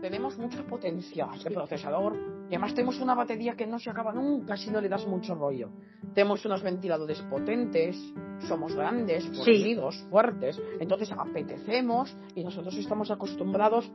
Tenemos 0.00 0.38
mucha 0.38 0.62
potencia 0.66 1.28
de 1.42 1.50
procesador 1.50 2.39
y 2.50 2.54
además 2.54 2.74
tenemos 2.74 3.00
una 3.00 3.14
batería 3.14 3.54
que 3.54 3.64
no 3.64 3.78
se 3.78 3.90
acaba 3.90 4.12
nunca 4.12 4.56
si 4.56 4.70
no 4.70 4.80
le 4.80 4.88
das 4.88 5.06
mucho 5.06 5.36
rollo. 5.36 5.70
Tenemos 6.14 6.44
unos 6.44 6.64
ventiladores 6.64 7.22
potentes, 7.22 7.96
somos 8.40 8.74
grandes, 8.74 9.24
fornidos, 9.36 10.04
fuertes, 10.10 10.60
entonces 10.80 11.12
apetecemos 11.12 12.12
y 12.34 12.42
nosotros 12.42 12.76
estamos 12.76 13.08
acostumbrados 13.12 13.88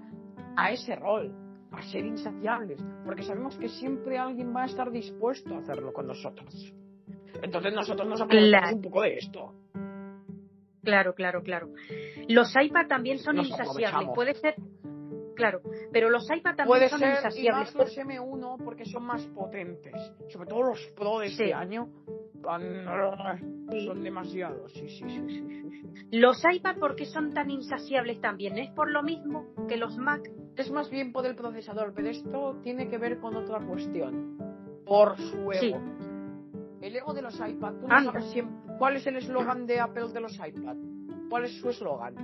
a 0.55 0.71
ese 0.71 0.95
rol, 0.95 1.35
a 1.69 1.81
ser 1.83 2.05
insaciables, 2.05 2.81
porque 3.03 3.23
sabemos 3.23 3.57
que 3.57 3.67
siempre 3.67 4.17
alguien 4.17 4.55
va 4.55 4.63
a 4.63 4.67
estar 4.67 4.89
dispuesto 4.89 5.53
a 5.53 5.57
hacerlo 5.57 5.91
con 5.91 6.07
nosotros. 6.07 6.73
Entonces 7.43 7.73
nosotros 7.73 8.07
nos 8.07 8.21
aprovechamos 8.21 8.71
un 8.71 8.81
poco 8.81 9.01
de 9.01 9.17
esto. 9.17 9.53
Claro, 10.81 11.13
claro, 11.13 11.43
claro. 11.43 11.71
Los 12.29 12.53
iPad 12.55 12.87
también 12.87 13.19
son 13.19 13.37
insaciables. 13.37 14.11
Puede 14.15 14.33
ser, 14.35 14.55
claro, 15.35 15.61
pero 15.91 16.09
los 16.09 16.23
iPad 16.23 16.55
también 16.55 16.67
Puede 16.67 16.89
son 16.89 16.99
ser, 16.99 17.09
insaciables. 17.09 17.73
Y 17.73 17.77
más 17.77 17.87
los 17.87 17.97
M1 17.97 18.63
porque 18.63 18.85
son 18.85 19.03
más 19.03 19.25
potentes. 19.27 19.93
Sobre 20.29 20.47
todo 20.47 20.63
los 20.63 20.79
Pro 20.95 21.19
de 21.19 21.27
este 21.27 21.53
año 21.53 21.89
son 23.85 24.03
demasiados. 24.03 24.71
Sí, 24.73 24.87
sí, 24.89 25.03
sí, 25.07 25.23
sí, 25.27 26.07
Los 26.11 26.41
iPad, 26.43 26.77
¿por 26.77 26.95
qué 26.95 27.05
son 27.05 27.33
tan 27.33 27.49
insaciables 27.49 28.21
también? 28.21 28.57
¿Es 28.57 28.71
por 28.71 28.91
lo 28.91 29.03
mismo 29.03 29.47
que 29.67 29.77
los 29.77 29.97
Mac? 29.97 30.21
Es 30.55 30.71
más 30.71 30.89
bien 30.89 31.11
por 31.11 31.25
el 31.25 31.35
procesador, 31.35 31.93
pero 31.93 32.09
esto 32.09 32.59
tiene 32.63 32.87
que 32.87 32.97
ver 32.97 33.19
con 33.19 33.35
otra 33.35 33.59
cuestión. 33.59 34.37
Por 34.85 35.17
su 35.17 35.51
ego. 35.51 35.81
El 36.81 36.95
ego 36.95 37.13
de 37.13 37.21
los 37.23 37.35
iPad. 37.35 37.73
¿Tú 37.81 37.87
no 37.87 38.03
sabes 38.03 38.25
siempre, 38.31 38.73
cuál 38.77 38.95
es 38.97 39.07
el 39.07 39.17
eslogan 39.17 39.65
de 39.65 39.79
Apple 39.79 40.09
de 40.13 40.21
los 40.21 40.33
iPad? 40.33 40.77
¿Cuál 41.29 41.45
es 41.45 41.59
su 41.59 41.69
eslogan? 41.69 42.15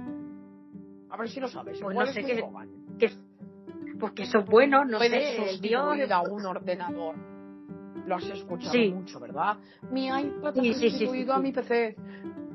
A 1.09 1.17
ver 1.17 1.29
si 1.29 1.39
lo 1.39 1.47
sabes. 1.47 1.79
Pues 1.81 1.95
¿Cuál 1.95 2.07
no 2.07 2.13
sé 2.13 2.19
es 2.19 2.25
su 2.27 2.31
eslogan? 2.33 2.69
Porque 3.99 4.25
son 4.25 4.45
buenos, 4.45 4.87
no 4.87 4.97
Puedes 4.97 5.35
sé. 5.35 5.37
sustituir 5.37 6.11
a 6.11 6.21
un 6.21 6.45
ordenador 6.45 7.15
lo 8.05 8.15
has 8.15 8.25
escuchado 8.29 8.77
mucho, 8.93 9.19
¿verdad? 9.19 9.57
Mi 9.91 10.07
iPad 10.07 10.57
ha 10.57 10.73
sustituido 10.73 11.33
a 11.33 11.39
mi 11.39 11.51
PC. 11.51 11.95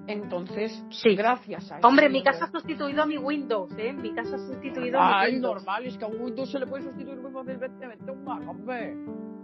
Entonces, 0.09 0.85
gracias 1.17 1.73
a 1.73 1.79
eso. 1.79 1.89
Hombre, 1.89 2.09
mi 2.09 2.23
casa 2.23 2.45
ha 2.45 2.51
sustituido 2.51 3.03
a 3.03 3.07
mi 3.07 3.19
Windows, 3.19 3.73
¿eh? 3.77 3.93
Mi 3.93 4.15
casa 4.15 4.37
ha 4.37 4.39
sustituido 4.39 5.01
a 5.01 5.25
mi 5.25 5.33
Windows. 5.33 5.55
normal, 5.57 5.87
es 5.87 5.97
que 5.97 6.05
a 6.05 6.09
un 6.09 6.21
Windows 6.21 6.51
se 6.51 6.61
le 6.61 6.67
puede 6.67 6.85
sustituir 6.85 7.19
Windows 7.19 7.47
vete, 7.47 7.87
vete 7.87 8.11
un 8.11 8.25
Mac, 8.25 8.49
hombre. 8.49 8.97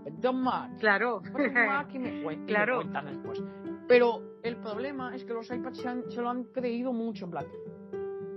Vete 0.05 0.29
un 0.29 0.43
Mac. 0.43 0.79
Claro. 0.79 1.21
un 1.35 1.53
Mac 1.53 1.89
y 1.95 1.99
me, 1.99 2.45
claro. 2.47 2.83
después. 2.85 3.43
Pero 3.89 4.39
el 4.45 4.57
problema 4.57 5.17
es 5.17 5.25
que 5.25 5.33
los 5.33 5.51
iPads 5.51 5.79
se, 5.79 6.11
se, 6.11 6.21
lo 6.23 6.31
han 6.31 6.45
creído 6.45 6.93
mucho, 6.93 7.25
en 7.25 7.31
plan. 7.33 7.47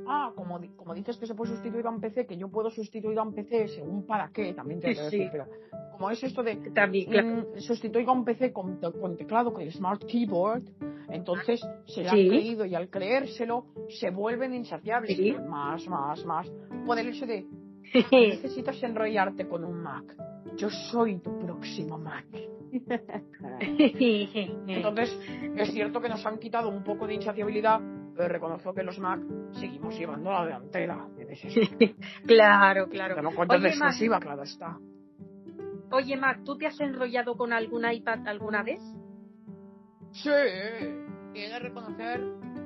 Ah, 0.08 0.32
como, 0.36 0.60
como 0.76 0.94
dices 0.94 1.18
que 1.18 1.26
se 1.26 1.36
puede 1.36 1.54
sustituir 1.54 1.86
a 1.86 1.90
un 1.90 2.00
PC, 2.00 2.26
que 2.26 2.38
yo 2.38 2.50
puedo 2.50 2.70
sustituir 2.70 3.18
a 3.18 3.24
un 3.24 3.34
PC 3.34 3.68
según 3.70 4.06
para 4.06 4.30
qué, 4.30 4.54
también 4.54 4.80
te 4.80 4.94
lo 4.94 5.04
decir, 5.04 5.30
pero 5.32 5.48
como 5.92 6.10
es 6.10 6.22
esto 6.24 6.44
de 6.44 6.58
También, 6.72 7.48
sustituir 7.58 8.08
a 8.08 8.12
un 8.12 8.26
PC 8.26 8.52
con, 8.52 8.80
teclado, 9.18 9.54
con 9.54 9.62
el 9.62 9.72
Smart 9.72 10.04
Keyboard, 10.06 10.64
entonces 11.10 11.62
se 11.86 12.04
lo 12.04 12.10
han 12.10 12.16
creído 12.16 12.66
y 12.66 12.76
al 12.76 12.90
creérselo 12.90 13.68
se 13.88 14.10
vuelven 14.10 14.54
insaciables. 14.54 15.18
Más, 15.48 15.88
más, 15.88 16.26
más. 16.26 16.52
Por 16.86 17.00
el 17.00 17.10
hecho 17.10 17.26
de 17.26 17.46
necesitas 18.12 18.82
enrollarte 18.84 19.48
con 19.48 19.64
un 19.64 19.82
Mac. 19.82 20.16
Yo 20.58 20.70
soy 20.70 21.20
tu 21.20 21.40
próximo 21.40 21.98
Mac. 21.98 22.26
Entonces, 24.68 25.18
es 25.56 25.72
cierto 25.72 26.02
que 26.02 26.10
nos 26.10 26.26
han 26.26 26.40
quitado 26.40 26.70
un 26.70 26.84
poco 26.84 27.08
de 27.08 27.14
insaciabilidad, 27.14 27.80
pero 28.16 28.30
reconozco 28.30 28.74
que 28.74 28.84
los 28.84 28.98
Mac 29.00 29.20
seguimos 29.54 29.98
llevando 29.98 30.32
la 30.32 30.46
delantera. 30.46 31.08
claro, 32.26 32.88
claro. 32.90 33.22
no 33.22 33.32
cuento 33.32 33.60
de 33.60 33.70
exclusiva, 33.70 34.20
claro 34.20 34.44
está. 34.44 34.78
Oye, 35.92 36.18
Mac, 36.18 36.42
¿tú 36.44 36.58
te 36.58 36.68
has 36.68 36.80
enrollado 36.80 37.36
con 37.36 37.54
algún 37.54 37.90
iPad 37.90 38.28
alguna 38.28 38.64
vez? 38.64 38.82
Sí, 40.12 40.30
he 40.30 41.50
de 41.50 41.60
reconocer 41.60 42.22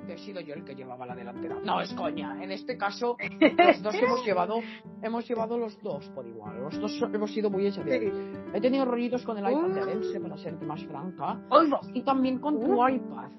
que 0.05 0.13
he 0.13 0.17
sido 0.17 0.39
yo 0.41 0.53
el 0.53 0.63
que 0.63 0.75
llevaba 0.75 1.05
la 1.05 1.15
delantera. 1.15 1.57
No, 1.63 1.81
es 1.81 1.93
coña. 1.93 2.41
En 2.43 2.51
este 2.51 2.77
caso, 2.77 3.17
los 3.39 3.81
dos 3.81 3.95
hemos 4.01 4.25
llevado, 4.25 4.61
hemos 5.01 5.27
llevado 5.27 5.57
los 5.57 5.81
dos 5.81 6.07
por 6.09 6.25
igual. 6.27 6.59
Los 6.61 6.79
dos 6.79 7.01
hemos 7.13 7.31
sido 7.31 7.49
muy 7.49 7.67
hechos. 7.67 7.85
He 7.87 8.61
tenido 8.61 8.85
rollitos 8.85 9.23
con 9.23 9.37
el 9.37 9.51
iPad 9.51 9.69
de 9.69 9.81
Adense, 9.81 10.19
para 10.19 10.37
serte 10.37 10.65
más 10.65 10.83
franca. 10.85 11.41
Y 11.93 12.01
también 12.03 12.39
con 12.39 12.59
tu 12.59 12.87
iPad. 12.87 13.31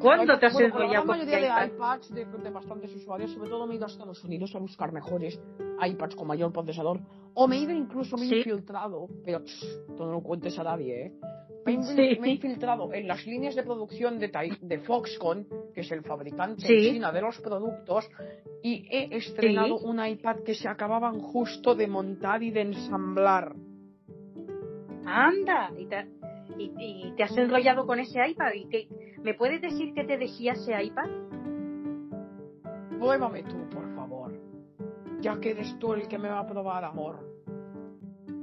¿Cuándo 0.00 0.38
te 0.38 0.46
has 0.46 0.58
enrollado 0.58 1.06
con 1.06 1.18
La 1.18 1.24
mayoría 1.24 1.60
de 1.60 1.66
iPads 1.66 2.14
de, 2.14 2.24
de, 2.24 2.50
bastantes 2.50 2.94
usuarios, 2.94 3.30
sobre 3.32 3.50
todo 3.50 3.66
me 3.66 3.74
he 3.74 3.76
ido 3.76 3.86
a 3.86 3.88
Estados 3.88 4.24
Unidos 4.24 4.54
a 4.54 4.58
buscar 4.58 4.92
mejores 4.92 5.40
iPads 5.80 6.16
con 6.16 6.26
mayor 6.26 6.52
procesador. 6.52 7.00
O 7.34 7.46
me 7.46 7.56
he 7.56 7.60
ido 7.60 7.72
incluso, 7.72 8.16
me 8.16 8.26
he 8.26 8.38
infiltrado, 8.38 9.08
pero 9.24 9.42
tú 9.96 10.04
no 10.04 10.12
lo 10.12 10.22
cuentes 10.22 10.58
a 10.58 10.64
nadie, 10.64 11.06
¿eh? 11.06 11.12
Me, 11.66 11.74
he 11.74 12.30
infiltrado 12.30 12.92
en 12.92 13.06
las 13.06 13.24
líneas 13.26 13.54
de 13.54 13.62
producción 13.62 14.18
de, 14.18 14.30
de 14.60 14.78
Foxconn, 14.78 15.46
que 15.74 15.82
es 15.82 15.92
el 15.92 16.02
fabricante 16.02 16.66
en 16.66 16.94
China 16.94 17.12
de 17.12 17.20
los 17.20 17.38
productos, 17.40 18.08
y 18.62 18.86
he 18.90 19.14
estrenado 19.16 19.78
un 19.78 20.04
iPad 20.04 20.38
que 20.44 20.54
se 20.54 20.68
acababan 20.68 21.20
justo 21.20 21.74
de 21.74 21.86
montar 21.86 22.42
y 22.42 22.50
de 22.50 22.62
ensamblar. 22.62 23.54
Anda, 25.04 25.70
y 25.76 25.86
te, 25.86 26.08
y, 26.60 27.12
te 27.16 27.22
has 27.22 27.36
enrollado 27.36 27.86
con 27.86 27.98
ese 27.98 28.26
iPad. 28.28 28.52
¿Y 28.54 28.88
¿Me 29.22 29.34
puedes 29.34 29.60
decir 29.60 29.92
qué 29.94 30.04
te 30.04 30.18
decía 30.18 30.52
ese 30.52 30.82
iPad? 30.82 31.08
Pruébame 32.98 33.42
tú, 33.44 33.68
por 33.70 33.94
favor. 33.94 34.32
Ya 35.20 35.38
que 35.40 35.50
eres 35.50 35.78
tú 35.78 35.94
el 35.94 36.08
que 36.08 36.18
me 36.18 36.28
va 36.28 36.40
a 36.40 36.46
probar 36.46 36.84
amor. 36.84 37.18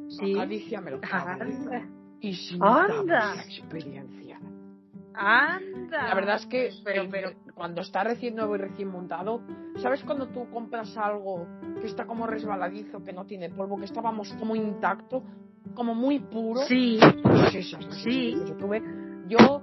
Sí. 0.09 0.33
Acadíciamelo. 0.33 0.99
Anda. 1.11 1.87
Y 2.19 2.33
sin 2.33 2.63
Anda. 2.63 3.35
experiencia. 3.43 4.39
Anda. 5.13 6.07
La 6.07 6.15
verdad 6.15 6.35
es 6.37 6.45
que 6.45 6.71
pero, 6.83 7.07
pero... 7.09 7.31
cuando 7.55 7.81
está 7.81 8.03
recién 8.03 8.35
nuevo 8.35 8.55
y 8.55 8.59
recién 8.59 8.89
montado, 8.89 9.41
¿sabes 9.77 10.03
cuando 10.03 10.27
tú 10.27 10.49
compras 10.49 10.95
algo 10.97 11.47
que 11.79 11.87
está 11.87 12.05
como 12.05 12.27
resbaladizo, 12.27 13.03
que 13.03 13.13
no 13.13 13.25
tiene 13.25 13.49
polvo, 13.49 13.77
que 13.77 13.85
estábamos 13.85 14.33
como 14.33 14.55
intacto? 14.55 15.23
Como 15.73 15.95
muy 15.95 16.19
puro. 16.19 16.61
Sí. 16.61 16.99
sí. 18.03 18.35
Yo 18.45 18.55
tuve 18.55 18.81
yo 19.27 19.61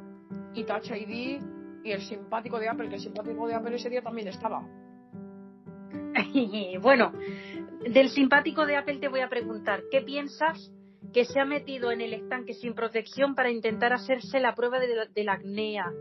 y 0.54 0.64
Touch 0.64 0.90
ID 0.90 1.40
y 1.84 1.92
el 1.92 2.00
simpático 2.02 2.58
de 2.58 2.68
Apple, 2.68 2.88
que 2.88 2.96
el 2.96 3.00
simpático 3.00 3.46
de 3.46 3.54
Apple 3.54 3.76
ese 3.76 3.90
día 3.90 4.02
también 4.02 4.28
estaba. 4.28 4.66
bueno, 6.82 7.12
del 7.90 8.08
simpático 8.10 8.66
de 8.66 8.76
Apple 8.76 8.98
te 8.98 9.08
voy 9.08 9.20
a 9.20 9.28
preguntar, 9.28 9.82
¿qué 9.90 10.00
piensas 10.00 10.72
que 11.12 11.24
se 11.24 11.38
ha 11.40 11.44
metido 11.44 11.90
en 11.92 12.00
el 12.00 12.14
estanque 12.14 12.54
sin 12.54 12.74
protección 12.74 13.34
para 13.34 13.50
intentar 13.50 13.92
hacerse 13.92 14.40
la 14.40 14.54
prueba 14.54 14.78
de 14.78 15.24
la, 15.24 15.32
acnea? 15.32 15.92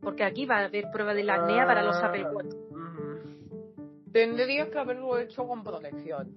Porque 0.00 0.24
aquí 0.24 0.46
va 0.46 0.58
a 0.58 0.64
haber 0.64 0.90
prueba 0.92 1.14
de 1.14 1.22
la 1.22 1.34
acnea 1.34 1.64
para 1.66 1.82
los 1.82 1.96
Apple 1.96 2.26
Watch. 2.32 2.54
Mm. 2.70 4.12
Tendría 4.12 4.70
que 4.70 4.78
haberlo 4.78 5.18
hecho 5.18 5.46
con 5.46 5.62
protección. 5.62 6.36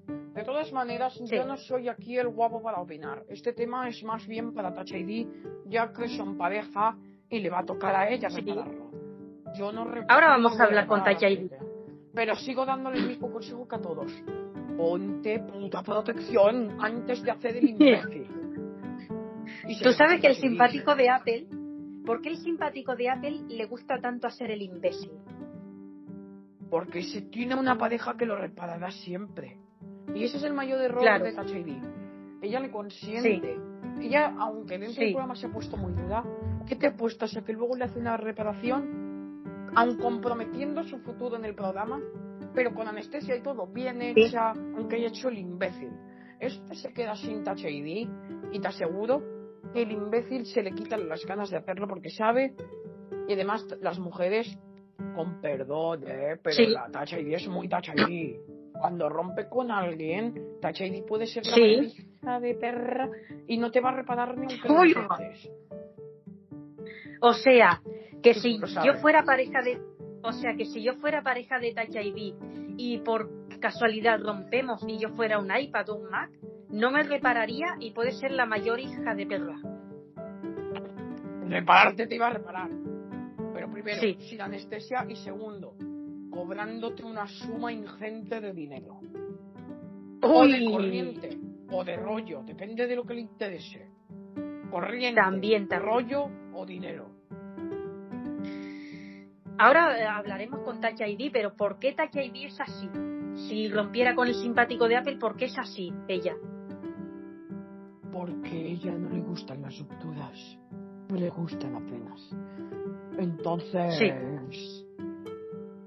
De 0.56 0.62
todas 0.62 0.72
maneras, 0.72 1.20
yo 1.30 1.46
no 1.46 1.58
soy 1.58 1.90
aquí 1.90 2.18
el 2.18 2.30
guapo 2.30 2.64
para 2.64 2.80
opinar. 2.80 3.26
Este 3.28 3.52
tema 3.52 3.90
es 3.90 4.02
más 4.06 4.26
bien 4.26 4.54
para 4.54 4.74
Touch 4.74 4.94
ID, 4.94 5.28
ya 5.66 5.92
que 5.92 6.08
son 6.08 6.38
pareja 6.38 6.96
y 7.30 7.40
le 7.40 7.50
va 7.50 7.60
a 7.60 7.66
tocar 7.66 7.94
a 7.94 8.10
ella 8.10 8.30
repararlo. 8.30 8.90
Yo 9.54 9.74
no 9.74 9.82
Ahora 10.08 10.30
vamos 10.30 10.58
a 10.58 10.64
hablar 10.64 10.88
con 10.88 11.02
ID. 11.02 11.52
Pero 12.14 12.36
sigo 12.36 12.66
dándole 12.66 13.00
el 13.00 13.08
mismo 13.10 13.30
consejo 13.30 13.68
que 13.68 13.76
a 13.76 13.82
todos. 13.82 14.10
Ponte 14.78 15.40
puta 15.40 15.84
protección 15.84 16.78
antes 16.80 17.22
de 17.22 17.32
hacer 17.32 17.58
el 17.58 17.70
imbécil. 17.72 18.28
Tú 19.84 19.92
sabes 19.92 20.22
que 20.22 20.28
el 20.28 20.36
simpático 20.36 20.96
de 20.96 21.10
Apple, 21.10 21.48
¿por 22.06 22.22
qué 22.22 22.30
el 22.30 22.38
simpático 22.38 22.96
de 22.96 23.10
Apple 23.10 23.42
le 23.50 23.66
gusta 23.66 24.00
tanto 24.00 24.28
hacer 24.28 24.52
el 24.52 24.62
imbécil? 24.62 25.12
Porque 26.70 27.04
se 27.04 27.24
tiene 27.24 27.56
una 27.56 27.78
pareja 27.78 28.16
que 28.16 28.26
lo 28.26 28.38
reparará 28.38 28.90
siempre. 28.92 29.65
Y 30.14 30.24
ese 30.24 30.38
es 30.38 30.44
el 30.44 30.54
mayor 30.54 30.82
error 30.82 31.04
de 31.22 31.34
Touch 31.34 31.52
Ella 32.42 32.60
le 32.60 32.72
consiente. 32.72 33.58
Ella, 34.00 34.36
aunque 34.38 34.78
dentro 34.78 35.02
del 35.02 35.14
programa 35.14 35.36
se 35.36 35.48
ha 35.48 35.52
puesto 35.52 35.78
muy 35.78 35.94
dura, 35.94 36.24
¿qué 36.68 36.76
te 36.76 36.88
apuestas 36.88 37.36
a 37.38 37.44
que 37.44 37.54
luego 37.54 37.76
le 37.76 37.86
hace 37.86 38.00
una 38.00 38.18
reparación? 38.18 39.72
Aun 39.76 39.98
comprometiendo 39.98 40.84
su 40.84 41.00
futuro 41.00 41.36
en 41.38 41.46
el 41.46 41.56
programa, 41.56 42.00
pero 42.54 42.74
con 42.74 42.88
anestesia 42.88 43.36
y 43.36 43.42
todo 43.42 43.68
bien 43.68 44.02
hecha, 44.02 44.52
aunque 44.52 44.98
haya 44.98 45.08
hecho 45.08 45.30
el 45.30 45.38
imbécil. 45.38 45.92
Este 46.40 46.76
se 46.76 46.94
queda 46.94 47.16
sin 47.16 47.44
ID 47.44 48.10
y 48.52 48.60
te 48.60 48.68
aseguro 48.68 49.22
que 49.74 49.82
el 49.82 49.92
imbécil 49.92 50.46
se 50.46 50.62
le 50.62 50.72
quitan 50.72 51.08
las 51.10 51.26
ganas 51.26 51.50
de 51.50 51.58
hacerlo 51.58 51.88
porque 51.88 52.10
sabe 52.10 52.54
y 53.28 53.34
además 53.34 53.66
las 53.82 54.00
mujeres 54.00 54.58
con 55.16 55.42
perdón, 55.42 56.04
¿eh? 56.08 56.38
pero 56.42 56.70
la 56.70 56.90
Touch 56.92 57.14
ID 57.14 57.34
es 57.34 57.48
muy 57.48 57.68
Touch 57.68 57.90
ID. 57.90 58.36
Cuando 58.80 59.10
rompe 59.10 59.48
con 59.50 59.72
alguien, 59.72 60.34
ID 60.62 61.06
puede 61.06 61.28
ser 61.28 61.46
la 61.46 61.60
hija 61.60 62.40
de 62.40 62.56
perra 62.56 63.10
y 63.48 63.58
no 63.58 63.72
te 63.72 63.80
va 63.80 63.90
a 63.90 63.96
reparar 63.96 64.38
ni 64.38 64.48
un 64.48 65.08
O 67.22 67.34
sea, 67.34 67.82
que 68.22 68.34
si 68.34 68.60
yo 68.60 68.96
fuera 69.02 69.24
pareja 69.24 69.62
de 69.62 69.80
o 70.26 70.32
sea 70.32 70.56
que 70.56 70.66
si 70.66 70.82
yo 70.82 70.96
fuera 70.96 71.22
pareja 71.22 71.60
de 71.60 71.68
ID 71.70 72.34
y 72.78 72.98
por 73.00 73.30
casualidad 73.60 74.20
rompemos 74.20 74.84
y 74.88 74.98
yo 74.98 75.10
fuera 75.10 75.38
un 75.38 75.56
iPad 75.56 75.90
o 75.90 75.96
un 75.96 76.10
Mac, 76.10 76.32
no 76.70 76.90
me 76.90 77.04
repararía 77.04 77.76
y 77.80 77.92
puede 77.92 78.12
ser 78.12 78.32
la 78.32 78.48
mayor 78.48 78.80
hija 78.80 79.14
de 79.14 79.26
perra. 79.28 79.56
Repararte 81.48 82.08
te 82.08 82.16
iba 82.16 82.28
a 82.28 82.32
reparar. 82.32 82.70
Pero 83.54 83.72
primero, 83.72 84.02
sin 84.20 84.42
anestesia 84.42 85.06
y 85.08 85.16
segundo, 85.16 85.76
cobrándote 86.36 87.02
una 87.02 87.26
suma 87.28 87.72
ingente 87.72 88.42
de 88.42 88.52
dinero. 88.52 89.00
O 90.22 90.46
de 90.46 90.66
corriente, 90.70 91.38
o 91.72 91.84
de 91.84 91.96
rollo, 91.96 92.44
depende 92.44 92.86
de 92.86 92.96
lo 92.96 93.06
que 93.06 93.14
le 93.14 93.22
interese. 93.22 93.88
Corriente, 94.70 95.22
también, 95.22 95.70
también. 95.70 95.94
rollo 95.94 96.30
o 96.54 96.66
dinero. 96.66 97.10
Ahora 99.58 99.98
eh, 99.98 100.04
hablaremos 100.06 100.60
con 100.62 100.82
Touch 100.82 101.00
ID, 101.00 101.32
pero 101.32 101.56
¿por 101.56 101.80
qué 101.80 101.94
Touch 101.94 102.16
ID 102.16 102.48
es 102.48 102.60
así? 102.60 102.90
Si 103.48 103.70
rompiera 103.70 104.14
con 104.14 104.28
el 104.28 104.36
simpático 104.36 104.90
de 104.90 104.98
Apple, 104.98 105.16
¿por 105.16 105.38
qué 105.38 105.46
es 105.46 105.58
así 105.58 105.94
ella? 106.10 106.36
Porque 108.12 108.50
a 108.50 108.54
ella 108.54 108.92
no 108.92 109.10
le 109.10 109.22
gustan 109.22 109.62
las 109.62 109.78
rupturas. 109.80 110.58
No 111.08 111.16
le 111.16 111.30
gustan 111.30 111.76
apenas. 111.76 112.36
Entonces, 113.18 113.98
sí. 113.98 114.85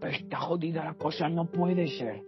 Está 0.03 0.39
jodida 0.39 0.85
la 0.85 0.95
cosa, 0.95 1.29
no 1.29 1.47
puede 1.47 1.89
ser. 1.89 2.23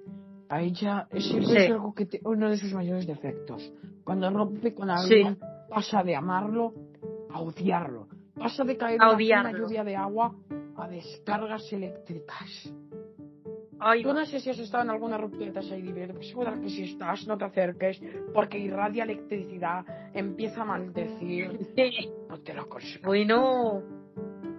A 0.48 0.62
ella 0.62 1.06
es 1.10 1.32
algo 1.70 1.94
que 1.94 2.08
uno 2.24 2.50
de 2.50 2.56
sus 2.56 2.72
mayores 2.72 3.06
defectos. 3.06 3.72
Cuando 4.02 4.28
rompe 4.30 4.74
con 4.74 4.90
alguien, 4.90 5.38
pasa 5.68 6.02
de 6.02 6.16
amarlo 6.16 6.74
a 7.30 7.40
odiarlo. 7.40 8.08
Pasa 8.34 8.64
de 8.64 8.76
caer 8.76 8.98
en 9.00 9.38
una 9.38 9.52
lluvia 9.52 9.84
de 9.84 9.94
agua 9.94 10.34
a 10.76 10.88
descargas 10.88 11.72
eléctricas. 11.72 12.72
Ay, 13.78 14.02
Tú 14.02 14.12
no 14.12 14.26
sé 14.26 14.40
si 14.40 14.50
has 14.50 14.58
estado 14.58 14.84
en 14.84 14.90
alguna 14.90 15.16
ruptura 15.16 15.52
de 15.52 15.62
Shady 15.62 15.92
pero 15.92 16.22
seguro 16.22 16.60
que 16.60 16.68
si 16.68 16.82
estás 16.82 17.26
no 17.26 17.38
te 17.38 17.44
acerques 17.44 18.00
porque 18.34 18.58
irradia 18.58 19.04
electricidad, 19.04 19.84
empieza 20.12 20.62
a 20.62 20.64
maldecir. 20.66 21.58
No 22.28 22.40
te 22.40 22.52
lo 22.52 22.68
consigo. 22.68 23.06
Bueno, 23.06 23.82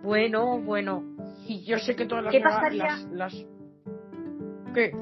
bueno, 0.02 0.60
bueno. 0.62 1.20
Y 1.47 1.63
yo 1.63 1.77
sé 1.80 1.95
que 1.95 2.05
todas 2.05 2.26
las... 2.26 2.31
¿Qué 2.34 2.41
pasaría? 2.41 2.97
Las, 3.11 3.34
¿Qué? 4.73 4.95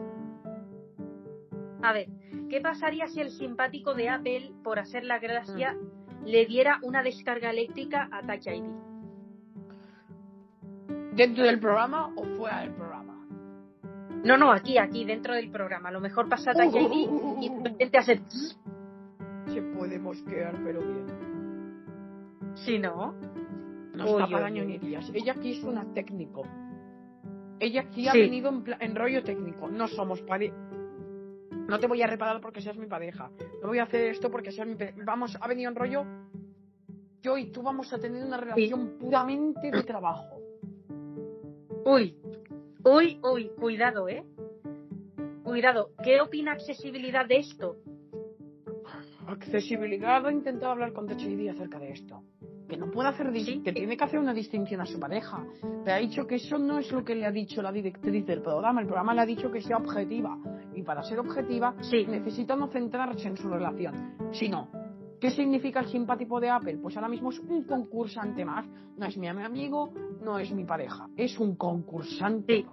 A 1.82 1.94
ver, 1.94 2.08
¿qué 2.50 2.62
pasaría 2.62 3.08
si 3.08 3.22
el 3.22 3.30
simpático 3.30 3.94
de 3.94 4.10
Apple, 4.10 4.52
por 4.64 4.80
hacer 4.80 5.04
la 5.04 5.20
gracia, 5.20 5.74
mm. 5.74 6.26
le 6.26 6.46
diera 6.46 6.80
una 6.84 7.04
descarga 7.04 7.52
eléctrica 7.52 8.10
a 8.12 8.22
Touch 8.22 8.48
ID? 8.48 8.64
¿Dentro 11.14 11.44
del 11.44 11.60
programa 11.60 12.14
o 12.16 12.24
fuera 12.38 12.62
del 12.62 12.74
programa? 12.74 13.26
No, 14.24 14.38
no, 14.38 14.52
aquí, 14.52 14.78
aquí, 14.78 15.06
dentro 15.06 15.34
del 15.34 15.50
programa. 15.50 15.90
A 15.90 15.92
lo 15.92 16.02
mejor 16.02 16.28
pasa 16.28 16.54
Touch 16.54 16.76
ID 16.76 17.10
y 17.42 17.86
de 17.86 17.98
hacer. 17.98 18.22
Se 19.48 19.62
puede 19.62 20.00
mosquear, 20.00 20.56
pero 20.64 20.82
bien. 20.82 21.06
Si 22.56 22.80
no. 22.80 23.16
No 24.00 24.20
está 24.20 24.28
para 24.28 24.50
ñoñerías. 24.50 25.12
Ella 25.14 25.34
aquí 25.34 25.52
es 25.52 25.64
una 25.64 25.86
técnico. 25.94 26.44
Ella 27.60 27.82
aquí 27.82 28.08
ha 28.08 28.14
venido 28.14 28.52
en, 28.80 28.96
rollo 28.96 29.24
técnico. 29.24 29.68
No 29.70 29.88
somos 29.88 30.22
pareja. 30.22 30.56
No 31.68 31.80
te 31.80 31.88
voy 31.88 32.02
a 32.02 32.08
reparar 32.08 32.42
porque 32.42 32.62
seas 32.62 32.78
mi 32.78 32.88
pareja. 32.88 33.30
No 33.62 33.68
voy 33.68 33.80
a 33.80 33.84
hacer 33.84 34.06
esto 34.10 34.32
porque 34.32 34.52
seas 34.52 34.68
mi 34.68 34.76
pareja. 34.76 34.98
Vamos, 35.06 35.38
ha 35.40 35.48
venido 35.48 35.70
en 35.70 35.76
rollo. 35.76 36.06
Yo 37.22 37.38
y 37.38 37.52
tú 37.52 37.62
vamos 37.62 37.92
a 37.92 38.00
tener 38.00 38.24
una 38.24 38.38
relación 38.38 38.98
puramente 38.98 39.70
de 39.70 39.84
trabajo. 39.84 40.40
Uy, 41.86 42.18
uy, 42.84 43.20
uy, 43.22 43.52
cuidado, 43.60 44.08
¿eh? 44.08 44.24
Cuidado. 45.44 45.92
¿Qué 46.02 46.22
opina 46.22 46.54
accesibilidad 46.54 47.26
de 47.26 47.38
esto? 47.38 47.78
Accesibilidad, 49.28 50.28
he 50.28 50.32
intentado 50.32 50.72
hablar 50.72 50.94
con 50.94 51.08
THD 51.08 51.50
acerca 51.50 51.78
de 51.78 51.92
esto. 51.92 52.24
Que 52.70 52.78
no 52.78 52.92
puede 52.92 53.10
hacer, 53.10 53.32
que 53.64 53.74
tiene 53.74 53.98
que 53.98 54.04
hacer 54.04 54.20
una 54.20 54.34
distinción 54.34 54.80
a 54.82 54.86
su 54.86 55.00
pareja. 55.00 55.44
Le 55.84 55.92
ha 55.92 55.98
dicho 55.98 56.28
que 56.28 56.36
eso 56.36 56.58
no 56.58 56.78
es 56.78 56.92
lo 56.92 57.04
que 57.04 57.16
le 57.16 57.26
ha 57.26 57.32
dicho 57.32 57.62
la 57.62 57.72
directriz 57.72 58.26
del 58.26 58.42
programa. 58.42 58.82
El 58.82 58.88
programa 58.88 59.14
le 59.16 59.22
ha 59.22 59.26
dicho 59.26 59.52
que 59.52 59.62
sea 59.62 59.78
objetiva. 59.78 60.38
Y 60.76 60.84
para 60.84 61.04
ser 61.04 61.20
objetiva, 61.20 61.76
necesita 62.08 62.56
no 62.56 62.68
centrarse 62.68 63.28
en 63.28 63.38
su 63.38 63.50
relación, 63.50 64.16
sino 64.32 64.70
¿Qué 65.20 65.32
significa 65.32 65.82
el 65.82 65.88
simpático 65.88 66.40
de 66.40 66.50
Apple? 66.50 66.78
Pues 66.82 66.96
ahora 66.96 67.10
mismo 67.10 67.30
es 67.32 67.40
un 67.40 67.66
concursante 67.66 68.46
más. 68.46 68.66
No 68.96 69.06
es 69.06 69.18
mi 69.18 69.28
amigo, 69.28 69.92
no 70.22 70.40
es 70.40 70.52
mi 70.52 70.64
pareja, 70.64 71.10
es 71.18 71.38
un 71.40 71.58
concursante. 71.58 72.66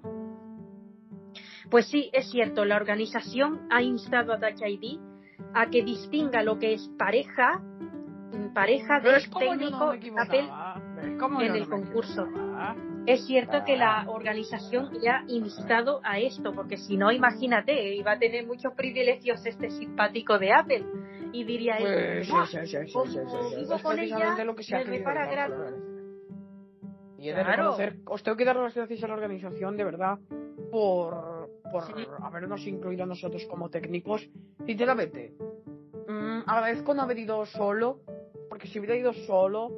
Pues 1.70 1.88
sí, 1.88 2.08
es 2.12 2.30
cierto, 2.30 2.64
la 2.64 2.76
organización 2.76 3.66
ha 3.70 3.82
instado 3.82 4.32
a 4.32 4.38
Touch 4.38 4.62
ID 4.62 5.00
a 5.54 5.68
que 5.68 5.82
distinga 5.82 6.42
lo 6.42 6.58
que 6.58 6.74
es 6.74 6.88
pareja, 6.96 7.60
pareja 8.52 9.00
de 9.00 9.20
técnico 9.38 9.92
Apple 10.18 10.48
en 11.40 11.54
el 11.54 11.68
concurso. 11.68 12.26
Es 13.06 13.24
cierto 13.26 13.62
que 13.64 13.76
la 13.76 14.04
organización 14.08 14.90
ya 15.00 15.18
ha 15.18 15.24
instado 15.28 16.00
a 16.02 16.18
esto, 16.18 16.52
porque 16.52 16.76
si 16.76 16.96
no, 16.96 17.12
imagínate, 17.12 17.94
iba 17.94 18.12
a 18.12 18.18
tener 18.18 18.46
muchos 18.46 18.72
privilegios 18.74 19.44
este 19.46 19.70
simpático 19.70 20.38
de 20.38 20.52
Apple 20.52 20.84
y 21.32 21.44
diría 21.44 21.76
pues, 21.78 22.26
sí, 22.26 22.66
sí, 22.66 22.66
sí, 22.66 23.56
vivo 23.56 23.78
con 23.82 23.98
ella, 23.98 24.44
lo 24.44 24.56
que 24.56 24.62
se 24.62 24.84
me 24.84 24.98
gratis. 24.98 25.54
Y 27.18 27.30
he 27.30 27.34
de 27.34 27.44
reconocer, 27.44 27.96
os 28.06 28.22
tengo 28.22 28.36
que 28.36 28.44
dar 28.44 28.56
las 28.56 28.74
gracias 28.74 29.02
a 29.02 29.08
la 29.08 29.14
organización, 29.14 29.76
de 29.76 29.84
verdad, 29.84 30.18
por, 30.70 31.50
por 31.70 31.84
habernos 32.22 32.66
incluido 32.66 33.04
a 33.04 33.06
nosotros 33.06 33.46
como 33.48 33.70
técnicos. 33.70 34.28
Sinceramente, 34.66 35.34
mmm, 36.08 36.40
agradezco 36.46 36.92
no 36.94 37.02
haber 37.02 37.18
ido 37.18 37.46
solo, 37.46 38.00
porque 38.56 38.68
si 38.68 38.78
hubiera 38.78 38.96
ido 38.96 39.12
solo, 39.12 39.68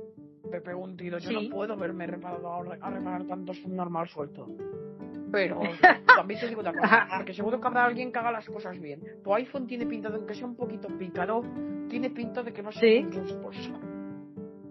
me 0.48 0.60
pego 0.60 0.84
un 0.84 0.96
tiro. 0.96 1.18
Yo 1.18 1.32
no 1.32 1.50
puedo 1.50 1.76
verme 1.76 2.06
reparado 2.06 2.48
a, 2.48 2.90
reparar 2.90 3.26
tanto 3.26 3.52
normal 3.66 4.08
suelto. 4.08 4.46
Pero 5.32 5.58
también 6.06 6.38
te 6.38 6.46
digo 6.46 6.60
otra 6.60 6.72
cosa, 6.72 7.08
porque 7.16 7.34
seguro 7.34 7.60
que 7.60 7.66
habrá 7.66 7.86
alguien 7.86 8.12
que 8.12 8.20
haga 8.20 8.30
las 8.30 8.46
cosas 8.46 8.78
bien. 8.78 9.02
Tu 9.24 9.34
iPhone 9.34 9.66
tiene 9.66 9.84
pinta 9.84 10.10
de, 10.10 10.18
aunque 10.18 10.32
sea 10.32 10.46
un 10.46 10.54
poquito 10.54 10.86
pícaro, 10.96 11.42
tiene 11.88 12.10
pinta 12.10 12.44
de 12.44 12.52
que 12.52 12.62
no 12.62 12.70
sea 12.70 12.80
¿Sí? 12.80 13.04
esposa. 13.26 13.80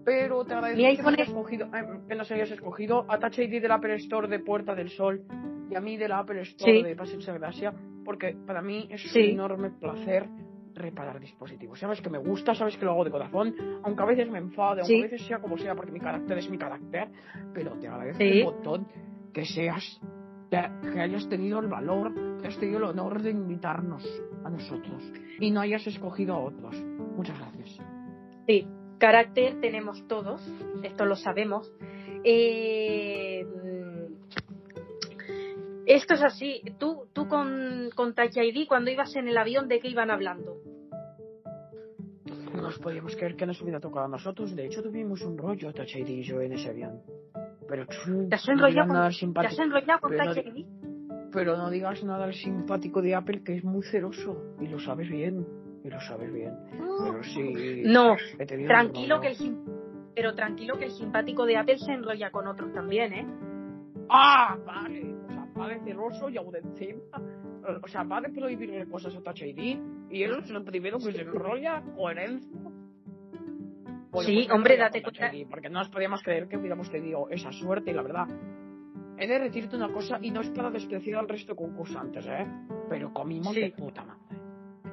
Pero 0.06 0.42
te 0.46 0.54
agradezco 0.54 0.96
que, 0.96 1.02
no 1.02 1.08
hayas 1.10 1.28
escogido, 1.28 1.66
eh, 1.66 2.00
que 2.08 2.14
nos 2.14 2.32
hayas 2.32 2.50
escogido 2.50 3.04
a 3.08 3.18
Touch 3.18 3.40
ID 3.40 3.60
del 3.60 3.72
Apple 3.72 3.94
Store 3.96 4.26
de 4.26 4.38
Puerta 4.38 4.74
del 4.74 4.88
Sol 4.88 5.22
y 5.70 5.74
a 5.74 5.82
mí 5.82 5.98
del 5.98 6.12
Apple 6.12 6.40
Store 6.40 6.82
de 6.82 6.96
Paseo 6.96 7.18
de 7.20 7.38
Gracia, 7.38 7.74
porque 8.06 8.34
para 8.46 8.62
mí 8.62 8.88
es 8.90 9.14
un 9.14 9.22
enorme 9.22 9.68
placer 9.68 10.30
reparar 10.78 11.20
dispositivos. 11.20 11.78
Sabes 11.78 12.00
que 12.00 12.10
me 12.10 12.18
gusta, 12.18 12.54
sabes 12.54 12.76
que 12.76 12.84
lo 12.84 12.92
hago 12.92 13.04
de 13.04 13.10
corazón, 13.10 13.54
aunque 13.82 14.02
a 14.02 14.06
veces 14.06 14.30
me 14.30 14.38
enfade, 14.38 14.80
aunque 14.80 14.98
a 14.98 15.02
veces 15.02 15.26
sea 15.26 15.38
como 15.38 15.58
sea, 15.58 15.74
porque 15.74 15.92
mi 15.92 16.00
carácter 16.00 16.38
es 16.38 16.50
mi 16.50 16.58
carácter, 16.58 17.08
pero 17.52 17.72
te 17.78 17.88
agradezco 17.88 18.22
un 18.22 18.54
montón 18.54 18.88
que 19.32 19.44
seas 19.44 20.00
que, 20.50 21.00
hayas 21.00 21.28
tenido 21.28 21.60
el 21.60 21.68
valor, 21.68 22.14
que 22.40 22.46
hayas 22.46 22.58
tenido 22.58 22.78
el 22.78 22.84
honor 22.84 23.22
de 23.22 23.30
invitarnos 23.30 24.04
a 24.44 24.50
nosotros 24.50 25.02
y 25.38 25.50
no 25.50 25.60
hayas 25.60 25.86
escogido 25.86 26.34
a 26.34 26.38
otros. 26.38 26.74
Muchas 27.16 27.38
gracias. 27.38 27.78
Sí, 28.46 28.66
carácter 28.98 29.60
tenemos 29.60 30.06
todos, 30.08 30.40
esto 30.82 31.04
lo 31.04 31.16
sabemos. 31.16 31.70
Eh, 32.24 33.46
esto 35.94 36.14
es 36.14 36.22
así. 36.22 36.62
Tú, 36.78 37.08
tú 37.12 37.28
con, 37.28 37.90
con 37.94 38.14
Touch 38.14 38.36
ID, 38.36 38.66
cuando 38.68 38.90
ibas 38.90 39.14
en 39.16 39.28
el 39.28 39.36
avión, 39.36 39.68
¿de 39.68 39.80
qué 39.80 39.88
iban 39.88 40.10
hablando? 40.10 40.56
No 42.54 42.62
nos 42.62 42.78
podíamos 42.78 43.14
creer 43.16 43.36
que 43.36 43.46
nos 43.46 43.60
hubiera 43.60 43.80
tocado 43.80 44.06
a 44.06 44.08
nosotros. 44.08 44.54
De 44.54 44.66
hecho, 44.66 44.82
tuvimos 44.82 45.22
un 45.22 45.38
rollo 45.38 45.72
Touch 45.72 45.96
ID 45.96 46.08
y 46.08 46.22
yo 46.22 46.40
en 46.40 46.52
ese 46.52 46.70
avión. 46.70 47.00
Pero 47.68 47.86
¿Te 47.86 48.34
has 48.34 48.48
enrollado 48.48 48.88
con, 48.88 49.34
¿te 49.34 49.46
has 49.46 49.58
enrollado 49.58 50.00
con 50.00 50.16
Touch 50.16 50.36
ID? 50.38 50.66
pero 51.32 51.56
no 51.56 51.70
digas 51.70 52.02
nada 52.04 52.24
al 52.24 52.34
simpático 52.34 53.02
de 53.02 53.14
Apple 53.14 53.42
que 53.44 53.56
es 53.56 53.64
muy 53.64 53.82
celoso 53.84 54.54
y 54.60 54.66
lo 54.66 54.78
sabes 54.78 55.08
bien, 55.08 55.46
y 55.84 55.90
lo 55.90 56.00
sabes 56.00 56.32
bien. 56.32 56.54
Pero 56.70 57.22
sí. 57.22 57.82
No, 57.84 58.16
tranquilo 58.66 59.20
que 59.20 59.28
el 59.28 59.36
pero 60.14 60.34
tranquilo 60.34 60.76
que 60.78 60.86
el 60.86 60.90
simpático 60.90 61.46
de 61.46 61.56
Apple 61.56 61.78
se 61.78 61.92
enrolla 61.92 62.30
con 62.30 62.48
otros 62.48 62.72
también, 62.72 63.12
¿eh? 63.12 63.26
Ah, 64.08 64.56
vale. 64.66 65.17
De 65.66 65.80
celoso 65.80 66.28
y 66.28 66.36
encima. 66.36 67.02
O 67.82 67.88
sea, 67.88 68.04
va 68.04 68.20
de 68.20 68.30
prohibirle 68.30 68.86
cosas 68.88 69.14
a 69.14 69.44
ID 69.44 69.78
y 70.10 70.22
él 70.22 70.38
es 70.42 70.50
el 70.50 70.64
primero 70.64 70.98
que 70.98 71.12
se 71.12 71.22
enrolla 71.22 71.82
coherencia. 71.96 72.60
sí, 74.20 74.48
hombre, 74.50 74.76
date 74.76 75.02
cuenta. 75.02 75.30
porque 75.50 75.68
no 75.68 75.80
nos 75.80 75.88
podíamos 75.90 76.22
creer 76.22 76.48
que 76.48 76.56
hubiéramos 76.56 76.90
tenido 76.90 77.28
esa 77.30 77.52
suerte 77.52 77.90
y 77.90 77.94
la 77.94 78.02
verdad 78.02 78.28
he 79.18 79.26
de 79.26 79.38
decirte 79.40 79.76
una 79.76 79.92
cosa 79.92 80.18
y 80.22 80.30
no 80.30 80.40
es 80.40 80.50
para 80.50 80.70
despreciar 80.70 81.20
al 81.20 81.28
resto 81.28 81.52
de 81.52 81.56
concursantes, 81.56 82.24
¿eh? 82.26 82.46
Pero 82.88 83.12
comimos 83.12 83.54
de 83.54 83.72
puta 83.76 84.04
madre. 84.04 84.17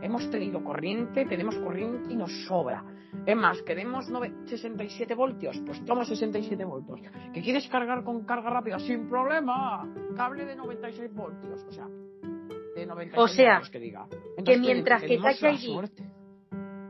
Hemos 0.06 0.30
tenido 0.30 0.64
corriente, 0.64 1.26
tenemos 1.26 1.56
corriente 1.56 2.14
y 2.14 2.16
nos 2.16 2.32
sobra. 2.46 2.84
Es 3.26 3.36
más, 3.36 3.60
queremos 3.64 4.06
67 4.46 5.16
voltios, 5.16 5.60
pues 5.66 5.84
toma 5.84 6.06
67 6.06 6.64
voltios. 6.64 7.02
¿Que 7.34 7.42
quieres 7.42 7.68
cargar 7.70 8.04
con 8.04 8.24
carga 8.24 8.52
rápida? 8.52 8.78
Sin 8.78 9.10
problema. 9.10 9.92
Cable 10.16 10.46
de 10.46 10.56
96 10.56 11.12
voltios, 11.12 11.66
o 11.68 11.72
sea, 11.72 11.88
de 12.76 12.86
96 12.86 13.18
o 13.18 13.28
sea, 13.28 13.62
que 13.72 13.80
diga. 13.80 14.06
que 14.46 14.60
mientras 14.60 15.02
que 15.02 15.18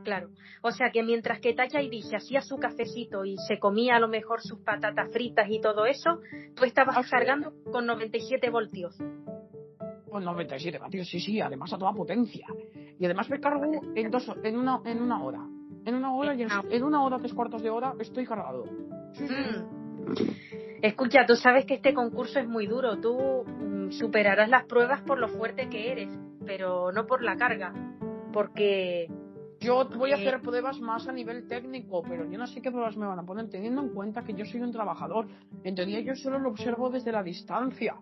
Claro. 0.03 0.29
O 0.61 0.71
sea 0.71 0.91
que 0.91 1.01
mientras 1.01 1.39
que 1.39 1.53
Tacha 1.53 1.81
ID 1.81 2.03
se 2.03 2.17
hacía 2.17 2.41
su 2.41 2.57
cafecito 2.57 3.23
y 3.23 3.37
se 3.47 3.59
comía 3.59 3.95
a 3.95 3.99
lo 3.99 4.09
mejor 4.09 4.41
sus 4.41 4.59
patatas 4.59 5.09
fritas 5.13 5.47
y 5.49 5.61
todo 5.61 5.85
eso, 5.85 6.19
tú 6.53 6.65
estabas 6.65 6.97
ah, 6.97 7.03
cargando 7.09 7.53
con 7.71 7.85
97 7.85 8.49
voltios. 8.49 8.97
Con 10.15 10.23
97 10.23 10.79
voltios, 10.79 11.09
sí, 11.09 11.19
sí, 11.19 11.41
además 11.41 11.73
a 11.73 11.77
toda 11.77 11.91
potencia. 11.91 12.47
Y 12.97 13.03
además 13.03 13.29
me 13.29 13.37
cargo 13.41 13.69
en, 13.93 14.09
dos, 14.09 14.31
en, 14.45 14.57
una, 14.57 14.79
en 14.85 15.01
una 15.01 15.21
hora. 15.21 15.45
En 15.83 15.93
una 15.93 16.15
hora 16.15 16.33
y 16.33 16.43
en, 16.43 16.47
ah. 16.51 16.63
una 16.81 17.03
hora, 17.03 17.17
tres 17.17 17.33
cuartos 17.33 17.61
de 17.61 17.69
hora, 17.69 17.93
estoy 17.99 18.25
cargado. 18.25 18.63
Mm. 18.63 19.75
Escucha, 20.81 21.25
tú 21.25 21.35
sabes 21.35 21.65
que 21.65 21.73
este 21.73 21.93
concurso 21.93 22.39
es 22.39 22.47
muy 22.47 22.65
duro. 22.65 22.97
Tú 23.01 23.43
mm, 23.45 23.91
superarás 23.91 24.47
las 24.47 24.63
pruebas 24.63 25.01
por 25.01 25.19
lo 25.19 25.27
fuerte 25.27 25.67
que 25.67 25.91
eres, 25.91 26.17
pero 26.45 26.93
no 26.93 27.05
por 27.05 27.21
la 27.21 27.35
carga. 27.35 27.73
Porque 28.31 29.09
yo 29.59 29.83
voy 29.97 30.13
a 30.13 30.15
hacer 30.15 30.39
pruebas 30.39 30.79
más 30.79 31.09
a 31.09 31.11
nivel 31.11 31.45
técnico, 31.45 32.03
pero 32.03 32.23
yo 32.23 32.37
no 32.37 32.47
sé 32.47 32.61
qué 32.61 32.71
pruebas 32.71 32.95
me 32.95 33.05
van 33.05 33.19
a 33.19 33.25
poner, 33.25 33.49
teniendo 33.49 33.81
en 33.81 33.89
cuenta 33.89 34.23
que 34.23 34.33
yo 34.33 34.45
soy 34.45 34.61
un 34.61 34.71
trabajador. 34.71 35.27
En 35.65 35.75
teoría 35.75 35.99
yo 35.99 36.15
solo 36.15 36.39
lo 36.39 36.51
observo 36.51 36.89
desde 36.89 37.11
la 37.11 37.21
distancia. 37.21 37.97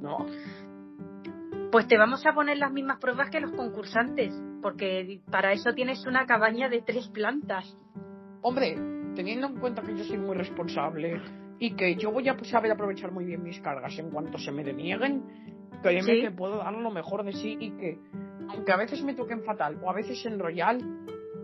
¿No? 0.00 0.26
Pues 1.74 1.88
te 1.88 1.98
vamos 1.98 2.24
a 2.24 2.32
poner 2.32 2.56
las 2.58 2.70
mismas 2.70 3.00
pruebas 3.00 3.30
que 3.30 3.40
los 3.40 3.50
concursantes, 3.50 4.32
porque 4.62 5.20
para 5.28 5.50
eso 5.52 5.74
tienes 5.74 6.06
una 6.06 6.24
cabaña 6.24 6.68
de 6.68 6.82
tres 6.82 7.08
plantas. 7.08 7.76
Hombre, 8.42 8.76
teniendo 9.16 9.48
en 9.48 9.58
cuenta 9.58 9.82
que 9.82 9.96
yo 9.96 10.04
soy 10.04 10.18
muy 10.18 10.36
responsable 10.36 11.20
y 11.58 11.74
que 11.74 11.96
yo 11.96 12.12
voy 12.12 12.28
a 12.28 12.38
saber 12.44 12.70
aprovechar 12.70 13.10
muy 13.10 13.24
bien 13.24 13.42
mis 13.42 13.60
cargas 13.60 13.98
en 13.98 14.12
cuanto 14.12 14.38
se 14.38 14.52
me 14.52 14.62
denieguen, 14.62 15.24
créeme 15.82 16.20
que 16.20 16.30
puedo 16.30 16.58
dar 16.58 16.74
lo 16.74 16.92
mejor 16.92 17.24
de 17.24 17.32
sí 17.32 17.56
y 17.58 17.72
que 17.72 17.98
aunque 18.50 18.70
a 18.70 18.76
veces 18.76 19.02
me 19.02 19.14
toque 19.14 19.32
en 19.32 19.42
fatal 19.42 19.76
o 19.82 19.90
a 19.90 19.94
veces 19.94 20.24
en 20.26 20.38
royal, 20.38 20.78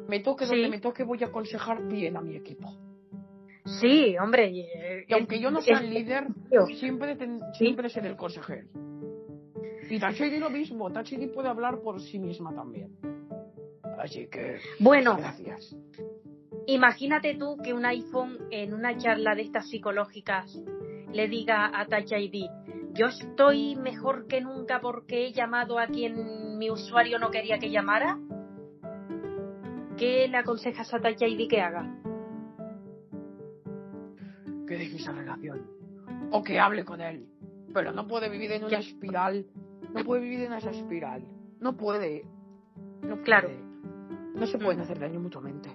me 0.07 0.21
toque 0.21 0.47
donde 0.47 0.69
me 0.69 0.79
toque, 0.79 1.03
voy 1.03 1.25
a 1.25 1.27
aconsejar 1.27 1.89
bien 1.89 2.17
a 2.17 2.21
mi 2.21 2.37
equipo. 2.37 2.69
Sí, 3.81 4.17
hombre. 4.17 4.49
Y, 4.49 5.13
aunque 5.13 5.41
yo 5.41 5.51
no 5.51 5.61
sea 5.61 5.81
el 5.81 5.93
líder, 5.93 6.29
siempre, 6.79 7.17
siempre 7.59 7.89
seré 7.89 8.11
el 8.11 8.17
consejero. 8.17 8.69
Y 9.91 9.99
Tachidi 9.99 10.39
lo 10.39 10.51
mismo, 10.51 10.91
Tachidi 10.91 11.27
puede 11.27 11.49
hablar 11.49 11.81
por 11.81 12.01
sí 12.01 12.19
misma 12.19 12.55
también. 12.55 12.97
Así 13.99 14.29
que. 14.29 14.59
Bueno. 14.79 15.17
Gracias. 15.17 15.77
Imagínate 16.67 17.35
tú 17.35 17.59
que 17.63 17.75
un 17.75 17.85
iPhone 17.85 18.39
en 18.51 18.73
una 18.73 18.97
charla 18.97 19.35
de 19.35 19.43
estas 19.43 19.69
psicológicas 19.69 20.57
le 21.13 21.27
diga 21.27 21.73
a 21.75 21.87
Touch 21.87 22.13
ID, 22.13 22.47
yo 22.93 23.07
estoy 23.07 23.75
mejor 23.75 24.29
que 24.29 24.41
nunca 24.41 24.81
porque 24.81 25.27
he 25.27 25.33
llamado 25.33 25.79
a 25.81 25.89
quien 25.89 26.59
mi 26.59 26.71
usuario 26.71 27.19
no 27.19 27.31
quería 27.31 27.59
que 27.59 27.71
llamara. 27.71 28.19
¿Qué 29.97 30.29
le 30.29 30.37
aconsejas 30.37 30.95
a 30.95 31.01
Touch 31.01 31.21
ID 31.21 31.49
que 31.49 31.61
haga? 31.61 31.93
Que 34.69 34.77
deje 34.77 34.97
esa 34.97 35.13
relación. 35.13 35.67
O 36.31 36.45
que 36.45 36.61
hable 36.61 36.85
con 36.85 37.01
él. 37.01 37.27
Pero 37.75 37.93
no 37.93 38.07
puede 38.07 38.29
vivir 38.29 38.53
en 38.53 38.65
una 38.65 38.79
espiral. 38.79 39.47
No 39.95 40.05
puede 40.05 40.23
vivir 40.23 40.41
en 40.43 40.53
esa 40.53 40.71
espiral. 40.71 41.25
No 41.61 41.77
puede. 41.77 42.25
No 43.03 43.17
puede. 43.17 43.23
Claro. 43.23 43.51
No 44.35 44.47
se 44.47 44.59
pueden 44.59 44.81
hacer 44.81 44.99
daño 44.99 45.21
mutuamente. 45.21 45.71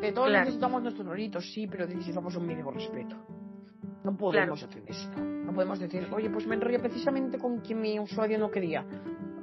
Que 0.00 0.12
todos 0.12 0.30
necesitamos 0.30 0.82
nuestros 0.82 1.06
rolitos, 1.06 1.52
sí, 1.52 1.66
pero 1.66 1.86
necesitamos 1.86 2.36
un 2.36 2.46
mínimo 2.46 2.70
respeto. 2.70 3.16
No 4.04 4.16
podemos 4.16 4.62
hacer 4.62 4.82
esto. 4.86 5.20
No 5.20 5.52
podemos 5.52 5.78
decir, 5.78 6.06
oye, 6.12 6.30
pues 6.30 6.46
me 6.46 6.54
enrollé 6.54 6.78
precisamente 6.78 7.38
con 7.38 7.60
quien 7.60 7.80
mi 7.80 7.98
usuario 7.98 8.38
no 8.38 8.50
quería. 8.50 8.84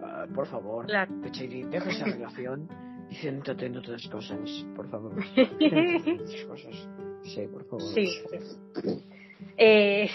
Ah, 0.02 0.26
por 0.34 0.48
favor, 0.48 0.86
claro. 0.86 1.12
deja 1.22 1.90
esa 1.90 2.06
relación 2.06 2.70
y 3.10 3.16
céntrate 3.16 3.66
en 3.66 3.78
otras 3.78 4.08
cosas, 4.08 4.66
por 4.76 4.88
favor. 4.90 5.16
cosas. 6.48 6.90
Sí, 7.24 7.48
por 7.52 7.66
favor. 7.66 7.94
Sí. 7.94 8.08
Eh, 9.58 10.10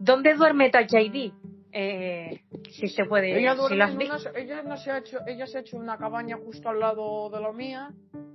¿Dónde 0.00 0.34
duerme 0.34 0.70
Touch 0.70 0.92
ID? 0.92 1.32
Eh, 1.72 2.40
si 2.70 2.88
se 2.88 3.04
puede. 3.04 3.38
Ella, 3.38 3.56
ella, 4.34 4.62
no 4.62 4.76
se 4.76 4.90
ha 4.90 4.98
hecho, 4.98 5.18
ella 5.26 5.46
se 5.46 5.58
ha 5.58 5.60
hecho 5.60 5.76
una 5.76 5.98
cabaña 5.98 6.36
justo 6.36 6.68
al 6.68 6.80
lado 6.80 7.28
de 7.30 7.40
la 7.40 7.52
mía. 7.52 7.90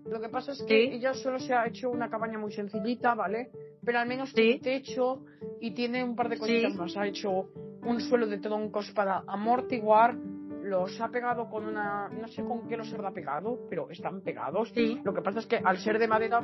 Lo 0.05 0.19
que 0.19 0.29
pasa 0.29 0.51
es 0.51 0.63
que 0.63 0.93
ella 0.93 1.13
solo 1.13 1.39
se 1.39 1.53
ha 1.53 1.65
hecho 1.65 1.89
una 1.89 2.09
cabaña 2.09 2.37
muy 2.37 2.51
sencillita, 2.51 3.15
¿vale? 3.15 3.49
pero 3.83 3.99
al 3.99 4.07
menos 4.07 4.33
tiene 4.33 4.59
techo 4.59 5.23
y 5.59 5.73
tiene 5.73 6.03
un 6.03 6.15
par 6.15 6.29
de 6.29 6.37
cositas 6.37 6.73
más. 6.75 6.95
Ha 6.97 7.07
hecho 7.07 7.49
un 7.83 7.99
suelo 7.99 8.27
de 8.27 8.37
troncos 8.37 8.91
para 8.91 9.23
amortiguar, 9.27 10.15
los 10.15 10.99
ha 11.01 11.09
pegado 11.09 11.49
con 11.49 11.65
una. 11.65 12.09
No 12.09 12.27
sé 12.27 12.43
con 12.43 12.67
qué 12.67 12.77
los 12.77 12.93
habrá 12.93 13.11
pegado, 13.11 13.59
pero 13.69 13.89
están 13.89 14.21
pegados. 14.21 14.71
Lo 15.03 15.13
que 15.13 15.21
pasa 15.21 15.39
es 15.39 15.47
que 15.47 15.57
al 15.57 15.77
ser 15.79 15.97
de 15.99 16.07
madera, 16.07 16.41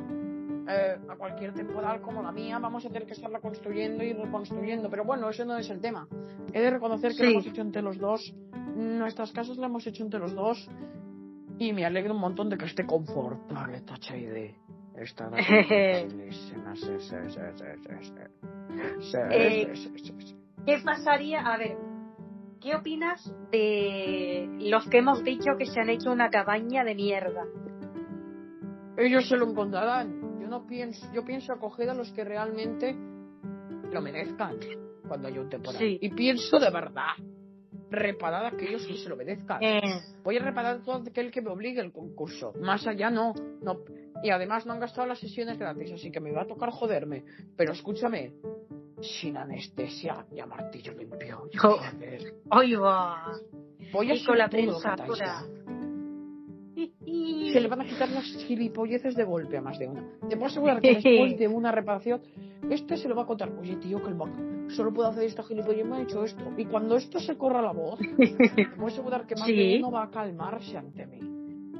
eh, 0.67 0.97
a 1.07 1.15
cualquier 1.15 1.53
temporal 1.53 2.01
como 2.01 2.21
la 2.21 2.31
mía, 2.31 2.59
vamos 2.59 2.85
a 2.85 2.89
tener 2.89 3.05
que 3.05 3.13
estarla 3.13 3.39
construyendo 3.39 4.03
y 4.03 4.13
reconstruyendo. 4.13 4.89
Pero 4.89 5.05
bueno, 5.05 5.29
ese 5.29 5.45
no 5.45 5.57
es 5.57 5.69
el 5.69 5.79
tema. 5.79 6.07
He 6.53 6.59
de 6.59 6.69
reconocer 6.69 7.13
que 7.15 7.23
lo 7.23 7.29
hemos 7.29 7.47
hecho 7.47 7.61
entre 7.61 7.81
los 7.81 7.97
dos. 7.97 8.33
Nuestras 8.75 9.31
casas 9.31 9.57
la 9.57 9.67
hemos 9.67 9.87
hecho 9.87 10.03
entre 10.03 10.19
los 10.19 10.33
dos. 10.35 10.69
Y 11.59 11.73
me 11.73 11.85
alegro 11.85 12.13
un 12.13 12.19
montón 12.19 12.49
de 12.49 12.57
que 12.57 12.65
esté 12.65 12.85
confortable, 12.85 13.81
tacha 13.81 14.15
idea. 14.15 14.53
¿Qué 20.65 20.77
pasaría? 20.83 21.41
A 21.41 21.57
ver, 21.57 21.77
¿qué 22.59 22.75
opinas 22.75 23.33
de 23.51 24.49
los 24.59 24.87
que 24.89 24.97
hemos 24.97 25.23
dicho 25.23 25.51
que 25.57 25.65
se 25.65 25.79
han 25.79 25.89
hecho 25.89 26.11
una 26.11 26.29
cabaña 26.29 26.83
de 26.83 26.95
mierda? 26.95 27.45
Ellos 28.97 29.29
se 29.29 29.37
lo 29.37 29.49
encontrarán. 29.49 30.16
Yo 30.47 30.51
no 30.51 30.65
pienso, 30.65 31.05
yo 31.13 31.25
pienso 31.25 31.51
acoger 31.51 31.89
a 31.89 31.93
los 31.93 32.09
que 32.13 32.23
realmente 32.23 32.95
lo 33.91 34.01
merezcan 34.01 34.57
cuando 35.05 35.27
hay 35.27 35.37
un 35.37 35.49
temporal. 35.49 35.83
Y 35.83 36.09
pienso 36.11 36.57
de 36.57 36.69
verdad 36.69 37.17
reparar 37.91 38.45
a 38.45 38.47
aquellos 38.47 38.87
que 38.87 38.93
se 38.93 39.09
lo 39.09 39.17
merezcan. 39.17 39.61
Eh. 39.61 39.99
Voy 40.23 40.37
a 40.37 40.39
reparar 40.39 40.81
todo 40.83 41.03
aquel 41.05 41.31
que 41.31 41.41
me 41.41 41.49
obligue 41.49 41.81
el 41.81 41.91
concurso. 41.91 42.53
Más 42.61 42.87
allá 42.87 43.09
no. 43.09 43.33
no 43.61 43.79
y 44.23 44.29
además 44.29 44.65
no 44.65 44.71
han 44.71 44.79
gastado 44.79 45.05
las 45.05 45.19
sesiones 45.19 45.59
gratis, 45.59 45.91
así 45.91 46.11
que 46.11 46.21
me 46.21 46.31
va 46.31 46.43
a 46.43 46.47
tocar 46.47 46.69
joderme. 46.69 47.25
Pero 47.57 47.73
escúchame, 47.73 48.31
sin 49.01 49.35
anestesia 49.35 50.25
y 50.31 50.39
a 50.39 50.45
martillo 50.45 50.93
limpio. 50.93 51.49
va. 52.75 53.33
Voy 53.91 54.11
a 54.11 54.15
y 54.15 54.23
con 54.23 54.37
la 54.37 54.47
prensa 54.47 54.95
Se 56.77 57.59
le 57.59 57.67
van 57.67 57.81
a 57.81 57.85
quitar 57.85 58.09
las 58.09 58.25
gilipolleces 58.45 59.15
de 59.15 59.23
golpe 59.23 59.57
a 59.57 59.61
más 59.61 59.79
de 59.79 59.87
una. 59.87 60.03
Te 60.29 60.35
puedo 60.35 60.45
asegurar 60.45 60.79
que 60.79 60.93
después 61.01 61.37
de 61.37 61.47
una 61.47 61.71
reparación, 61.71 62.21
este 62.69 62.97
se 62.97 63.09
lo 63.09 63.15
va 63.15 63.23
a 63.23 63.25
contar. 63.25 63.51
Oye, 63.59 63.77
tío, 63.77 64.01
que 64.03 64.09
el 64.09 64.71
solo 64.71 64.93
puedo 64.93 65.09
hacer 65.09 65.23
esta 65.23 65.43
gilipollez 65.43 65.85
me 65.85 65.97
ha 65.97 66.01
hecho 66.01 66.23
esto. 66.23 66.53
Y 66.55 66.65
cuando 66.65 66.95
esto 66.95 67.19
se 67.19 67.35
corra 67.35 67.61
la 67.61 67.71
voz, 67.71 67.99
te 67.99 68.67
puedo 68.75 68.87
asegurar 68.87 69.25
que 69.25 69.35
más 69.35 69.47
de 69.47 69.77
uno 69.79 69.91
va 69.91 70.03
a 70.03 70.11
calmarse 70.11 70.77
ante 70.77 71.07
mí. 71.07 71.19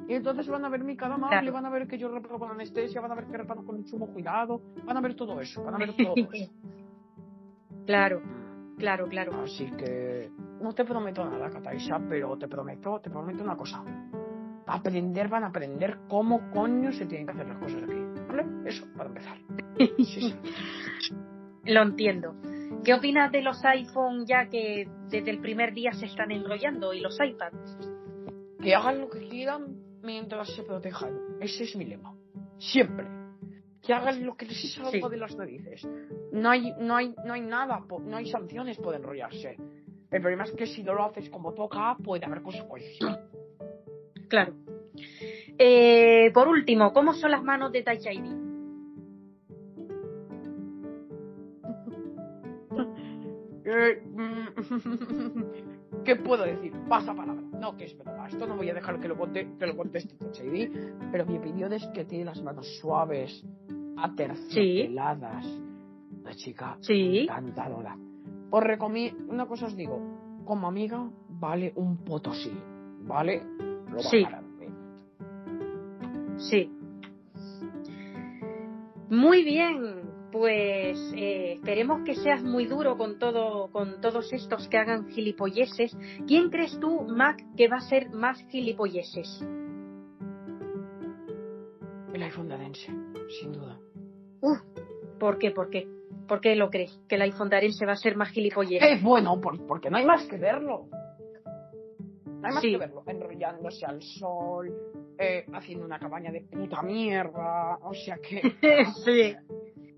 Y 0.10 0.14
entonces 0.14 0.48
van 0.48 0.64
a 0.64 0.70
ver 0.70 0.84
mi 0.84 0.96
cara 0.96 1.16
amable, 1.16 1.52
van 1.52 1.66
a 1.66 1.70
ver 1.70 1.86
que 1.86 1.98
yo 1.98 2.08
reparo 2.08 2.40
con 2.40 2.50
anestesia, 2.50 3.02
van 3.02 3.12
a 3.12 3.16
ver 3.16 3.26
que 3.26 3.38
reparo 3.38 3.66
con 3.66 3.86
sumo 3.86 4.08
cuidado, 4.08 4.62
van 4.86 4.96
a 4.96 5.02
ver 5.02 5.16
todo 5.16 5.40
eso, 5.42 5.64
van 5.64 5.76
a 5.76 5.78
ver 5.78 5.94
todo 5.98 6.16
eso. 6.32 6.52
claro, 7.86 8.22
claro, 8.78 9.08
claro. 9.10 9.42
Así 9.42 9.70
que 9.78 10.32
no 10.62 10.74
te 10.74 10.86
prometo 10.86 11.26
nada, 11.26 11.50
Kataisa, 11.50 12.00
pero 12.08 12.38
te 12.38 12.48
prometo, 12.48 13.00
te 13.02 13.10
prometo 13.10 13.44
una 13.44 13.58
cosa. 13.58 13.84
Aprender, 14.68 15.30
van 15.30 15.44
a 15.44 15.48
aprender 15.48 15.98
cómo 16.08 16.52
coño 16.52 16.92
se 16.92 17.06
tienen 17.06 17.26
que 17.26 17.34
hacer 17.34 17.48
las 17.48 17.58
cosas 17.58 17.84
aquí. 17.84 18.02
¿Vale? 18.28 18.70
Eso, 18.70 18.86
para 18.96 19.10
empezar. 19.10 19.38
Lo 21.66 21.82
entiendo. 21.82 22.36
¿Qué 22.84 22.94
opinas 22.94 23.32
de 23.32 23.42
los 23.42 23.64
iPhone 23.66 24.26
ya 24.26 24.48
que 24.50 24.88
desde 25.10 25.32
el 25.32 25.40
primer 25.40 25.74
día 25.74 25.92
se 25.94 26.06
están 26.06 26.32
enrollando 26.32 26.94
y 26.94 27.02
los 27.02 27.18
iPads? 27.20 27.78
Que 28.62 28.76
hagan 28.76 29.02
lo 29.02 29.10
que 29.10 29.28
quieran 29.28 29.78
mientras 30.02 30.54
se 30.56 30.64
protejan. 30.64 31.14
Ese 31.42 31.64
es 31.64 31.76
mi 31.76 31.86
lema. 31.86 32.14
Siempre. 32.58 33.08
Que 33.82 33.94
hagan 33.94 34.26
lo 34.26 34.36
que 34.36 34.46
les 34.46 34.74
salga 34.74 35.10
de 35.10 35.18
las 35.18 35.36
narices. 35.36 35.88
No 36.32 36.50
hay, 36.50 36.74
no 36.80 36.96
hay, 36.96 37.16
no 37.26 37.34
hay 37.34 37.42
nada, 37.42 37.80
no 37.90 38.18
hay 38.18 38.30
sanciones 38.30 38.78
por 38.78 38.96
enrollarse. 38.96 39.58
El 40.10 40.22
problema 40.22 40.46
es 40.46 40.52
que 40.52 40.66
si 40.66 40.84
no 40.84 40.94
lo 40.94 41.06
haces 41.06 41.30
como 41.30 41.54
toca, 41.54 41.96
puede 42.04 42.26
haber 42.26 42.42
consecuencias. 42.42 43.20
Claro. 44.28 44.54
Eh, 45.58 46.32
por 46.34 46.48
último, 46.48 46.94
¿cómo 46.94 47.14
son 47.14 47.32
las 47.32 47.44
manos 47.44 47.72
de 47.72 47.80
ID? 47.80 48.48
Eh, 53.70 54.02
mm, 54.02 54.48
¿Qué 56.06 56.16
puedo 56.16 56.46
decir? 56.46 56.72
Pasa 56.88 57.14
palabra. 57.14 57.44
No, 57.60 57.76
que 57.76 57.84
es 57.84 57.98
verdad. 57.98 58.28
Esto 58.30 58.48
no 58.48 58.56
voy 58.56 58.70
a 58.70 58.74
dejar 58.74 58.98
que 59.02 59.10
lo, 59.10 59.18
conte, 59.18 59.56
que 59.60 59.68
lo 59.68 59.76
conteste 59.76 60.16
ID, 60.42 60.72
pero 61.12 61.26
mi 61.26 61.38
opinión 61.38 61.74
es 61.74 61.86
que 61.88 62.06
tiene 62.06 62.24
las 62.24 62.42
manos 62.42 62.66
suaves, 62.80 63.44
aterciopeladas. 63.98 65.44
Sí. 65.44 65.64
La 66.24 66.34
chica 66.36 66.78
sí. 66.80 67.20
encantadora. 67.24 67.98
Os 68.52 68.64
recomiendo, 68.64 69.34
una 69.34 69.46
cosa 69.48 69.66
os 69.66 69.76
digo, 69.76 70.00
como 70.46 70.68
amiga 70.68 71.10
vale 71.28 71.74
un 71.76 71.98
potosí, 72.06 72.58
¿vale? 73.02 73.44
Lo 73.92 74.00
sí. 74.00 74.26
Sí. 76.38 76.72
Muy 79.10 79.44
bien, 79.44 80.02
pues 80.32 80.98
eh, 81.16 81.54
esperemos 81.54 82.04
que 82.04 82.16
seas 82.16 82.44
muy 82.44 82.66
duro 82.66 82.98
con 82.98 83.18
todo, 83.18 83.72
con 83.72 84.02
todos 84.02 84.32
estos 84.34 84.68
que 84.68 84.78
hagan 84.78 85.08
gilipolleses. 85.10 85.98
¿Quién 86.28 86.50
crees 86.50 86.78
tú, 86.80 87.04
Mac, 87.08 87.42
que 87.56 87.68
va 87.68 87.78
a 87.78 87.82
ser 87.82 88.10
más 88.10 88.38
gilipolleses? 88.50 89.42
El 92.14 92.24
iPhone 92.24 92.52
sin 93.40 93.52
duda. 93.54 93.80
Uh, 94.42 94.58
¿por 95.20 95.38
qué? 95.38 95.52
¿Por 95.52 95.70
qué? 95.70 95.88
¿Por 96.28 96.42
qué 96.42 96.56
lo 96.56 96.70
crees? 96.70 97.00
¿Que 97.08 97.16
el 97.16 97.22
iPhone 97.22 97.50
va 97.50 97.92
a 97.92 97.96
ser 97.96 98.18
más 98.18 98.30
gilipollez? 98.30 98.82
Es 98.84 99.02
bueno, 99.02 99.40
porque 99.40 99.90
no 99.90 99.98
hay 99.98 100.06
más 100.06 100.26
que 100.28 100.38
verlo. 100.38 100.88
Hay 102.48 102.54
más 102.54 102.64
que 102.64 102.78
verlo. 102.78 103.04
Enrollándose 103.06 103.86
al 103.86 104.02
sol, 104.02 104.74
eh, 105.18 105.46
haciendo 105.54 105.86
una 105.86 106.00
cabaña 106.00 106.32
de 106.32 106.42
puta 106.42 106.82
mierda. 106.82 107.78
O 107.82 107.94
sea 107.94 108.18
que. 108.18 108.42
sí. 109.06 109.36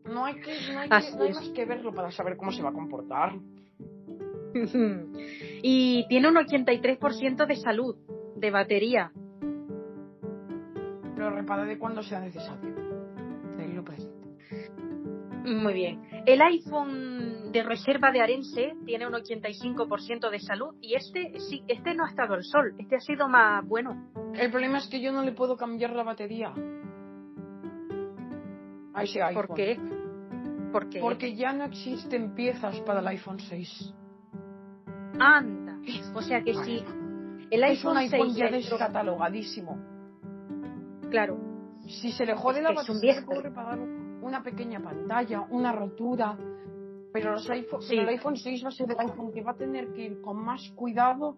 No 0.06 0.26
hay, 0.26 0.36
que, 0.42 0.54
no, 0.74 0.80
hay, 0.80 0.90
que, 0.90 1.18
no 1.18 1.24
hay 1.24 1.34
más 1.34 1.50
que 1.50 1.66
verlo 1.66 1.94
para 1.94 2.12
saber 2.12 2.36
cómo 2.36 2.52
se 2.52 2.64
va 2.64 2.70
a 2.70 2.74
comportar. 2.74 3.34
y 5.62 6.08
tiene 6.08 6.30
un 6.30 6.36
83% 6.36 7.46
de 7.46 7.56
salud, 7.56 7.96
de 8.36 8.50
batería. 8.50 9.12
Pero 11.16 11.30
repara 11.30 11.66
de 11.66 11.78
cuando 11.78 12.02
sea 12.02 12.22
necesario. 12.22 12.89
Muy 15.46 15.74
bien. 15.74 16.02
El 16.26 16.42
iPhone 16.42 17.52
de 17.52 17.64
reserva 17.64 18.12
de 18.12 18.22
Arense 18.22 18.76
tiene 18.86 19.08
un 19.08 19.14
85% 19.14 20.30
de 20.30 20.40
salud 20.40 20.76
y 20.82 20.96
este 20.96 21.40
sí, 21.40 21.64
este 21.68 21.94
no 21.96 22.06
ha 22.06 22.10
estado 22.10 22.34
al 22.34 22.44
sol, 22.44 22.76
este 22.78 22.98
ha 22.98 23.00
sido 23.00 23.28
más 23.28 23.66
bueno. 23.66 24.12
El 24.36 24.52
problema 24.52 24.80
es 24.80 24.88
que 24.88 25.02
yo 25.02 25.12
no 25.12 25.24
le 25.24 25.32
puedo 25.32 25.56
cambiar 25.58 25.92
la 25.92 26.04
batería. 26.04 26.54
A 28.94 29.04
ese 29.04 29.22
iPhone. 29.22 29.48
¿Por 29.48 29.56
qué? 29.56 29.80
¿Por 30.72 30.90
qué? 30.90 31.00
Porque 31.00 31.36
ya 31.36 31.54
no 31.54 31.66
existen 31.66 32.36
piezas 32.36 32.80
para 32.82 33.00
el 33.00 33.08
iPhone 33.08 33.40
6. 33.40 33.94
Anda. 35.20 35.80
O 36.14 36.22
sea 36.22 36.44
que 36.44 36.54
si 36.54 36.84
el 37.50 37.64
iPhone, 37.64 37.98
es 37.98 38.12
un 38.12 38.16
iPhone 38.16 38.36
ya 38.36 38.52
descatalogadísimo. 38.52 39.78
Claro. 41.10 41.40
Si 41.88 42.12
se 42.12 42.26
le 42.26 42.36
jode 42.36 42.62
la 42.62 42.74
batería, 42.74 43.24
puedo 43.26 43.42
repararlo 43.42 43.99
una 44.30 44.44
pequeña 44.44 44.80
pantalla, 44.80 45.42
una 45.50 45.72
rotura. 45.72 46.38
Pero, 47.12 47.32
los 47.32 47.50
iPhone, 47.50 47.82
el 47.90 48.08
iPhone 48.08 48.38
6 48.38 48.64
va 48.64 48.68
a 48.70 48.72
ser 48.72 48.92
el 48.92 49.00
iPhone 49.00 49.32
que 49.32 49.42
va 49.42 49.52
a 49.52 49.56
tener 49.58 49.92
que 49.94 50.04
ir 50.04 50.22
con 50.22 50.38
más 50.38 50.62
cuidado 50.76 51.38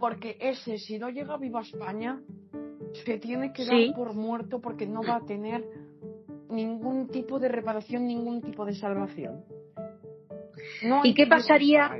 porque 0.00 0.38
ese, 0.40 0.78
si 0.78 0.98
no 0.98 1.10
llega 1.10 1.36
vivo 1.36 1.58
a 1.58 1.60
España, 1.60 2.22
se 3.04 3.18
tiene 3.18 3.52
que 3.52 3.66
dar 3.66 3.94
por 3.94 4.14
muerto 4.14 4.60
porque 4.60 4.86
no 4.86 5.02
va 5.02 5.16
a 5.16 5.26
tener 5.26 5.62
ningún 6.48 7.08
tipo 7.08 7.38
de 7.38 7.48
reparación, 7.48 8.06
ningún 8.06 8.40
tipo 8.40 8.64
de 8.64 8.74
salvación. 8.74 9.44
¿Y 11.04 11.14
qué 11.14 11.26
pasaría? 11.26 11.90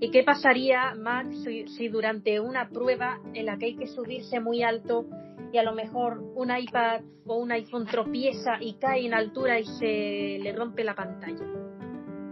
¿Y 0.00 0.10
qué 0.10 0.22
pasaría, 0.24 0.94
Max, 0.94 1.44
si, 1.76 1.88
durante 1.88 2.40
una 2.40 2.70
prueba 2.70 3.20
en 3.34 3.46
la 3.46 3.58
que 3.58 3.66
hay 3.66 3.76
que 3.76 3.86
subirse 3.86 4.40
muy 4.40 4.62
alto 4.62 5.04
y 5.54 5.58
a 5.58 5.62
lo 5.62 5.72
mejor 5.72 6.20
un 6.34 6.50
iPad 6.50 7.02
o 7.26 7.36
un 7.36 7.52
iPhone 7.52 7.86
tropieza 7.86 8.60
y 8.60 8.74
cae 8.74 9.06
en 9.06 9.14
altura 9.14 9.60
y 9.60 9.64
se 9.64 10.40
le 10.42 10.52
rompe 10.52 10.82
la 10.82 10.96
pantalla. 10.96 11.46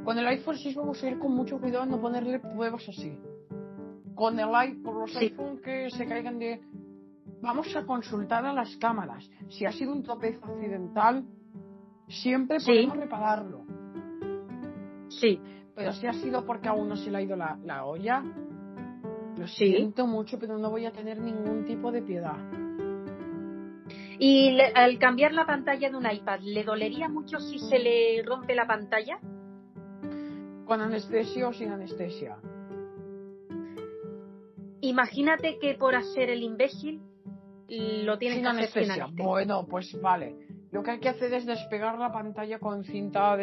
Con 0.05 0.19
el 0.19 0.27
iPhone 0.27 0.57
6 0.57 0.75
vamos 0.75 1.01
a 1.01 1.09
ir 1.09 1.21
con 1.21 1.33
mucho 1.33 1.61
cuidado 1.61 1.87
no 1.87 2.01
ponerle 2.01 2.41
pruebas 2.41 2.83
así. 2.89 3.17
Con 4.17 4.41
el 4.41 4.53
iPhone, 4.53 4.99
los 4.99 5.15
iPhone 5.15 5.61
que 5.63 5.89
se 5.91 6.05
caigan 6.05 6.41
de... 6.41 6.63
Vamos 7.41 7.75
a 7.77 7.87
consultar 7.87 8.45
a 8.45 8.53
las 8.53 8.77
cámaras. 8.79 9.31
Si 9.51 9.65
ha 9.67 9.71
sido 9.71 9.93
un 9.93 10.03
tropezo 10.03 10.45
accidental, 10.45 11.25
siempre 12.09 12.59
podemos 12.59 12.97
repararlo. 12.97 13.65
Sí. 15.11 15.39
Pero 15.77 15.93
si 15.93 16.09
ha 16.09 16.13
sido 16.13 16.45
porque 16.45 16.69
a 16.69 16.73
uno 16.73 16.97
se 16.97 17.09
le 17.09 17.19
ha 17.19 17.23
ido 17.23 17.37
la, 17.37 17.57
la 17.63 17.85
olla, 17.85 18.21
lo 19.39 19.47
siento 19.47 20.09
mucho, 20.09 20.41
pero 20.41 20.59
no 20.59 20.71
voy 20.71 20.87
a 20.87 20.91
tener 20.91 21.21
ningún 21.21 21.65
tipo 21.65 21.93
de 21.93 22.03
piedad. 22.03 22.62
Y 24.25 24.57
al 24.77 25.01
cambiar 25.01 25.33
la 25.33 25.45
pantalla 25.45 25.91
de 25.91 25.97
un 25.97 26.09
iPad, 26.09 26.43
¿le 26.43 26.63
dolería 26.63 27.09
mucho 27.09 27.41
si 27.41 27.59
se 27.59 27.81
le 27.81 28.23
rompe 28.23 28.55
la 28.55 28.69
pantalla? 28.69 29.19
¿Con 30.65 30.81
anestesia 30.81 31.49
o 31.49 31.53
sin 31.53 31.73
anestesia? 31.73 32.37
Imagínate 34.81 35.59
que 35.59 35.75
por 35.75 35.97
hacer 35.97 36.31
el 36.31 36.45
imbécil 36.45 37.03
lo 37.67 38.17
tienes 38.17 38.37
sin 38.37 38.45
que 38.45 38.49
anestesia. 38.49 38.93
Hacer 38.93 39.17
sin 39.17 39.25
Bueno, 39.25 39.67
pues 39.69 40.01
vale. 40.01 40.37
Lo 40.71 40.85
que 40.85 40.93
hay 40.93 41.01
que 41.01 41.09
hacer 41.09 41.35
es 41.35 41.45
despegar 41.45 41.99
la 41.99 42.13
pantalla 42.13 42.61
con 42.61 42.85
cinta 42.85 43.37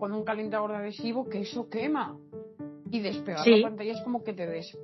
con 0.00 0.12
un 0.12 0.24
calentador 0.24 0.72
adhesivo 0.72 1.28
que 1.28 1.42
eso 1.42 1.70
quema. 1.70 2.18
Y 2.90 2.98
despegar 2.98 3.46
la 3.46 3.68
pantalla 3.68 3.92
es 3.92 4.00
como 4.02 4.24
que 4.24 4.32
te 4.32 4.48
des 4.48 4.76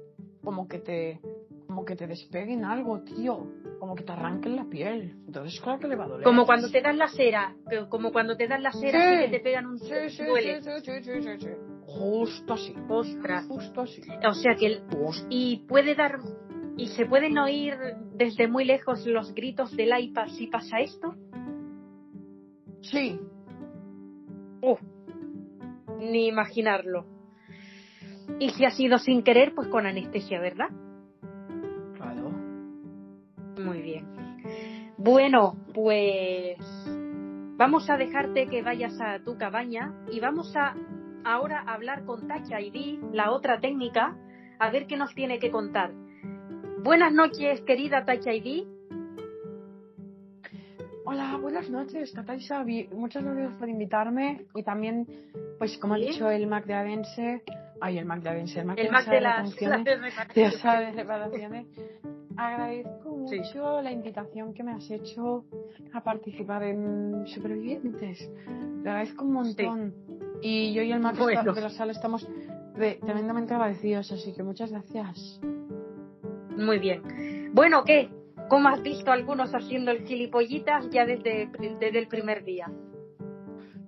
como 0.45 0.69
que 0.69 0.79
te 0.79 1.21
como 1.67 1.85
que 1.85 1.97
te 1.97 2.07
despeguen 2.07 2.65
algo, 2.65 3.01
tío 3.01 3.49
como 3.85 3.97
que 3.97 4.05
te 4.05 4.13
arranquen 4.13 4.57
la 4.57 4.65
piel. 4.65 5.15
Entonces, 5.27 5.61
claro 5.61 5.79
que 5.79 5.89
le 5.89 5.97
va 5.97 6.07
a 6.07 6.09
doler. 6.09 6.25
Como 6.25 6.47
cuando 6.47 6.71
te 6.71 6.81
dan 6.81 6.97
la 6.97 7.09
cera, 7.09 7.55
como 7.91 8.13
cuando 8.13 8.35
te 8.35 8.49
dan 8.49 8.63
la 8.63 8.73
cera 8.73 9.27
y 9.27 9.27
que 9.27 9.37
te 9.37 9.41
pegan 9.41 9.67
un 9.67 9.79
sí, 9.79 9.93
sí, 10.09 10.25
duele. 10.25 10.63
Sí, 10.63 10.71
sí, 10.83 11.03
sí, 11.03 11.39
sí, 11.39 11.49
Justo 11.85 12.55
así. 12.55 12.75
Ostras. 12.89 13.47
Justo 13.47 13.83
así. 13.83 14.01
O 14.27 14.33
sea 14.33 14.55
que 14.55 14.81
y 15.29 15.67
puede 15.69 15.95
dar 15.95 16.19
y 16.79 16.87
se 16.89 17.05
pueden 17.05 17.37
oír 17.37 17.75
desde 18.15 18.49
muy 18.49 18.65
lejos 18.65 19.07
los 19.07 19.35
gritos 19.35 19.77
del 19.77 19.91
iPad 20.01 20.29
si 20.29 20.47
pasa 20.47 20.81
esto. 20.81 21.15
Sí. 22.81 23.21
Uh, 24.63 24.79
ni 26.01 26.27
imaginarlo. 26.29 27.05
Y 28.39 28.49
si 28.49 28.65
ha 28.65 28.71
sido 28.71 28.97
sin 28.97 29.23
querer, 29.23 29.53
pues 29.55 29.69
con 29.69 29.85
anestesia, 29.85 30.41
¿verdad? 30.41 30.71
Bueno, 35.05 35.59
pues 35.75 36.57
vamos 37.59 37.91
a 37.91 37.99
dejarte 37.99 38.47
que 38.47 38.63
vayas 38.63 38.99
a 39.03 39.19
tu 39.19 39.37
cabaña 39.37 39.93
y 40.11 40.19
vamos 40.19 40.57
a 40.57 40.75
ahora 41.27 41.61
hablar 41.67 42.07
con 42.07 42.27
Touch 42.27 42.51
ID, 42.51 43.13
la 43.13 43.31
otra 43.31 43.61
técnica, 43.61 44.17
a 44.59 44.71
ver 44.71 44.87
qué 44.87 44.97
nos 44.97 45.15
tiene 45.15 45.39
que 45.39 45.51
contar. 45.51 45.93
Buenas 46.83 47.13
noches, 47.13 47.61
querida 47.67 48.07
Touch 48.07 48.27
ID. 48.27 48.67
Hola, 51.05 51.37
buenas 51.37 51.69
noches, 51.69 52.15
Tataisa. 52.15 52.65
Muchas 52.91 53.23
gracias 53.23 53.53
por 53.59 53.69
invitarme 53.69 54.47
y 54.55 54.63
también, 54.63 55.07
pues 55.59 55.77
como 55.77 55.97
ha 55.97 55.99
dicho 55.99 56.31
el 56.31 56.47
Mac 56.47 56.65
de 56.65 56.73
Adense, 56.73 57.43
ay, 57.79 57.99
el 57.99 58.07
Mac 58.07 58.23
de 58.23 58.31
Adense, 58.31 58.61
el 58.61 58.65
Mac, 58.65 58.79
el 58.79 58.91
Mac 58.91 59.05
de, 59.05 59.21
las, 59.21 59.55
reparaciones. 60.95 61.67
Agradezco 62.37 63.17
mucho 63.17 63.83
la 63.83 63.93
invitación 63.93 64.55
que 64.55 64.63
me 64.63 64.73
has 64.73 64.91
hecho 64.91 65.45
a 65.93 66.03
participar 66.03 66.63
en 66.65 67.27
Supervivientes. 67.27 68.31
Te 68.83 68.89
agradezco 68.89 69.25
un 69.25 69.33
montón. 69.33 69.95
Y 70.43 70.75
yo 70.75 70.83
y 70.83 70.93
el 70.93 71.01
Marcos 71.01 71.27
de 71.27 71.61
la 71.61 71.71
sala 71.71 71.93
estamos 71.93 72.29
tremendamente 72.75 73.55
agradecidos, 73.55 74.11
así 74.13 74.33
que 74.33 74.43
muchas 74.43 74.71
gracias. 74.71 75.41
Muy 76.57 76.79
bien. 76.79 77.03
Bueno, 77.53 77.85
¿qué? 77.85 78.09
¿Cómo 78.49 78.69
has 78.69 78.83
visto 78.83 79.11
algunos 79.11 79.55
haciendo 79.55 79.91
el 79.91 80.05
gilipollitas 80.05 80.91
ya 80.91 81.07
desde, 81.07 81.49
desde 81.81 81.99
el 81.99 82.09
primer 82.09 82.45
día? 82.45 82.71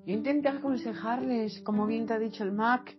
yo 0.07 0.15
intenté 0.15 0.49
aconsejarles, 0.49 1.61
como 1.63 1.85
bien 1.87 2.07
te 2.07 2.15
ha 2.15 2.19
dicho 2.19 2.45
el 2.45 2.53
Mac, 2.53 2.97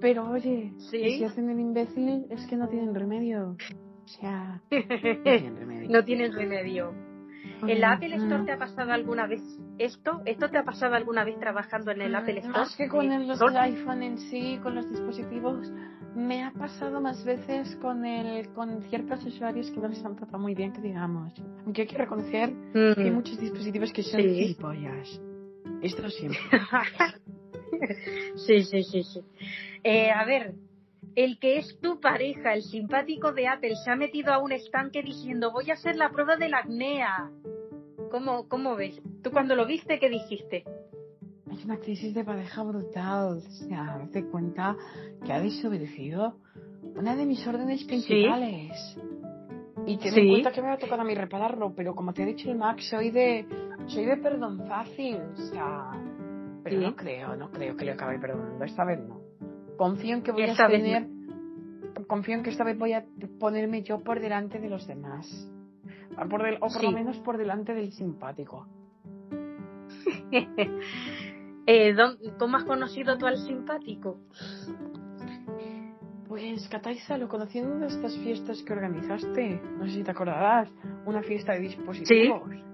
pero 0.00 0.30
oye, 0.30 0.72
si 0.90 1.22
hacen 1.22 1.50
el 1.50 1.60
imbécil 1.60 2.26
es 2.30 2.46
que 2.46 2.56
no 2.56 2.66
tienen 2.66 2.94
remedio. 2.94 3.56
Sea, 4.18 4.60
no 4.70 5.22
tienen 5.22 5.56
remedio. 5.56 5.90
no 5.90 6.04
tienen 6.04 6.32
remedio. 6.32 6.94
¿En 7.66 7.80
la 7.80 7.92
Apple 7.92 8.14
Store 8.16 8.44
te 8.44 8.52
ha 8.52 8.58
pasado 8.58 8.92
alguna 8.92 9.26
vez 9.26 9.42
esto? 9.78 10.22
¿Esto 10.24 10.48
te 10.48 10.58
ha 10.58 10.64
pasado 10.64 10.94
alguna 10.94 11.24
vez 11.24 11.38
trabajando 11.38 11.90
en 11.90 12.02
el 12.02 12.14
Apple 12.14 12.38
Store? 12.38 12.58
Más 12.58 12.76
que 12.76 12.88
con 12.88 13.12
el, 13.12 13.28
los 13.28 13.40
iPhone 13.40 14.02
en 14.02 14.18
sí, 14.18 14.58
con 14.62 14.74
los 14.74 14.88
dispositivos, 14.88 15.70
me 16.14 16.42
ha 16.42 16.52
pasado 16.52 17.00
más 17.00 17.24
veces 17.24 17.76
con 17.76 18.04
el 18.04 18.48
con 18.52 18.82
ciertos 18.84 19.24
usuarios 19.24 19.70
que 19.70 19.80
no 19.80 19.88
les 19.88 19.98
están 19.98 20.16
tratando 20.16 20.38
muy 20.38 20.54
bien, 20.54 20.72
que 20.72 20.80
digamos. 20.80 21.32
Aunque 21.64 21.82
hay 21.82 21.88
que 21.88 21.98
reconocer 21.98 22.52
que 22.72 23.02
hay 23.02 23.10
muchos 23.10 23.38
dispositivos 23.38 23.92
que 23.92 24.02
son 24.02 24.20
sí. 24.20 24.56
Esto 25.82 26.10
siempre. 26.10 26.40
sí, 28.46 28.62
sí, 28.64 28.82
sí, 28.84 29.02
sí. 29.02 29.20
Eh, 29.82 30.10
a 30.10 30.24
ver, 30.24 30.54
el 31.14 31.38
que 31.38 31.58
es 31.58 31.78
tu 31.80 32.00
pareja, 32.00 32.54
el 32.54 32.62
simpático 32.62 33.32
de 33.32 33.48
Apple, 33.48 33.74
se 33.84 33.90
ha 33.90 33.96
metido 33.96 34.32
a 34.32 34.38
un 34.38 34.52
estanque 34.52 35.02
diciendo 35.02 35.52
voy 35.52 35.70
a 35.70 35.74
hacer 35.74 35.96
la 35.96 36.10
prueba 36.10 36.36
de 36.36 36.48
la 36.48 36.58
acnea. 36.58 37.30
¿Cómo, 38.10 38.48
cómo 38.48 38.76
ves? 38.76 39.00
¿Tú 39.22 39.30
cuando 39.30 39.54
lo 39.54 39.66
viste 39.66 39.98
qué 39.98 40.08
dijiste? 40.08 40.64
Es 41.52 41.64
una 41.64 41.78
crisis 41.78 42.14
de 42.14 42.24
pareja 42.24 42.62
brutal. 42.62 43.38
O 43.38 43.40
sea, 43.40 43.98
date 43.98 44.24
cuenta 44.26 44.76
que 45.24 45.32
ha 45.32 45.40
desobedecido 45.40 46.36
una 46.96 47.16
de 47.16 47.26
mis 47.26 47.46
órdenes 47.46 47.84
principales. 47.84 48.72
Y 49.86 49.96
ten 49.98 50.16
en 50.16 50.28
cuenta 50.28 50.52
que 50.52 50.62
me 50.62 50.68
va 50.68 50.74
a 50.74 50.78
tocar 50.78 51.00
a 51.00 51.04
mí 51.04 51.14
repararlo, 51.14 51.74
pero 51.74 51.94
como 51.94 52.12
te 52.12 52.22
ha 52.22 52.26
dicho 52.26 52.50
el 52.50 52.56
Max, 52.56 52.88
soy 52.88 53.10
de 53.10 53.46
soy 53.86 54.04
de 54.04 54.16
perdón 54.18 54.66
fácil, 54.68 55.16
o 55.16 55.36
sea, 55.36 55.90
pero 56.62 56.80
no 56.80 56.94
creo, 56.94 57.34
no 57.36 57.50
creo 57.50 57.76
que 57.76 57.84
le 57.84 57.92
acabe 57.92 58.18
perdonando, 58.18 58.64
esta 58.64 58.84
vez 58.84 59.00
no. 59.00 59.19
Confío 59.80 60.14
en 60.14 60.22
que 60.22 60.30
voy 60.30 60.42
a 60.42 60.54
tener, 60.68 61.08
confío 62.06 62.34
en 62.34 62.42
que 62.42 62.50
esta 62.50 62.64
vez 62.64 62.76
voy 62.76 62.92
a 62.92 63.02
ponerme 63.38 63.82
yo 63.82 64.00
por 64.00 64.20
delante 64.20 64.58
de 64.58 64.68
los 64.68 64.86
demás. 64.86 65.26
o 66.18 66.28
por 66.28 66.82
lo 66.84 66.92
menos 66.92 67.16
por 67.20 67.38
delante 67.38 67.72
del 67.72 67.90
simpático. 67.90 68.66
eh, 71.66 71.96
¿Cómo 72.38 72.58
has 72.58 72.64
conocido 72.64 73.16
tú 73.16 73.24
al 73.24 73.38
simpático? 73.38 74.18
Pues, 76.28 76.68
Cataisa, 76.68 77.16
lo 77.16 77.28
conocí 77.28 77.60
en 77.60 77.68
una 77.68 77.86
de 77.86 77.94
estas 77.94 78.14
fiestas 78.18 78.62
que 78.62 78.74
organizaste. 78.74 79.62
No 79.78 79.86
sé 79.86 79.92
si 79.92 80.04
te 80.04 80.10
acordarás. 80.10 80.70
Una 81.06 81.22
fiesta 81.22 81.54
de 81.54 81.60
dispositivos. 81.60 82.50
¿Sí? 82.50 82.69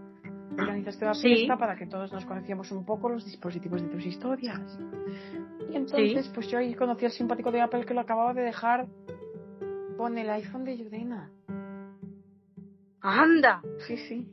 Organizaste 0.58 1.04
una 1.04 1.14
fiesta 1.14 1.56
para 1.56 1.76
que 1.76 1.86
todos 1.86 2.12
nos 2.12 2.24
conociéramos 2.24 2.70
un 2.72 2.84
poco 2.84 3.08
los 3.08 3.24
dispositivos 3.24 3.82
de 3.82 3.88
tus 3.88 4.06
historias. 4.06 4.78
Y 5.70 5.76
entonces, 5.76 6.28
pues 6.34 6.48
yo 6.48 6.58
ahí 6.58 6.74
conocí 6.74 7.04
al 7.04 7.10
simpático 7.10 7.50
de 7.50 7.60
Apple 7.60 7.84
que 7.84 7.94
lo 7.94 8.00
acababa 8.00 8.32
de 8.34 8.42
dejar 8.42 8.86
con 9.96 10.16
el 10.18 10.28
iPhone 10.30 10.64
de 10.64 10.78
Yudena. 10.78 11.30
¡Anda! 13.00 13.62
Sí, 13.86 13.96
sí. 13.96 14.26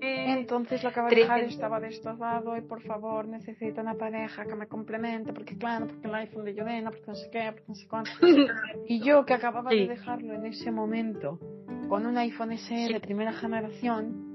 Eh, 0.00 0.32
entonces 0.38 0.82
lo 0.84 0.90
acaba 0.90 1.08
de 1.08 1.16
dejar, 1.16 1.40
estaba 1.40 1.80
destrozado 1.80 2.56
y 2.56 2.60
por 2.60 2.80
favor 2.82 3.26
necesito 3.26 3.80
una 3.80 3.94
pareja 3.94 4.44
que 4.44 4.54
me 4.54 4.68
complemente 4.68 5.32
porque 5.32 5.58
claro, 5.58 5.88
porque 5.88 6.06
el 6.06 6.14
iPhone 6.14 6.44
de 6.44 6.54
Yudena, 6.54 6.90
porque 6.90 7.06
no 7.08 7.14
sé 7.16 7.28
qué, 7.30 7.50
porque 7.52 7.64
no 7.66 7.74
sé 7.74 7.88
cuánto. 7.88 8.10
y 8.86 9.00
yo 9.00 9.24
que 9.24 9.34
acababa 9.34 9.70
de 9.70 9.88
dejarlo 9.88 10.34
en 10.34 10.46
ese 10.46 10.70
momento 10.70 11.40
con 11.88 12.06
un 12.06 12.16
iPhone 12.18 12.56
SE 12.56 12.92
de 12.92 13.00
primera 13.00 13.32
generación, 13.32 14.27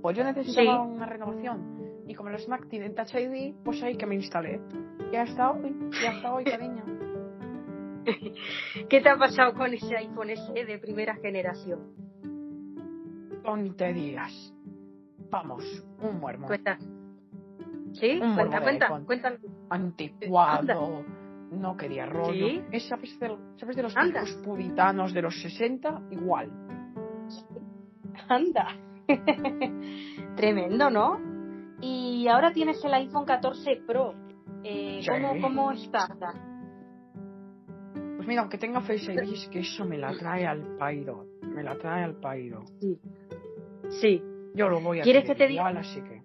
pues 0.00 0.16
yo 0.16 0.24
necesitaba 0.24 0.82
una 0.82 1.06
renovación. 1.06 1.80
Y 2.06 2.14
como 2.14 2.30
los 2.30 2.48
Mac 2.48 2.66
tienen 2.68 2.94
Touch 2.94 3.14
ID, 3.14 3.54
pues 3.64 3.82
ahí 3.82 3.96
que 3.96 4.06
me 4.06 4.16
instalé. 4.16 4.60
Y 5.12 5.16
hasta 5.16 5.52
hoy, 5.52 5.74
y 6.02 6.06
hasta 6.06 6.34
hoy, 6.34 6.44
cariño. 6.44 6.84
¿Qué 8.88 9.00
te 9.00 9.08
ha 9.08 9.16
pasado 9.16 9.54
con 9.54 9.72
ese 9.72 9.96
iPhone 9.96 10.30
SE 10.30 10.64
de 10.64 10.78
primera 10.78 11.14
generación? 11.16 11.80
Tonterías. 13.44 14.54
Vamos, 15.30 15.64
un 16.00 16.18
muermo. 16.18 16.46
Cuenta. 16.46 16.78
¿Sí? 17.92 18.20
Un 18.20 18.34
cuenta, 18.34 18.60
cuenta, 18.60 19.00
cuenta. 19.04 19.36
Anticuado. 19.68 21.04
No 21.52 21.76
quería 21.76 22.06
rollo. 22.06 22.46
¿Sí? 22.72 22.80
¿Sabes, 22.80 23.18
de, 23.18 23.36
¿Sabes 23.56 23.76
de 23.76 23.82
los 23.82 23.94
puritanos 24.44 25.12
de 25.12 25.22
los 25.22 25.40
60? 25.40 26.02
Igual. 26.10 26.50
Anda. 28.28 28.76
Tremendo, 30.36 30.90
¿no? 30.90 31.20
Y 31.80 32.28
ahora 32.28 32.52
tienes 32.52 32.84
el 32.84 32.94
iPhone 32.94 33.24
14 33.24 33.82
Pro. 33.86 34.14
Eh, 34.62 35.00
¿cómo, 35.40 35.72
está? 35.72 36.08
Pues 38.16 38.28
mira, 38.28 38.42
aunque 38.42 38.58
tenga 38.58 38.80
Face 38.80 39.12
ID, 39.12 39.32
es 39.32 39.48
que 39.48 39.60
eso 39.60 39.84
me 39.84 39.96
la 39.96 40.12
trae 40.16 40.46
al 40.46 40.76
pairo. 40.76 41.26
Me 41.42 41.62
la 41.62 41.76
trae 41.78 42.04
al 42.04 42.16
pairo. 42.16 42.64
Sí. 42.80 43.00
Sí. 44.00 44.22
Yo 44.54 44.68
lo 44.68 44.80
voy 44.80 45.00
a 45.00 45.02
¿Quieres 45.02 45.24
que 45.24 45.34
te 45.34 45.46
diga? 45.46 45.68
así 45.68 46.02
que. 46.02 46.20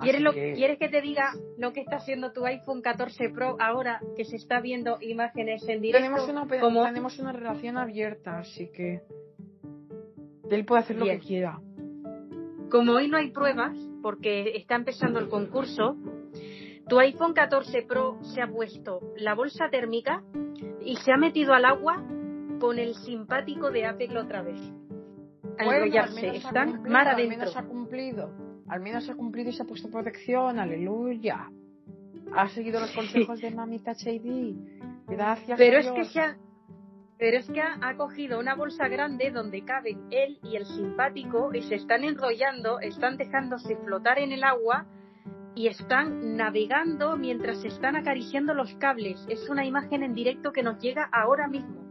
¿Quieres, 0.00 0.22
lo, 0.22 0.32
¿Quieres 0.32 0.78
que 0.78 0.88
te 0.88 1.02
diga 1.02 1.32
lo 1.58 1.74
que 1.74 1.80
está 1.80 1.96
haciendo 1.96 2.32
tu 2.32 2.46
iPhone 2.46 2.80
14 2.80 3.30
Pro 3.30 3.56
ahora 3.60 4.00
que 4.16 4.24
se 4.24 4.36
está 4.36 4.60
viendo 4.60 4.96
imágenes 5.00 5.62
en 5.68 5.82
directo? 5.82 6.26
Tenemos 6.26 6.28
una, 6.28 6.86
tenemos 6.86 7.18
una 7.18 7.32
relación 7.32 7.76
abierta, 7.76 8.38
así 8.38 8.70
que 8.72 9.02
él 10.56 10.64
puede 10.64 10.82
hacer 10.82 10.96
lo 10.96 11.06
que 11.06 11.18
quiera. 11.18 11.60
Como 12.70 12.92
hoy 12.92 13.08
no 13.08 13.16
hay 13.16 13.30
pruebas, 13.30 13.76
porque 14.02 14.56
está 14.56 14.76
empezando 14.76 15.18
el 15.18 15.28
concurso, 15.28 15.96
tu 16.88 16.98
iPhone 16.98 17.34
14 17.34 17.82
Pro 17.82 18.18
se 18.22 18.42
ha 18.42 18.48
puesto 18.48 19.00
la 19.16 19.34
bolsa 19.34 19.68
térmica 19.70 20.22
y 20.84 20.96
se 20.96 21.12
ha 21.12 21.16
metido 21.16 21.52
al 21.52 21.64
agua 21.64 22.02
con 22.60 22.78
el 22.78 22.94
simpático 22.94 23.70
de 23.70 23.86
Apple 23.86 24.18
otra 24.18 24.42
vez. 24.42 24.60
Al 25.58 25.94
Están 26.34 26.82
mar 26.84 27.08
adentro. 27.08 27.34
Al 27.34 27.38
menos 27.38 27.56
ha 27.56 27.62
cumplido. 27.64 28.30
Al 28.68 28.80
menos 28.80 29.08
ha 29.10 29.14
cumplido 29.14 29.50
y 29.50 29.52
se 29.52 29.62
ha 29.62 29.66
puesto 29.66 29.90
protección. 29.90 30.58
Aleluya. 30.58 31.50
Ha 32.34 32.48
seguido 32.50 32.80
los 32.80 32.92
consejos 32.92 33.40
de 33.40 33.50
Mami 33.50 33.80
Touch 33.80 34.04
Gracias. 35.08 35.58
Pero 35.58 35.78
es 35.78 35.90
que 35.90 36.04
se 36.04 36.20
ha, 36.20 36.36
pero 37.20 37.36
es 37.36 37.46
que 37.50 37.60
ha, 37.60 37.96
cogido 37.98 38.40
una 38.40 38.54
bolsa 38.54 38.88
grande 38.88 39.30
donde 39.30 39.62
caben 39.62 40.06
él 40.10 40.38
y 40.42 40.56
el 40.56 40.64
simpático 40.64 41.50
y 41.52 41.60
se 41.62 41.74
están 41.74 42.02
enrollando, 42.02 42.80
están 42.80 43.18
dejándose 43.18 43.76
flotar 43.76 44.18
en 44.18 44.32
el 44.32 44.42
agua 44.42 44.86
y 45.54 45.66
están 45.66 46.38
navegando 46.38 47.18
mientras 47.18 47.60
se 47.60 47.68
están 47.68 47.94
acariciando 47.94 48.54
los 48.54 48.74
cables. 48.76 49.22
Es 49.28 49.50
una 49.50 49.66
imagen 49.66 50.02
en 50.02 50.14
directo 50.14 50.50
que 50.50 50.62
nos 50.62 50.80
llega 50.80 51.10
ahora 51.12 51.46
mismo. 51.46 51.82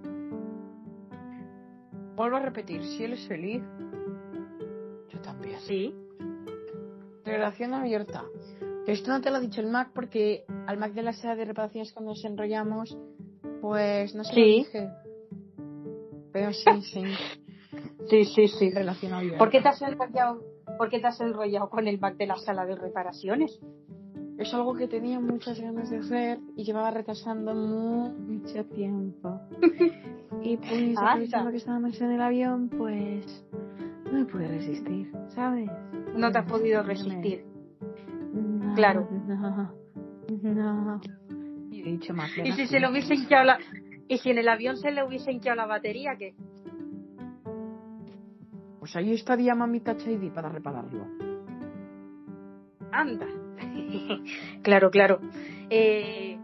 Vuelvo 2.15 2.37
a 2.37 2.39
repetir, 2.39 2.83
si 2.83 3.03
él 3.03 3.13
es 3.13 3.27
feliz, 3.27 3.61
yo 5.09 5.21
también. 5.21 5.59
Sí. 5.59 5.93
Relación 7.23 7.75
abierta. 7.75 8.23
Esto 8.87 9.11
no 9.11 9.21
te 9.21 9.29
lo 9.29 9.35
ha 9.35 9.41
dicho 9.41 9.61
el 9.61 9.67
Mac 9.67 9.91
porque 9.93 10.43
al 10.65 10.79
Mac 10.79 10.93
de 10.93 11.03
la 11.03 11.13
sala 11.13 11.35
de 11.35 11.45
reparaciones 11.45 11.93
cuando 11.93 12.13
nos 12.13 12.25
enrollamos, 12.25 12.97
pues 13.61 14.15
no 14.15 14.23
sé 14.23 14.33
lo 14.35 14.43
dije. 14.43 14.89
Pero 16.31 16.53
sí, 16.53 16.81
sí. 16.81 17.03
Sí, 18.09 18.25
sí, 18.25 18.47
sí. 18.47 18.71
Relación 18.71 19.37
¿Por 19.37 19.49
qué 19.49 19.61
te 19.61 19.69
has 19.69 19.81
enrollado, 19.81 20.41
por 20.77 20.89
qué 20.89 20.99
te 20.99 21.07
has 21.07 21.19
enrollado 21.21 21.69
con 21.69 21.87
el 21.87 21.97
back 21.97 22.17
de 22.17 22.27
la 22.27 22.37
sala 22.37 22.65
de 22.65 22.75
reparaciones? 22.75 23.59
Es 24.37 24.53
algo 24.53 24.73
que 24.73 24.87
tenía 24.87 25.19
muchas 25.19 25.59
ganas 25.59 25.89
de 25.89 25.97
hacer 25.97 26.39
y 26.55 26.63
llevaba 26.63 26.91
retrasando 26.91 27.53
mucho 27.53 28.63
tiempo. 28.65 29.39
y 30.41 30.55
pues, 30.55 30.97
aprovechando 30.97 31.51
que 31.51 31.57
estábamos 31.57 31.99
en 31.99 32.11
el 32.11 32.21
avión, 32.21 32.69
pues 32.69 33.45
no 34.05 34.13
me 34.13 34.25
pude 34.25 34.47
resistir, 34.47 35.11
¿sabes? 35.35 35.69
No 36.15 36.31
te 36.31 36.39
has 36.39 36.45
podido 36.45 36.81
resistir. 36.83 37.45
claro. 38.75 39.07
No, 40.41 40.85
no. 40.85 41.01
Y 41.69 41.81
he 41.81 41.91
dicho 41.91 42.13
más. 42.13 42.31
Y 42.43 42.51
si 42.53 42.67
se 42.67 42.79
lo 42.79 42.91
hubiesen 42.91 43.17
hinchado 43.17 43.43
la, 43.43 43.59
¿Y 44.09 44.17
si 44.17 44.31
en 44.31 44.39
el 44.39 44.49
avión 44.49 44.75
se 44.75 44.91
le 44.91 45.03
hubiese 45.03 45.31
hinchado 45.31 45.55
la 45.55 45.67
batería, 45.67 46.15
qué? 46.17 46.33
Pues 48.79 48.95
ahí 48.95 49.13
estaría 49.13 49.53
mamita 49.53 49.95
Chady 49.95 50.31
para 50.31 50.49
repararlo. 50.49 51.05
Anda. 52.91 53.27
claro, 54.63 54.89
claro. 54.89 55.19
Eh, 55.69 56.39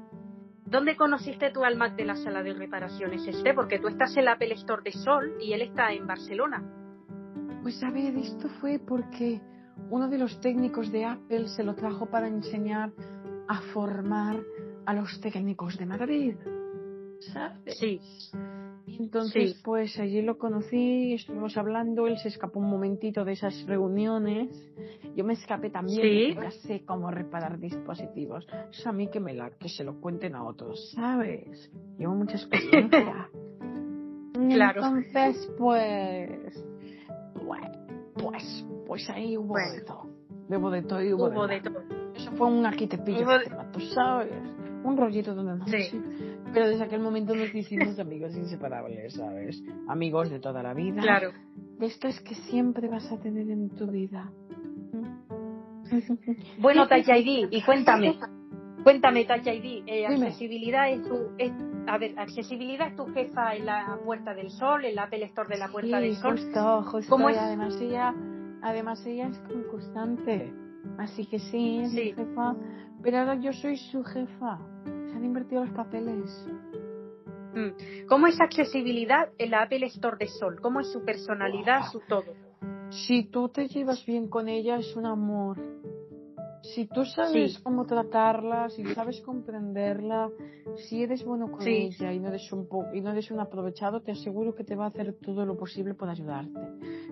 ¿Dónde 0.63 0.95
conociste 0.95 1.49
tú 1.49 1.63
al 1.63 1.75
Mac 1.75 1.95
de 1.95 2.05
la 2.05 2.15
sala 2.15 2.43
de 2.43 2.53
reparaciones 2.53 3.27
este? 3.27 3.55
Porque 3.55 3.79
tú 3.79 3.87
estás 3.87 4.15
en 4.15 4.25
la 4.25 4.33
Apple 4.33 4.53
Store 4.53 4.83
de 4.83 4.91
Sol 4.91 5.35
y 5.41 5.53
él 5.53 5.63
está 5.63 5.91
en 5.91 6.05
Barcelona. 6.05 6.63
Pues 7.63 7.81
a 7.81 7.89
ver, 7.89 8.15
esto 8.15 8.47
fue 8.61 8.77
porque 8.77 9.41
uno 9.89 10.07
de 10.07 10.19
los 10.19 10.39
técnicos 10.39 10.91
de 10.91 11.05
Apple 11.05 11.47
se 11.47 11.63
lo 11.63 11.73
trajo 11.73 12.05
para 12.05 12.27
enseñar 12.27 12.91
a 13.47 13.61
formar 13.73 14.39
a 14.85 14.93
los 14.93 15.19
técnicos 15.19 15.79
de 15.79 15.85
Madrid. 15.87 16.35
Sí. 17.67 17.99
Entonces, 18.87 19.59
pues 19.63 19.97
allí 19.99 20.21
lo 20.21 20.37
conocí, 20.37 21.13
estuvimos 21.13 21.57
hablando, 21.57 22.07
él 22.07 22.17
se 22.17 22.29
escapó 22.29 22.59
un 22.59 22.69
momentito 22.69 23.25
de 23.25 23.33
esas 23.33 23.65
reuniones. 23.65 24.49
Yo 25.15 25.25
me 25.25 25.33
escapé 25.33 25.69
también, 25.69 26.35
ya 26.35 26.51
sé 26.51 26.83
cómo 26.85 27.09
reparar 27.09 27.59
dispositivos. 27.59 28.45
Es 28.71 28.85
a 28.85 28.91
mí 28.91 29.09
que 29.09 29.19
me 29.19 29.33
la, 29.33 29.49
que 29.51 29.69
se 29.69 29.83
lo 29.83 29.99
cuenten 29.99 30.35
a 30.35 30.43
otros, 30.43 30.91
¿sabes? 30.91 31.71
Llevo 31.97 32.15
mucha 32.15 32.35
experiencia. 32.35 33.29
claro. 34.33 34.85
Entonces, 34.85 35.49
pues, 35.57 36.63
bueno, 37.43 37.71
pues, 38.13 38.65
pues 38.85 39.09
ahí 39.09 39.37
hubo 39.37 39.55
de 39.55 39.81
todo. 39.81 40.15
De 40.47 40.81
todo 40.83 41.03
y 41.03 41.13
hubo, 41.13 41.47
de, 41.47 41.61
todo. 41.61 41.81
Eso 42.13 42.31
fue 42.33 42.47
un 42.47 42.65
aquí 42.65 42.87
te 42.87 42.99
pillo, 42.99 43.25
tú 43.73 43.79
sabes. 43.79 44.31
Un 44.83 44.95
rollito 44.95 45.33
donde 45.33 45.57
no 45.57 45.67
sí. 45.67 45.99
Pero 46.55 46.69
desde 46.69 46.85
aquel 46.85 47.01
momento 47.01 47.35
nos 47.35 47.53
hicimos 47.53 47.99
amigos 47.99 48.33
inseparables, 48.33 49.13
¿sabes? 49.13 49.61
Amigos 49.89 50.29
de 50.29 50.39
toda 50.39 50.63
la 50.63 50.73
vida. 50.73 51.01
Claro. 51.01 51.33
De 51.77 51.85
esto 51.85 52.07
es 52.07 52.17
que 52.21 52.33
siempre 52.33 52.87
vas 52.87 53.11
a 53.11 53.19
tener 53.19 53.49
en 53.49 53.71
tu 53.71 53.87
vida. 53.87 54.31
Bueno, 56.57 56.87
Tachaidi, 56.87 57.49
y 57.51 57.61
cuéntame. 57.61 58.17
Cuéntame, 58.83 59.25
Tachaidi, 59.25 59.83
eh, 59.85 60.07
accesibilidad 60.07 60.89
es 60.89 61.03
tu, 61.03 61.15
a 61.87 61.97
ver, 61.97 62.17
accesibilidad 62.17 62.87
es 62.87 62.95
tu 62.95 63.05
jefa 63.07 63.53
en 63.53 63.65
la 63.65 63.99
Puerta 64.05 64.33
del 64.33 64.49
Sol, 64.49 64.85
en 64.85 64.95
la 64.95 65.03
Apple 65.03 65.25
Store 65.25 65.49
de 65.49 65.57
la 65.57 65.67
Puerta 65.67 65.99
del 65.99 66.15
Sol. 66.15 66.39
Justo, 66.39 66.83
justo. 66.83 67.09
¿Cómo 67.09 67.29
es? 67.29 67.37
Además 67.37 67.75
ella, 67.81 68.15
además 68.61 69.05
ella 69.05 69.27
es 69.27 69.37
concursante, 69.39 70.53
así 70.99 71.25
que 71.25 71.37
sí, 71.37 71.79
es 71.79 71.91
mi 71.91 72.13
jefa. 72.13 72.55
Pero 73.03 73.17
ahora 73.17 73.35
yo 73.35 73.51
soy 73.51 73.75
su 73.75 74.03
jefa 74.05 74.57
han 75.15 75.25
invertido 75.25 75.63
los 75.63 75.73
papeles. 75.73 76.47
Mm. 77.53 78.05
¿Cómo 78.07 78.27
es 78.27 78.39
accesibilidad 78.39 79.29
en 79.37 79.51
la 79.51 79.63
Apple 79.63 79.85
Store 79.87 80.17
de 80.17 80.27
Sol? 80.27 80.59
¿Cómo 80.61 80.81
es 80.81 80.91
su 80.91 81.03
personalidad, 81.03 81.89
su 81.91 82.01
todo? 82.01 82.33
Si 82.89 83.23
tú 83.25 83.49
te 83.49 83.67
llevas 83.67 84.05
bien 84.05 84.27
con 84.27 84.47
ella, 84.47 84.77
es 84.77 84.95
un 84.95 85.05
amor. 85.05 85.57
Si 86.61 86.87
tú 86.87 87.05
sabes 87.05 87.59
cómo 87.59 87.85
tratarla, 87.85 88.69
si 88.69 88.83
sabes 88.93 89.21
comprenderla, 89.21 90.29
si 90.75 91.03
eres 91.03 91.23
bueno 91.23 91.51
con 91.51 91.65
ella 91.67 92.11
y 92.11 92.19
no, 92.19 92.29
eres 92.29 92.51
un 92.51 92.67
y 92.93 93.01
no 93.01 93.11
eres 93.11 93.29
un 93.29 93.39
aprovechado, 93.39 94.01
te 94.01 94.11
aseguro 94.11 94.55
que 94.55 94.63
te 94.63 94.75
va 94.75 94.85
a 94.85 94.87
hacer 94.87 95.15
todo 95.21 95.45
lo 95.45 95.57
posible 95.57 95.93
por 95.93 96.09
ayudarte. 96.09 96.59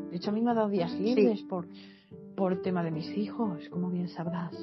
De 0.09 0.17
hecho, 0.17 0.31
a 0.31 0.33
mí 0.33 0.41
me 0.41 0.51
ha 0.51 0.55
dado 0.55 0.69
días 0.69 0.91
libres 0.99 1.41
por, 1.43 1.67
por 2.35 2.61
tema 2.61 2.83
de 2.83 2.91
mis 2.91 3.07
hijos, 3.15 3.69
como 3.69 3.89
bien 3.89 4.09
sabrás. 4.09 4.55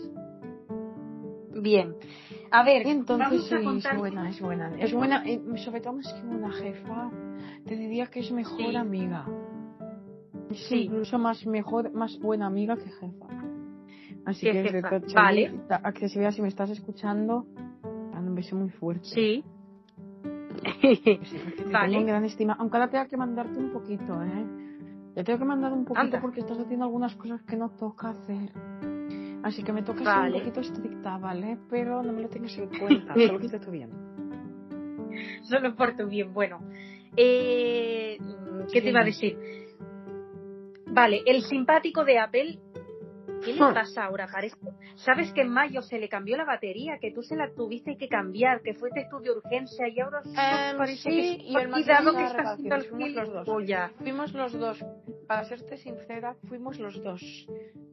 Bien. 1.55 1.95
A 2.51 2.63
ver, 2.63 2.87
entonces 2.87 3.45
sí, 3.49 3.55
es 3.55 3.97
buena, 3.97 4.29
es 4.29 4.41
buena. 4.41 4.73
Es 4.79 4.93
buena, 4.93 5.23
eh, 5.27 5.41
sobre 5.57 5.81
todo 5.81 5.99
es 6.01 6.13
que 6.13 6.27
una 6.27 6.53
jefa, 6.53 7.11
te 7.67 7.77
diría 7.77 8.07
que 8.07 8.21
es 8.21 8.31
mejor 8.33 8.77
amiga. 8.77 9.27
Sí. 10.53 10.87
incluso 10.87 11.17
más 11.17 11.47
mejor, 11.47 11.93
más 11.93 12.19
buena 12.19 12.47
amiga 12.47 12.77
que 12.77 12.91
jefa. 12.91 13.27
Así 14.25 14.51
que, 14.51 14.65
jefa. 14.65 15.01
vale. 15.15 15.61
accesibilidad, 15.69 16.33
si 16.33 16.43
me 16.43 16.49
estás 16.49 16.71
escuchando, 16.71 17.47
un 18.31 18.35
beso 18.35 18.57
muy 18.57 18.71
fuerte. 18.71 19.05
Sí. 19.05 19.45
vale. 21.73 21.93
Tengo 21.93 22.07
gran 22.07 22.25
estima, 22.25 22.57
aunque 22.59 22.77
ahora 22.77 22.91
tengo 22.91 23.07
que 23.09 23.17
mandarte 23.17 23.59
un 23.59 23.73
poquito, 23.73 24.23
¿eh? 24.23 24.47
Te 25.15 25.25
tengo 25.25 25.41
que 25.41 25.45
mandar 25.45 25.73
un 25.73 25.85
poquito 25.85 26.21
porque 26.21 26.41
estás 26.41 26.59
haciendo 26.59 26.85
algunas 26.85 27.15
cosas 27.17 27.43
que 27.43 27.57
no 27.57 27.71
toca 27.71 28.11
hacer. 28.11 28.53
Así 29.43 29.63
que 29.63 29.73
me 29.73 29.83
toca 29.83 30.05
ser 30.05 30.33
un 30.33 30.39
poquito 30.39 30.61
estricta, 30.61 31.17
¿vale? 31.19 31.59
Pero 31.71 32.03
no 32.03 32.13
me 32.13 32.23
lo 32.23 32.29
tengas 32.29 32.57
en 32.59 32.69
cuenta, 32.79 33.15
solo 33.27 33.39
que 33.39 33.47
esté 33.47 33.59
tu 33.59 33.71
bien. 33.71 33.91
Solo 35.45 35.75
por 35.75 35.97
tu 35.97 36.07
bien, 36.07 36.33
bueno. 36.33 36.61
Eh, 37.17 38.19
¿Qué 38.73 38.83
te 38.83 38.91
iba 38.91 39.01
a 39.01 39.05
decir? 39.05 39.39
Vale, 40.87 41.23
el 41.25 41.43
simpático 41.43 42.05
de 42.05 42.19
Apple, 42.19 42.59
¿qué 43.45 43.53
le 43.53 43.59
pasa 43.59 44.05
ahora? 44.05 44.29
Parece, 44.31 44.57
¿Sabes 45.05 45.33
que 45.33 45.41
en 45.41 45.49
mayo 45.49 45.81
se 45.81 45.99
le 45.99 46.11
cambió 46.11 46.37
la 46.37 46.45
batería? 46.45 46.99
Que 47.01 47.11
tú 47.11 47.23
se 47.23 47.35
la 47.35 47.51
tuviste 47.55 47.97
que 47.97 48.07
cambiar, 48.07 48.61
que 48.61 48.75
fue 48.75 48.91
de 48.95 49.03
estudio 49.03 49.37
urgencia 49.37 49.89
y 49.89 49.99
ahora 49.99 50.21
um, 50.25 50.77
parece 50.77 51.11
sí, 51.11 51.39
que 51.39 51.45
y 51.45 51.57
el 51.57 51.73
que 51.73 51.81
está 51.81 52.53
haciendo 52.53 52.75
el 52.77 52.85
fuimos 52.85 53.15
los 53.15 53.33
dos. 53.33 53.49
Fuimos 53.99 54.35
los 54.35 54.53
dos. 54.53 54.85
Para 55.27 55.45
serte 55.45 55.79
sincera, 55.79 56.35
fuimos 56.49 56.79
los 56.79 57.03
dos. 57.03 57.23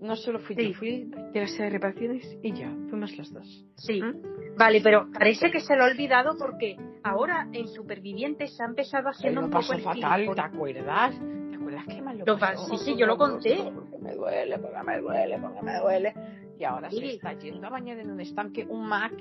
No 0.01 0.15
solo 0.17 0.39
fui 0.39 0.55
yo, 0.55 0.73
fui 0.73 1.09
de 1.33 1.41
las 1.41 1.57
reparaciones 1.57 2.37
y 2.43 2.51
ya, 2.53 2.75
fuimos 2.89 3.15
las 3.17 3.31
dos. 3.31 3.65
Sí, 3.77 4.01
¿Mm? 4.01 4.57
vale, 4.57 4.81
pero 4.81 5.09
parece 5.11 5.49
que 5.49 5.61
se 5.61 5.75
lo 5.77 5.85
ha 5.85 5.87
olvidado 5.87 6.35
porque 6.37 6.75
ahora 7.03 7.47
en 7.53 7.67
Supervivientes 7.69 8.55
se 8.55 8.63
ha 8.63 8.65
empezado 8.65 9.09
haciendo 9.09 9.41
un 9.41 9.49
poco 9.49 9.73
el 9.73 9.81
fatal, 9.81 10.29
¿te 10.35 10.41
acuerdas? 10.41 11.15
¿Te 11.51 11.55
acuerdas 11.55 11.85
qué 11.87 12.01
mal 12.01 12.17
lo, 12.17 12.37
pasó? 12.37 12.65
Sí, 12.65 12.77
sí, 12.83 12.97
yo 12.97 13.05
lo 13.05 13.17
conté. 13.17 13.57
Porque 13.63 13.97
me 13.97 14.13
duele, 14.13 14.59
porque 14.59 14.83
me 14.83 14.99
duele, 14.99 15.39
porque 15.39 15.61
me 15.61 15.79
duele. 15.79 16.13
Y 16.59 16.63
ahora 16.63 16.89
se 16.89 17.05
está 17.05 17.33
yendo 17.33 17.67
a 17.67 17.69
bañar 17.69 17.99
en 17.99 18.11
un 18.11 18.19
estanque 18.19 18.65
un 18.65 18.87
Mac. 18.87 19.13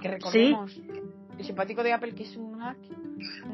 Que 0.00 0.08
recordemos, 0.08 0.80
el 1.38 1.44
simpático 1.44 1.82
de 1.82 1.92
Apple 1.92 2.14
que 2.14 2.22
es 2.22 2.36
un 2.36 2.56
Mac, 2.56 2.78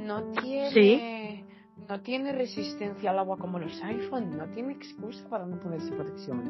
no 0.06 0.24
tiene... 0.32 0.70
¿Sí? 0.70 1.44
no 1.88 2.00
tiene 2.00 2.32
resistencia 2.32 3.10
al 3.10 3.18
agua 3.18 3.36
como 3.36 3.58
los 3.58 3.82
iPhone, 3.82 4.36
no 4.36 4.46
tiene 4.46 4.72
excusa 4.72 5.28
para 5.28 5.46
no 5.46 5.58
ponerse 5.58 5.92
protección. 5.92 6.42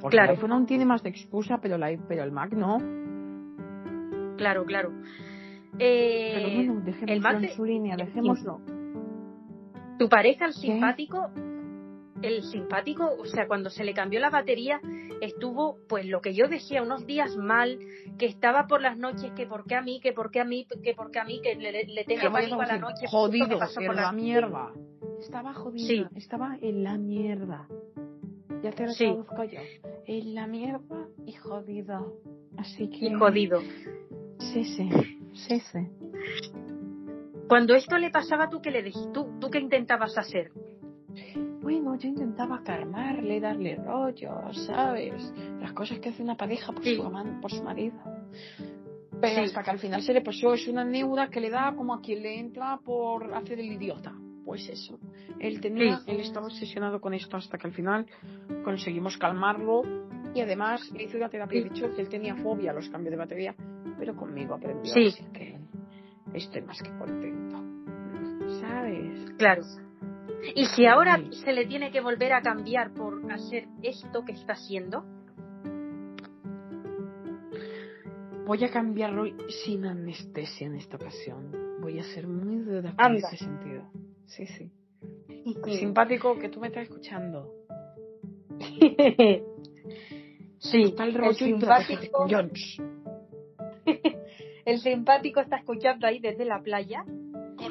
Porque 0.00 0.16
claro. 0.16 0.32
el 0.32 0.36
iPhone 0.36 0.52
aún 0.52 0.66
tiene 0.66 0.84
más 0.84 1.02
de 1.02 1.10
excusa, 1.10 1.58
pero, 1.60 1.78
la, 1.78 1.96
pero 2.06 2.22
el 2.24 2.32
Mac 2.32 2.52
no. 2.52 2.78
Claro, 4.36 4.64
claro. 4.64 4.92
Eh, 5.78 6.32
pero 6.34 6.54
bueno, 6.54 6.80
dejémoslo 6.84 7.14
el 7.14 7.20
Mac 7.20 7.42
en 7.42 7.50
su 7.50 7.64
línea, 7.64 7.96
dejémoslo. 7.96 8.60
Tu 9.98 10.08
pareja, 10.08 10.46
el 10.46 10.52
simpático, 10.52 11.30
el 12.22 12.42
simpático, 12.42 13.10
o 13.18 13.24
sea, 13.26 13.46
cuando 13.46 13.70
se 13.70 13.84
le 13.84 13.94
cambió 13.94 14.20
la 14.20 14.30
batería, 14.30 14.80
estuvo, 15.20 15.78
pues 15.88 16.06
lo 16.06 16.20
que 16.20 16.34
yo 16.34 16.48
decía, 16.48 16.82
unos 16.82 17.06
días 17.06 17.36
mal, 17.36 17.78
que 18.18 18.26
estaba 18.26 18.66
por 18.66 18.80
las 18.80 18.96
noches, 18.98 19.32
que 19.32 19.46
por 19.46 19.64
qué 19.64 19.76
a 19.76 19.82
mí, 19.82 20.00
que 20.00 20.12
por 20.12 20.30
qué 20.30 20.40
a 20.40 20.44
mí, 20.44 20.66
que 20.82 20.94
por 20.94 21.10
qué 21.10 21.20
a 21.20 21.24
mí, 21.24 21.40
que 21.42 21.54
le, 21.54 21.84
le 21.84 22.04
tengo 22.04 22.32
pánico 22.32 22.60
a 22.60 22.66
la 22.66 22.78
noche. 22.78 23.06
Jodido, 23.08 23.58
la 23.94 24.12
mierda. 24.12 24.72
Estaba 25.20 25.52
jodido, 25.52 26.08
estaba 26.14 26.56
en 26.60 26.84
la 26.84 26.96
mierda. 26.96 27.66
Ya 28.62 28.70
te 28.72 28.86
lo 28.86 28.92
sí. 28.92 29.06
yo. 29.06 29.24
En 30.06 30.34
la 30.34 30.46
mierda 30.46 31.08
y 31.26 31.32
jodido. 31.32 32.16
Así 32.56 32.88
que. 32.88 33.06
Y 33.06 33.14
jodido. 33.14 33.60
Sí, 34.38 34.64
sí, 34.64 34.88
sí, 35.34 35.60
sí. 35.60 35.78
Cuando 37.48 37.74
esto 37.74 37.98
le 37.98 38.10
pasaba, 38.10 38.48
¿tú 38.48 38.60
qué 38.60 38.70
le 38.70 38.82
dijiste? 38.82 39.10
¿Tú, 39.12 39.38
¿Tú 39.40 39.50
qué 39.50 39.58
intentabas 39.58 40.16
hacer? 40.18 40.52
Bueno, 41.60 41.96
yo 41.96 42.08
intentaba 42.08 42.62
calmarle, 42.62 43.40
darle 43.40 43.76
rollo, 43.76 44.52
¿sabes? 44.66 45.32
Las 45.60 45.72
cosas 45.72 45.98
que 45.98 46.10
hace 46.10 46.22
una 46.22 46.36
pareja 46.36 46.72
por, 46.72 46.84
su, 46.84 47.40
por 47.40 47.50
su 47.50 47.62
marido. 47.62 47.96
Pero 49.20 49.42
hasta 49.42 49.62
que 49.62 49.70
al 49.70 49.78
final 49.78 50.02
se 50.02 50.12
le 50.12 50.20
pasó, 50.20 50.54
es 50.54 50.68
una 50.68 50.84
neuda 50.84 51.28
que 51.28 51.40
le 51.40 51.50
da 51.50 51.74
como 51.76 51.94
a 51.94 52.00
quien 52.00 52.22
le 52.22 52.38
entra 52.38 52.78
por 52.84 53.34
hacer 53.34 53.58
el 53.58 53.72
idiota. 53.72 54.14
Pues 54.44 54.68
eso. 54.68 54.98
Él 55.38 55.60
tenía, 55.60 56.00
él 56.06 56.20
estaba 56.20 56.46
obsesionado 56.46 57.00
con 57.00 57.12
esto 57.12 57.36
hasta 57.36 57.58
que 57.58 57.66
al 57.66 57.74
final 57.74 58.06
conseguimos 58.64 59.18
calmarlo 59.18 59.82
y 60.34 60.40
además 60.40 60.90
le 60.92 61.04
hizo 61.04 61.16
una 61.16 61.28
terapia. 61.28 61.60
De 61.60 61.68
hecho, 61.68 61.94
que 61.94 62.00
él 62.00 62.08
tenía 62.08 62.34
fobia 62.36 62.70
a 62.70 62.74
los 62.74 62.88
cambios 62.88 63.10
de 63.10 63.16
batería, 63.18 63.54
pero 63.98 64.16
conmigo 64.16 64.54
aprendió. 64.54 64.92
Sí. 64.92 65.08
Así 65.08 65.24
que 65.32 65.58
estoy 66.32 66.62
más 66.62 66.80
que 66.80 66.90
contento. 66.96 67.58
¿Sabes? 68.60 69.30
Claro. 69.36 69.62
Y 70.54 70.66
si 70.66 70.86
ahora 70.86 71.20
se 71.44 71.52
le 71.52 71.66
tiene 71.66 71.90
que 71.90 72.00
volver 72.00 72.32
a 72.32 72.42
cambiar 72.42 72.92
por 72.92 73.30
hacer 73.32 73.66
esto 73.82 74.24
que 74.24 74.32
está 74.32 74.54
haciendo. 74.54 75.04
Voy 78.46 78.64
a 78.64 78.70
cambiarlo 78.70 79.24
sin 79.64 79.84
anestesia 79.84 80.66
en 80.66 80.76
esta 80.76 80.96
ocasión. 80.96 81.78
Voy 81.80 81.98
a 81.98 82.02
ser 82.02 82.26
muy 82.26 82.58
dura 82.58 82.94
en 82.98 83.16
ese 83.16 83.36
sentido. 83.36 83.84
Sí, 84.26 84.46
sí. 84.46 84.70
Simpático 85.78 86.38
que 86.38 86.48
tú 86.48 86.60
me 86.60 86.68
estás 86.68 86.84
escuchando. 86.84 87.52
sí, 90.58 90.82
está 90.82 91.04
el, 91.04 91.24
el 91.24 91.34
simpático. 91.34 92.26
el 94.64 94.80
simpático 94.80 95.40
está 95.40 95.56
escuchando 95.56 96.06
ahí 96.06 96.20
desde 96.20 96.44
la 96.44 96.62
playa. 96.62 97.04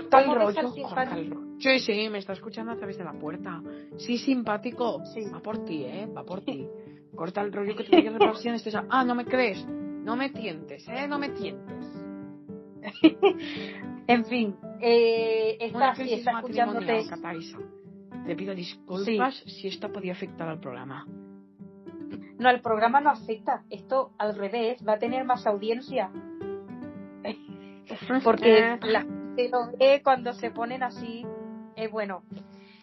Corta 0.09 1.03
el 1.03 1.29
rollo. 1.29 1.47
Sí, 1.59 1.79
sí, 1.79 2.09
me 2.09 2.19
está 2.19 2.33
escuchando 2.33 2.71
a 2.71 2.75
través 2.75 2.97
de 2.97 3.03
la 3.03 3.13
puerta. 3.13 3.61
Sí, 3.97 4.17
simpático. 4.17 5.03
Sí. 5.05 5.25
Va 5.33 5.39
por 5.39 5.65
ti, 5.65 5.83
¿eh? 5.83 6.07
Va 6.15 6.23
por 6.23 6.41
ti. 6.41 6.67
Corta 7.15 7.41
el 7.41 7.51
rollo 7.51 7.75
que 7.75 7.83
te 7.83 8.01
de 8.01 8.09
reparaciones. 8.09 8.63
Ah, 8.89 9.03
no 9.03 9.15
me 9.15 9.25
crees. 9.25 9.65
No 9.65 10.15
me 10.15 10.29
tientes, 10.29 10.87
¿eh? 10.87 11.07
No 11.07 11.19
me 11.19 11.29
tientes. 11.29 11.85
en 14.07 14.25
fin, 14.25 14.55
eh, 14.79 15.57
está, 15.59 15.95
sí, 15.95 16.13
está 16.13 16.31
escuchándote. 16.39 17.05
Te 18.25 18.35
pido 18.35 18.55
disculpas 18.55 19.43
si 19.45 19.67
esto 19.67 19.91
podía 19.91 20.13
afectar 20.13 20.47
al 20.47 20.59
programa. 20.59 21.05
No, 22.39 22.49
el 22.49 22.61
programa 22.61 23.01
no 23.01 23.09
afecta. 23.09 23.63
Esto 23.69 24.11
al 24.17 24.35
revés, 24.35 24.79
va 24.87 24.93
a 24.93 24.99
tener 24.99 25.25
más 25.25 25.45
audiencia. 25.47 26.11
Porque 28.23 28.77
la 28.81 29.05
ve 29.77 30.01
cuando 30.03 30.33
se 30.33 30.51
ponen 30.51 30.83
así. 30.83 31.25
Eh, 31.75 31.87
bueno, 31.87 32.23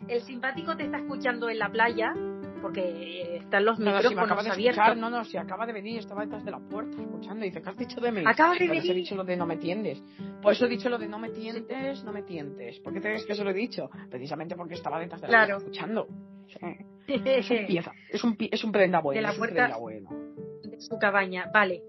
el 0.09 0.23
simpático 0.23 0.77
te 0.77 0.85
está 0.85 0.99
escuchando 0.99 1.49
en 1.49 1.59
la 1.59 1.69
playa 1.69 2.15
porque 2.63 3.37
están 3.37 3.65
los 3.65 3.79
micrófonos 3.79 4.47
abiertos. 4.47 4.97
no, 4.97 5.11
no, 5.11 5.25
si 5.25 5.37
acaba 5.37 5.67
de 5.67 5.73
venir, 5.75 5.99
estaba 5.99 6.23
detrás 6.23 6.45
de 6.45 6.51
la 6.51 6.59
puerta 6.59 7.01
escuchando. 7.01 7.45
Dice, 7.45 7.61
¿qué 7.61 7.69
has 7.69 7.77
dicho 7.77 8.01
de 8.01 8.11
mí? 8.11 8.23
Acaba 8.25 8.55
de 8.55 8.69
venir. 8.69 8.91
he 8.91 8.95
dicho 8.95 9.15
lo 9.15 9.25
de 9.25 9.37
no 9.37 9.47
me 9.47 9.59
tiendes. 9.59 10.03
Por 10.41 10.53
eso 10.53 10.65
he 10.65 10.69
dicho 10.69 10.89
lo 10.89 10.97
de 10.97 11.09
no 11.09 11.19
me 11.19 11.31
tientes, 11.31 12.03
no 12.05 12.13
me 12.13 12.23
tientes. 12.23 12.81
¿Por 12.81 12.95
qué 12.95 13.01
crees 13.01 13.27
que 13.27 13.35
se 13.35 13.45
lo 13.45 13.51
he 13.51 13.55
dicho? 13.55 13.91
Precisamente 14.09 14.57
porque 14.57 14.75
estaba 14.75 14.99
detrás 14.99 15.21
de 15.21 15.29
la 15.29 15.47
puerta 15.47 15.57
escuchando. 15.59 16.09
Es 17.07 17.51
un 17.51 17.67
pieza, 17.67 17.93
es 18.09 18.25
un, 18.25 18.35
es 18.39 18.65
un 18.65 18.73
prenda 18.73 19.01
bueno. 19.01 19.21
De 19.21 19.27
la 19.27 19.35
puerta 19.35 19.77
bueno. 19.77 20.09
de 20.63 20.81
su 20.81 20.99
cabaña, 20.99 21.51
vale. 21.53 21.83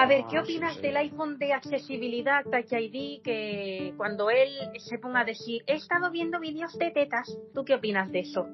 A 0.00 0.06
ver, 0.06 0.24
¿qué 0.30 0.38
ah, 0.38 0.42
opinas 0.42 0.80
del 0.80 0.96
iPhone 0.96 1.36
de 1.36 1.52
accesibilidad 1.52 2.42
Touch 2.44 2.72
ID 2.72 3.20
que 3.22 3.92
cuando 3.98 4.30
él 4.30 4.48
se 4.78 4.98
ponga 4.98 5.20
a 5.20 5.24
decir, 5.26 5.62
he 5.66 5.74
estado 5.74 6.10
viendo 6.10 6.40
vídeos 6.40 6.72
de 6.78 6.90
tetas, 6.90 7.38
¿tú 7.52 7.66
qué 7.66 7.74
opinas 7.74 8.10
de 8.10 8.20
eso? 8.20 8.46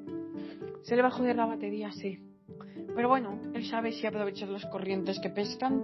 Se 0.82 0.96
le 0.96 1.02
va 1.02 1.08
a 1.08 1.12
joder 1.12 1.36
la 1.36 1.46
batería, 1.46 1.92
sí. 1.92 2.18
Pero 2.96 3.08
bueno, 3.08 3.40
él 3.54 3.64
sabe 3.64 3.92
si 3.92 4.08
aprovechar 4.08 4.48
las 4.48 4.66
corrientes 4.66 5.20
que 5.20 5.30
pescan 5.30 5.74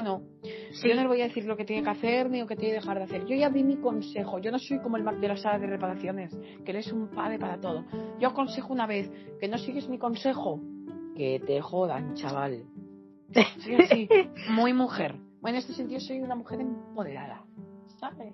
o 0.00 0.02
no. 0.02 0.22
Yo 0.82 0.94
no 0.94 1.02
le 1.02 1.08
voy 1.08 1.20
a 1.20 1.24
decir 1.24 1.44
lo 1.44 1.58
que 1.58 1.66
tiene 1.66 1.82
que 1.82 1.90
hacer 1.90 2.30
ni 2.30 2.40
lo 2.40 2.46
que 2.46 2.56
tiene 2.56 2.76
que 2.76 2.80
dejar 2.80 2.96
de 2.96 3.04
hacer. 3.04 3.26
Yo 3.26 3.36
ya 3.36 3.50
di 3.50 3.64
mi 3.64 3.76
consejo. 3.76 4.38
Yo 4.38 4.50
no 4.50 4.58
soy 4.58 4.78
como 4.78 4.96
el 4.96 5.04
Mac 5.04 5.18
de 5.18 5.28
la 5.28 5.36
sala 5.36 5.58
de 5.58 5.66
reparaciones, 5.66 6.34
que 6.64 6.70
eres 6.70 6.90
un 6.90 7.08
padre 7.08 7.38
para 7.38 7.60
todo. 7.60 7.84
Yo 8.18 8.28
aconsejo 8.28 8.72
una 8.72 8.86
vez 8.86 9.10
que 9.38 9.46
no 9.46 9.58
sigues 9.58 9.90
mi 9.90 9.98
consejo, 9.98 10.58
que 11.14 11.38
te 11.46 11.60
jodan, 11.60 12.14
chaval. 12.14 12.64
Soy 13.62 13.74
así, 13.76 14.08
muy 14.50 14.72
mujer. 14.72 15.16
Bueno, 15.40 15.56
en 15.58 15.62
este 15.62 15.74
sentido 15.74 16.00
soy 16.00 16.20
una 16.20 16.34
mujer 16.34 16.60
empoderada. 16.60 17.44
¿Sabes? 17.98 18.32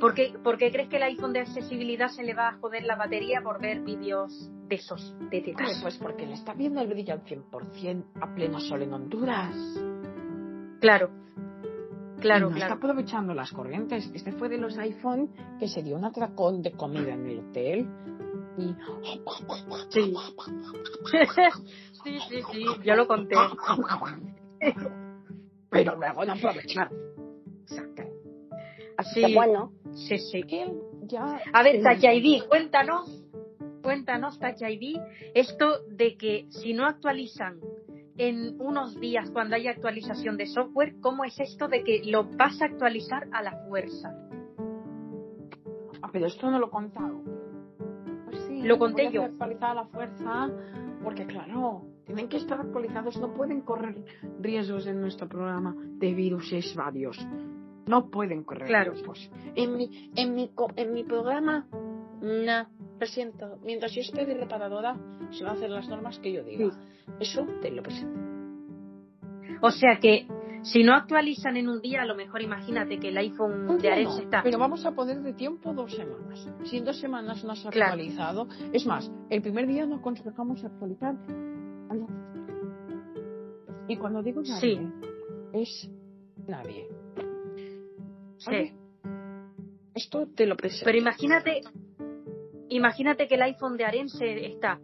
¿Por 0.00 0.14
qué, 0.14 0.34
¿Por 0.42 0.58
qué 0.58 0.70
crees 0.70 0.88
que 0.88 0.96
el 0.96 1.04
iPhone 1.04 1.32
de 1.32 1.40
accesibilidad 1.40 2.08
se 2.08 2.22
le 2.22 2.34
va 2.34 2.48
a 2.48 2.58
joder 2.58 2.84
la 2.84 2.96
batería 2.96 3.40
por 3.42 3.60
ver 3.60 3.80
vídeos 3.80 4.50
de 4.68 4.76
esos 4.76 5.14
de 5.30 5.40
tetas? 5.40 5.78
Pues 5.80 5.96
porque 5.96 6.26
le 6.26 6.34
está 6.34 6.54
viendo 6.54 6.80
el 6.80 6.88
brillo 6.88 7.14
al 7.14 7.24
100% 7.24 8.04
a 8.20 8.34
pleno 8.34 8.60
sol 8.60 8.82
en 8.82 8.92
Honduras. 8.92 9.54
Claro. 10.80 11.10
Claro, 12.20 12.48
claro. 12.48 12.56
Está 12.56 12.74
aprovechando 12.74 13.34
las 13.34 13.52
corrientes. 13.52 14.10
Este 14.14 14.32
fue 14.32 14.48
de 14.48 14.58
los 14.58 14.76
iPhone 14.78 15.30
que 15.58 15.68
se 15.68 15.82
dio 15.82 15.96
un 15.96 16.04
atracón 16.04 16.62
de 16.62 16.72
comida 16.72 17.12
en 17.12 17.26
el 17.26 17.38
hotel 17.40 17.88
y 18.58 18.74
sí. 19.90 20.14
sí, 22.06 22.18
sí, 22.28 22.42
sí, 22.52 22.64
yo 22.84 22.96
lo 22.96 23.06
conté. 23.06 23.36
Pero 25.70 25.96
luego 25.96 26.24
no 26.24 26.32
aprovecharon. 26.32 27.06
Así 28.96 29.26
que 29.26 29.34
bueno. 29.34 29.72
Sí, 29.92 30.18
sí. 30.18 30.42
Ya, 31.02 31.40
a 31.52 31.62
ver, 31.62 31.82
Touch 31.82 32.02
ID, 32.02 32.44
cuéntanos, 32.48 33.24
cuéntanos, 33.82 34.38
Touch 34.38 34.62
ID, 34.62 34.98
esto 35.34 35.82
de 35.88 36.16
que 36.16 36.46
si 36.50 36.72
no 36.72 36.86
actualizan 36.86 37.60
en 38.16 38.60
unos 38.60 38.98
días 38.98 39.30
cuando 39.30 39.56
hay 39.56 39.68
actualización 39.68 40.36
de 40.36 40.46
software, 40.46 40.94
¿cómo 41.00 41.24
es 41.24 41.38
esto 41.38 41.68
de 41.68 41.84
que 41.84 42.02
lo 42.04 42.24
vas 42.24 42.60
a 42.62 42.64
actualizar 42.64 43.28
a 43.32 43.42
la 43.42 43.52
fuerza? 43.68 44.14
Ah, 46.02 46.08
pero 46.12 46.26
esto 46.26 46.50
no 46.50 46.58
lo 46.58 46.66
he 46.66 46.70
contado. 46.70 47.22
Pues 48.24 48.40
sí, 48.48 48.62
lo 48.62 48.78
conté 48.78 49.10
yo. 49.12 49.24
Actualizar 49.24 49.70
a 49.70 49.74
la 49.74 49.84
fuerza, 49.86 50.50
porque 51.04 51.26
claro, 51.26 51.84
tienen 52.06 52.28
que 52.28 52.36
estar 52.36 52.60
actualizados, 52.60 53.18
no 53.18 53.34
pueden 53.34 53.60
correr 53.62 53.96
riesgos 54.40 54.86
en 54.86 55.00
nuestro 55.00 55.28
programa 55.28 55.74
de 55.76 56.14
virus 56.14 56.54
varios. 56.74 57.18
No 57.86 58.10
pueden 58.10 58.44
correr 58.44 58.66
claro. 58.66 58.94
En 59.54 59.76
mi, 59.76 60.10
en 60.16 60.34
mi, 60.34 60.50
en 60.76 60.92
mi 60.92 61.04
programa, 61.04 61.66
no, 62.20 62.66
presento. 62.98 63.58
Mientras 63.64 63.92
yo 63.92 64.00
esté 64.00 64.24
de 64.24 64.34
reparadora, 64.34 64.96
se 65.30 65.44
van 65.44 65.54
a 65.54 65.56
hacer 65.56 65.70
las 65.70 65.88
normas 65.88 66.18
que 66.18 66.32
yo 66.32 66.42
diga. 66.44 66.70
Eso 67.20 67.46
te 67.60 67.70
lo 67.70 67.82
presento. 67.82 68.18
O 69.62 69.70
sea 69.70 69.98
que 70.00 70.26
si 70.62 70.82
no 70.82 70.94
actualizan 70.94 71.56
en 71.56 71.68
un 71.68 71.80
día, 71.80 72.02
a 72.02 72.06
lo 72.06 72.16
mejor 72.16 72.42
imagínate 72.42 72.98
que 72.98 73.08
el 73.08 73.18
iPhone 73.18 73.78
de 73.78 73.90
Ares 73.90 74.16
está. 74.18 74.42
Pero 74.42 74.58
vamos 74.58 74.84
a 74.84 74.92
poner 74.92 75.20
de 75.22 75.32
tiempo 75.32 75.72
dos 75.72 75.94
semanas. 75.94 76.48
Si 76.64 76.76
en 76.76 76.84
dos 76.84 76.98
semanas 76.98 77.44
no 77.44 77.52
has 77.52 77.64
actualizado, 77.66 78.48
es 78.72 78.84
más, 78.86 79.10
el 79.30 79.42
primer 79.42 79.66
día 79.66 79.86
no 79.86 79.96
aconsejamos 79.96 80.64
actualizar. 80.64 81.16
Y 83.88 83.96
cuando 83.96 84.22
digo 84.22 84.42
nadie, 84.42 84.88
es 85.52 85.88
nadie. 86.46 86.88
Sí. 88.38 88.72
Esto 89.94 90.26
te 90.34 90.46
lo 90.46 90.56
presento. 90.56 90.84
Pero 90.84 90.98
imagínate, 90.98 91.62
imagínate 92.68 93.28
que 93.28 93.36
el 93.36 93.42
iPhone 93.42 93.76
de 93.76 93.84
Arense 93.84 94.46
está 94.46 94.80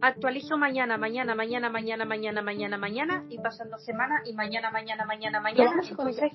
actualizo 0.00 0.56
mañana, 0.56 0.98
mañana, 0.98 1.34
mañana, 1.34 1.70
mañana, 1.70 2.04
mañana, 2.04 2.42
mañana, 2.42 2.78
mañana 2.78 3.24
y 3.28 3.38
pasan 3.38 3.70
dos 3.70 3.84
semanas 3.84 4.22
y 4.26 4.34
mañana, 4.34 4.70
mañana, 4.70 5.04
mañana, 5.06 5.40
mañana. 5.40 5.80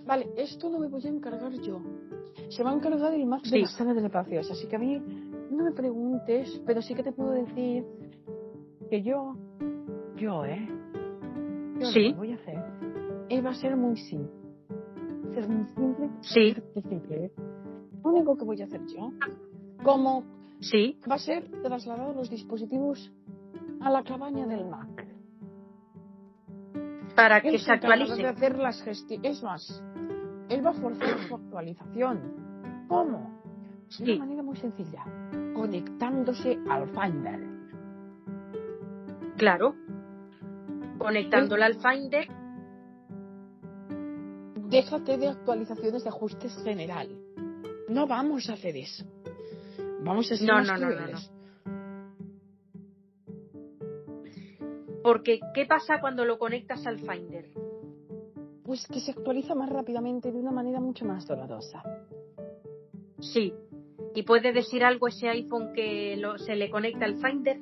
Vale, 0.06 0.30
esto 0.38 0.70
me 0.70 0.88
voy 0.88 1.06
a 1.06 1.10
encargar 1.10 1.52
yo. 1.54 1.82
Se 2.50 2.64
va 2.64 2.72
a 2.72 2.74
encargar 2.74 3.14
el 3.14 3.26
Max 3.26 3.50
de 3.52 3.60
la 3.60 3.68
sala 3.68 3.94
de 3.94 4.02
reparaciones. 4.02 4.50
Así 4.50 4.68
que 4.68 4.76
a 4.76 4.80
mí 4.80 5.00
no 5.52 5.64
me 5.64 5.72
preguntes, 5.72 6.62
pero 6.66 6.82
sí 6.82 6.96
que 6.96 7.04
te 7.04 7.12
puedo 7.12 7.32
decir 7.32 7.86
que 8.90 9.04
yo, 9.04 9.36
yo, 10.20 10.46
¿eh? 10.46 10.68
sí. 11.94 12.10
Lo 12.12 12.18
voy 12.18 12.32
a 12.32 12.36
hacer 12.36 12.64
él 13.30 13.46
va 13.46 13.52
a 13.52 13.56
ser 13.56 13.76
muy 13.76 13.96
simple 13.96 14.40
ser 15.34 15.48
muy 15.48 15.66
simple. 15.66 16.10
Sí. 16.22 16.56
Lo 18.04 18.10
único 18.12 18.38
que 18.38 18.46
voy 18.46 18.62
a 18.62 18.66
hacer 18.66 18.82
yo, 18.88 19.12
como 19.84 20.24
sí. 20.60 20.98
va 21.10 21.16
a 21.16 21.20
ser 21.20 21.50
trasladar 21.62 22.16
los 22.16 22.30
dispositivos 22.30 23.12
a 23.82 23.90
la 23.90 24.04
cabaña 24.04 24.46
del 24.48 24.66
Mac. 24.66 25.06
Para 27.16 27.42
que 27.42 27.58
se 27.58 27.72
actualice. 27.72 28.16
De 28.16 28.28
hacer 28.28 28.58
las 28.58 28.86
es 28.88 29.44
más, 29.44 29.84
él 30.50 30.66
va 30.66 30.72
a 30.72 30.74
forzar 30.74 31.20
su 31.28 31.36
actualización. 31.36 32.86
¿Cómo? 32.88 33.40
De 34.00 34.14
una 34.14 34.26
manera 34.26 34.44
muy 34.44 34.56
sencilla, 34.56 35.04
conectándose 35.54 36.58
al 36.70 36.88
Finder. 36.90 37.40
Claro. 39.38 39.76
Conectándolo 41.00 41.64
al 41.64 41.76
Finder 41.76 42.28
déjate 44.70 45.18
de 45.18 45.28
actualizaciones 45.28 46.04
de 46.04 46.10
ajustes 46.10 46.56
general. 46.64 47.10
No 47.90 48.08
vamos 48.08 48.50
a 48.50 48.54
hacer 48.54 48.78
eso. 48.78 49.04
Vamos 50.02 50.32
a 50.32 50.36
ser 50.36 50.48
no, 50.48 50.62
no, 50.62 50.78
no, 50.78 50.90
no, 50.92 51.08
no. 51.08 51.20
Porque, 55.02 55.40
¿qué 55.56 55.66
pasa 55.66 56.00
cuando 56.00 56.24
lo 56.24 56.38
conectas 56.38 56.86
al 56.86 57.00
Finder? 57.00 57.50
Pues 58.64 58.86
que 58.88 59.00
se 59.00 59.12
actualiza 59.12 59.56
más 59.56 59.70
rápidamente 59.70 60.32
de 60.32 60.38
una 60.38 60.52
manera 60.52 60.80
mucho 60.80 61.06
más 61.06 61.26
dolorosa. 61.26 61.82
Sí. 63.20 63.54
¿Y 64.14 64.24
puede 64.24 64.54
decir 64.54 64.84
algo 64.84 65.08
ese 65.08 65.30
iPhone 65.30 65.74
que 65.74 66.16
lo, 66.18 66.38
se 66.38 66.56
le 66.56 66.70
conecta 66.70 67.06
al 67.06 67.16
Finder? 67.16 67.60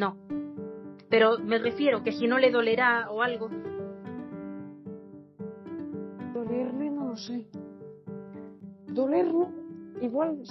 No. 0.00 0.16
Pero 1.10 1.38
me 1.40 1.58
refiero 1.58 2.02
que 2.02 2.12
si 2.12 2.26
no 2.26 2.38
le 2.38 2.50
dolerá 2.50 3.10
o 3.10 3.20
algo. 3.20 3.50
Dolerle 6.32 6.90
no 6.90 7.08
lo 7.10 7.16
sé. 7.16 7.46
Dolerlo 8.86 9.48
igual 10.00 10.42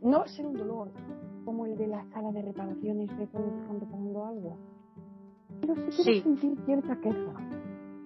no 0.00 0.20
va 0.20 0.24
a 0.24 0.28
ser 0.28 0.46
un 0.46 0.54
dolor 0.54 0.90
como 1.44 1.66
el 1.66 1.76
de 1.76 1.88
la 1.88 2.06
sala 2.10 2.32
de 2.32 2.40
reparaciones 2.40 3.14
de 3.18 3.26
cuando 3.26 3.54
están 3.60 3.80
reparando 3.80 4.24
algo. 4.24 4.56
Pero 5.60 5.74
sí 5.90 6.02
que 6.02 6.10
vas 6.10 6.20
a 6.20 6.22
sentir 6.22 6.64
cierta 6.64 7.00
queja. 7.00 7.34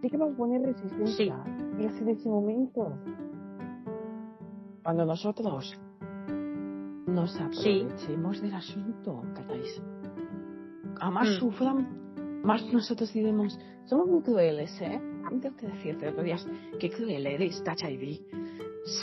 Sí 0.02 0.10
que 0.10 0.16
vas 0.16 0.32
a 0.32 0.36
poner 0.36 0.60
resistencia. 0.62 1.44
Sí. 1.44 1.62
Y 1.78 1.84
en 1.84 2.08
ese 2.08 2.28
momento. 2.28 2.98
Cuando 4.82 5.04
nosotros 5.04 5.78
nos 7.06 7.40
aprovechemos 7.40 8.42
del 8.42 8.54
asunto, 8.54 9.22
¿catáis? 9.34 9.80
A 11.00 11.10
más 11.10 11.28
mm. 11.28 11.38
sufran, 11.38 12.42
más 12.42 12.64
nosotros 12.72 13.12
diremos, 13.12 13.58
somos 13.86 14.06
muy 14.08 14.22
crueles, 14.22 14.70
¿eh? 14.80 15.00
Tengo 15.40 15.56
que 15.56 15.66
decirte 15.66 16.08
otro 16.08 16.22
día, 16.22 16.36
qué 16.78 16.90
cruel 16.90 17.26
eres, 17.26 17.62
ID. 17.66 18.20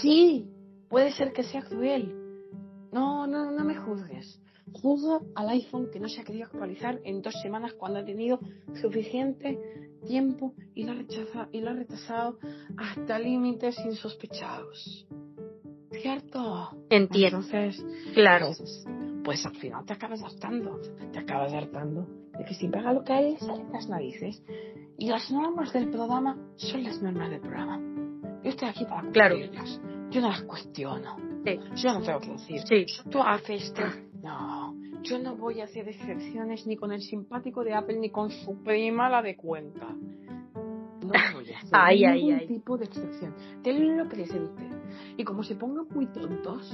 Sí, 0.02 0.48
puede 0.90 1.12
ser 1.12 1.34
que 1.34 1.44
sea 1.44 1.62
cruel. 1.62 2.16
No, 2.92 3.28
no, 3.28 3.52
no 3.52 3.64
me 3.66 3.76
juzgues. 3.76 4.40
Juzga 4.72 5.20
al 5.36 5.50
iPhone 5.50 5.90
que 5.92 6.00
no 6.00 6.08
se 6.08 6.22
ha 6.22 6.24
querido 6.24 6.46
actualizar 6.46 7.00
en 7.04 7.22
dos 7.22 7.34
semanas 7.42 7.74
cuando 7.74 8.00
ha 8.00 8.06
tenido 8.06 8.40
suficiente 8.82 9.60
tiempo 10.08 10.54
y 10.74 10.84
lo 10.84 10.92
ha, 10.92 10.96
rechazado, 10.96 11.50
y 11.52 11.62
lo 11.62 11.72
ha 11.72 11.74
retrasado 11.74 12.38
hasta 12.78 13.20
límites 13.20 13.78
insospechados. 13.86 15.08
¿Cierto? 15.92 16.70
Entiendo. 16.90 17.38
Entonces, 17.38 17.86
claro. 18.14 18.48
Pues, 18.58 18.86
pues 19.24 19.46
al 19.46 19.56
final 19.56 19.86
te 19.86 19.94
acabas 19.94 20.22
hartando, 20.22 20.80
te 21.12 21.20
acabas 21.20 21.54
hartando 21.54 22.08
de 22.38 22.46
que 22.46 22.54
siempre 22.54 22.82
haga 22.82 22.94
lo 22.94 23.04
que 23.04 23.14
a 23.14 23.22
él 23.22 23.38
sale 23.40 23.64
las 23.72 23.88
narices. 23.88 24.44
Y 24.98 25.08
las 25.08 25.32
normas 25.32 25.74
del 25.74 25.90
programa 25.90 26.38
son 26.56 26.84
las 26.84 27.02
normas 27.02 27.30
del 27.32 27.42
programa. 27.42 27.80
Yo 28.44 28.50
estoy 28.50 28.70
aquí 28.70 28.86
para 28.86 29.02
cumplirlas. 29.02 29.82
Yo 30.12 30.22
no 30.22 30.30
las 30.30 30.44
cuestiono. 30.44 31.18
Yo 31.76 31.94
no 31.94 32.02
tengo 32.02 32.20
que 32.20 32.32
decir. 32.32 32.62
Sí. 32.68 32.86
Tú 33.10 33.22
haces 33.22 33.64
esto. 33.64 33.82
No. 34.22 34.76
Yo 35.02 35.20
no 35.20 35.36
voy 35.36 35.62
a 35.62 35.66
hacer 35.66 35.88
excepciones 35.90 36.66
ni 36.68 36.76
con 36.76 36.92
el 36.92 37.02
simpático 37.02 37.64
de 37.64 37.74
Apple 37.74 37.98
ni 38.00 38.10
con 38.10 38.30
su 38.30 38.64
prima, 38.64 39.10
la 39.10 39.22
de 39.22 39.36
Cuenca. 39.36 39.88
No 39.90 41.12
voy 41.34 41.52
a 41.52 41.60
hacer 41.60 42.14
ningún 42.16 42.48
tipo 42.48 42.78
de 42.78 42.86
excepción. 42.86 43.36
Tenlo 43.64 44.08
presente. 44.08 44.70
Y 45.18 45.24
como 45.24 45.44
se 45.44 45.56
pongan 45.56 45.88
muy 45.90 46.06
tontos, 46.08 46.72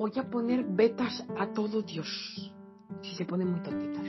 voy 0.00 0.12
a 0.16 0.22
poner 0.22 0.64
betas 0.64 1.26
a 1.36 1.52
todo 1.52 1.82
Dios. 1.82 2.08
Si 3.02 3.14
se 3.16 3.26
ponen 3.26 3.50
muy 3.50 3.60
tontitos. 3.60 4.02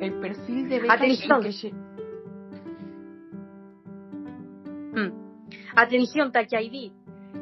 El 0.00 0.18
perfil 0.20 0.68
de 0.68 0.80
betas 0.80 0.96
Atención. 0.96 1.42
que 1.42 1.52
se... 1.52 1.72
Mm. 4.92 5.12
Atención, 5.76 6.32
Tachaidí. 6.32 6.92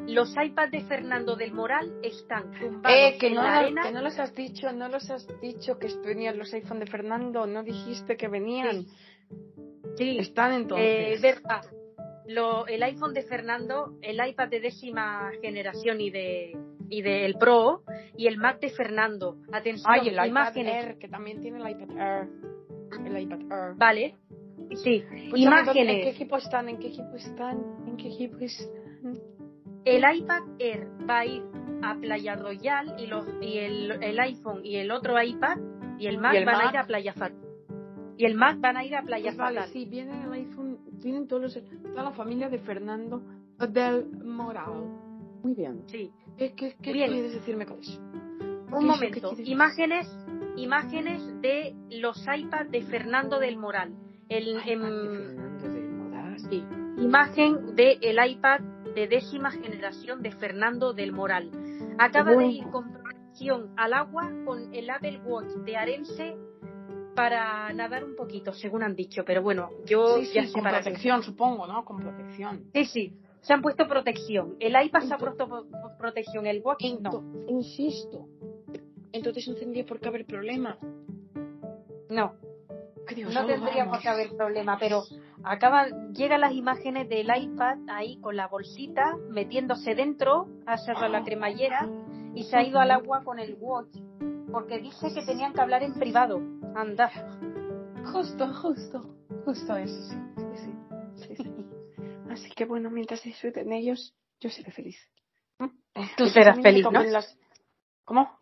Los 0.07 0.35
iPads 0.37 0.71
de 0.73 0.81
Fernando 0.81 1.35
del 1.35 1.53
Moral 1.53 1.91
están 2.03 2.51
tumbados 2.51 2.95
eh, 2.95 3.17
que 3.19 3.27
en 3.29 3.33
no, 3.33 3.41
la 3.41 3.57
arena. 3.57 3.81
Que 3.81 3.91
no 3.91 4.01
los 4.01 4.19
has 4.19 4.35
dicho, 4.35 4.71
no 4.71 4.87
los 4.87 5.09
has 5.09 5.27
dicho 5.41 5.79
que 5.79 5.87
venían 6.05 6.37
los 6.37 6.53
iPhone 6.53 6.79
de 6.79 6.85
Fernando, 6.85 7.47
no 7.47 7.63
dijiste 7.63 8.15
que 8.15 8.27
venían. 8.27 8.85
Sí. 9.95 10.19
Están 10.19 10.53
entonces. 10.53 11.17
Eh, 11.17 11.19
verdad. 11.19 11.65
Lo, 12.27 12.67
el 12.67 12.83
iPhone 12.83 13.15
de 13.15 13.23
Fernando, 13.23 13.97
el 14.03 14.19
iPad 14.23 14.49
de 14.49 14.59
décima 14.59 15.31
generación 15.41 15.99
y 16.01 16.11
de 16.11 16.55
y 16.89 17.01
del 17.01 17.35
Pro 17.35 17.83
y 18.17 18.27
el 18.27 18.37
Mac 18.37 18.59
de 18.59 18.69
Fernando. 18.69 19.37
Atención, 19.51 19.85
Ay, 19.91 20.09
el 20.09 20.27
imágenes. 20.27 20.73
iPad 20.73 20.89
Air, 20.89 20.97
que 20.97 21.07
también 21.07 21.41
tiene 21.41 21.57
el 21.59 21.69
iPad 21.69 21.97
Air. 21.97 22.29
El 23.05 23.17
iPad 23.21 23.39
Air. 23.41 23.75
Vale. 23.75 24.15
Sí, 24.83 25.03
Escúchame, 25.11 25.39
imágenes. 25.39 25.95
¿En 25.97 26.01
qué 26.03 26.09
equipo 26.09 26.37
están? 26.37 26.69
¿En 26.69 26.77
qué 26.79 26.87
equipo 26.87 27.15
están? 27.15 27.63
¿En 27.87 27.97
qué 27.97 28.07
equipo 28.07 28.37
están? 28.39 29.19
El 29.85 30.03
iPad 30.17 30.41
Air 30.59 30.87
va 31.07 31.19
a 31.19 31.25
ir 31.25 31.43
a 31.83 31.95
Playa 31.95 32.35
Royal 32.35 32.95
y, 32.97 33.05
los, 33.07 33.25
y 33.41 33.57
el, 33.59 33.91
el 34.03 34.19
iPhone 34.19 34.61
y 34.65 34.77
el 34.77 34.89
otro 34.91 35.21
iPad 35.21 35.57
y 35.99 36.07
el 36.07 36.17
Mac 36.17 36.33
¿Y 36.33 36.37
el 36.37 36.45
van 36.45 36.55
a 36.55 36.63
Mac? 36.65 36.73
ir 36.73 36.77
a 36.79 36.85
Playa 36.87 37.13
Fatal. 37.13 37.37
Y 38.17 38.25
el 38.25 38.35
Mac 38.35 38.59
van 38.59 38.77
a 38.77 38.85
ir 38.85 38.95
a 38.95 39.03
Playa 39.03 39.25
Pues 39.25 39.37
vale, 39.37 39.57
Fatal. 39.59 39.71
sí, 39.73 39.85
viene 39.85 40.23
el 40.23 40.31
iPhone, 40.31 40.79
tienen 41.01 41.27
todos 41.27 41.41
los, 41.43 41.63
toda 41.83 42.03
la 42.03 42.11
familia 42.11 42.49
de 42.49 42.57
Fernando 42.59 43.21
del 43.69 44.07
Moral. 44.23 45.04
Muy 45.45 45.53
bien. 45.53 45.83
Sí. 45.85 46.11
¿Qué, 46.39 46.55
qué, 46.55 46.75
qué 46.81 46.91
Bien. 46.91 47.11
quieres 47.11 47.33
decirme 47.33 47.67
con 47.67 47.79
eso? 47.79 48.01
Un 48.01 48.65
¿Qué 48.67 48.77
es 48.77 48.81
lo 48.81 48.87
momento. 48.87 49.33
Imágenes, 49.43 50.07
imágenes 50.57 51.21
de 51.41 51.75
los 51.91 52.17
iPads 52.27 52.71
de 52.71 52.81
Fernando 52.81 53.37
del 53.39 53.55
Moral. 53.55 53.93
El, 54.27 54.57
Ay, 54.57 54.71
em, 54.71 54.81
de 54.81 55.17
Fernando 55.27 55.69
del 55.69 55.89
Moral. 55.91 56.39
sí. 56.49 56.63
Imagen 56.97 57.75
del 57.75 57.99
el 58.01 58.17
iPad 58.31 58.59
de 58.95 59.07
décima 59.07 59.51
generación 59.51 60.23
de 60.23 60.31
Fernando 60.31 60.93
del 60.93 61.11
Moral. 61.11 61.51
Acaba 61.99 62.31
de 62.35 62.47
ir 62.47 62.63
con 62.71 62.91
protección 62.91 63.71
al 63.77 63.93
agua 63.93 64.31
con 64.45 64.73
el 64.73 64.89
Apple 64.89 65.19
Watch 65.25 65.49
de 65.63 65.77
Arense 65.77 66.35
para 67.15 67.71
nadar 67.73 68.03
un 68.03 68.15
poquito, 68.15 68.51
según 68.51 68.81
han 68.81 68.95
dicho. 68.95 69.23
Pero 69.23 69.43
bueno, 69.43 69.69
yo 69.85 70.17
Sí, 70.23 70.31
ya 70.33 70.41
sí, 70.41 70.47
sé 70.47 70.53
con 70.53 70.63
para 70.63 70.79
qué. 70.79 70.85
protección, 70.85 71.21
supongo, 71.21 71.67
¿no? 71.67 71.85
Con 71.85 71.97
protección. 71.97 72.63
Sí, 72.73 72.85
sí. 72.85 73.13
Se 73.45 73.53
han 73.53 73.61
puesto 73.61 73.87
protección. 73.87 74.55
El 74.59 74.73
iPad 74.81 75.01
se 75.01 75.13
ha 75.13 75.17
puesto 75.19 75.67
protección. 75.99 76.47
El 76.47 76.63
Watch 76.63 76.83
no. 76.99 77.23
Insisto. 77.47 78.25
Entonces 79.11 79.47
no 79.47 79.53
tendría 79.53 79.85
por 79.85 79.99
qué 79.99 80.07
haber 80.07 80.25
problema. 80.25 80.79
No. 82.09 82.33
Creo, 83.05 83.29
No 83.29 83.45
tendría 83.45 83.83
vamos. 83.85 83.97
por 83.97 84.01
qué 84.01 84.09
haber 84.09 84.35
problema, 84.35 84.79
pero 84.79 85.03
acaba, 85.43 85.85
llegan 86.11 86.41
las 86.41 86.53
imágenes 86.53 87.07
del 87.07 87.27
iPad 87.37 87.77
ahí 87.87 88.17
con 88.17 88.35
la 88.35 88.47
bolsita 88.47 89.15
metiéndose 89.29 89.93
dentro, 89.93 90.47
ha 90.65 90.77
cerrado 90.79 91.09
la 91.09 91.23
cremallera 91.23 91.87
y 92.33 92.45
se 92.45 92.57
ha 92.57 92.63
ido 92.63 92.79
al 92.79 92.89
agua 92.89 93.23
con 93.23 93.37
el 93.37 93.57
watch 93.59 93.95
porque 94.51 94.79
dice 94.79 95.13
que 95.13 95.23
tenían 95.23 95.53
que 95.53 95.61
hablar 95.61 95.83
en 95.83 95.93
privado. 95.93 96.41
Anda. 96.75 97.11
Justo, 98.11 98.51
justo, 98.55 99.01
justo 99.45 99.75
eso, 99.75 100.01
sí. 100.09 100.34
Así 102.35 102.51
que 102.51 102.65
bueno, 102.65 102.91
mientras 102.91 103.23
disfruten 103.23 103.71
ellos, 103.71 104.13
yo 104.41 104.49
seré 104.49 104.71
feliz. 104.71 104.97
¿Mm? 105.57 105.69
Tú 106.17 106.27
serás 106.27 106.61
feliz, 106.61 106.85
¿no? 106.91 107.01
¿Cómo? 108.03 108.37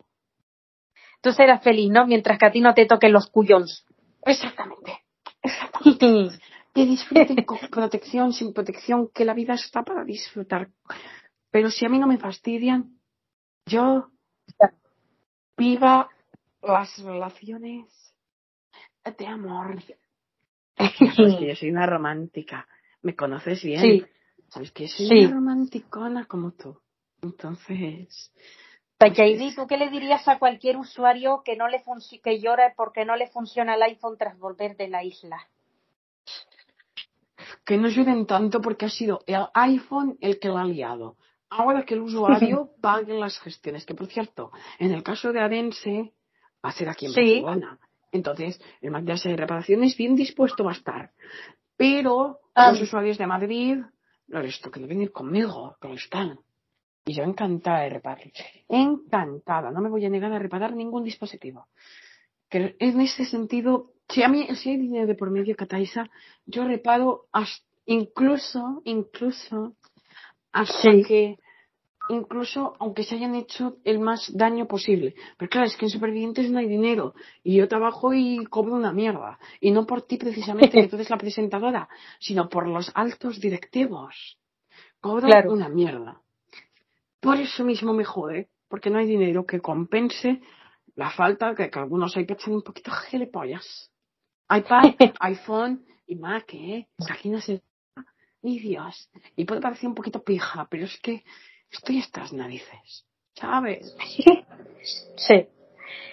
Tú 1.20 1.32
serás 1.32 1.62
feliz, 1.62 1.90
¿no? 1.90 2.04
Mientras 2.06 2.36
que 2.38 2.46
a 2.46 2.50
ti 2.50 2.60
no 2.60 2.74
te 2.74 2.86
toquen 2.86 3.12
los 3.12 3.30
cuyons. 3.30 3.86
Exactamente, 4.22 4.98
exactamente. 5.42 6.38
Que 6.74 6.86
disfruten 6.86 7.44
con 7.44 7.58
protección, 7.70 8.32
sin 8.32 8.52
protección, 8.52 9.08
que 9.14 9.24
la 9.24 9.32
vida 9.32 9.54
está 9.54 9.84
para 9.84 10.02
disfrutar. 10.02 10.70
Pero 11.52 11.70
si 11.70 11.86
a 11.86 11.88
mí 11.88 12.00
no 12.00 12.08
me 12.08 12.18
fastidian, 12.18 12.98
yo 13.64 14.08
viva 15.56 16.10
las 16.60 16.98
relaciones 16.98 18.12
de 19.16 19.26
amor. 19.28 19.78
Yo 21.16 21.54
soy 21.54 21.70
una 21.70 21.86
romántica. 21.86 22.66
¿Me 23.04 23.14
conoces 23.14 23.62
bien? 23.62 23.80
Sí. 23.80 24.04
Sabes 24.48 24.72
que 24.72 24.88
soy 24.88 25.06
Sí. 25.06 25.24
una 25.26 25.34
romanticona 25.34 26.24
como 26.24 26.52
tú. 26.52 26.80
Entonces, 27.22 28.32
Tachaidi, 28.98 29.54
¿tú 29.54 29.66
qué 29.66 29.76
le 29.76 29.90
dirías 29.90 30.26
a 30.26 30.38
cualquier 30.38 30.76
usuario 30.78 31.42
que 31.44 31.56
no 31.56 31.68
le 31.68 31.82
que 32.22 32.40
llora 32.40 32.74
porque 32.76 33.04
no 33.04 33.16
le 33.16 33.28
funciona 33.28 33.74
el 33.74 33.82
iPhone 33.82 34.16
tras 34.18 34.38
volver 34.38 34.76
de 34.76 34.88
la 34.88 35.04
isla? 35.04 35.38
que 37.66 37.76
no 37.78 37.88
lloren 37.88 38.26
tanto 38.26 38.60
porque 38.60 38.86
ha 38.86 38.90
sido 38.90 39.20
el 39.26 39.46
iPhone 39.54 40.18
el 40.20 40.38
que 40.38 40.48
la 40.48 40.62
ha 40.62 40.66
liado. 40.66 41.16
Ahora 41.50 41.84
que 41.84 41.94
el 41.94 42.00
usuario 42.00 42.70
pague 42.80 43.14
las 43.14 43.38
gestiones, 43.40 43.86
que 43.86 43.94
por 43.94 44.06
cierto, 44.06 44.50
en 44.78 44.92
el 44.92 45.02
caso 45.02 45.32
de 45.32 45.40
Arense, 45.40 46.12
va 46.64 46.70
a 46.70 46.72
ser 46.72 46.88
aquí 46.88 47.06
en 47.06 47.12
Sí. 47.12 47.40
Barcelona. 47.40 47.78
Entonces, 48.12 48.60
el 48.80 48.90
Mac 48.90 49.04
de 49.04 49.36
reparaciones 49.36 49.96
bien 49.96 50.14
dispuesto 50.14 50.62
va 50.64 50.72
a 50.72 50.74
estar. 50.74 51.10
Pero 51.76 52.38
Ah. 52.54 52.72
los 52.72 52.82
usuarios 52.82 53.18
de 53.18 53.26
Madrid, 53.26 53.78
no 54.28 54.40
les 54.40 54.60
toca 54.60 54.80
de 54.80 54.86
venir 54.86 55.12
conmigo, 55.12 55.76
que 55.80 55.88
lo 55.88 55.94
están. 55.94 56.38
Y 57.04 57.14
yo 57.14 57.24
encantada 57.24 57.80
de 57.80 57.90
reparar. 57.90 58.32
Encantada. 58.68 59.70
No 59.70 59.80
me 59.80 59.90
voy 59.90 60.06
a 60.06 60.10
negar 60.10 60.32
a 60.32 60.38
reparar 60.38 60.74
ningún 60.74 61.04
dispositivo. 61.04 61.66
Que 62.48 62.76
en 62.78 63.00
ese 63.00 63.26
sentido, 63.26 63.90
si 64.08 64.22
a 64.22 64.28
mí, 64.28 64.46
si 64.56 64.70
hay 64.70 64.76
dinero 64.78 65.06
de 65.06 65.14
por 65.14 65.30
medio, 65.30 65.54
Cataisa, 65.56 66.08
yo 66.46 66.64
reparo 66.64 67.26
hasta, 67.32 67.66
incluso, 67.86 68.80
incluso, 68.84 69.76
hasta 70.52 70.92
Sí. 70.92 71.02
que, 71.06 71.38
incluso 72.10 72.74
aunque 72.78 73.04
se 73.04 73.14
hayan 73.16 73.34
hecho 73.34 73.76
el 73.84 73.98
más 73.98 74.30
daño 74.36 74.66
posible. 74.66 75.14
Pero 75.38 75.48
claro, 75.50 75.66
es 75.66 75.76
que 75.76 75.86
en 75.86 75.90
Supervivientes 75.90 76.50
no 76.50 76.58
hay 76.58 76.66
dinero. 76.68 77.14
Y 77.42 77.56
yo 77.56 77.68
trabajo 77.68 78.12
y 78.12 78.44
cobro 78.46 78.74
una 78.74 78.92
mierda. 78.92 79.38
Y 79.60 79.70
no 79.70 79.86
por 79.86 80.02
ti 80.02 80.16
precisamente, 80.16 80.80
que 80.82 80.88
tú 80.88 80.96
eres 80.96 81.10
la 81.10 81.18
presentadora, 81.18 81.88
sino 82.18 82.48
por 82.48 82.66
los 82.66 82.90
altos 82.94 83.40
directivos. 83.40 84.38
Cobro 85.00 85.26
Claro. 85.26 85.52
una 85.52 85.68
mierda. 85.68 86.20
Por 87.20 87.36
eso 87.38 87.64
mismo 87.64 87.92
me 87.92 88.04
jode, 88.04 88.48
porque 88.68 88.90
no 88.90 88.98
hay 88.98 89.06
dinero 89.06 89.46
que 89.46 89.60
compense 89.60 90.40
la 90.94 91.10
falta 91.10 91.54
que, 91.54 91.70
que 91.70 91.78
algunos 91.78 92.16
iPads 92.16 92.42
son 92.42 92.54
un 92.54 92.62
poquito 92.62 92.90
gilipollas. 92.90 93.90
iPad, 94.50 94.82
iPhone 95.20 95.84
y 96.06 96.16
Mac, 96.16 96.52
¿eh? 96.54 96.88
Que 97.06 97.12
aquí 97.12 97.30
no 97.30 97.40
se... 97.40 97.62
Ni 98.42 98.58
Dios. 98.58 99.08
Y 99.36 99.46
puede 99.46 99.62
parecer 99.62 99.88
un 99.88 99.94
poquito 99.94 100.22
pija, 100.22 100.66
pero 100.70 100.84
es 100.84 100.98
que 101.00 101.24
estoy 101.74 102.00
hasta 102.00 102.20
las 102.20 102.32
narices. 102.32 103.04
¿Sabes? 103.34 103.94
Sí. 105.16 105.48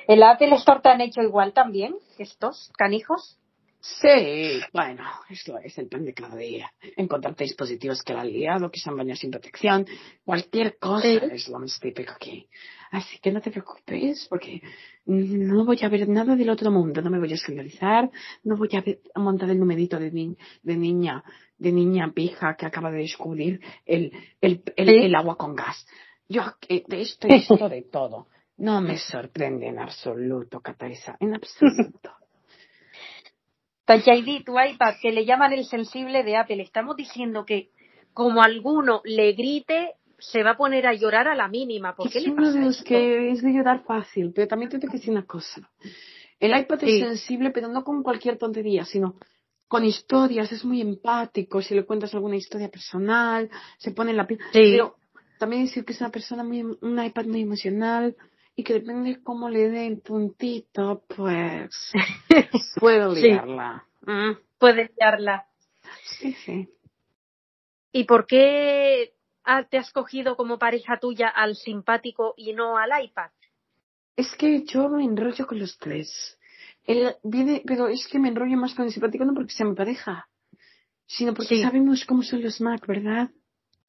¿El 0.07 0.23
Apple 0.23 0.55
Store 0.55 0.79
te 0.79 0.87
han 0.87 1.01
hecho 1.01 1.21
igual 1.21 1.51
también? 1.51 1.97
¿Estos 2.17 2.71
canijos? 2.77 3.37
Sí, 3.83 4.61
bueno, 4.73 5.03
esto 5.29 5.57
es 5.57 5.75
el 5.79 5.87
pan 5.87 6.05
de 6.05 6.13
cada 6.13 6.35
día. 6.35 6.71
Encontrarte 6.95 7.43
dispositivos 7.45 8.03
que 8.03 8.13
la 8.13 8.21
han 8.21 8.31
liado, 8.31 8.69
que 8.69 8.79
se 8.79 8.89
han 8.89 8.95
bañado 8.95 9.15
sin 9.15 9.31
protección, 9.31 9.87
cualquier 10.23 10.77
cosa 10.77 11.01
Sí. 11.01 11.19
es 11.31 11.47
lo 11.49 11.57
más 11.57 11.79
típico 11.79 12.11
aquí. 12.13 12.47
Así 12.91 13.17
que 13.19 13.31
no 13.31 13.41
te 13.41 13.49
preocupes, 13.49 14.27
porque 14.29 14.61
no 15.05 15.65
voy 15.65 15.79
a 15.81 15.89
ver 15.89 16.07
nada 16.07 16.35
del 16.35 16.49
otro 16.51 16.69
mundo, 16.69 17.01
no 17.01 17.09
me 17.09 17.17
voy 17.17 17.31
a 17.31 17.35
escandalizar, 17.35 18.11
no 18.43 18.55
voy 18.55 18.69
a, 18.73 18.81
ver, 18.81 18.99
a 19.15 19.19
montar 19.19 19.49
el 19.49 19.57
numerito 19.59 19.97
de, 19.97 20.11
ni- 20.11 20.37
de 20.61 20.77
niña, 20.77 21.23
de 21.57 21.71
niña 21.71 22.11
pija 22.13 22.55
que 22.55 22.67
acaba 22.67 22.91
de 22.91 22.99
descubrir 22.99 23.61
el, 23.85 24.11
el, 24.41 24.61
el, 24.75 24.87
Sí. 24.87 24.95
el 25.05 25.15
agua 25.15 25.37
con 25.37 25.55
gas. 25.55 25.87
Yo 26.29 26.43
eh, 26.69 26.83
de 26.87 27.01
esto 27.01 27.27
he 27.27 27.33
visto 27.57 27.67
de 27.67 27.81
todo. 27.83 28.27
No 28.57 28.79
me 28.79 28.99
sorprende 28.99 29.67
en 29.69 29.79
absoluto, 29.79 30.59
Cataisa, 30.59 31.17
en 31.19 31.33
absoluto. 31.33 32.11
Tachaidi, 33.91 34.43
tu 34.43 34.53
iPad, 34.57 34.95
que 35.01 35.11
le 35.11 35.25
llaman 35.25 35.51
el 35.51 35.65
sensible 35.65 36.23
de 36.23 36.37
Apple, 36.37 36.61
estamos 36.61 36.95
diciendo 36.95 37.45
que 37.45 37.71
como 38.13 38.41
alguno 38.41 39.01
le 39.03 39.33
grite, 39.33 39.95
se 40.17 40.43
va 40.43 40.51
a 40.51 40.57
poner 40.57 40.87
a 40.87 40.93
llorar 40.93 41.27
a 41.27 41.35
la 41.35 41.49
mínima. 41.49 41.93
¿Por 41.93 42.09
qué 42.09 42.19
es 42.19 42.25
le 42.25 42.31
uno 42.31 42.43
pasa 42.43 42.59
de 42.59 42.65
los 42.65 42.83
que 42.83 43.31
es 43.31 43.41
de 43.41 43.51
llorar 43.51 43.83
fácil, 43.83 44.31
pero 44.33 44.47
también 44.47 44.69
te 44.69 44.79
tengo 44.79 44.91
que 44.91 44.97
decir 44.97 45.11
una 45.11 45.25
cosa. 45.25 45.69
El 46.39 46.57
iPad 46.57 46.83
es 46.83 46.99
sensible, 46.99 47.51
pero 47.51 47.67
no 47.67 47.83
con 47.83 48.01
cualquier 48.01 48.37
tontería, 48.37 48.85
sino 48.85 49.15
con 49.67 49.83
historias, 49.83 50.51
es 50.53 50.63
muy 50.63 50.79
empático, 50.79 51.61
si 51.61 51.75
le 51.75 51.85
cuentas 51.85 52.13
alguna 52.13 52.37
historia 52.37 52.69
personal, 52.69 53.49
se 53.77 53.91
pone 53.91 54.11
en 54.11 54.17
la 54.17 54.25
piel. 54.25 54.39
Pero 54.53 54.95
también 55.37 55.65
decir 55.65 55.83
que 55.83 55.91
es 55.91 55.99
una 55.99 56.11
persona 56.11 56.43
muy, 56.43 56.61
un 56.61 57.03
iPad 57.03 57.25
muy 57.25 57.41
emocional 57.41 58.15
y 58.55 58.63
que 58.63 58.73
depende 58.73 59.11
de 59.11 59.23
cómo 59.23 59.49
le 59.49 59.69
den 59.69 60.01
puntito, 60.01 61.03
pues 61.15 61.91
puedo 62.79 63.13
liarla. 63.13 63.85
Mm. 64.01 64.31
Puedes 64.57 64.91
liarla. 64.97 65.47
Sí, 66.19 66.33
sí. 66.45 66.69
¿Y 67.91 68.03
por 68.05 68.25
qué 68.25 69.13
te 69.69 69.77
has 69.77 69.91
cogido 69.91 70.35
como 70.35 70.59
pareja 70.59 70.99
tuya 70.99 71.27
al 71.27 71.55
simpático 71.55 72.33
y 72.37 72.53
no 72.53 72.77
al 72.77 73.03
iPad? 73.03 73.31
Es 74.15 74.35
que 74.35 74.63
yo 74.65 74.89
me 74.89 75.03
enrollo 75.03 75.47
con 75.47 75.59
los 75.59 75.77
tres. 75.77 76.37
Él 76.85 77.15
viene, 77.23 77.63
pero 77.65 77.87
es 77.87 78.07
que 78.07 78.19
me 78.19 78.29
enrollo 78.29 78.57
más 78.57 78.73
con 78.73 78.85
el 78.85 78.91
simpático 78.91 79.25
no 79.25 79.33
porque 79.33 79.53
sea 79.53 79.65
mi 79.65 79.75
pareja, 79.75 80.27
sino 81.05 81.33
porque 81.33 81.61
sabemos 81.61 82.05
cómo 82.05 82.23
son 82.23 82.41
los 82.41 82.59
Mac, 82.61 82.85
¿verdad? 82.87 83.29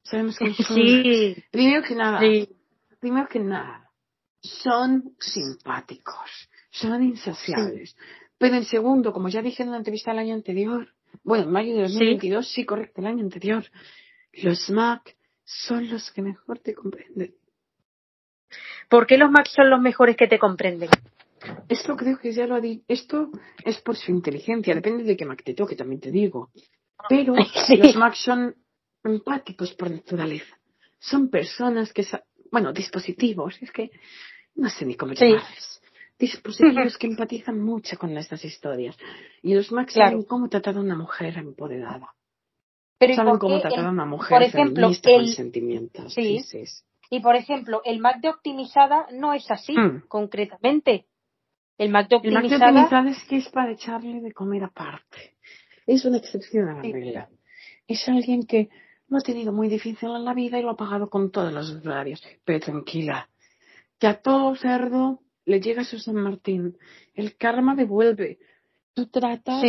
Sabemos 0.03 0.37
cómo 0.37 0.53
son. 0.53 0.75
Sí. 0.75 1.43
Primero 1.51 1.83
que 1.83 1.95
nada, 1.95 2.19
primero 2.99 3.27
que 3.27 3.39
nada, 3.39 3.82
son 4.43 5.15
simpáticos, 5.19 6.49
son 6.69 7.03
insaciables. 7.03 7.95
Pero 8.37 8.55
en 8.55 8.65
segundo, 8.65 9.13
como 9.13 9.29
ya 9.29 9.41
dije 9.41 9.63
en 9.63 9.69
una 9.69 9.77
entrevista 9.77 10.11
el 10.11 10.19
año 10.19 10.35
anterior, 10.35 10.93
bueno, 11.23 11.45
en 11.45 11.51
mayo 11.51 11.75
de 11.75 11.83
2022, 11.83 12.47
sí, 12.47 12.65
correcto, 12.65 13.01
el 13.01 13.07
año 13.07 13.23
anterior, 13.23 13.63
los 14.33 14.69
Mac 14.69 15.15
son 15.43 15.89
los 15.89 16.11
que 16.11 16.21
mejor 16.21 16.59
te 16.59 16.73
comprenden. 16.73 17.35
¿Por 18.89 19.07
qué 19.07 19.17
los 19.17 19.31
Mac 19.31 19.47
son 19.47 19.69
los 19.69 19.79
mejores 19.79 20.17
que 20.17 20.27
te 20.27 20.39
comprenden? 20.39 20.89
Esto 21.69 21.95
creo 21.95 22.17
que 22.19 22.31
ya 22.31 22.47
lo 22.47 22.55
ha 22.55 22.61
dicho. 22.61 22.83
Esto 22.87 23.31
es 23.63 23.79
por 23.81 23.95
su 23.95 24.11
inteligencia, 24.11 24.75
depende 24.75 25.03
de 25.03 25.15
qué 25.15 25.25
Mac 25.25 25.43
te 25.43 25.53
toque, 25.53 25.75
también 25.75 26.01
te 26.01 26.11
digo. 26.11 26.51
Pero 27.09 27.35
los 27.83 27.95
Mac 27.95 28.15
son 28.15 28.55
empáticos 29.03 29.73
por 29.73 29.89
naturaleza. 29.89 30.57
Son 30.99 31.29
personas 31.29 31.91
que, 31.91 32.05
bueno, 32.51 32.71
dispositivos, 32.71 33.57
es 33.61 33.71
que 33.71 33.91
no 34.55 34.69
sé 34.69 34.85
ni 34.85 34.95
cómo 34.95 35.13
llamarles. 35.13 35.81
Dispositivos 36.17 36.97
que 36.97 37.07
empatizan 37.07 37.59
mucho 37.59 37.97
con 37.97 38.15
estas 38.17 38.45
historias. 38.45 38.97
Y 39.41 39.53
los 39.55 39.71
Mac 39.71 39.89
saben 39.89 40.23
cómo 40.23 40.47
tratar 40.47 40.77
a 40.77 40.79
una 40.79 40.95
mujer 40.95 41.37
empoderada. 41.37 42.13
Pero 42.97 43.15
saben 43.15 43.37
cómo 43.37 43.59
tratar 43.59 43.85
a 43.85 43.89
una 43.89 44.05
mujer 44.05 44.29
por 44.29 44.43
ejemplo, 44.43 44.89
con 45.03 45.27
sentimientos. 45.27 46.13
Sí. 46.13 46.41
Y 47.09 47.19
por 47.19 47.35
ejemplo, 47.35 47.81
el 47.83 47.99
Mac 47.99 48.21
de 48.21 48.29
optimizada 48.29 49.07
no 49.11 49.33
es 49.33 49.49
así, 49.51 49.77
mm. 49.77 50.07
concretamente. 50.07 51.07
El 51.77 51.89
Mac 51.89 52.07
de 52.07 52.15
optimizada... 52.15 52.45
El 52.45 52.59
Mac 52.59 52.59
de 52.59 52.79
optimizada 52.79 53.09
es 53.11 53.23
que 53.27 53.37
es 53.37 53.49
para 53.49 53.71
echarle 53.71 54.21
de 54.21 54.31
comer 54.31 54.63
aparte. 54.63 55.35
Es 55.85 56.05
una 56.05 56.17
excepción 56.17 56.69
a 56.69 56.75
la 56.75 56.81
regla. 56.81 57.29
Es 57.87 58.07
alguien 58.07 58.45
que 58.45 58.69
lo 59.09 59.17
ha 59.17 59.21
tenido 59.21 59.51
muy 59.51 59.67
difícil 59.67 60.09
en 60.09 60.23
la 60.23 60.33
vida 60.33 60.57
y 60.57 60.61
lo 60.61 60.71
ha 60.71 60.77
pagado 60.77 61.09
con 61.09 61.31
todos 61.31 61.51
los 61.51 61.85
horarios. 61.85 62.23
Pero 62.45 62.59
tranquila, 62.59 63.29
que 63.99 64.07
a 64.07 64.21
todo 64.21 64.55
cerdo 64.55 65.21
le 65.45 65.59
llega 65.59 65.83
su 65.83 65.99
San 65.99 66.15
Martín. 66.15 66.77
El 67.13 67.35
karma 67.37 67.75
devuelve. 67.75 68.39
Tú 68.93 69.07
tratas 69.07 69.63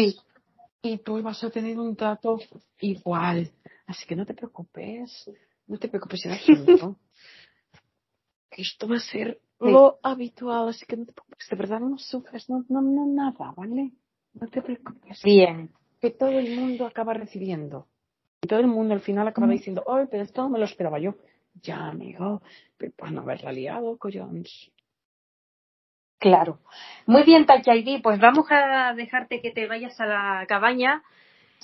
y 0.83 0.99
tú 0.99 1.23
vas 1.23 1.43
a 1.43 1.51
tener 1.51 1.79
un 1.79 1.97
trato 1.97 2.39
igual. 2.81 3.51
Así 3.87 4.07
que 4.07 4.17
no 4.17 4.27
te 4.27 4.35
preocupes. 4.35 5.31
No 5.67 5.79
te 5.79 5.89
preocupes 5.89 6.25
en 6.27 6.33
absoluto. 6.33 6.99
Esto 8.51 8.89
va 8.89 8.97
a 8.97 9.01
ser 9.01 9.41
lo 9.59 9.99
habitual, 10.03 10.69
así 10.69 10.85
que 10.87 10.97
no 10.97 11.07
te 11.07 11.13
preocupes. 11.13 11.49
De 11.49 11.57
verdad 11.57 11.81
no 11.81 11.99
sufres, 11.99 12.49
no, 12.51 12.65
no, 12.69 12.83
no 12.83 13.07
nada, 13.07 13.53
¿vale? 13.57 13.93
No 14.35 14.47
te 14.49 14.63
preocupes. 14.63 15.23
Bien. 15.25 15.71
Que 16.01 16.11
todo 16.11 16.31
el 16.31 16.55
mundo 16.55 16.87
acaba 16.87 17.15
recibiendo. 17.15 17.87
Y 18.43 18.47
todo 18.47 18.61
el 18.61 18.67
mundo 18.67 18.95
al 18.95 19.01
final 19.01 19.27
acaba 19.27 19.47
mm. 19.47 19.51
diciendo, 19.51 19.83
oh, 19.87 20.07
pero 20.11 20.23
esto 20.23 20.43
no 20.43 20.51
me 20.51 20.59
lo 20.59 20.67
esperaba 20.67 20.99
yo. 20.99 21.15
Ya, 21.63 21.87
amigo, 21.87 22.43
pero 22.77 22.93
por 22.97 23.13
no 23.13 23.23
haberla 23.23 23.53
liado, 23.53 23.97
collons. 23.97 24.71
Claro. 26.19 26.61
Muy 27.07 27.23
bien, 27.23 27.45
Tachaidi, 27.47 28.01
pues 28.01 28.19
vamos 28.19 28.47
a 28.51 28.95
dejarte 28.95 29.41
que 29.41 29.51
te 29.51 29.67
vayas 29.67 30.01
a 30.01 30.07
la 30.07 30.47
cabaña 30.47 31.03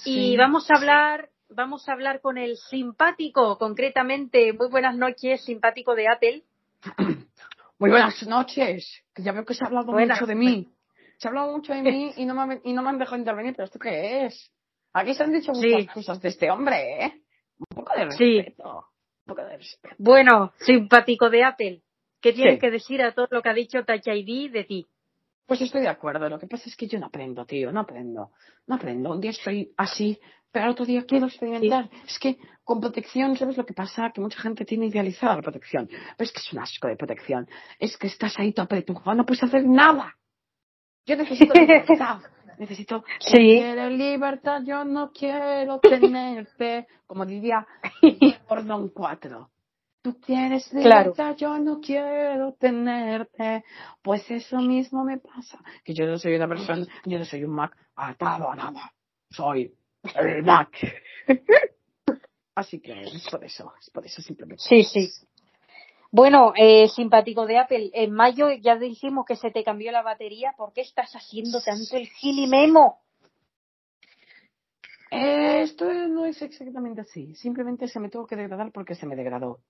y 0.05 0.37
vamos 0.37 0.71
a 0.71 0.77
hablar, 0.77 1.31
vamos 1.49 1.89
a 1.89 1.93
hablar 1.93 2.21
con 2.21 2.39
el 2.39 2.57
simpático, 2.57 3.59
concretamente, 3.59 4.53
muy 4.53 4.69
buenas 4.69 4.97
noches, 4.97 5.45
simpático 5.45 5.95
de 5.95 6.09
Apple. 6.09 6.43
Muy 7.79 7.89
buenas 7.89 8.23
noches, 8.27 9.03
que 9.15 9.23
ya 9.23 9.33
veo 9.33 9.47
que 9.47 9.55
se 9.55 9.65
ha 9.65 9.69
hablado 9.69 9.93
mucho 9.93 10.27
de 10.27 10.35
mí. 10.35 10.69
Se 11.17 11.27
ha 11.27 11.31
hablado 11.31 11.53
mucho 11.53 11.73
de 11.73 11.81
mí 11.81 12.13
y 12.15 12.27
no 12.27 12.35
me, 12.47 12.61
y 12.63 12.75
no 12.75 12.83
me 12.83 12.91
han 12.91 12.99
dejado 12.99 13.17
intervenir, 13.17 13.55
pero 13.57 13.65
¿esto 13.65 13.79
qué 13.79 14.27
es? 14.27 14.53
Aquí 14.93 15.15
se 15.15 15.23
han 15.23 15.33
dicho 15.33 15.53
muchas 15.53 15.87
cosas 15.95 16.21
de 16.21 16.29
este 16.29 16.51
hombre, 16.51 17.07
¿eh? 17.07 17.23
Un 17.59 17.67
poco 17.75 17.95
de 17.97 18.05
respeto. 18.05 18.90
Bueno, 19.99 20.53
simpático 20.59 21.31
de 21.31 21.45
Apple. 21.45 21.83
¿Qué 22.21 22.33
tienes 22.33 22.61
que 22.61 22.71
decir 22.71 23.03
a 23.03 23.13
todo 23.13 23.29
lo 23.31 23.43
que 23.43 23.49
ha 23.49 23.55
dicho 23.55 23.85
Touch 23.85 24.07
ID 24.07 24.51
de 24.53 24.65
ti? 24.65 24.87
Pues 25.47 25.61
estoy 25.63 25.81
de 25.81 25.89
acuerdo. 25.89 26.29
Lo 26.29 26.39
que 26.39 26.47
pasa 26.47 26.69
es 26.69 26.77
que 26.77 26.87
yo 26.87 26.99
no 26.99 27.07
aprendo, 27.07 27.45
tío. 27.45 27.73
No 27.73 27.81
aprendo. 27.81 28.31
No 28.67 28.75
aprendo. 28.77 29.11
Un 29.11 29.21
día 29.21 29.31
estoy 29.31 29.73
así, 29.77 30.19
pero 30.53 30.67
al 30.67 30.73
otro 30.73 30.85
día 30.85 31.05
quiero 31.07 31.27
experimentar. 31.27 31.89
Es 32.07 32.19
que 32.19 32.39
con 32.63 32.81
protección, 32.81 33.37
¿sabes 33.37 33.57
lo 33.57 33.65
que 33.65 33.75
pasa? 33.75 34.11
Que 34.15 34.21
mucha 34.21 34.39
gente 34.39 34.65
tiene 34.65 34.87
idealizada 34.87 35.37
la 35.37 35.43
protección. 35.43 35.89
Pero 35.89 36.25
es 36.25 36.33
que 36.33 36.39
es 36.39 36.53
un 36.53 36.61
asco 36.61 36.89
de 36.89 36.97
protección. 36.97 37.49
Es 37.79 37.97
que 37.97 38.07
estás 38.07 38.39
ahí 38.39 38.53
todo 38.53 38.65
apretujado, 38.65 39.17
no 39.17 39.27
puedes 39.27 39.43
hacer 39.43 39.65
nada. 39.67 40.17
Yo 41.07 41.17
necesito 41.17 41.53
libertad. 41.61 42.21
Necesito 42.61 43.05
sí. 43.21 43.61
libertad, 43.91 44.63
yo 44.65 44.85
no 44.85 45.11
quiero 45.13 45.81
tenerte, 45.81 46.87
como 47.07 47.25
diría 47.25 47.67
Don 48.65 48.91
4. 48.91 49.51
Tú 50.03 50.21
quieres 50.21 50.73
libertad, 50.73 51.37
yo 51.37 51.59
no 51.59 51.81
quiero 51.81 52.53
tenerte. 52.53 53.65
Pues 54.03 54.31
eso 54.31 54.59
mismo 54.61 55.05
me 55.05 55.19
pasa. 55.19 55.59
Que 55.83 55.95
yo 55.95 56.07
no 56.07 56.19
soy 56.19 56.35
una 56.35 56.49
persona, 56.49 56.87
yo 57.07 57.19
no 57.19 57.25
soy 57.25 57.45
un 57.45 57.53
Mac 57.53 57.77
atado 57.97 58.51
a 58.51 58.57
nada. 58.57 58.93
Soy 59.31 59.75
el 60.15 60.43
Mac. 60.43 60.71
Así 62.55 62.81
que 62.81 63.01
es 63.01 63.27
por 63.31 63.43
eso, 63.43 63.73
es 63.81 63.89
por 63.91 64.05
eso 64.05 64.21
simplemente. 64.21 64.63
Sí, 64.63 64.83
sí. 64.85 65.09
Bueno, 66.13 66.53
eh, 66.57 66.89
simpático 66.89 67.47
de 67.47 67.59
Apple, 67.59 67.91
en 67.95 68.13
mayo 68.13 68.51
ya 68.51 68.77
dijimos 68.77 69.25
que 69.27 69.37
se 69.37 69.51
te 69.51 69.63
cambió 69.63 69.93
la 69.93 70.03
batería. 70.03 70.55
¿Por 70.57 70.73
qué 70.73 70.81
estás 70.81 71.13
haciendo 71.15 71.61
tanto 71.63 71.97
el 71.97 72.09
gilimemo? 72.09 73.01
Eh, 75.13 75.63
esto 75.63 75.93
no 76.09 76.25
es 76.25 76.41
exactamente 76.43 77.03
así. 77.03 77.35
Simplemente 77.35 77.87
se 77.87 78.01
me 78.01 78.09
tuvo 78.09 78.27
que 78.27 78.37
degradar 78.37 78.73
porque 78.73 78.95
se 78.95 79.07
me 79.07 79.15
degradó. 79.15 79.61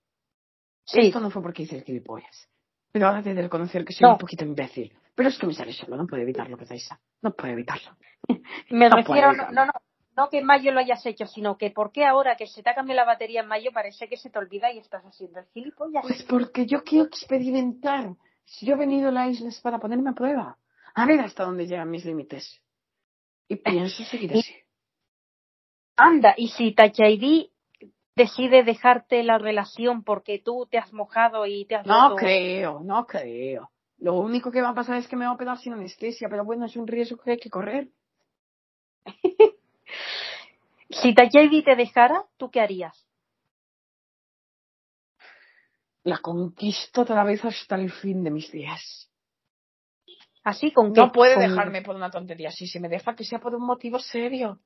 Sí. 0.85 1.07
Esto 1.07 1.19
no 1.19 1.29
fue 1.29 1.43
porque 1.43 1.63
hice 1.63 1.77
el 1.77 1.83
gilipollas. 1.83 2.49
Pero 2.91 3.07
ahora 3.07 3.21
de 3.21 3.33
reconocer 3.33 3.85
que 3.85 3.93
soy 3.93 4.09
un 4.09 4.17
poquito 4.17 4.43
imbécil. 4.43 4.93
Pero 5.15 5.29
es 5.29 5.37
que 5.37 5.47
me 5.47 5.53
sale 5.53 5.73
solo, 5.73 5.95
no 5.95 6.07
puedo 6.07 6.23
evitarlo, 6.23 6.57
Pedaisa. 6.57 6.99
No 7.21 7.33
puedo 7.33 7.53
evitarlo. 7.53 7.95
Me 8.69 8.89
refiero, 8.89 9.33
no, 9.33 9.51
no, 9.51 9.71
no 10.15 10.29
que 10.29 10.39
en 10.39 10.45
mayo 10.45 10.71
lo 10.71 10.79
hayas 10.79 11.05
hecho, 11.05 11.25
sino 11.25 11.57
que 11.57 11.71
por 11.71 11.91
qué 11.91 12.05
ahora 12.05 12.35
que 12.35 12.47
se 12.47 12.61
te 12.61 12.69
ha 12.69 12.75
cambiado 12.75 13.01
la 13.01 13.05
batería 13.05 13.41
en 13.41 13.47
mayo 13.47 13.71
parece 13.73 14.07
que 14.07 14.17
se 14.17 14.29
te 14.29 14.39
olvida 14.39 14.71
y 14.71 14.79
estás 14.79 15.03
haciendo 15.03 15.39
el 15.39 15.45
gilipollas. 15.53 16.03
Pues 16.03 16.23
porque 16.23 16.65
yo 16.65 16.83
quiero 16.83 17.05
experimentar. 17.05 18.15
Si 18.45 18.65
yo 18.65 18.75
he 18.75 18.77
venido 18.77 19.09
a 19.09 19.11
la 19.11 19.27
isla 19.27 19.49
es 19.49 19.61
para 19.61 19.79
ponerme 19.79 20.09
a 20.09 20.13
prueba. 20.13 20.57
A 20.93 21.05
ver 21.05 21.21
hasta 21.21 21.45
dónde 21.45 21.67
llegan 21.67 21.89
mis 21.89 22.03
límites. 22.03 22.61
Y 23.47 23.55
pienso 23.55 24.03
seguir 24.03 24.33
así. 24.33 24.53
Anda, 25.95 26.33
y 26.35 26.49
si 26.49 26.73
Touch 26.73 26.99
ID 26.99 27.49
decide 28.15 28.63
dejarte 28.63 29.23
la 29.23 29.37
relación 29.37 30.03
porque 30.03 30.39
tú 30.39 30.67
te 30.69 30.77
has 30.77 30.91
mojado 30.93 31.45
y 31.45 31.65
te 31.65 31.75
has 31.75 31.85
No 31.85 32.15
creo, 32.15 32.81
no 32.81 33.05
creo. 33.05 33.69
Lo 33.97 34.15
único 34.15 34.51
que 34.51 34.61
va 34.61 34.69
a 34.69 34.75
pasar 34.75 34.97
es 34.97 35.07
que 35.07 35.15
me 35.15 35.25
va 35.25 35.33
a 35.33 35.37
quedar 35.37 35.57
sin 35.59 35.73
anestesia, 35.73 36.27
pero 36.29 36.43
bueno, 36.43 36.65
es 36.65 36.75
un 36.75 36.87
riesgo 36.87 37.17
que 37.17 37.31
hay 37.31 37.37
que 37.37 37.49
correr. 37.49 37.89
Si 40.91 41.13
Tayevi 41.13 41.63
te 41.63 41.75
dejara, 41.75 42.25
¿tú 42.37 42.49
qué 42.49 42.61
harías? 42.61 43.07
La 46.03 46.17
conquisto 46.17 47.01
otra 47.01 47.23
vez 47.23 47.43
hasta 47.45 47.75
el 47.75 47.91
fin 47.91 48.23
de 48.23 48.31
mis 48.31 48.51
días. 48.51 49.09
¿Así 50.43 50.71
con 50.71 50.93
qué? 50.93 51.01
No 51.01 51.11
puede 51.11 51.39
dejarme 51.39 51.83
por 51.83 51.95
una 51.95 52.09
tontería. 52.09 52.49
Si 52.51 52.67
se 52.67 52.79
me 52.79 52.89
deja, 52.89 53.15
que 53.15 53.23
sea 53.23 53.39
por 53.39 53.53
un 53.53 53.65
motivo 53.65 53.99
serio 53.99 54.59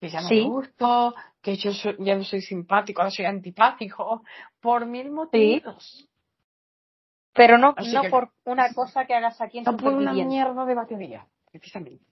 que 0.00 0.08
ya 0.08 0.22
no 0.22 0.30
me 0.30 0.42
gusto, 0.42 1.14
que 1.42 1.56
yo 1.56 1.70
ya 1.98 2.16
no 2.16 2.24
soy 2.24 2.40
simpático, 2.40 3.02
ahora 3.02 3.10
soy 3.10 3.26
antipático, 3.26 4.22
por 4.58 4.86
mil 4.86 5.10
motivos. 5.10 6.08
Pero 7.34 7.58
no, 7.58 7.74
no 7.76 8.02
por 8.10 8.30
una 8.44 8.72
cosa 8.72 9.04
que 9.04 9.14
hagas 9.14 9.40
aquí 9.40 9.58
en 9.58 9.64
No 9.64 9.76
por 9.76 9.92
una 9.92 10.12
mierda 10.12 10.64
de 10.64 10.74
batería, 10.74 11.26
precisamente. 11.50 12.04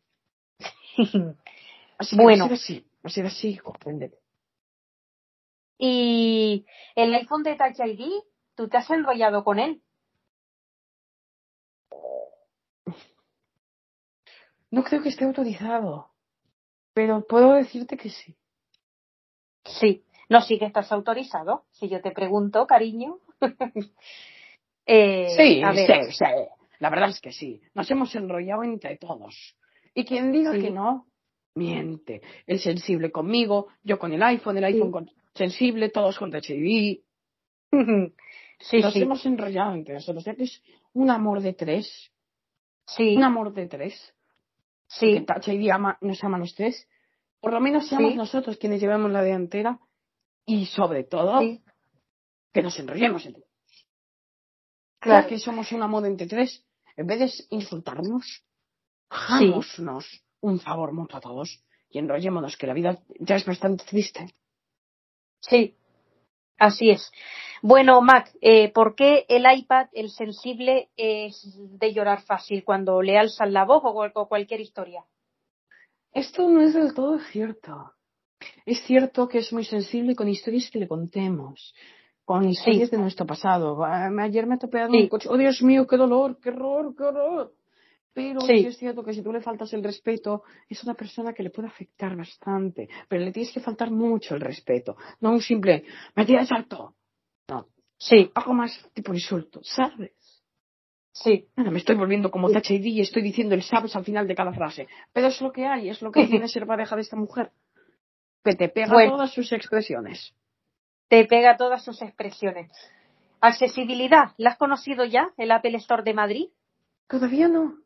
así 1.98 2.16
que 2.16 2.84
bueno. 3.14 3.28
así, 3.28 3.56
así, 3.56 3.60
así, 3.64 4.14
Y 5.78 6.66
el 6.94 7.14
iPhone 7.14 7.42
de 7.42 7.56
Touch 7.56 7.78
ID, 7.78 8.22
¿tú 8.54 8.68
te 8.68 8.76
has 8.76 8.90
enrollado 8.90 9.44
con 9.44 9.58
él? 9.58 9.82
No 14.70 14.84
creo 14.84 15.02
que 15.02 15.08
esté 15.08 15.24
autorizado, 15.24 16.10
pero 16.92 17.24
puedo 17.26 17.54
decirte 17.54 17.96
que 17.96 18.10
sí. 18.10 18.36
Sí, 19.64 20.04
no, 20.28 20.42
sí 20.42 20.58
que 20.58 20.66
estás 20.66 20.92
autorizado. 20.92 21.64
Si 21.70 21.88
yo 21.88 22.02
te 22.02 22.10
pregunto, 22.10 22.66
cariño. 22.66 23.18
eh, 24.86 25.28
sí, 25.36 25.62
sí, 25.74 26.12
sí. 26.12 26.24
La 26.80 26.90
verdad 26.90 27.10
es 27.10 27.20
que 27.20 27.32
sí. 27.32 27.62
Nos 27.74 27.90
hemos 27.90 28.14
enrollado 28.14 28.62
entre 28.62 28.96
todos. 28.98 29.56
Y 29.94 30.04
quien 30.04 30.32
diga 30.32 30.52
que 30.52 30.70
no, 30.70 31.07
miente. 31.58 32.22
El 32.46 32.60
sensible 32.60 33.10
conmigo, 33.10 33.68
yo 33.82 33.98
con 33.98 34.12
el 34.12 34.22
iPhone, 34.22 34.56
el 34.58 34.64
iPhone 34.64 34.90
con 34.90 35.10
sensible, 35.34 35.90
todos 35.90 36.18
con 36.18 36.34
ID. 36.34 37.00
sí, 38.58 38.80
Nos 38.82 38.96
hemos 38.96 39.26
enrollado 39.26 39.74
entre 39.74 39.94
nosotros. 39.94 40.24
Ya 40.24 40.34
que 40.34 40.44
es 40.44 40.62
un 40.94 41.10
amor 41.10 41.40
de 41.40 41.52
tres. 41.52 42.12
Sí. 42.86 43.16
Un 43.16 43.24
amor 43.24 43.52
de 43.52 43.66
tres. 43.66 44.14
Sí. 44.86 45.14
Que 45.14 45.20
Touch 45.20 45.48
ID 45.48 45.70
ama, 45.70 45.98
nos 46.00 46.22
ama 46.24 46.36
a 46.38 46.40
los 46.40 46.54
tres. 46.54 46.88
Por 47.40 47.52
lo 47.52 47.60
menos 47.60 47.86
seamos 47.88 48.14
nosotros 48.14 48.56
quienes 48.56 48.80
llevamos 48.80 49.10
la 49.10 49.22
delantera 49.22 49.78
y 50.44 50.66
sobre 50.66 51.04
todo 51.04 51.40
que 52.52 52.62
nos 52.62 52.78
enrollemos 52.78 53.24
entre 53.26 53.42
todos. 53.42 53.86
Claro. 55.00 55.28
que 55.28 55.38
somos 55.38 55.70
un 55.72 55.82
amor 55.82 56.04
entre 56.06 56.26
tres. 56.26 56.64
En 56.96 57.06
vez 57.06 57.20
de 57.20 57.56
insultarnos, 57.56 58.44
hagámonos 59.08 59.78
un 60.40 60.60
favor 60.60 60.92
mutuo 60.92 61.18
a 61.18 61.20
todos 61.20 61.62
y 61.90 61.98
enrollémonos, 61.98 62.56
que 62.56 62.66
la 62.66 62.74
vida 62.74 62.98
ya 63.18 63.36
es 63.36 63.46
bastante 63.46 63.84
triste. 63.84 64.26
Sí, 65.40 65.74
así 66.58 66.90
es. 66.90 67.10
Bueno, 67.62 68.00
Mac, 68.02 68.30
eh, 68.40 68.70
¿por 68.72 68.94
qué 68.94 69.24
el 69.28 69.44
iPad, 69.50 69.88
el 69.92 70.10
sensible, 70.10 70.90
es 70.96 71.56
de 71.56 71.92
llorar 71.92 72.22
fácil 72.22 72.64
cuando 72.64 73.02
le 73.02 73.18
alzan 73.18 73.52
la 73.52 73.64
voz 73.64 73.82
o, 73.84 74.28
cualquier 74.28 74.60
historia? 74.60 75.04
Esto 76.12 76.48
no 76.48 76.60
es 76.62 76.74
del 76.74 76.94
todo 76.94 77.18
cierto. 77.18 77.92
Es 78.66 78.82
cierto 78.84 79.28
que 79.28 79.38
es 79.38 79.52
muy 79.52 79.64
sensible 79.64 80.14
con 80.14 80.28
historias 80.28 80.70
que 80.70 80.78
le 80.78 80.88
contemos, 80.88 81.74
con 82.24 82.48
historias 82.48 82.90
de 82.90 82.98
nuestro 82.98 83.26
pasado. 83.26 83.84
Ayer 83.84 84.46
me 84.46 84.58
topé 84.58 84.80
en 84.80 84.94
un 84.94 85.08
coche. 85.08 85.28
Oh, 85.30 85.36
Dios 85.36 85.62
mío, 85.62 85.86
qué 85.86 85.96
dolor, 85.96 86.38
qué 86.40 86.50
horror, 86.50 86.94
qué 86.96 87.02
horror. 87.02 87.57
Pero 88.12 88.40
sí. 88.40 88.66
es 88.66 88.76
cierto 88.76 89.04
que 89.04 89.12
si 89.12 89.22
tú 89.22 89.32
le 89.32 89.40
faltas 89.40 89.72
el 89.74 89.84
respeto, 89.84 90.42
es 90.68 90.82
una 90.82 90.94
persona 90.94 91.32
que 91.32 91.42
le 91.42 91.50
puede 91.50 91.68
afectar 91.68 92.16
bastante. 92.16 92.88
Pero 93.08 93.24
le 93.24 93.32
tienes 93.32 93.52
que 93.52 93.60
faltar 93.60 93.90
mucho 93.90 94.34
el 94.34 94.40
respeto. 94.40 94.96
No 95.20 95.30
un 95.30 95.40
simple, 95.40 95.84
me 96.16 96.26
tiras 96.26 96.50
alto. 96.50 96.94
No. 97.48 97.68
Sí. 97.96 98.30
Algo 98.34 98.54
más 98.54 98.90
tipo 98.92 99.12
insulto, 99.14 99.60
¿sabes? 99.62 100.12
Sí. 101.12 101.48
me 101.56 101.78
estoy 101.78 101.96
volviendo 101.96 102.30
como 102.30 102.48
THD 102.48 102.84
y 102.84 103.00
estoy 103.00 103.22
diciendo 103.22 103.54
el 103.54 103.62
sabes 103.62 103.94
al 103.96 104.04
final 104.04 104.28
de 104.28 104.34
cada 104.34 104.52
frase. 104.52 104.86
Pero 105.12 105.28
es 105.28 105.40
lo 105.40 105.52
que 105.52 105.66
hay, 105.66 105.88
es 105.88 106.00
lo 106.00 106.12
que 106.12 106.26
tiene 106.28 106.48
ser 106.48 106.66
pareja 106.66 106.94
de 106.96 107.02
esta 107.02 107.16
mujer. 107.16 107.50
Que 108.44 108.54
te 108.54 108.68
pega 108.68 109.08
todas 109.08 109.32
sus 109.32 109.52
expresiones. 109.52 110.34
Te 111.08 111.24
pega 111.24 111.56
todas 111.56 111.84
sus 111.84 112.00
expresiones. 112.02 112.70
Accesibilidad, 113.40 114.32
¿la 114.36 114.50
has 114.50 114.58
conocido 114.58 115.04
ya, 115.04 115.32
el 115.36 115.50
Apple 115.50 115.76
Store 115.78 116.02
de 116.02 116.14
Madrid? 116.14 116.48
Todavía 117.08 117.48
no. 117.48 117.78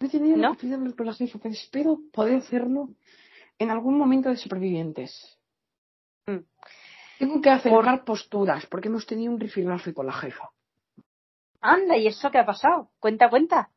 No 0.00 0.06
he 0.06 0.10
tenido 0.10 0.36
la 0.38 0.48
oportunidad 0.48 0.78
de 0.78 0.82
hablar 0.82 0.96
con 0.96 1.06
la 1.06 1.14
jefa, 1.14 1.38
pero 1.38 1.54
espero 1.54 1.98
poder 2.10 2.36
hacerlo 2.36 2.88
en 3.58 3.70
algún 3.70 3.98
momento 3.98 4.30
de 4.30 4.36
supervivientes. 4.36 5.38
Mm. 6.26 6.38
Tengo 7.18 7.40
que 7.42 7.50
acercar 7.50 8.02
posturas, 8.04 8.64
porque 8.66 8.88
hemos 8.88 9.04
tenido 9.04 9.30
un 9.30 9.38
rifirrafe 9.38 9.92
con 9.92 10.06
la 10.06 10.14
jefa. 10.14 10.48
Anda, 11.60 11.98
¿y 11.98 12.06
eso 12.06 12.30
qué 12.30 12.38
ha 12.38 12.46
pasado? 12.46 12.90
Cuenta, 12.98 13.28
cuenta. 13.28 13.70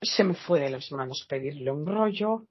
Se 0.00 0.24
me 0.24 0.34
fue 0.34 0.58
de 0.58 0.70
las 0.70 0.90
manos 0.90 1.24
pedirle 1.28 1.70
un 1.70 1.86
rollo, 1.86 2.48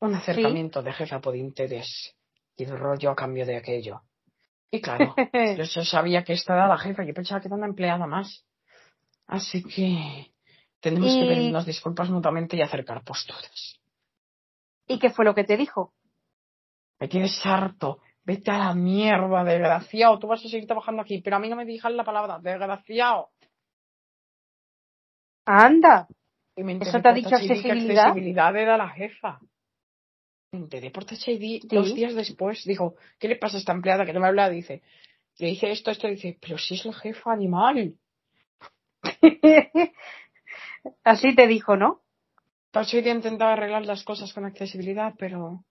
un 0.00 0.14
acercamiento 0.14 0.82
de 0.82 0.92
jefa 0.92 1.22
por 1.22 1.34
interés 1.34 2.14
y 2.54 2.64
el 2.64 2.78
rollo 2.78 3.12
a 3.12 3.16
cambio 3.16 3.46
de 3.46 3.56
aquello. 3.56 4.02
Y 4.70 4.82
claro, 4.82 5.14
yo 5.74 5.84
sabía 5.84 6.22
que 6.22 6.34
esta 6.34 6.52
era 6.52 6.68
la 6.68 6.76
jefa, 6.76 7.02
yo 7.02 7.14
pensaba 7.14 7.40
que 7.40 7.48
era 7.48 7.56
una 7.56 7.66
empleada 7.66 8.06
más. 8.06 8.44
Así 9.26 9.62
que 9.62 10.32
tenemos 10.80 11.14
que 11.14 11.26
pedirnos 11.26 11.66
disculpas 11.66 12.10
mutuamente 12.10 12.56
y 12.56 12.62
acercar 12.62 13.04
posturas. 13.04 13.80
¿Y 14.86 14.98
qué 14.98 15.10
fue 15.10 15.24
lo 15.24 15.34
que 15.34 15.44
te 15.44 15.56
dijo? 15.56 15.92
Me 16.98 17.08
tienes 17.08 17.40
harto. 17.44 18.00
Vete 18.24 18.50
a 18.50 18.58
la 18.58 18.74
mierda, 18.74 19.44
desgraciado. 19.44 20.18
Tú 20.18 20.26
vas 20.26 20.44
a 20.44 20.48
seguir 20.48 20.66
trabajando 20.66 21.02
aquí, 21.02 21.20
pero 21.20 21.36
a 21.36 21.38
mí 21.38 21.48
no 21.48 21.56
me 21.56 21.64
digas 21.64 21.92
la 21.92 22.04
palabra, 22.04 22.38
desgraciado. 22.38 23.30
Anda. 25.46 26.06
Y 26.56 26.62
me 26.62 26.78
¿Eso 26.78 27.00
te 27.00 27.08
ha 27.08 27.12
dicho 27.12 27.34
accesibilidad? 27.34 28.08
accesibilidad 28.08 28.56
era 28.56 28.76
la 28.76 28.88
jefa. 28.88 29.40
Me 30.52 30.60
enteré 30.60 30.90
por 30.90 31.04
THID 31.04 31.64
dos 31.68 31.94
días 31.94 32.14
después. 32.14 32.64
Dijo, 32.64 32.96
¿qué 33.18 33.28
le 33.28 33.36
pasa 33.36 33.56
a 33.56 33.60
esta 33.60 33.72
empleada 33.72 34.04
que 34.04 34.12
no 34.12 34.20
me 34.20 34.26
habla? 34.26 34.50
Dice, 34.50 34.82
le 35.38 35.46
dice 35.46 35.70
esto, 35.70 35.90
esto, 35.90 36.08
dice, 36.08 36.36
pero 36.40 36.58
si 36.58 36.74
es 36.74 36.84
la 36.84 36.92
jefa 36.92 37.32
animal. 37.32 37.94
Así 41.04 41.34
te 41.34 41.46
dijo, 41.46 41.76
¿no? 41.76 42.00
ID 42.72 43.06
intentaba 43.06 43.52
arreglar 43.52 43.84
las 43.84 44.04
cosas 44.04 44.32
con 44.32 44.44
accesibilidad, 44.44 45.14
pero. 45.18 45.64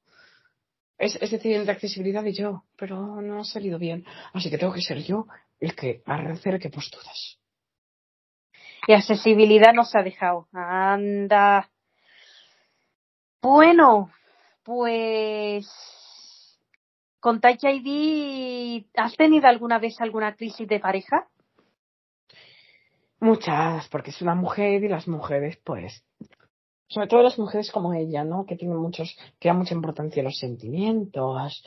Es, 0.97 1.15
es 1.21 1.31
decir, 1.31 1.55
entre 1.55 1.71
accesibilidad 1.71 2.25
y 2.25 2.33
yo, 2.33 2.65
pero 2.75 3.21
no 3.21 3.39
ha 3.39 3.43
salido 3.45 3.79
bien. 3.79 4.05
Así 4.33 4.49
que 4.49 4.57
tengo 4.57 4.73
que 4.73 4.81
ser 4.81 5.01
yo 5.01 5.27
el 5.59 5.73
que 5.75 6.03
acerque 6.05 6.69
posturas. 6.69 7.39
Y 8.87 8.93
accesibilidad 8.93 9.73
no 9.73 9.85
se 9.85 9.97
ha 9.97 10.03
dejado. 10.03 10.47
Anda. 10.51 11.69
Bueno, 13.41 14.11
pues. 14.63 15.67
¿Con 17.19 17.41
Touch 17.41 17.63
ID 17.63 18.85
has 18.95 19.15
tenido 19.15 19.47
alguna 19.47 19.77
vez 19.77 19.99
alguna 19.99 20.35
crisis 20.35 20.67
de 20.67 20.79
pareja? 20.79 21.27
Muchas, 23.19 23.87
porque 23.89 24.11
es 24.11 24.21
una 24.21 24.35
mujer 24.35 24.83
y 24.83 24.87
las 24.87 25.07
mujeres, 25.07 25.57
pues, 25.63 26.03
sobre 26.87 27.07
todo 27.07 27.21
las 27.21 27.37
mujeres 27.37 27.71
como 27.71 27.93
ella, 27.93 28.23
¿no? 28.23 28.45
Que 28.45 28.55
tienen 28.55 28.77
muchos, 28.77 29.15
que 29.39 29.49
da 29.49 29.53
mucha 29.53 29.75
importancia 29.75 30.21
a 30.21 30.25
los 30.25 30.37
sentimientos, 30.37 31.63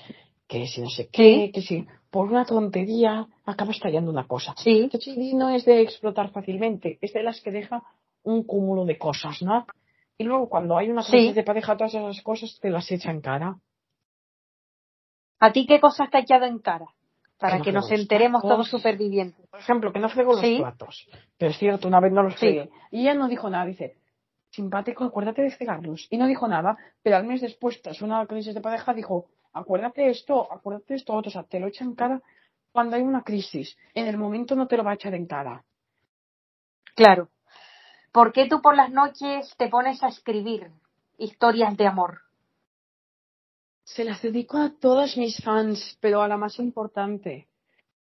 que 0.49 0.67
si 0.67 0.83
no 0.83 0.91
sé 0.91 1.09
qué, 1.09 1.51
que 1.53 1.63
si 1.63 1.87
por 2.11 2.29
una 2.29 2.45
tontería 2.45 3.29
acaba 3.45 3.71
estallando 3.71 4.11
una 4.11 4.27
cosa. 4.27 4.55
Sí. 4.59 4.91
no 5.35 5.51
es 5.51 5.65
de 5.65 5.81
explotar 5.81 6.31
fácilmente, 6.31 6.99
es 7.01 7.13
de 7.13 7.23
las 7.23 7.41
que 7.41 7.51
deja 7.51 7.83
un 8.25 8.43
cúmulo 8.45 8.85
de 8.85 8.99
cosas, 8.99 9.43
¿no? 9.43 9.67
Y 10.19 10.25
luego 10.25 10.49
cuando 10.49 10.77
hay 10.77 10.91
una 10.91 11.05
crisis 11.05 11.35
de 11.35 11.43
pareja, 11.43 11.77
todas 11.77 11.95
esas 11.95 12.21
cosas 12.23 12.59
te 12.61 12.71
las 12.71 12.91
echa 12.91 13.11
en 13.11 13.21
cara. 13.21 13.59
¿A 15.41 15.53
ti 15.53 15.67
qué 15.67 15.81
cosas 15.81 16.11
te 16.11 16.19
ha 16.19 16.21
echado 16.21 16.45
en 16.45 16.59
cara? 16.59 16.87
Para 17.43 17.61
que, 17.61 17.73
nos 17.73 17.91
enteremos 17.91 18.41
todos 18.41 18.69
supervivientes. 18.69 19.49
Por 19.49 19.59
ejemplo, 19.59 19.93
que 19.93 19.99
no 19.99 20.09
frego 20.09 20.35
los 20.35 20.41
platos. 20.41 21.09
Pero 21.37 21.51
es 21.51 21.59
cierto, 21.59 21.89
una 21.89 21.99
vez 21.99 22.13
no 22.13 22.23
los 22.23 22.37
fregué. 22.37 22.71
Y 22.93 23.01
ella 23.01 23.15
no 23.15 23.27
dijo 23.27 23.51
nada, 23.51 23.67
dice, 23.67 23.97
simpático, 24.51 25.03
acuérdate 25.03 25.43
de 25.43 25.51
fregarlos. 25.51 26.07
Y 26.09 26.19
no 26.19 26.29
dijo 26.29 26.47
nada, 26.47 26.79
pero 27.03 27.17
al 27.17 27.25
mes 27.25 27.41
después, 27.41 27.83
tras 27.83 28.01
una 28.01 28.25
crisis 28.27 28.55
de 28.55 28.61
pareja, 28.61 28.95
dijo, 28.95 29.27
acuérdate 29.53 30.09
esto, 30.09 30.53
acuérdate 30.53 30.95
esto, 30.95 31.15
otro. 31.15 31.31
O 31.31 31.33
sea, 31.33 31.43
te 31.43 31.59
lo 31.59 31.67
echa 31.67 31.85
en 31.85 31.97
cara 31.97 32.23
cuando 32.71 32.95
hay 32.95 33.03
una 33.03 33.23
crisis. 33.23 33.77
En 33.93 34.07
el 34.07 34.17
momento 34.17 34.55
no 34.55 34.69
te 34.69 34.77
lo 34.77 34.85
va 34.85 34.93
a 34.93 34.95
echar 34.95 35.15
en 35.15 35.27
cara. 35.27 35.65
Claro. 36.95 37.29
¿Por 38.13 38.33
qué 38.33 38.47
tú 38.47 38.63
por 38.63 38.77
las 38.77 38.91
noches 38.91 39.53
te 39.57 39.69
pones 39.69 40.01
a 40.05 40.09
escribir 40.09 40.71
historias 41.19 41.77
de 41.77 41.89
amor? 41.89 42.21
Se 43.95 44.05
las 44.05 44.23
dedico 44.23 44.57
a 44.57 44.73
todas 44.81 45.17
mis 45.19 45.37
fans, 45.43 45.99
pero 46.01 46.23
a 46.23 46.29
la 46.29 46.39
más 46.39 46.59
importante, 46.59 47.49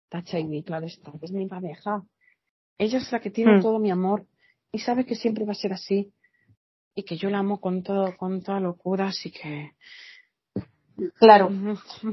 Tacha 0.09 0.39
y 0.39 0.63
claro 0.63 0.87
está, 0.87 1.13
es 1.21 1.33
mi 1.33 1.47
pareja. 1.47 2.03
Ella 2.79 2.99
es 2.99 3.13
la 3.13 3.21
que 3.21 3.31
tiene 3.31 3.59
hmm. 3.59 3.63
todo 3.63 3.79
mi 3.79 3.91
amor 3.91 4.27
y 4.73 4.79
sabe 4.79 5.05
que 5.05 5.15
siempre 5.15 5.45
va 5.45 5.53
a 5.53 5.57
ser 5.57 5.73
así 5.73 6.13
y 6.95 7.03
que 7.03 7.17
yo 7.17 7.29
la 7.29 7.39
amo 7.39 7.61
con 7.61 7.83
todo, 7.83 8.17
con 8.17 8.43
toda 8.43 8.61
locura, 8.61 9.09
así 9.09 9.31
que. 9.31 9.73
Claro. 11.19 11.51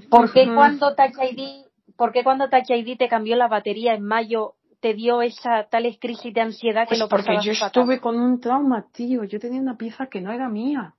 ¿Por 0.09 0.33
qué 0.33 0.45
cuando 0.53 0.93
Touch 0.95 1.15
ID, 1.31 1.65
por 1.95 2.11
qué 2.11 2.23
cuando 2.23 2.49
Touch 2.49 2.69
ID 2.69 2.97
te 2.97 3.07
cambió 3.07 3.35
la 3.35 3.47
batería 3.47 3.93
en 3.93 4.03
mayo 4.03 4.55
te 4.81 4.95
dio 4.95 5.21
esa 5.21 5.67
tal 5.69 5.85
crisis 5.99 6.33
de 6.33 6.41
ansiedad 6.41 6.83
que 6.83 6.89
pues 6.89 6.99
lo 6.99 7.07
porque 7.07 7.37
yo 7.41 7.51
estuve 7.51 8.01
con 8.01 8.19
un 8.19 8.41
trauma, 8.41 8.87
tío. 8.91 9.23
Yo 9.23 9.39
tenía 9.39 9.61
una 9.61 9.77
pieza 9.77 10.07
que 10.07 10.19
no 10.19 10.31
era 10.31 10.49
mía. 10.49 10.95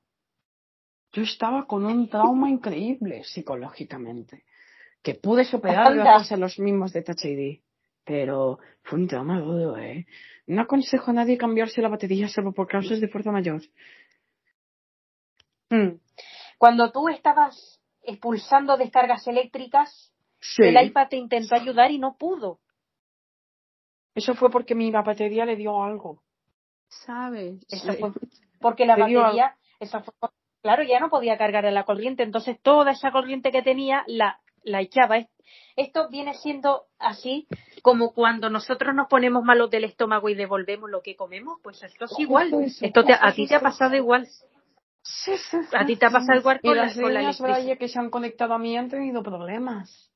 Yo 1.13 1.23
estaba 1.23 1.67
con 1.67 1.85
un 1.85 2.09
trauma 2.09 2.49
increíble 2.49 3.23
psicológicamente, 3.25 4.45
que 5.03 5.15
pude 5.15 5.45
superar 5.45 5.95
gracias 5.95 6.33
a 6.33 6.37
los 6.37 6.59
mismos 6.59 6.93
de 6.93 7.03
Touch 7.03 7.25
ID. 7.25 7.61
Pero 8.05 8.59
fue 8.83 8.99
un 8.99 9.07
trauma 9.07 9.39
duro, 9.39 9.77
¿eh? 9.77 10.07
No 10.47 10.63
aconsejo 10.63 11.13
a 11.13 11.15
nadie 11.15 11.39
cambiarse 11.39 11.81
la 11.81 11.89
batería 11.89 12.29
salvo 12.29 12.53
por 12.53 12.67
causas 12.67 13.01
de 13.01 13.09
fuerza 13.09 13.31
mayor. 13.31 13.63
Hmm. 15.71 16.01
Cuando 16.59 16.91
tú 16.91 17.09
estabas 17.09 17.81
expulsando 18.03 18.77
descargas 18.77 19.27
eléctricas, 19.29 20.13
el 20.59 20.85
iPad 20.85 21.09
te 21.09 21.17
intentó 21.17 21.55
ayudar 21.55 21.93
y 21.93 21.99
no 21.99 22.17
pudo. 22.17 22.59
Eso 24.15 24.35
fue 24.35 24.51
porque 24.51 24.75
mi 24.75 24.91
batería 24.91 25.45
le 25.45 25.57
dio 25.57 25.83
algo. 25.83 26.23
¿Sabes? 26.89 27.65
Eso 27.69 27.93
fue, 27.95 28.13
porque 28.61 28.85
la 28.85 28.97
batería, 28.97 29.57
claro, 30.63 30.83
ya 30.83 31.01
no 31.01 31.11
podía 31.11 31.37
cargar 31.37 31.65
en 31.65 31.75
la 31.75 31.85
corriente, 31.85 32.23
entonces 32.23 32.61
toda 32.63 32.93
esa 32.93 33.11
corriente 33.11 33.51
que 33.51 33.63
tenía 33.63 34.05
la, 34.07 34.41
la 34.63 34.81
echaba. 34.81 35.19
Esto 35.77 36.09
viene 36.09 36.35
siendo 36.35 36.85
así 36.99 37.47
como 37.83 38.13
cuando 38.13 38.49
nosotros 38.49 38.95
nos 38.95 39.09
ponemos 39.09 39.45
malos 39.45 39.71
del 39.71 39.85
estómago 39.85 40.29
y 40.29 40.35
devolvemos 40.35 40.89
lo 40.89 41.03
que 41.03 41.17
comemos, 41.17 41.59
pues 41.63 41.83
esto 41.83 42.07
es 42.07 42.19
igual. 42.19 42.53
Esto 42.81 43.05
a 43.21 43.33
ti 43.33 43.47
te 43.47 43.57
ha 43.57 43.61
pasado 43.61 43.97
igual. 43.97 44.27
Sí, 45.05 45.33
sí, 45.37 45.59
a 45.73 45.85
ti 45.85 45.97
te 45.97 46.07
ha 46.07 46.11
pasado 46.11 46.39
igual 46.39 46.61
con, 46.61 46.73
y 46.73 46.75
las 46.77 46.97
líneas 46.97 47.41
Braille 47.41 47.77
que 47.77 47.89
se 47.89 47.99
han 47.99 48.09
conectado 48.09 48.55
a 48.55 48.59
mí 48.59 48.77
han 48.77 48.89
tenido 48.89 49.23
problemas. 49.23 50.13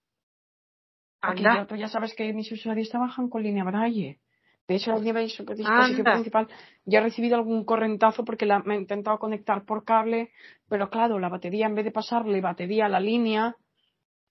Aquí 1.20 1.43
ya, 1.43 1.66
ya 1.77 1.89
sabes 1.89 2.14
que 2.14 2.32
mis 2.32 2.51
usuarios 2.52 2.89
trabajan 2.89 3.28
con 3.28 3.43
línea 3.43 3.64
Braille. 3.64 4.20
De 4.68 4.74
hecho, 4.74 4.90
la 4.90 4.98
línea 4.98 5.22
dispositivo 5.22 6.05
principal 6.05 6.48
ya 6.84 6.98
he 6.98 7.02
recibido 7.02 7.36
algún 7.36 7.64
correntazo 7.64 8.24
porque 8.24 8.47
la, 8.47 8.59
me 8.60 8.74
he 8.74 8.78
intentado 8.78 9.18
conectar 9.18 9.64
por 9.64 9.84
cable, 9.84 10.32
pero 10.68 10.90
claro, 10.90 11.20
la 11.20 11.28
batería 11.28 11.66
en 11.66 11.76
vez 11.76 11.84
de 11.84 11.93
pasarle 11.93 12.40
batería 12.40 12.86
a 12.86 12.88
la 12.88 12.98
línea, 12.98 13.56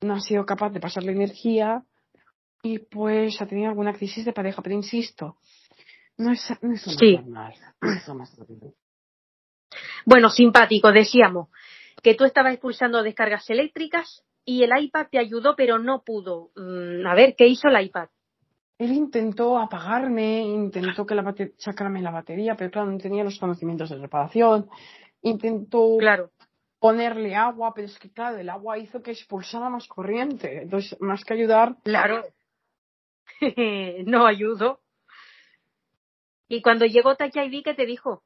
no 0.02 0.16
ha 0.16 0.20
sido 0.20 0.45
capaz 0.45 0.72
de 0.72 0.82
pasarle 0.82 1.14
energía 1.14 1.84
y 2.64 2.80
pues 2.80 3.41
ha 3.41 3.45
tenido 3.45 3.70
alguna 3.70 3.94
crisis 3.94 4.26
de 4.26 4.34
pareja, 4.34 4.62
pero 4.62 4.76
insisto, 4.76 5.38
no 6.18 6.32
es, 6.32 6.52
no 6.62 6.74
es 6.74 6.82
sí. 6.82 7.16
normal. 7.16 7.53
bueno, 10.06 10.30
simpático, 10.30 10.91
decíamos 10.91 11.49
que 12.03 12.14
tú 12.14 12.26
estabas 12.26 12.53
expulsando 12.53 13.02
descargas 13.03 13.49
eléctricas 13.49 14.24
y 14.44 14.64
el 14.64 14.72
iPad 14.80 15.07
te 15.10 15.18
ayudó, 15.18 15.56
pero 15.56 15.80
no 15.80 16.03
pudo. 16.03 16.52
Mm, 16.56 17.06
a 17.07 17.16
ver, 17.16 17.36
¿qué 17.36 17.48
hizo 17.48 17.68
el 17.68 17.82
iPad? 17.84 18.10
Él 18.78 18.92
intentó 18.92 19.58
apagarme, 19.58 20.42
intentó 20.42 21.06
que 21.06 21.16
la 21.16 21.34
sacarme 21.58 22.02
la 22.02 22.12
batería, 22.12 22.56
pero 22.56 22.72
claro, 22.72 22.92
no 22.92 22.98
tenía 22.98 23.24
los 23.24 23.40
conocimientos 23.40 23.90
de 23.90 23.98
reparación. 23.98 24.70
Intentó 25.22 25.98
claro 25.98 26.32
ponerle 26.86 27.36
agua, 27.36 27.74
pero 27.74 27.88
es 27.88 27.98
que 27.98 28.12
claro, 28.12 28.38
el 28.38 28.48
agua 28.48 28.78
hizo 28.78 29.02
que 29.02 29.10
expulsara 29.10 29.72
más 29.72 29.88
corriente. 29.88 30.62
Entonces, 30.62 30.96
más 31.02 31.26
que 31.26 31.34
ayudar. 31.34 31.78
Claro. 31.84 32.24
no 34.06 34.28
ayudó. 34.28 34.82
Y 36.48 36.62
cuando 36.62 36.86
llegó 36.86 37.16
Touch 37.16 37.36
ID, 37.36 37.64
¿qué 37.64 37.74
te 37.74 37.88
dijo? 37.88 38.24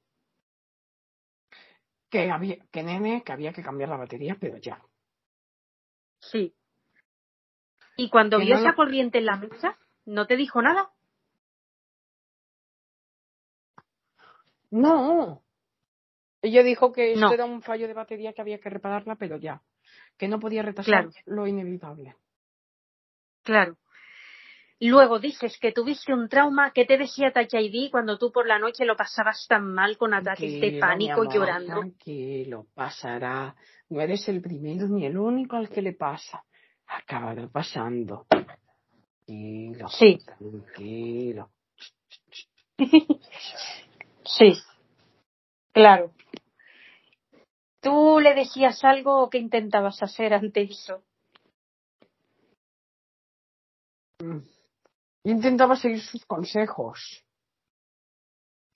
Que 2.10 2.30
había, 2.30 2.58
que 2.70 2.84
nene, 2.84 3.24
que 3.24 3.32
había 3.32 3.54
que 3.54 3.64
cambiar 3.64 3.88
la 3.88 3.96
batería, 3.96 4.36
pero 4.38 4.58
ya. 4.58 4.84
Sí. 6.20 6.54
¿Y 7.96 8.10
cuando 8.10 8.40
vio 8.40 8.56
esa 8.56 8.74
corriente 8.74 9.20
en 9.20 9.26
la 9.26 9.38
mesa, 9.38 9.78
no 10.06 10.28
te 10.28 10.36
dijo 10.36 10.62
nada? 10.62 10.92
No, 14.72 15.44
ella 16.42 16.64
dijo 16.64 16.92
que 16.92 17.14
esto 17.14 17.34
era 17.34 17.46
un 17.46 17.62
fallo 17.62 17.88
de 17.88 17.94
batería 17.94 18.34
que 18.34 18.42
había 18.42 18.60
que 18.60 18.70
repararla, 18.70 19.16
pero 19.16 19.38
ya, 19.38 19.62
que 20.18 20.28
no 20.28 20.40
podía 20.40 20.62
retrasar 20.62 21.10
lo 21.26 21.48
inevitable. 21.48 22.16
Claro. 23.44 23.78
Luego 24.82 25.20
dices 25.20 25.58
que 25.60 25.74
tuviste 25.74 26.14
un 26.14 26.30
trauma 26.30 26.72
que 26.72 26.86
te 26.86 26.98
decía 26.98 27.34
Touch 27.34 27.54
ID 27.54 27.92
cuando 27.92 28.18
tú 28.18 28.32
por 28.32 28.48
la 28.48 28.60
noche 28.60 28.86
lo 28.86 28.96
pasabas 28.96 29.46
tan 29.50 29.74
mal 29.74 29.98
con 29.98 30.14
ataques 30.14 30.62
de 30.62 30.78
pánico 30.80 31.26
llorando. 31.26 31.82
Tranquilo, 31.82 32.68
pasará. 32.74 33.54
No 33.90 34.00
eres 34.00 34.30
el 34.30 34.42
primero 34.42 34.88
ni 34.88 35.06
el 35.06 35.18
único 35.18 35.58
al 35.58 35.68
que 35.68 35.82
le 35.82 35.94
pasa. 35.94 36.46
Acabará 36.88 37.50
pasando. 37.50 38.26
Tranquilo. 39.30 39.90
Sí. 39.90 40.20
Tranquilo. 40.26 41.50
sí. 44.26 44.54
Claro. 45.72 46.12
¿Tú 47.80 48.20
le 48.20 48.34
decías 48.34 48.84
algo 48.84 49.22
o 49.22 49.30
qué 49.30 49.38
intentabas 49.38 50.02
hacer 50.02 50.34
ante 50.34 50.64
eso? 50.64 51.04
Mm. 54.20 54.40
Intentaba 55.26 55.76
seguir 55.76 56.02
sus 56.02 56.26
consejos. 56.26 57.24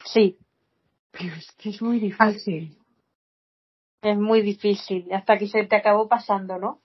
Sí. 0.05 0.37
Pero 1.11 1.33
es 1.35 1.51
que 1.53 1.69
es 1.69 1.81
muy 1.81 1.99
difícil. 1.99 2.77
Es 4.03 4.17
muy 4.17 4.41
difícil, 4.41 5.11
hasta 5.13 5.37
que 5.37 5.47
se 5.47 5.65
te 5.65 5.75
acabó 5.77 6.07
pasando, 6.07 6.59
¿no? 6.59 6.79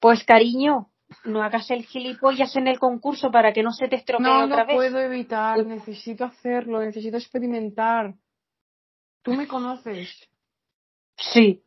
Pues 0.00 0.24
cariño, 0.24 0.88
no 1.24 1.42
hagas 1.42 1.70
el 1.70 1.84
gilipollas 1.84 2.54
en 2.56 2.68
el 2.68 2.78
concurso 2.78 3.30
para 3.30 3.52
que 3.52 3.62
no 3.62 3.72
se 3.72 3.88
te 3.88 3.96
estropee 3.96 4.26
otra 4.26 4.64
vez. 4.64 4.76
No 4.76 4.82
lo 4.82 4.90
puedo 4.90 5.00
evitar, 5.00 5.64
necesito 5.64 6.24
hacerlo, 6.24 6.80
necesito 6.80 7.16
experimentar. 7.16 8.14
Tú 9.22 9.32
me 9.32 9.46
conoces. 9.46 10.08
Sí. 11.16 11.62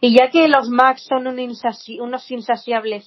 Y 0.00 0.16
ya 0.16 0.30
que 0.30 0.48
los 0.48 0.68
Macs 0.68 1.04
son 1.04 1.26
unos 1.26 2.30
insaciables, 2.30 3.06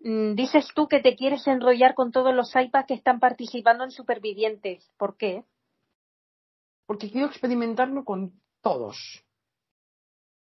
mm, 0.00 0.34
dices 0.34 0.68
tú 0.74 0.86
que 0.88 1.00
te 1.00 1.16
quieres 1.16 1.46
enrollar 1.46 1.94
con 1.94 2.12
todos 2.12 2.34
los 2.34 2.54
iPads 2.54 2.86
que 2.86 2.94
están 2.94 3.18
participando 3.18 3.84
en 3.84 3.90
Supervivientes. 3.90 4.90
¿Por 4.98 5.16
qué? 5.16 5.44
Porque 6.86 7.10
quiero 7.10 7.26
experimentarlo 7.26 8.04
con 8.04 8.40
todos. 8.60 9.24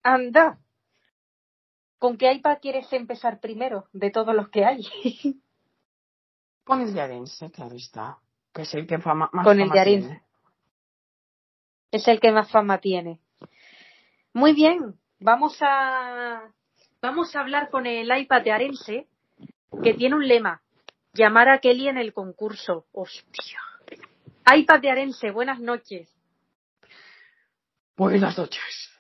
Anda. 0.03 0.59
¿Con 2.03 2.17
qué 2.17 2.33
iPad 2.33 2.59
quieres 2.61 2.93
empezar 2.93 3.39
primero 3.39 3.87
de 3.93 4.11
todos 4.11 4.35
los 4.35 4.49
que 4.49 4.65
hay? 4.65 4.83
con 6.65 6.81
el 6.81 6.93
de 6.93 7.01
Arense, 7.01 7.49
claro 7.53 7.77
está. 7.77 8.19
Que 8.53 8.63
es 8.63 8.75
el 8.75 8.89
que 8.89 8.99
más 8.99 9.31
Con 9.45 9.61
el 9.61 9.71
de 9.71 9.79
Arense. 9.79 10.23
Es 11.93 12.09
el 12.09 12.19
que 12.19 12.33
más 12.33 12.51
fama 12.51 12.79
tiene. 12.79 13.21
Muy 14.33 14.53
bien, 14.53 14.99
vamos 15.21 15.57
a, 15.61 16.51
vamos 17.01 17.37
a 17.37 17.41
hablar 17.41 17.71
con 17.71 17.87
el 17.87 18.11
iPad 18.19 18.43
de 18.43 18.51
Arense, 18.51 19.07
que 19.85 19.95
tiene 19.95 20.17
un 20.17 20.27
lema, 20.27 20.61
llamar 21.13 21.51
a 21.51 21.61
Kelly 21.61 21.87
en 21.87 21.99
el 21.99 22.13
concurso. 22.13 22.85
Hostia. 22.91 23.61
iPad 24.53 24.81
de 24.81 24.91
Arense, 24.91 25.31
buenas 25.31 25.61
noches. 25.61 26.13
Buenas 27.97 28.37
noches. 28.37 28.92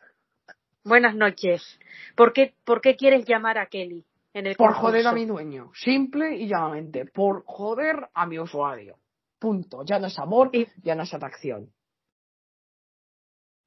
Buenas 0.84 1.14
noches. 1.14 1.78
¿Por 2.16 2.32
qué, 2.32 2.54
por 2.64 2.80
qué 2.80 2.96
quieres 2.96 3.24
llamar 3.26 3.58
a 3.58 3.66
Kelly 3.66 4.04
en 4.34 4.46
el 4.46 4.56
Por 4.56 4.72
joder 4.74 5.06
a 5.06 5.12
mi 5.12 5.26
dueño, 5.26 5.70
simple 5.74 6.36
y 6.36 6.48
llanamente, 6.48 7.06
por 7.06 7.44
joder 7.44 8.08
a 8.14 8.26
mi 8.26 8.38
usuario. 8.38 8.98
Punto. 9.38 9.84
Ya 9.84 9.98
no 9.98 10.08
es 10.08 10.18
amor, 10.18 10.50
ya 10.82 10.94
no 10.94 11.02
es 11.02 11.14
atracción. 11.14 11.72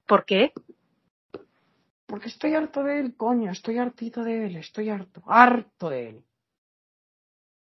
¿Por 0.08 0.26
qué? 0.26 0.52
Porque 2.06 2.28
estoy 2.28 2.54
harto 2.54 2.84
de 2.84 3.00
él, 3.00 3.16
coño, 3.16 3.52
estoy 3.52 3.78
hartito 3.78 4.24
de 4.24 4.46
él, 4.46 4.56
estoy 4.58 4.90
harto, 4.90 5.24
harto 5.26 5.90
de 5.90 6.10
él. 6.10 6.24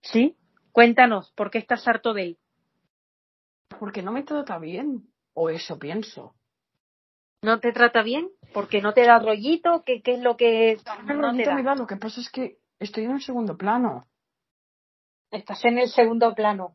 ¿Sí? 0.03 0.37
Cuéntanos, 0.73 1.33
¿por 1.33 1.51
qué 1.51 1.59
estás 1.59 1.87
harto 1.87 2.13
de 2.13 2.23
él? 2.23 2.39
Porque 3.79 4.03
no 4.03 4.13
me 4.13 4.25
trata 4.25 4.59
bien, 4.59 5.09
o 5.35 5.49
eso 5.51 5.79
pienso. 5.79 6.35
¿No 7.47 7.61
te 7.61 7.71
trata 7.71 8.03
bien? 8.03 8.29
¿Porque 8.53 8.81
no 8.81 8.93
te 8.93 9.07
da 9.07 9.21
rollito? 9.21 9.85
¿Qué, 9.87 10.03
qué 10.03 10.15
es 10.15 10.21
lo 10.21 10.37
que.? 10.37 10.81
No, 11.05 11.33
me 11.33 11.45
da, 11.45 11.77
lo 11.77 11.87
que 11.87 11.95
pasa 11.95 12.21
es 12.21 12.29
que 12.29 12.59
estoy 12.81 13.05
en 13.05 13.13
el 13.13 13.23
segundo 13.23 13.57
plano. 13.57 14.09
Estás 15.31 15.65
en 15.65 15.79
el 15.79 15.89
segundo 15.89 16.35
plano. 16.35 16.75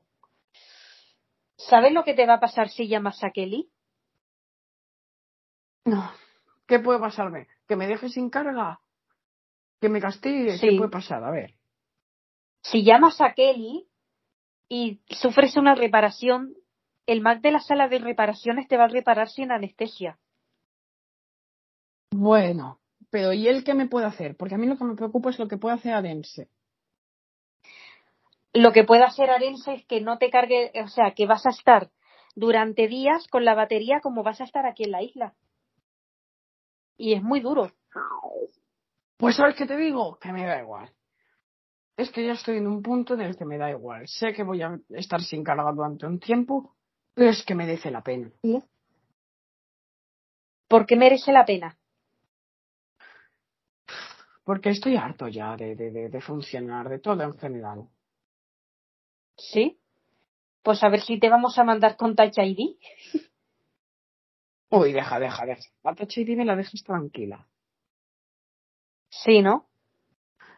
¿Sabes 1.57 1.91
lo 1.91 2.05
que 2.05 2.13
te 2.13 2.25
va 2.25 2.35
a 2.35 2.39
pasar 2.39 2.69
si 2.69 2.87
llamas 2.87 3.21
a 3.21 3.31
Kelly? 3.31 3.69
No. 5.83 6.09
¿Qué 6.67 6.79
puede 6.79 6.99
pasarme? 6.99 7.49
¿Que 7.67 7.75
me 7.75 7.87
deje 7.87 8.07
sin 8.07 8.29
carga? 8.29 8.79
¿Que 9.81 9.89
me 9.89 9.99
castigue? 9.99 10.57
¿Qué 10.57 10.77
puede 10.77 10.89
pasar? 10.89 11.21
A 11.21 11.31
ver. 11.31 11.55
Si 12.61 12.85
llamas 12.85 13.19
a 13.19 13.33
Kelly 13.33 13.89
y 14.69 15.01
sufres 15.09 15.57
una 15.57 15.75
reparación, 15.75 16.55
el 17.07 17.19
Mac 17.19 17.41
de 17.41 17.51
la 17.51 17.59
sala 17.59 17.89
de 17.89 17.99
reparaciones 17.99 18.69
te 18.69 18.77
va 18.77 18.85
a 18.85 18.87
reparar 18.87 19.27
sin 19.27 19.51
anestesia. 19.51 20.17
Bueno, 22.11 22.79
pero 23.09 23.33
¿y 23.33 23.47
él 23.47 23.63
qué 23.63 23.73
me 23.73 23.87
puede 23.87 24.05
hacer? 24.05 24.35
Porque 24.37 24.55
a 24.55 24.57
mí 24.57 24.67
lo 24.67 24.77
que 24.77 24.83
me 24.83 24.95
preocupa 24.95 25.29
es 25.29 25.39
lo 25.39 25.47
que 25.47 25.57
puede 25.57 25.75
hacer 25.75 25.93
Arense. 25.93 26.49
Lo 28.53 28.71
que 28.71 28.83
puede 28.83 29.03
hacer 29.03 29.29
Arense 29.29 29.73
es 29.73 29.85
que 29.85 30.01
no 30.01 30.17
te 30.17 30.29
cargue, 30.29 30.71
o 30.83 30.87
sea, 30.87 31.13
que 31.15 31.25
vas 31.25 31.45
a 31.45 31.51
estar 31.51 31.89
durante 32.35 32.87
días 32.87 33.27
con 33.27 33.45
la 33.45 33.55
batería 33.55 33.99
como 34.01 34.23
vas 34.23 34.41
a 34.41 34.45
estar 34.45 34.65
aquí 34.65 34.83
en 34.83 34.91
la 34.91 35.01
isla 35.01 35.33
y 37.01 37.13
es 37.13 37.23
muy 37.23 37.39
duro. 37.39 37.71
Pues 39.17 39.35
sabes 39.35 39.55
qué 39.55 39.65
te 39.65 39.75
digo, 39.75 40.19
que 40.19 40.31
me 40.31 40.45
da 40.45 40.61
igual. 40.61 40.91
Es 41.97 42.11
que 42.11 42.25
ya 42.25 42.33
estoy 42.33 42.57
en 42.57 42.67
un 42.67 42.83
punto 42.83 43.15
en 43.15 43.21
el 43.21 43.35
que 43.35 43.45
me 43.45 43.57
da 43.57 43.71
igual. 43.71 44.07
Sé 44.07 44.33
que 44.33 44.43
voy 44.43 44.61
a 44.61 44.79
estar 44.89 45.21
sin 45.21 45.43
carga 45.43 45.71
durante 45.71 46.05
un 46.05 46.19
tiempo, 46.19 46.75
pero 47.15 47.31
es 47.31 47.43
que 47.43 47.55
merece 47.55 47.89
la 47.89 48.03
pena. 48.03 48.31
¿Por 50.67 50.85
qué 50.85 50.95
merece 50.95 51.31
la 51.31 51.43
pena? 51.43 51.77
Porque 54.43 54.69
estoy 54.69 54.95
harto 54.95 55.27
ya 55.27 55.55
de, 55.55 55.75
de, 55.75 56.09
de 56.09 56.21
funcionar, 56.21 56.89
de 56.89 56.99
todo 56.99 57.21
en 57.23 57.37
general. 57.37 57.87
¿Sí? 59.37 59.79
Pues 60.63 60.83
a 60.83 60.89
ver 60.89 61.01
si 61.01 61.19
te 61.19 61.29
vamos 61.29 61.57
a 61.57 61.63
mandar 61.63 61.95
con 61.95 62.15
Touch 62.15 62.37
ID. 62.37 62.77
Uy, 64.69 64.93
deja, 64.93 65.19
deja, 65.19 65.45
deja. 65.45 65.61
A 65.83 65.95
Touch 65.95 66.17
ID 66.17 66.37
me 66.37 66.45
la 66.45 66.55
dejas 66.55 66.83
tranquila. 66.83 67.47
Sí, 69.09 69.41
¿no? 69.41 69.67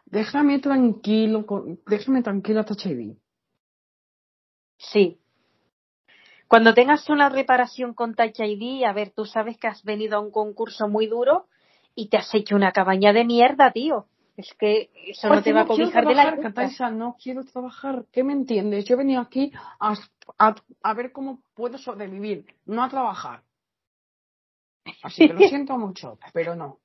Déjame 0.06 0.60
tranquilo, 0.60 1.44
déjame 1.86 2.22
tranquila 2.22 2.64
Touch 2.64 2.86
ID. 2.86 3.16
Sí. 4.76 5.18
Cuando 6.46 6.74
tengas 6.74 7.08
una 7.08 7.28
reparación 7.28 7.94
con 7.94 8.14
Touch 8.14 8.38
ID, 8.38 8.84
a 8.84 8.92
ver, 8.92 9.10
tú 9.10 9.24
sabes 9.24 9.58
que 9.58 9.66
has 9.66 9.82
venido 9.82 10.16
a 10.16 10.20
un 10.20 10.30
concurso 10.30 10.88
muy 10.88 11.06
duro 11.06 11.48
y 11.94 12.08
te 12.08 12.16
has 12.16 12.34
hecho 12.34 12.56
una 12.56 12.72
cabaña 12.72 13.12
de 13.12 13.24
mierda, 13.24 13.70
tío. 13.72 14.06
Es 14.36 14.52
que 14.58 14.90
eso 15.06 15.28
no 15.28 15.42
te 15.42 15.52
va 15.52 15.60
a 15.60 15.66
cobijar 15.66 16.06
de 16.06 16.14
la 16.14 16.36
Cataisa, 16.36 16.90
no 16.90 17.16
quiero 17.22 17.44
trabajar. 17.44 18.04
¿Qué 18.10 18.24
me 18.24 18.32
entiendes? 18.32 18.84
Yo 18.84 18.96
venía 18.96 19.20
aquí 19.20 19.52
a, 19.78 19.94
a, 20.38 20.94
ver 20.94 21.12
cómo 21.12 21.40
puedo 21.54 21.78
sobrevivir, 21.78 22.44
no 22.66 22.82
a 22.82 22.88
trabajar. 22.88 23.44
Así 25.02 25.28
que 25.28 25.34
lo 25.34 25.38
siento 25.48 25.78
mucho, 25.78 26.18
pero 26.32 26.56
no. 26.56 26.80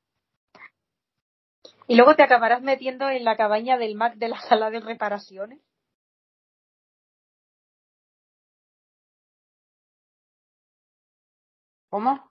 Y 1.88 1.96
luego 1.96 2.16
te 2.16 2.22
acabarás 2.22 2.62
metiendo 2.62 3.10
en 3.10 3.24
la 3.24 3.36
cabaña 3.36 3.78
del 3.80 3.96
Mac 3.96 4.16
de 4.16 4.30
la 4.30 4.40
sala 4.42 4.70
de 4.70 4.80
reparaciones. 4.80 5.60
¿Cómo? 11.90 12.29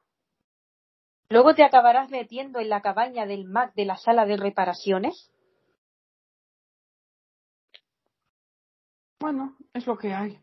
Luego 1.31 1.55
te 1.55 1.63
acabarás 1.63 2.11
metiendo 2.11 2.59
en 2.59 2.71
la 2.71 2.81
cabaña 2.81 3.27
del 3.27 3.45
Mac 3.45 3.75
de 3.75 3.85
la 3.85 3.97
sala 3.97 4.25
de 4.25 4.39
reparaciones. 4.39 5.31
Bueno, 9.21 9.57
es 9.75 9.87
lo 9.87 9.99
que 9.99 10.15
hay. 10.15 10.39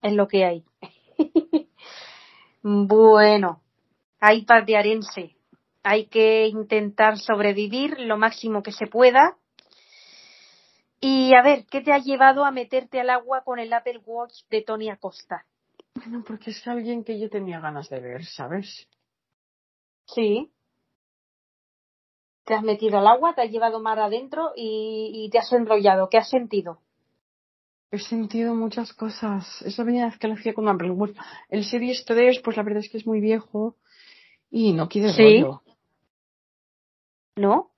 Es 0.00 0.12
lo 0.14 0.28
que 0.28 0.44
hay. 0.44 0.64
bueno, 2.62 3.60
hay 4.20 4.46
de 4.66 4.76
Arense. 4.76 5.36
Hay 5.82 6.06
que 6.06 6.46
intentar 6.46 7.18
sobrevivir 7.18 7.98
lo 8.00 8.16
máximo 8.16 8.62
que 8.62 8.72
se 8.72 8.86
pueda. 8.86 9.36
Y 11.00 11.34
a 11.34 11.42
ver, 11.42 11.66
¿qué 11.66 11.80
te 11.80 11.92
ha 11.92 11.98
llevado 11.98 12.44
a 12.44 12.50
meterte 12.50 13.00
al 13.00 13.10
agua 13.10 13.42
con 13.44 13.58
el 13.58 13.72
Apple 13.72 14.00
Watch 14.04 14.44
de 14.50 14.62
Tony 14.62 14.88
Acosta? 14.90 15.44
Bueno, 15.94 16.24
porque 16.26 16.50
es 16.50 16.66
alguien 16.66 17.04
que 17.04 17.18
yo 17.18 17.28
tenía 17.28 17.60
ganas 17.60 17.88
de 17.88 18.00
ver, 18.00 18.24
¿sabes? 18.24 18.88
Sí. 20.14 20.50
Te 22.44 22.54
has 22.54 22.62
metido 22.62 22.98
al 22.98 23.06
agua, 23.06 23.34
te 23.34 23.42
has 23.42 23.50
llevado 23.50 23.80
mar 23.80 23.98
adentro 23.98 24.52
y, 24.56 25.28
te 25.30 25.38
has 25.38 25.52
enrollado. 25.52 26.08
¿Qué 26.08 26.18
has 26.18 26.30
sentido? 26.30 26.80
He 27.90 27.98
sentido 27.98 28.54
muchas 28.54 28.92
cosas. 28.92 29.62
Esa 29.62 29.84
venía 29.84 30.06
vez 30.06 30.18
que 30.18 30.28
lo 30.28 30.34
hacía 30.34 30.54
con 30.54 30.68
Apple 30.68 30.90
Watch. 30.90 31.16
El 31.50 31.64
Series 31.64 32.04
3, 32.06 32.40
pues 32.42 32.56
la 32.56 32.62
verdad 32.62 32.82
es 32.82 32.90
que 32.90 32.98
es 32.98 33.06
muy 33.06 33.20
viejo 33.20 33.76
y 34.50 34.72
no 34.72 34.88
quiere 34.88 35.12
¿Sí? 35.12 35.44
¿No? 37.36 37.70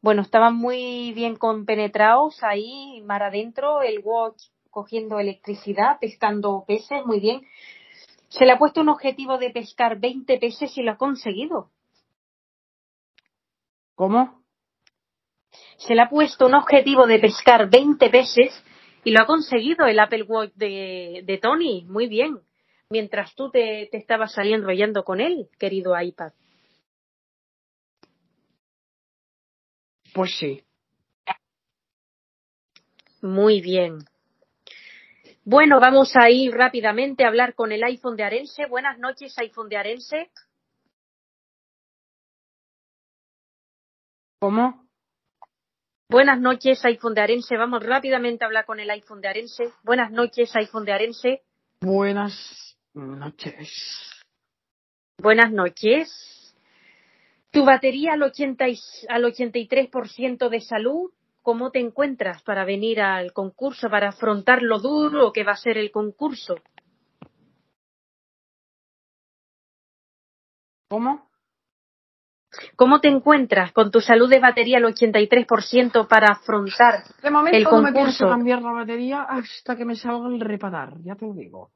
Bueno, 0.00 0.22
estaban 0.22 0.56
muy 0.56 1.12
bien 1.12 1.36
compenetrados 1.36 2.42
ahí, 2.42 3.00
mar 3.02 3.22
adentro, 3.22 3.82
el 3.82 4.00
watch 4.02 4.42
cogiendo 4.70 5.20
electricidad, 5.20 5.98
pescando 6.00 6.64
peces, 6.66 7.04
muy 7.04 7.20
bien. 7.20 7.42
Se 8.32 8.46
le 8.46 8.52
ha 8.52 8.58
puesto 8.58 8.80
un 8.80 8.88
objetivo 8.88 9.36
de 9.36 9.50
pescar 9.50 10.00
20 10.00 10.38
peces 10.38 10.76
y 10.78 10.82
lo 10.82 10.92
ha 10.92 10.96
conseguido. 10.96 11.70
¿Cómo? 13.94 14.42
Se 15.76 15.94
le 15.94 16.00
ha 16.00 16.08
puesto 16.08 16.46
un 16.46 16.54
objetivo 16.54 17.06
de 17.06 17.18
pescar 17.18 17.68
20 17.68 18.08
peces 18.08 18.64
y 19.04 19.10
lo 19.10 19.20
ha 19.20 19.26
conseguido 19.26 19.84
el 19.84 20.00
Apple 20.00 20.22
Watch 20.22 20.52
de, 20.54 21.22
de 21.26 21.38
Tony. 21.38 21.84
Muy 21.84 22.06
bien. 22.06 22.40
Mientras 22.88 23.34
tú 23.34 23.50
te, 23.50 23.88
te 23.90 23.98
estabas 23.98 24.32
saliendo 24.32 24.64
enrollando 24.64 25.04
con 25.04 25.20
él, 25.20 25.48
querido 25.58 26.00
iPad. 26.00 26.32
Pues 30.14 30.34
sí. 30.38 30.62
Muy 33.20 33.60
bien. 33.60 33.98
Bueno, 35.44 35.80
vamos 35.80 36.12
a 36.14 36.30
ir 36.30 36.52
rápidamente 36.54 37.24
a 37.24 37.28
hablar 37.28 37.54
con 37.54 37.72
el 37.72 37.82
iPhone 37.82 38.16
de 38.16 38.22
Arense. 38.22 38.66
Buenas 38.66 38.98
noches, 38.98 39.36
iPhone 39.38 39.68
de 39.68 39.76
Arense. 39.76 40.30
¿Cómo? 44.38 44.86
Buenas 46.08 46.38
noches, 46.38 46.84
iPhone 46.84 47.14
de 47.14 47.22
Arense. 47.22 47.56
Vamos 47.56 47.82
rápidamente 47.82 48.44
a 48.44 48.46
hablar 48.46 48.66
con 48.66 48.78
el 48.78 48.88
iPhone 48.90 49.20
de 49.20 49.28
Arense. 49.28 49.64
Buenas 49.82 50.12
noches, 50.12 50.54
iPhone 50.54 50.84
de 50.84 50.92
Arense. 50.92 51.42
Buenas 51.80 52.76
noches. 52.94 54.22
Buenas 55.18 55.50
noches. 55.50 56.54
Tu 57.50 57.64
batería 57.64 58.12
al, 58.12 58.22
80 58.22 58.64
al 59.08 59.24
83% 59.24 60.48
de 60.48 60.60
salud 60.60 61.10
¿Cómo 61.42 61.70
te 61.70 61.80
encuentras 61.80 62.42
para 62.42 62.64
venir 62.64 63.00
al 63.00 63.32
concurso, 63.32 63.90
para 63.90 64.10
afrontar 64.10 64.62
lo 64.62 64.78
duro 64.78 65.32
que 65.32 65.44
va 65.44 65.52
a 65.52 65.56
ser 65.56 65.76
el 65.76 65.90
concurso? 65.90 66.54
¿Cómo? 70.88 71.28
¿Cómo 72.76 73.00
te 73.00 73.08
encuentras 73.08 73.72
con 73.72 73.90
tu 73.90 74.00
salud 74.00 74.28
de 74.28 74.38
batería 74.38 74.76
al 74.76 74.84
83% 74.84 76.06
para 76.06 76.32
afrontar 76.32 77.02
de 77.22 77.30
momento 77.30 77.56
el 77.56 77.64
concurso? 77.64 77.82
No 77.82 77.90
me 77.90 78.04
pienso 78.04 78.28
cambiar 78.28 78.62
la 78.62 78.72
batería 78.72 79.22
hasta 79.22 79.74
que 79.74 79.84
me 79.84 79.96
salga 79.96 80.28
el 80.28 80.40
reparar, 80.40 80.94
ya 81.02 81.16
te 81.16 81.26
lo 81.26 81.32
digo. 81.32 81.70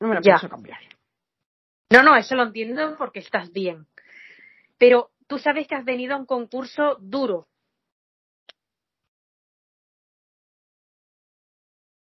No 0.00 0.08
me 0.08 0.14
la 0.16 0.20
pienso 0.20 0.48
cambiar. 0.48 0.78
No, 1.90 2.02
no, 2.02 2.14
eso 2.14 2.34
lo 2.36 2.44
entiendo 2.44 2.94
porque 2.98 3.20
estás 3.20 3.50
bien. 3.50 3.86
Pero 4.76 5.10
tú 5.26 5.38
sabes 5.38 5.66
que 5.66 5.74
has 5.74 5.84
venido 5.84 6.14
a 6.14 6.18
un 6.18 6.26
concurso 6.26 6.98
duro, 7.00 7.48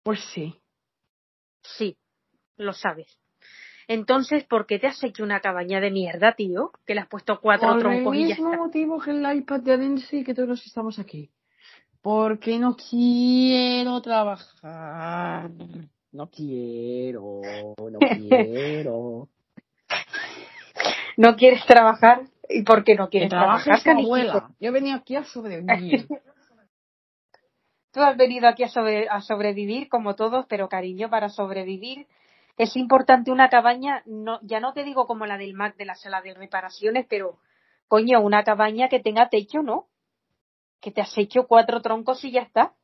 Pues 0.07 0.21
sí. 0.33 0.55
Sí, 1.65 1.99
lo 2.57 2.73
sabes. 2.73 3.19
Entonces, 3.89 4.45
¿por 4.45 4.65
qué 4.65 4.79
te 4.79 4.87
has 4.87 5.03
hecho 5.03 5.25
una 5.25 5.41
cabaña 5.41 5.81
de 5.81 5.91
mierda, 5.91 6.37
tío? 6.37 6.71
Que 6.87 6.95
le 6.95 7.01
has 7.01 7.09
puesto 7.09 7.41
cuatro 7.41 7.71
Por 7.71 7.81
troncos 7.81 8.15
el 8.15 8.25
mismo 8.27 8.53
motivo 8.53 9.01
que 9.01 9.11
el 9.11 9.37
iPad 9.39 9.63
de 9.63 9.73
Adensi 9.73 10.19
y 10.19 10.25
que 10.25 10.33
todos 10.33 10.65
estamos 10.65 11.01
aquí. 11.01 11.33
Porque 12.03 12.57
no 12.61 12.77
quiero 12.77 14.01
trabajar. 14.01 15.51
No 16.13 16.31
quiero, 16.31 17.75
no 17.77 17.99
quiero. 18.17 19.29
¿No 21.17 21.35
quieres 21.35 21.67
trabajar? 21.67 22.29
¿Y 22.49 22.63
por 22.63 22.85
qué 22.85 22.95
no 22.95 23.11
quieres 23.11 23.31
que 23.31 23.37
trabajar? 23.37 23.81
abuela. 23.85 24.55
Yo 24.61 24.71
venía 24.71 24.95
aquí 24.95 25.17
a 25.17 25.25
sobrevivir. 25.25 26.07
Tú 27.97 28.03
has 28.03 28.15
venido 28.15 28.47
aquí 28.47 28.63
a, 28.63 29.21
sobrevivir 29.23 29.89
como 29.89 30.17
todos, 30.17 30.45
pero 30.51 30.69
cariño, 30.69 31.09
para 31.09 31.31
sobrevivir 31.31 32.07
es 32.59 32.77
importante 32.77 33.31
una 33.31 33.49
cabaña, 33.49 34.03
no, 34.05 34.39
ya 34.43 34.61
no 34.61 34.75
te 34.75 34.85
digo 34.85 35.07
como 35.07 35.25
la 35.25 35.39
del 35.39 35.55
Mac 35.55 35.77
de 35.79 35.87
la 35.87 35.95
sala 35.95 36.21
de 36.21 36.35
reparaciones, 36.35 37.07
pero 37.09 37.39
coño, 37.89 38.21
una 38.21 38.45
cabaña 38.45 38.91
que 38.91 39.01
tenga 39.01 39.31
techo, 39.31 39.63
¿no? 39.63 39.87
Que 40.83 40.91
te 40.91 41.01
has 41.01 41.17
hecho 41.17 41.47
cuatro 41.47 41.81
troncos 41.81 42.23
y 42.27 42.33
ya 42.33 42.43
está. 42.43 42.75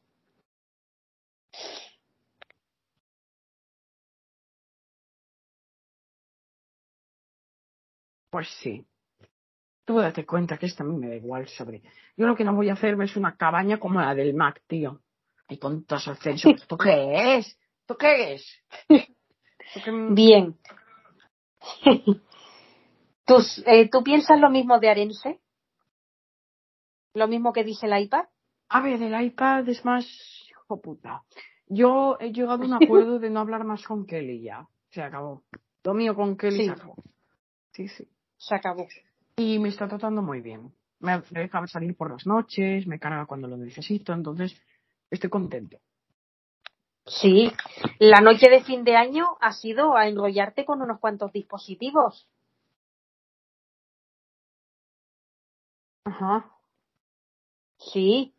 Pues 8.31 8.49
sí. 8.63 8.87
Tú 9.85 9.99
date 9.99 10.25
cuenta 10.25 10.59
que 10.59 10.67
esto 10.67 10.85
a 10.85 10.87
mí 10.87 10.97
me 10.97 11.09
da 11.09 11.17
igual 11.17 11.49
sobre. 11.49 11.83
Yo 12.17 12.27
lo 12.27 12.37
que 12.37 12.45
no 12.45 12.55
voy 12.55 12.69
a 12.69 12.75
hacer 12.75 13.01
es 13.03 13.17
una 13.17 13.37
cabaña 13.37 13.79
como 13.79 14.01
la 14.01 14.15
del 14.15 14.35
Mac, 14.35 14.63
tío. 14.67 15.01
Y 15.49 15.59
con 15.59 15.85
todos 15.85 16.07
los 16.07 16.19
¿Tú 16.69 16.77
qué 16.77 17.37
es? 17.37 17.59
¿Tú 17.87 17.97
qué 17.97 18.35
es? 18.35 18.47
Bien. 20.11 20.59
Eh, 23.67 23.89
¿Tú, 23.89 24.03
piensas 24.03 24.39
lo 24.41 24.51
mismo 24.51 24.79
de 24.79 24.91
Arense? 24.91 25.41
¿Lo 27.15 27.29
mismo 27.29 27.53
que 27.53 27.65
dice 27.65 27.87
el 27.87 27.99
iPad? 28.03 28.25
A 28.69 28.81
ver, 28.81 29.03
el 29.03 29.19
iPad 29.19 29.69
es 29.69 29.85
más 29.85 30.07
hijo 30.51 30.81
puta. 30.81 31.23
Yo 31.67 32.17
he 32.21 32.33
llegado 32.33 32.63
a 32.63 32.67
un 32.67 32.75
acuerdo 32.75 33.19
de 33.19 33.31
no 33.31 33.41
hablar 33.41 33.65
más 33.65 33.87
con 33.87 34.07
Kelly 34.07 34.43
ya. 34.43 34.67
Se 34.91 35.03
acabó. 35.03 35.45
Lo 35.85 35.95
mío 35.95 36.15
con 36.15 36.37
Kelly 36.37 36.67
se 36.67 36.73
acabó. 36.73 36.97
Sí, 37.73 37.89
sí. 37.89 38.09
Se 38.37 38.55
acabó. 38.55 38.87
Y 39.37 39.59
me 39.59 39.69
está 39.69 39.89
tratando 39.89 40.23
muy 40.23 40.41
bien. 40.41 40.75
Me 41.01 41.21
deja 41.31 41.67
salir 41.67 41.97
por 41.97 42.11
las 42.11 42.27
noches, 42.27 42.87
me 42.87 42.99
carga 42.99 43.27
cuando 43.27 43.49
lo 43.49 43.57
necesito, 43.57 44.13
entonces 44.13 44.55
estoy 45.11 45.31
contento. 45.31 45.79
Sí, 47.05 47.51
la 47.99 48.21
noche 48.21 48.49
de 48.49 48.63
fin 48.63 48.85
de 48.85 48.95
año 48.95 49.37
ha 49.41 49.53
sido 49.53 49.97
a 49.97 50.07
enrollarte 50.07 50.65
con 50.65 50.81
unos 50.83 51.01
cuantos 51.01 51.33
dispositivos. 51.33 52.29
Ajá. 56.05 56.49
Sí. 57.79 58.33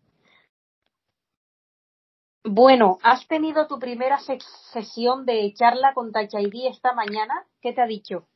Bueno, 2.45 2.97
¿has 3.03 3.27
tenido 3.27 3.67
tu 3.67 3.79
primera 3.79 4.19
sesión 4.19 5.25
de 5.25 5.53
charla 5.53 5.93
con 5.93 6.11
Touch 6.11 6.33
ID 6.33 6.67
esta 6.67 6.93
mañana? 6.93 7.45
¿Qué 7.61 7.73
te 7.73 7.81
ha 7.81 7.85
dicho? 7.85 8.27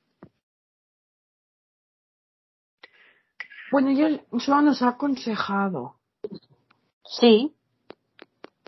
Bueno, 3.71 3.91
yo 3.91 4.07
solo 4.39 4.61
nos 4.61 4.81
ha 4.81 4.89
aconsejado. 4.89 5.95
Sí. 7.03 7.53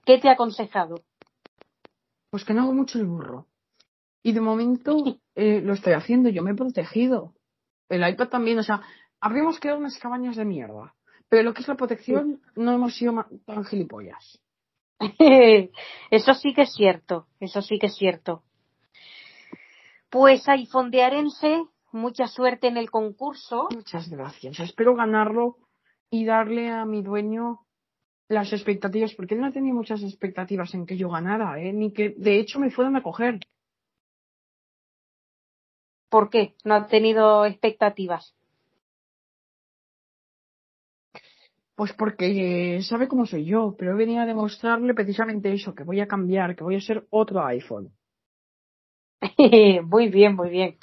¿Qué 0.06 0.18
te 0.18 0.30
ha 0.30 0.34
aconsejado? 0.34 0.96
Pues 2.30 2.44
que 2.44 2.54
no 2.54 2.64
hago 2.64 2.74
mucho 2.74 3.00
el 3.00 3.06
burro. 3.06 3.48
Y 4.24 4.34
de 4.34 4.42
momento 4.42 5.20
eh, 5.36 5.62
lo 5.62 5.74
estoy 5.74 5.94
haciendo, 5.94 6.30
yo 6.30 6.44
me 6.44 6.52
he 6.52 6.56
protegido. 6.56 7.34
El 7.88 8.08
iPad 8.08 8.28
también, 8.28 8.60
o 8.60 8.64
sea, 8.64 8.82
habríamos 9.20 9.60
quedado 9.60 9.80
unas 9.80 9.98
cabañas 9.98 10.36
de 10.36 10.46
mierda. 10.46 10.94
Pero 11.30 11.44
lo 11.44 11.54
que 11.54 11.62
es 11.62 11.68
la 11.68 11.76
protección, 11.76 12.42
no 12.56 12.72
hemos 12.74 12.96
sido 12.96 13.26
tan 13.46 13.64
gilipollas. 13.66 14.40
eso 16.12 16.34
sí 16.34 16.54
que 16.54 16.64
es 16.64 16.74
cierto, 16.74 17.28
eso 17.40 17.62
sí 17.62 17.80
que 17.80 17.88
es 17.88 17.96
cierto. 17.96 18.44
Pues 20.10 20.48
iPhone 20.50 20.92
de 20.92 21.04
Arense, 21.04 21.64
mucha 21.92 22.28
suerte 22.28 22.68
en 22.68 22.78
el 22.78 22.90
concurso. 22.90 23.68
Muchas 23.74 24.10
gracias. 24.10 24.60
Espero 24.60 24.96
ganarlo 24.96 25.58
y 26.10 26.26
darle 26.26 26.70
a 26.70 26.86
mi 26.86 27.02
dueño 27.02 27.60
las 28.28 28.54
expectativas, 28.54 29.14
porque 29.16 29.36
él 29.36 29.42
no 29.42 29.52
tenía 29.52 29.74
muchas 29.74 30.04
expectativas 30.04 30.74
en 30.76 30.86
que 30.86 30.98
yo 30.98 31.10
ganara, 31.10 31.60
¿eh? 31.60 31.74
ni 31.74 31.92
que 31.92 32.10
de 32.16 32.40
hecho 32.40 32.60
me 32.60 32.70
fueran 32.70 32.96
a 32.96 33.04
coger. 33.04 33.40
¿Por 36.10 36.30
qué? 36.30 36.56
¿No 36.64 36.76
ha 36.76 36.88
tenido 36.88 37.46
expectativas? 37.46 38.36
Pues 41.76 41.94
porque 41.94 42.82
sabe 42.84 43.08
cómo 43.08 43.26
soy 43.26 43.46
yo, 43.46 43.76
pero 43.78 43.96
venía 43.96 44.24
a 44.24 44.26
demostrarle 44.26 44.94
precisamente 44.94 45.52
eso, 45.54 45.74
que 45.74 45.84
voy 45.84 46.02
a 46.02 46.08
cambiar, 46.08 46.56
que 46.56 46.64
voy 46.64 46.76
a 46.76 46.82
ser 46.82 47.08
otro 47.10 47.44
iPhone. 47.46 47.94
muy 49.86 50.10
bien, 50.10 50.36
muy 50.36 50.50
bien. 50.50 50.78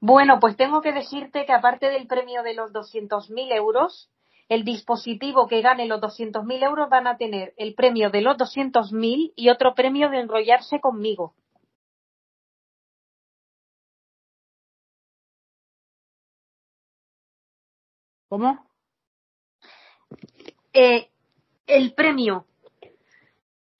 Bueno, 0.00 0.38
pues 0.40 0.56
tengo 0.56 0.80
que 0.80 0.92
decirte 0.92 1.46
que 1.46 1.52
aparte 1.52 1.90
del 1.90 2.06
premio 2.06 2.42
de 2.42 2.54
los 2.54 2.72
200.000 2.72 3.52
euros, 3.52 4.10
el 4.48 4.64
dispositivo 4.64 5.48
que 5.48 5.62
gane 5.62 5.86
los 5.86 6.00
200.000 6.00 6.62
euros 6.62 6.88
van 6.90 7.06
a 7.06 7.16
tener 7.16 7.54
el 7.56 7.74
premio 7.74 8.10
de 8.10 8.20
los 8.20 8.36
200.000 8.36 9.32
y 9.36 9.48
otro 9.48 9.74
premio 9.74 10.10
de 10.10 10.20
enrollarse 10.20 10.80
conmigo. 10.80 11.34
¿Cómo? 18.28 18.66
Eh, 20.72 21.08
el 21.66 21.94
premio 21.94 22.46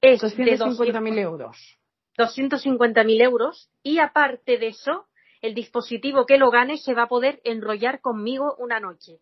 es 0.01 0.23
250.000 0.23 1.19
euros. 1.19 1.79
250.000 2.17 3.23
euros 3.23 3.69
y 3.83 3.99
aparte 3.99 4.59
de 4.59 4.69
eso, 4.69 5.07
el 5.45 5.55
dispositivo 5.55 6.25
que 6.25 6.39
lo 6.39 6.51
gane 6.51 6.79
se 6.79 6.95
va 6.95 7.03
a 7.03 7.09
poder 7.09 7.39
enrollar 7.45 8.01
conmigo 8.01 8.57
una 8.59 8.81
noche. 8.81 9.21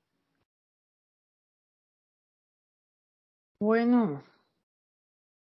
Bueno. 3.59 4.23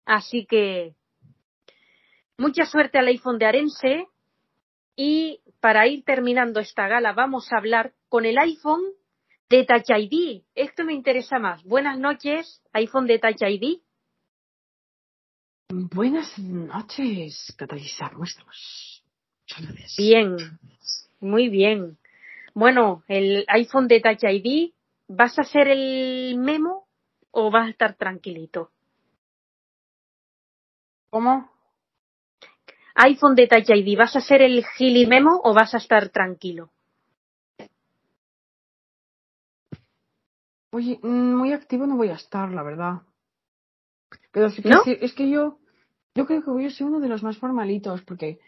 Así 0.05 0.47
que 0.47 0.95
mucha 2.35 2.65
suerte 2.65 2.97
al 2.97 3.09
iPhone 3.09 3.37
de 3.37 3.45
Arense 3.45 4.07
y 4.95 5.41
para 5.59 5.85
ir 5.85 6.03
terminando 6.03 6.59
esta 6.59 6.87
gala 6.87 7.13
vamos 7.13 7.53
a 7.53 7.57
hablar 7.57 7.93
con 8.09 8.25
el 8.25 8.39
iPhone 8.39 8.81
de 9.49 9.63
Touch 9.65 9.91
ID. 9.95 10.41
Esto 10.55 10.83
me 10.83 10.93
interesa 10.93 11.37
más. 11.37 11.63
Buenas 11.63 11.99
noches, 11.99 12.63
iPhone 12.73 13.05
de 13.05 13.19
Touch 13.19 13.43
ID. 13.43 13.81
Buenas 15.69 16.39
noches, 16.39 17.53
Catalisa, 17.55 18.09
¿cómo 18.09 18.23
estamos? 18.23 19.00
Bien, 19.97 20.37
muy 21.19 21.49
bien. 21.49 21.97
Bueno, 22.53 23.03
el 23.07 23.45
iPhone 23.47 23.87
de 23.87 24.01
Touch 24.01 24.23
ID, 24.23 24.73
¿vas 25.07 25.37
a 25.39 25.43
hacer 25.43 25.67
el 25.67 26.37
memo 26.37 26.87
o 27.31 27.49
vas 27.51 27.67
a 27.67 27.71
estar 27.71 27.95
tranquilito? 27.95 28.71
¿Cómo? 31.09 31.49
iPhone 32.95 33.35
de 33.35 33.47
Touch 33.47 33.69
ID, 33.69 33.97
¿vas 33.97 34.15
a 34.15 34.19
hacer 34.19 34.41
el 34.41 34.65
gili 34.77 35.05
memo 35.05 35.39
o 35.43 35.53
vas 35.53 35.73
a 35.73 35.77
estar 35.77 36.09
tranquilo? 36.09 36.69
Oye, 40.71 40.99
mm, 41.01 41.35
muy 41.35 41.51
activo 41.51 41.85
no 41.85 41.97
voy 41.97 42.09
a 42.09 42.15
estar, 42.15 42.51
la 42.51 42.63
verdad. 42.63 43.01
Pero 44.31 44.49
sí 44.49 44.61
que 44.61 44.99
es 45.01 45.13
que 45.13 45.29
yo, 45.29 45.59
yo 46.15 46.25
creo 46.25 46.43
que 46.43 46.51
voy 46.51 46.65
a 46.65 46.69
ser 46.69 46.87
uno 46.87 46.99
de 46.99 47.09
los 47.09 47.23
más 47.23 47.37
formalitos, 47.37 48.01
porque 48.03 48.39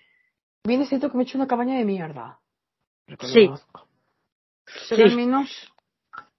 viene 0.66 0.86
cierto 0.88 1.10
que 1.10 1.18
me 1.18 1.24
he 1.24 1.28
hecho 1.28 1.38
una 1.38 1.48
cabaña 1.48 1.78
de 1.78 1.86
mierda. 1.86 2.40
Sí. 3.20 3.50
Pero 4.90 5.04
al 5.04 5.16
menos, 5.16 5.74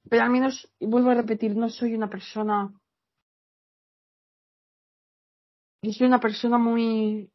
pero 0.09 0.23
al 0.23 0.31
menos, 0.31 0.73
y 0.79 0.87
vuelvo 0.87 1.11
a 1.11 1.15
repetir, 1.15 1.57
no 1.57 1.69
soy 1.69 1.95
una 1.95 2.09
persona. 2.09 2.73
Yo 5.83 5.93
soy 5.93 6.07
una 6.07 6.21
persona 6.21 6.57
muy, 6.57 7.31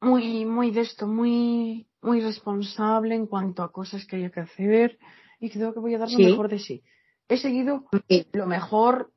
muy, 0.00 0.44
muy 0.44 0.70
de 0.72 0.80
esto, 0.80 1.06
muy, 1.06 1.86
muy 2.02 2.20
responsable 2.20 3.14
en 3.14 3.26
cuanto 3.26 3.62
a 3.62 3.70
cosas 3.70 4.04
que 4.06 4.16
hay 4.16 4.30
que 4.30 4.40
hacer 4.40 4.98
y 5.38 5.50
creo 5.50 5.72
que 5.72 5.80
voy 5.80 5.94
a 5.94 5.98
dar 5.98 6.10
lo 6.10 6.18
mejor 6.18 6.48
de 6.48 6.58
sí. 6.58 6.82
He 7.28 7.36
seguido 7.36 7.84
lo 8.32 8.46
mejor. 8.46 9.12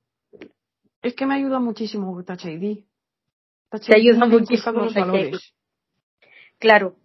Es 1.02 1.16
que 1.16 1.26
me 1.26 1.36
ayuda 1.36 1.60
muchísimo 1.60 2.24
Touch 2.24 2.46
ID. 2.46 2.84
Te 3.72 3.96
ayuda 3.96 4.28
muchísimo 4.28 4.84
los 4.84 4.94
valores. 4.94 5.56
Claro. 6.62 6.96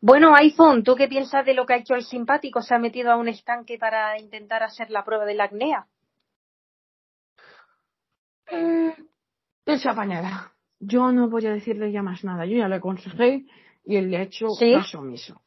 Bueno, 0.00 0.34
iPhone, 0.36 0.84
¿tú 0.84 0.94
qué 0.94 1.08
piensas 1.08 1.44
de 1.44 1.52
lo 1.52 1.66
que 1.66 1.74
ha 1.74 1.78
hecho 1.78 1.94
el 1.94 2.04
simpático? 2.04 2.62
¿Se 2.62 2.74
ha 2.74 2.78
metido 2.78 3.10
a 3.10 3.16
un 3.16 3.28
estanque 3.28 3.76
para 3.76 4.18
intentar 4.18 4.62
hacer 4.62 4.90
la 4.90 5.04
prueba 5.04 5.24
de 5.24 5.34
la 5.34 5.44
acnea? 5.44 5.86
Eh, 8.46 8.94
él 9.66 9.80
se 9.80 9.88
apañará. 9.88 10.52
Yo 10.78 11.10
no 11.10 11.28
voy 11.28 11.46
a 11.46 11.52
decirle 11.52 11.90
ya 11.90 12.02
más 12.02 12.22
nada. 12.22 12.46
Yo 12.46 12.56
ya 12.56 12.68
le 12.68 12.76
aconsejé 12.76 13.44
y 13.84 13.96
él 13.96 14.10
le 14.10 14.16
ha 14.18 14.22
hecho 14.22 14.46
caso 14.74 15.00
omiso. 15.00 15.42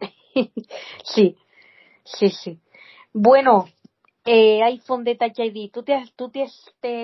sí. 1.04 1.36
Sí, 2.04 2.30
sí. 2.30 2.60
Bueno, 3.12 3.66
eh, 4.24 4.62
iPhone 4.62 5.02
de 5.04 5.16
Touch 5.16 5.38
ID, 5.38 5.70
¿tú, 5.72 5.82
te, 5.82 6.00
tú 6.14 6.30
te, 6.30 6.46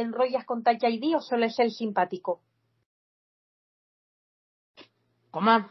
enrollas 0.01 0.45
con 0.45 0.63
Touch 0.63 0.83
ID 0.83 1.17
o 1.17 1.21
solo 1.21 1.47
es 1.47 1.59
el 1.59 1.73
simpático? 1.73 2.41
¿Cómo? 5.31 5.69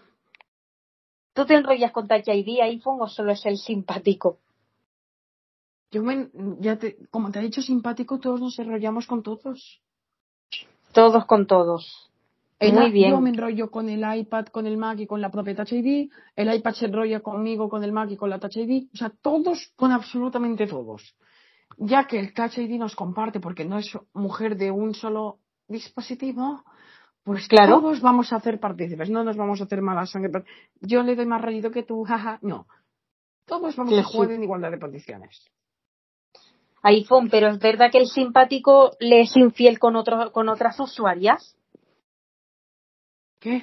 ¿Tú 1.33 1.45
te 1.45 1.55
enrollas 1.55 1.91
con 1.91 2.07
Touch 2.07 2.27
ID 2.27 2.61
iPhone 2.61 2.97
o 3.01 3.07
solo 3.07 3.31
es 3.31 3.45
el 3.45 3.57
simpático? 3.57 4.39
Yo 5.91 6.03
me, 6.03 6.29
ya 6.59 6.77
te, 6.77 6.97
como 7.09 7.31
te 7.31 7.39
he 7.39 7.43
dicho 7.43 7.61
simpático, 7.61 8.19
todos 8.19 8.41
nos 8.41 8.59
enrollamos 8.59 9.07
con 9.07 9.23
todos. 9.23 9.81
Todos 10.91 11.25
con 11.25 11.47
todos. 11.47 12.11
Muy 12.59 12.91
bien. 12.91 13.11
Yo 13.11 13.21
me 13.21 13.29
enrollo 13.29 13.69
con 13.69 13.87
el 13.87 14.03
iPad, 14.19 14.47
con 14.47 14.65
el 14.65 14.77
Mac 14.77 14.99
y 14.99 15.05
con 15.05 15.21
la 15.21 15.29
propia 15.29 15.55
Touch 15.55 15.73
ID. 15.73 16.09
El 16.35 16.53
iPad 16.53 16.73
se 16.73 16.85
enrolla 16.85 17.19
conmigo, 17.19 17.69
con 17.69 17.83
el 17.83 17.91
Mac 17.91 18.09
y 18.09 18.17
con 18.17 18.31
la 18.31 18.39
Touch 18.39 18.57
ID. 18.57 18.87
O 18.93 18.97
sea, 18.97 19.11
todos 19.21 19.71
con 19.75 19.91
absolutamente 19.91 20.65
todos. 20.65 21.15
Ya 21.77 22.07
que 22.07 22.19
el 22.19 22.33
Touch 22.33 22.57
ID 22.57 22.79
nos 22.79 22.95
comparte 22.95 23.39
porque 23.39 23.63
no 23.63 23.77
es 23.77 23.95
mujer 24.13 24.57
de 24.57 24.71
un 24.71 24.95
solo 24.95 25.37
dispositivo, 25.67 26.63
pues 27.27 27.45
claro. 27.49 27.81
todos 27.81 27.99
vamos 27.99 28.31
a 28.31 28.37
hacer 28.37 28.57
partícipes. 28.57 29.09
No 29.09 29.21
nos 29.21 29.35
vamos 29.35 29.59
a 29.59 29.65
hacer 29.65 29.81
mala 29.81 30.05
sangre. 30.05 30.45
Yo 30.79 31.03
le 31.03 31.13
doy 31.13 31.25
más 31.25 31.41
rayito 31.41 31.71
que 31.71 31.83
tú, 31.83 32.03
jaja. 32.07 32.39
No. 32.41 32.67
Todos 33.45 33.75
vamos 33.75 33.99
a 33.99 34.03
jugar 34.03 34.31
en 34.31 34.43
igualdad 34.43 34.71
de 34.71 34.79
condiciones 34.79 35.45
iPhone, 36.83 37.29
pero 37.29 37.49
es 37.49 37.59
verdad 37.59 37.91
que 37.91 37.97
el 37.97 38.07
simpático 38.07 38.95
le 39.01 39.21
es 39.21 39.35
infiel 39.35 39.77
con, 39.77 39.97
otro, 39.97 40.31
con 40.31 40.47
otras 40.47 40.79
usuarias. 40.79 41.57
¿Qué? 43.39 43.61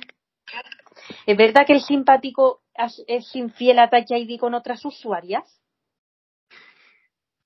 ¿Es 1.25 1.37
verdad 1.37 1.65
que 1.67 1.73
el 1.73 1.81
simpático 1.81 2.61
es 3.07 3.35
infiel 3.35 3.79
a 3.79 3.89
Touch 3.89 4.11
ID 4.11 4.39
con 4.39 4.53
otras 4.53 4.85
usuarias? 4.85 5.59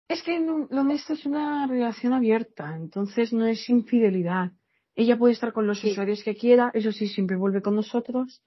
Es 0.08 0.22
que 0.24 0.40
lo 0.40 0.82
nuestro 0.82 1.14
es 1.14 1.24
una 1.26 1.68
relación 1.68 2.12
abierta, 2.12 2.74
entonces 2.74 3.32
no 3.32 3.46
es 3.46 3.68
infidelidad. 3.68 4.50
Ella 4.98 5.16
puede 5.16 5.32
estar 5.32 5.52
con 5.52 5.68
los 5.68 5.84
usuarios 5.84 6.24
que 6.24 6.34
quiera, 6.34 6.72
eso 6.74 6.90
sí, 6.90 7.06
siempre 7.06 7.36
vuelve 7.36 7.62
con 7.62 7.76
nosotros. 7.76 8.42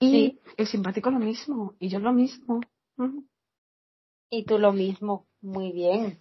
Y 0.00 0.38
el 0.56 0.66
simpático 0.66 1.10
lo 1.10 1.18
mismo, 1.18 1.74
y 1.78 1.90
yo 1.90 1.98
lo 1.98 2.14
mismo. 2.14 2.60
Y 4.30 4.44
tú 4.46 4.58
lo 4.58 4.72
mismo, 4.72 5.26
muy 5.42 5.72
bien. 5.72 6.20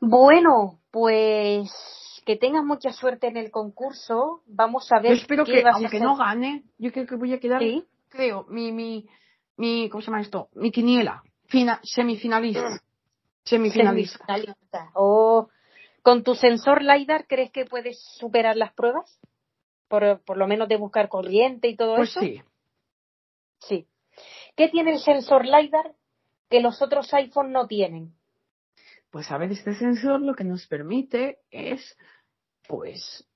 Bueno, 0.00 0.80
pues 0.90 1.70
que 2.26 2.34
tengas 2.34 2.64
mucha 2.64 2.92
suerte 2.92 3.28
en 3.28 3.36
el 3.36 3.52
concurso. 3.52 4.42
Vamos 4.48 4.90
a 4.90 4.98
ver. 4.98 5.12
Yo 5.12 5.18
espero 5.18 5.44
que, 5.44 5.62
aunque 5.72 6.00
no 6.00 6.16
gane, 6.16 6.64
yo 6.78 6.90
creo 6.90 7.06
que 7.06 7.14
voy 7.14 7.32
a 7.32 7.38
quedar, 7.38 7.62
creo, 8.08 8.44
mi, 8.48 8.72
mi, 8.72 9.06
mi, 9.56 9.88
¿cómo 9.88 10.02
se 10.02 10.06
llama 10.06 10.20
esto? 10.20 10.48
Mi 10.54 10.72
quiniela, 10.72 11.22
fina, 11.46 11.78
semifinalista. 11.84 12.80
Semifinalista. 13.44 14.26
Oh, 14.94 15.48
¿Con 16.02 16.22
tu 16.22 16.34
sensor 16.34 16.82
LiDAR 16.82 17.26
crees 17.26 17.50
que 17.50 17.64
puedes 17.64 18.00
superar 18.18 18.56
las 18.56 18.72
pruebas? 18.72 19.18
Por, 19.88 20.20
por 20.24 20.36
lo 20.36 20.46
menos 20.46 20.68
de 20.68 20.76
buscar 20.76 21.08
corriente 21.08 21.68
y 21.68 21.76
todo 21.76 21.96
pues 21.96 22.10
eso. 22.10 22.20
Sí. 22.20 22.42
Sí. 23.60 23.86
¿Qué 24.56 24.68
tiene 24.68 24.92
el 24.92 25.00
sensor 25.00 25.44
LiDAR 25.44 25.94
que 26.50 26.60
los 26.60 26.80
otros 26.82 27.12
iPhone 27.14 27.52
no 27.52 27.66
tienen? 27.66 28.14
Pues 29.10 29.30
a 29.30 29.38
ver, 29.38 29.52
este 29.52 29.74
sensor 29.74 30.20
lo 30.20 30.34
que 30.34 30.44
nos 30.44 30.66
permite 30.66 31.38
es, 31.50 31.96
pues, 32.66 33.26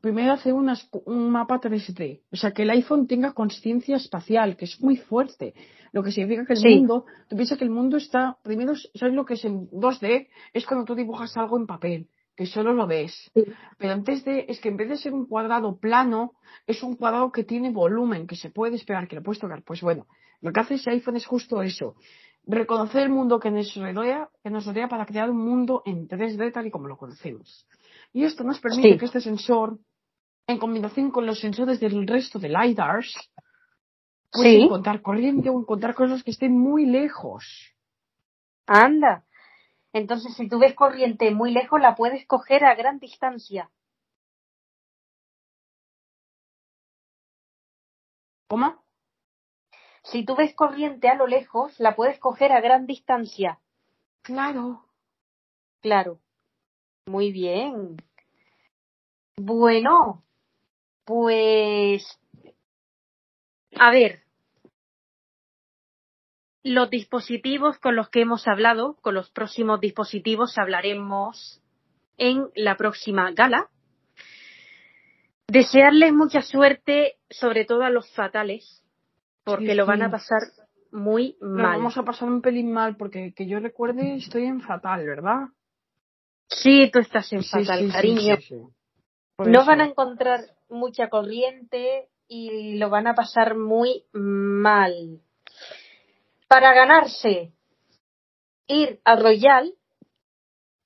primero 0.00 0.32
hacer 0.32 0.52
un 0.52 1.30
mapa 1.30 1.60
3D. 1.60 2.22
O 2.32 2.36
sea, 2.36 2.52
que 2.52 2.62
el 2.62 2.70
iPhone 2.70 3.06
tenga 3.06 3.32
conciencia 3.32 3.96
espacial, 3.96 4.56
que 4.56 4.66
es 4.66 4.80
muy 4.80 4.96
fuerte. 4.96 5.54
Lo 5.92 6.02
que 6.02 6.12
significa 6.12 6.44
que 6.44 6.54
el 6.54 6.78
mundo, 6.80 7.06
tú 7.28 7.36
piensas 7.36 7.58
que 7.58 7.64
el 7.64 7.70
mundo 7.70 7.96
está, 7.96 8.36
primero, 8.42 8.74
¿sabes 8.94 9.14
lo 9.14 9.24
que 9.24 9.34
es 9.34 9.44
en 9.44 9.68
2D? 9.70 10.28
Es 10.52 10.66
cuando 10.66 10.84
tú 10.84 10.94
dibujas 10.94 11.36
algo 11.36 11.56
en 11.56 11.66
papel, 11.66 12.08
que 12.36 12.46
solo 12.46 12.74
lo 12.74 12.86
ves. 12.86 13.30
Pero 13.78 13.92
en 13.92 14.04
3D 14.04 14.44
es 14.48 14.60
que 14.60 14.68
en 14.68 14.76
vez 14.76 14.88
de 14.88 14.96
ser 14.96 15.14
un 15.14 15.26
cuadrado 15.26 15.78
plano, 15.78 16.32
es 16.66 16.82
un 16.82 16.96
cuadrado 16.96 17.32
que 17.32 17.44
tiene 17.44 17.70
volumen, 17.70 18.26
que 18.26 18.36
se 18.36 18.50
puede 18.50 18.72
despegar, 18.72 19.08
que 19.08 19.16
lo 19.16 19.22
puedes 19.22 19.40
tocar. 19.40 19.62
Pues 19.62 19.80
bueno, 19.80 20.06
lo 20.40 20.52
que 20.52 20.60
hace 20.60 20.74
ese 20.74 20.90
iPhone 20.90 21.16
es 21.16 21.26
justo 21.26 21.62
eso 21.62 21.96
reconocer 22.46 23.02
el 23.02 23.10
mundo 23.10 23.40
que 23.40 23.50
nos 23.50 23.74
rodea, 23.74 24.28
que 24.42 24.50
nos 24.50 24.66
rodea 24.66 24.88
para 24.88 25.04
crear 25.04 25.30
un 25.30 25.44
mundo 25.44 25.82
en 25.84 26.08
3D 26.08 26.52
tal 26.52 26.66
y 26.66 26.70
como 26.70 26.86
lo 26.86 26.96
conocemos. 26.96 27.66
Y 28.12 28.24
esto 28.24 28.44
nos 28.44 28.60
permite 28.60 28.98
que 28.98 29.04
este 29.04 29.20
sensor, 29.20 29.78
en 30.46 30.58
combinación 30.58 31.10
con 31.10 31.26
los 31.26 31.40
sensores 31.40 31.80
del 31.80 32.06
resto 32.06 32.38
de 32.38 32.48
LiDARs, 32.48 33.14
pueda 34.32 34.48
encontrar 34.48 35.02
corriente 35.02 35.50
o 35.50 35.58
encontrar 35.58 35.94
cosas 35.94 36.22
que 36.22 36.30
estén 36.30 36.58
muy 36.58 36.86
lejos. 36.86 37.44
Anda. 38.66 39.24
Entonces, 39.92 40.34
si 40.34 40.48
tú 40.48 40.58
ves 40.58 40.74
corriente 40.74 41.30
muy 41.30 41.52
lejos, 41.52 41.80
la 41.80 41.94
puedes 41.94 42.26
coger 42.26 42.64
a 42.64 42.74
gran 42.74 42.98
distancia. 42.98 43.70
¿Cómo? 48.48 48.84
Si 50.04 50.24
tú 50.24 50.36
ves 50.36 50.54
corriente 50.54 51.08
a 51.08 51.14
lo 51.14 51.26
lejos, 51.26 51.78
la 51.80 51.96
puedes 51.96 52.18
coger 52.20 52.52
a 52.52 52.60
gran 52.60 52.86
distancia. 52.86 53.58
Claro. 54.22 54.84
Claro. 55.80 56.20
Muy 57.06 57.30
bien. 57.30 57.96
Bueno, 59.36 60.24
pues... 61.04 62.18
A 63.76 63.90
ver. 63.92 64.20
Los 66.64 66.90
dispositivos 66.90 67.78
con 67.78 67.94
los 67.94 68.08
que 68.08 68.22
hemos 68.22 68.48
hablado, 68.48 68.96
con 69.02 69.14
los 69.14 69.30
próximos 69.30 69.80
dispositivos 69.80 70.58
hablaremos 70.58 71.62
en 72.18 72.48
la 72.56 72.76
próxima 72.76 73.30
gala. 73.30 73.68
Desearles 75.46 76.12
mucha 76.12 76.42
suerte, 76.42 77.18
sobre 77.30 77.64
todo 77.64 77.84
a 77.84 77.90
los 77.90 78.12
fatales, 78.14 78.84
porque 79.44 79.76
lo 79.76 79.86
van 79.86 80.02
a 80.02 80.10
pasar 80.10 80.40
muy 80.90 81.36
mal. 81.40 81.76
vamos 81.76 81.96
a 81.98 82.02
pasar 82.02 82.28
un 82.28 82.42
pelín 82.42 82.72
mal, 82.72 82.96
porque 82.96 83.32
que 83.32 83.46
yo 83.46 83.60
recuerde 83.60 84.16
estoy 84.16 84.46
en 84.46 84.60
fatal, 84.60 85.06
¿verdad? 85.06 85.50
Sí, 86.48 86.90
tú 86.92 87.00
estás 87.00 87.32
en 87.32 87.44
fatal, 87.44 87.90
cariño. 87.92 88.36
no 89.38 89.64
van 89.64 89.80
a 89.80 89.86
encontrar 89.86 90.40
mucha 90.68 91.08
corriente 91.08 92.08
y 92.28 92.76
lo 92.78 92.90
van 92.90 93.06
a 93.06 93.14
pasar 93.14 93.56
muy 93.56 94.04
mal. 94.12 95.20
Para 96.48 96.72
ganarse 96.74 97.52
ir 98.68 99.00
a 99.04 99.16
Royal, 99.16 99.74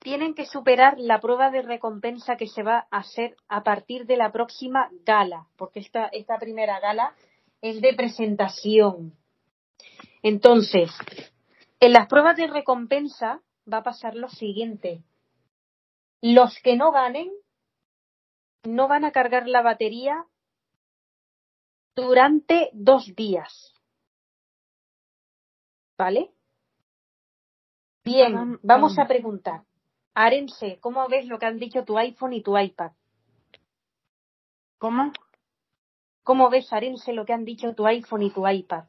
tienen 0.00 0.34
que 0.34 0.46
superar 0.46 0.98
la 0.98 1.20
prueba 1.20 1.50
de 1.50 1.62
recompensa 1.62 2.36
que 2.36 2.46
se 2.46 2.62
va 2.62 2.86
a 2.90 2.98
hacer 2.98 3.36
a 3.48 3.62
partir 3.62 4.06
de 4.06 4.16
la 4.16 4.32
próxima 4.32 4.88
gala, 5.04 5.46
porque 5.56 5.80
esta, 5.80 6.06
esta 6.06 6.38
primera 6.38 6.80
gala 6.80 7.14
es 7.60 7.80
de 7.82 7.94
presentación. 7.94 9.12
Entonces, 10.22 10.90
en 11.80 11.92
las 11.92 12.08
pruebas 12.08 12.36
de 12.36 12.46
recompensa 12.46 13.40
va 13.70 13.78
a 13.78 13.82
pasar 13.82 14.14
lo 14.14 14.28
siguiente. 14.28 15.02
Los 16.22 16.58
que 16.62 16.76
no 16.76 16.92
ganen 16.92 17.30
no 18.64 18.88
van 18.88 19.04
a 19.04 19.12
cargar 19.12 19.48
la 19.48 19.62
batería 19.62 20.26
durante 21.96 22.70
dos 22.72 23.14
días. 23.14 23.74
¿Vale? 25.98 26.30
Bien, 28.04 28.58
vamos 28.62 28.98
a 28.98 29.06
preguntar. 29.06 29.62
Arense, 30.14 30.78
¿cómo 30.80 31.06
ves 31.08 31.26
lo 31.26 31.38
que 31.38 31.46
han 31.46 31.58
dicho 31.58 31.84
tu 31.84 31.96
iPhone 31.98 32.32
y 32.32 32.42
tu 32.42 32.58
iPad? 32.58 32.92
¿Cómo? 34.78 35.12
¿Cómo 36.22 36.48
ves, 36.48 36.72
Arense, 36.72 37.12
lo 37.12 37.24
que 37.24 37.32
han 37.32 37.44
dicho 37.44 37.74
tu 37.74 37.86
iPhone 37.86 38.22
y 38.22 38.30
tu 38.30 38.48
iPad? 38.48 38.84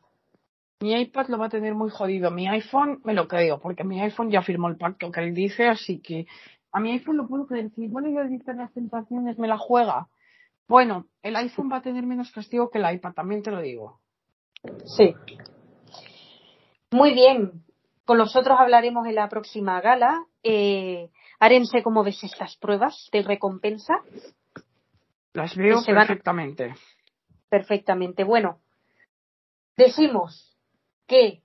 Mi 0.82 1.00
iPad 1.00 1.28
lo 1.28 1.38
va 1.38 1.46
a 1.46 1.50
tener 1.50 1.76
muy 1.76 1.90
jodido. 1.90 2.32
Mi 2.32 2.48
iPhone 2.48 3.02
me 3.04 3.14
lo 3.14 3.28
creo, 3.28 3.60
porque 3.60 3.84
mi 3.84 4.02
iPhone 4.02 4.32
ya 4.32 4.42
firmó 4.42 4.68
el 4.68 4.78
pacto 4.78 5.12
que 5.12 5.20
él 5.20 5.34
dice, 5.34 5.68
así 5.68 6.00
que 6.00 6.28
a 6.72 6.80
mi 6.80 6.92
iPhone 6.92 7.18
lo 7.18 7.28
puedo 7.28 7.48
creer. 7.48 7.72
Si 7.76 7.88
bueno, 7.88 8.10
yo 8.10 8.28
dice 8.28 8.54
las 8.54 8.72
tentaciones, 8.74 9.38
me 9.38 9.48
la 9.48 9.58
juega. 9.58 10.08
Bueno, 10.68 11.08
el 11.22 11.36
iPhone 11.36 11.72
va 11.72 11.78
a 11.78 11.82
tener 11.82 12.06
menos 12.06 12.32
castigo 12.32 12.70
que 12.70 12.80
el 12.80 12.94
iPad, 12.94 13.14
también 13.14 13.44
te 13.44 13.52
lo 13.52 13.62
digo. 13.62 14.00
Sí. 14.86 15.14
Muy 16.92 17.14
bien. 17.14 17.64
Con 18.06 18.18
los 18.18 18.36
otros 18.36 18.60
hablaremos 18.60 19.08
en 19.08 19.16
la 19.16 19.30
próxima 19.30 19.80
gala. 19.82 20.26
Eh, 20.44 21.10
Arense, 21.40 21.84
¿cómo 21.84 22.04
ves 22.04 22.24
estas 22.24 22.56
pruebas 22.58 23.10
de 23.12 23.24
recompensa? 23.24 23.96
Las 25.34 25.56
veo 25.56 25.82
perfectamente 25.86 26.74
perfectamente. 27.52 28.24
Bueno, 28.24 28.62
decimos 29.76 30.58
que 31.06 31.44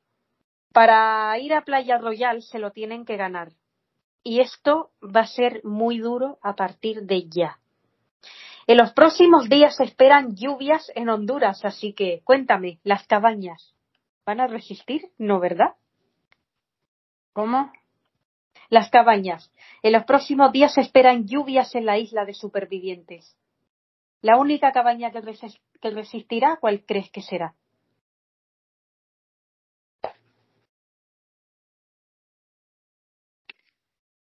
para 0.73 1.37
ir 1.41 1.53
a 1.53 1.65
Playa 1.65 1.99
Royal 1.99 2.43
se 2.43 2.61
lo 2.61 2.71
tienen 2.71 3.05
que 3.05 3.17
ganar. 3.17 3.53
Y 4.27 4.41
esto 4.41 4.91
va 5.01 5.21
a 5.21 5.27
ser 5.29 5.61
muy 5.63 5.99
duro 5.99 6.41
a 6.43 6.57
partir 6.57 7.03
de 7.03 7.29
ya. 7.29 7.61
En 8.67 8.77
los 8.77 8.93
próximos 8.93 9.49
días 9.49 9.77
se 9.77 9.85
esperan 9.85 10.35
lluvias 10.35 10.91
en 10.97 11.09
Honduras, 11.09 11.65
así 11.65 11.93
que 11.93 12.23
cuéntame, 12.25 12.81
¿las 12.83 13.07
cabañas 13.07 13.77
van 14.25 14.41
a 14.41 14.49
resistir? 14.49 15.13
¿No, 15.17 15.39
verdad? 15.39 15.77
¿Cómo? 17.35 17.71
Las 18.69 18.91
cabañas. 18.91 19.53
En 19.85 19.93
los 19.93 20.03
próximos 20.03 20.51
días 20.51 20.75
se 20.75 20.81
esperan 20.81 21.29
lluvias 21.29 21.73
en 21.77 21.87
la 21.87 21.97
isla 21.97 22.25
de 22.25 22.35
supervivientes. 22.35 23.37
La 24.23 24.39
única 24.39 24.73
cabaña 24.73 25.13
que, 25.13 25.91
resistirá, 25.93 26.57
¿cuál 26.61 26.85
crees 26.85 27.13
que 27.13 27.23
será? 27.23 27.55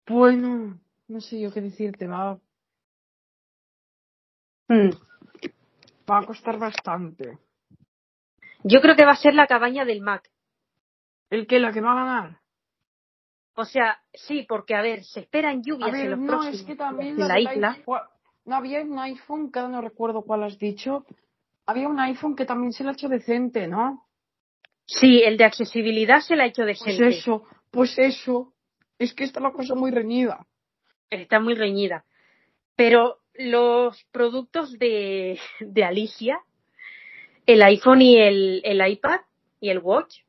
Bueno, 0.08 0.80
no 1.08 1.22
sé 1.22 1.40
yo 1.40 1.52
qué 1.54 1.62
decirte, 1.62 2.08
va. 2.08 2.40
Hmm. 4.68 4.90
Va 6.10 6.20
a 6.20 6.26
costar 6.26 6.58
bastante. 6.58 7.38
Yo 8.64 8.82
creo 8.82 8.96
que 8.96 9.06
va 9.06 9.12
a 9.12 9.18
ser 9.18 9.34
la 9.34 9.48
cabaña 9.48 9.86
del 9.86 10.02
Mac. 10.02 10.30
¿El 11.30 11.48
que 11.48 11.60
¿La 11.60 11.72
que 11.74 11.82
va 11.82 11.92
a 11.92 11.96
ganar? 11.96 12.40
O 13.56 13.66
sea, 13.66 14.00
sí, 14.14 14.46
porque 14.48 14.76
a 14.76 14.82
ver, 14.82 15.04
se 15.04 15.22
esperan 15.22 15.62
lluvias 15.64 15.94
en 15.94 16.12
los 16.12 16.20
no, 16.20 16.28
próximos 16.28 16.60
es 16.60 16.66
que 16.66 16.76
también 16.76 17.18
la, 17.18 17.40
isla. 17.40 17.78
No, 18.46 18.56
había 18.56 18.82
un 18.82 18.98
iPhone, 19.00 19.52
que 19.52 19.60
no 19.60 19.82
recuerdo 19.82 20.24
cuál 20.24 20.44
has 20.44 20.58
dicho. 20.58 21.06
Había 21.66 21.88
un 21.88 22.00
iPhone 22.00 22.36
que 22.36 22.46
también 22.46 22.74
se 22.74 22.84
lo 22.84 22.90
ha 22.90 22.94
hecho 22.94 23.10
decente, 23.10 23.68
¿no? 23.68 24.06
Sí, 24.86 25.22
el 25.24 25.38
de 25.38 25.46
accesibilidad 25.46 26.20
se 26.20 26.36
lo 26.36 26.44
ha 26.44 26.48
hecho 26.48 26.66
decente. 26.66 27.04
Pues 27.04 27.18
eso, 27.18 27.44
pues 27.72 27.98
eso. 27.98 28.53
Es 29.00 29.14
que 29.14 29.24
está 29.24 29.40
la 29.40 29.52
cosa 29.52 29.76
muy 29.76 29.92
reñida. 29.92 30.46
Está 31.10 31.40
muy 31.40 31.56
reñida. 31.56 32.06
Pero 32.76 33.20
los 33.34 34.04
productos 34.12 34.78
de, 34.78 35.40
de 35.60 35.84
Alicia, 35.84 36.40
el 37.46 37.62
iPhone 37.64 38.02
y 38.02 38.18
el, 38.18 38.62
el 38.64 38.88
iPad 38.88 39.22
y 39.60 39.70
el 39.70 39.80
Watch 39.80 40.22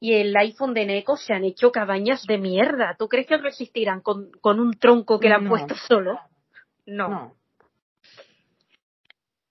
y 0.00 0.14
el 0.14 0.34
iPhone 0.34 0.72
de 0.72 0.86
Neko 0.86 1.16
se 1.16 1.34
han 1.34 1.44
hecho 1.44 1.70
cabañas 1.70 2.24
de 2.26 2.38
mierda. 2.38 2.96
¿Tú 2.98 3.08
crees 3.08 3.26
que 3.26 3.36
resistirán 3.36 4.00
con, 4.00 4.30
con 4.40 4.58
un 4.58 4.78
tronco 4.78 5.20
que 5.20 5.28
le 5.28 5.34
han 5.34 5.46
puesto 5.46 5.74
solo? 5.76 6.18
No. 6.86 7.36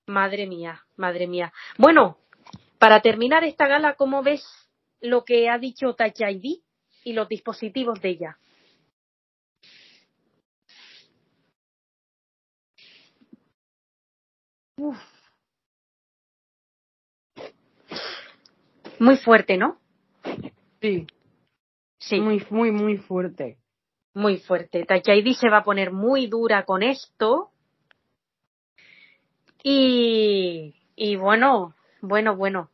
Madre 0.07 0.47
mía, 0.47 0.83
madre 0.97 1.27
mía. 1.27 1.53
Bueno, 1.77 2.17
para 2.79 2.99
terminar 3.01 3.43
esta 3.43 3.67
gala, 3.67 3.93
¿cómo 3.93 4.23
ves 4.23 4.43
lo 5.01 5.23
que 5.23 5.49
ha 5.49 5.59
dicho 5.59 5.93
Touch 5.93 6.19
ID 6.19 6.61
y 7.09 7.13
los 7.13 7.27
dispositivos 7.27 8.01
de 8.01 8.09
ella? 8.09 8.37
Muy 18.99 19.17
fuerte, 19.17 19.57
¿no? 19.57 19.79
Sí. 20.81 21.07
Sí. 21.97 22.19
Muy, 22.19 22.45
muy, 22.49 22.71
muy 22.71 22.97
fuerte. 22.97 23.57
Muy 24.13 24.37
fuerte. 24.37 24.85
Tachaidi 24.85 25.33
se 25.33 25.49
va 25.49 25.57
a 25.57 25.63
poner 25.63 25.91
muy 25.91 26.27
dura 26.27 26.63
con 26.65 26.83
esto. 26.83 27.51
Y, 29.63 30.75
y 30.95 31.15
bueno, 31.17 31.75
bueno, 32.01 32.35
bueno. 32.35 32.69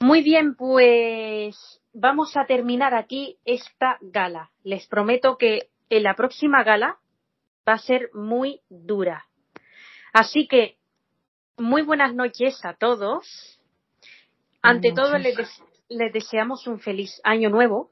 Muy 0.00 0.22
bien, 0.22 0.54
pues 0.54 1.80
vamos 1.98 2.36
a 2.36 2.44
terminar 2.44 2.94
aquí 2.94 3.38
esta 3.46 3.96
gala. 4.02 4.50
Les 4.62 4.86
prometo 4.86 5.38
que 5.38 5.70
en 5.88 6.02
la 6.02 6.14
próxima 6.14 6.62
gala 6.62 6.98
va 7.66 7.72
a 7.72 7.78
ser 7.78 8.10
muy 8.12 8.60
dura. 8.68 9.26
Así 10.12 10.46
que 10.46 10.76
muy 11.56 11.82
buenas 11.82 12.14
noches 12.14 12.62
a 12.64 12.74
todos. 12.74 13.58
Ante 14.60 14.92
todo, 14.92 15.16
les, 15.16 15.36
les, 15.88 16.12
deseamos 16.12 16.66
un 16.66 16.80
feliz 16.80 17.18
año 17.24 17.48
nuevo 17.48 17.90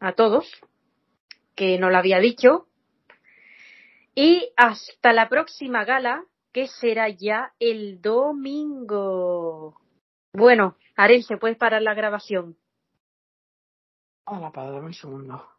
a 0.00 0.12
todos, 0.12 0.50
que 1.54 1.78
no 1.78 1.90
lo 1.90 1.98
había 1.98 2.18
dicho. 2.18 2.66
Y 4.16 4.50
hasta 4.56 5.12
la 5.12 5.28
próxima 5.28 5.84
gala, 5.84 6.24
que 6.52 6.66
será 6.66 7.08
ya 7.08 7.52
el 7.60 8.00
domingo. 8.00 9.80
Bueno, 10.32 10.76
Arel, 10.96 11.22
¿se 11.22 11.36
puede 11.36 11.54
parar 11.54 11.82
la 11.82 11.94
grabación? 11.94 12.56
Hola, 14.26 14.50
padre, 14.52 14.80
un 14.80 14.92
segundo. 14.92 15.53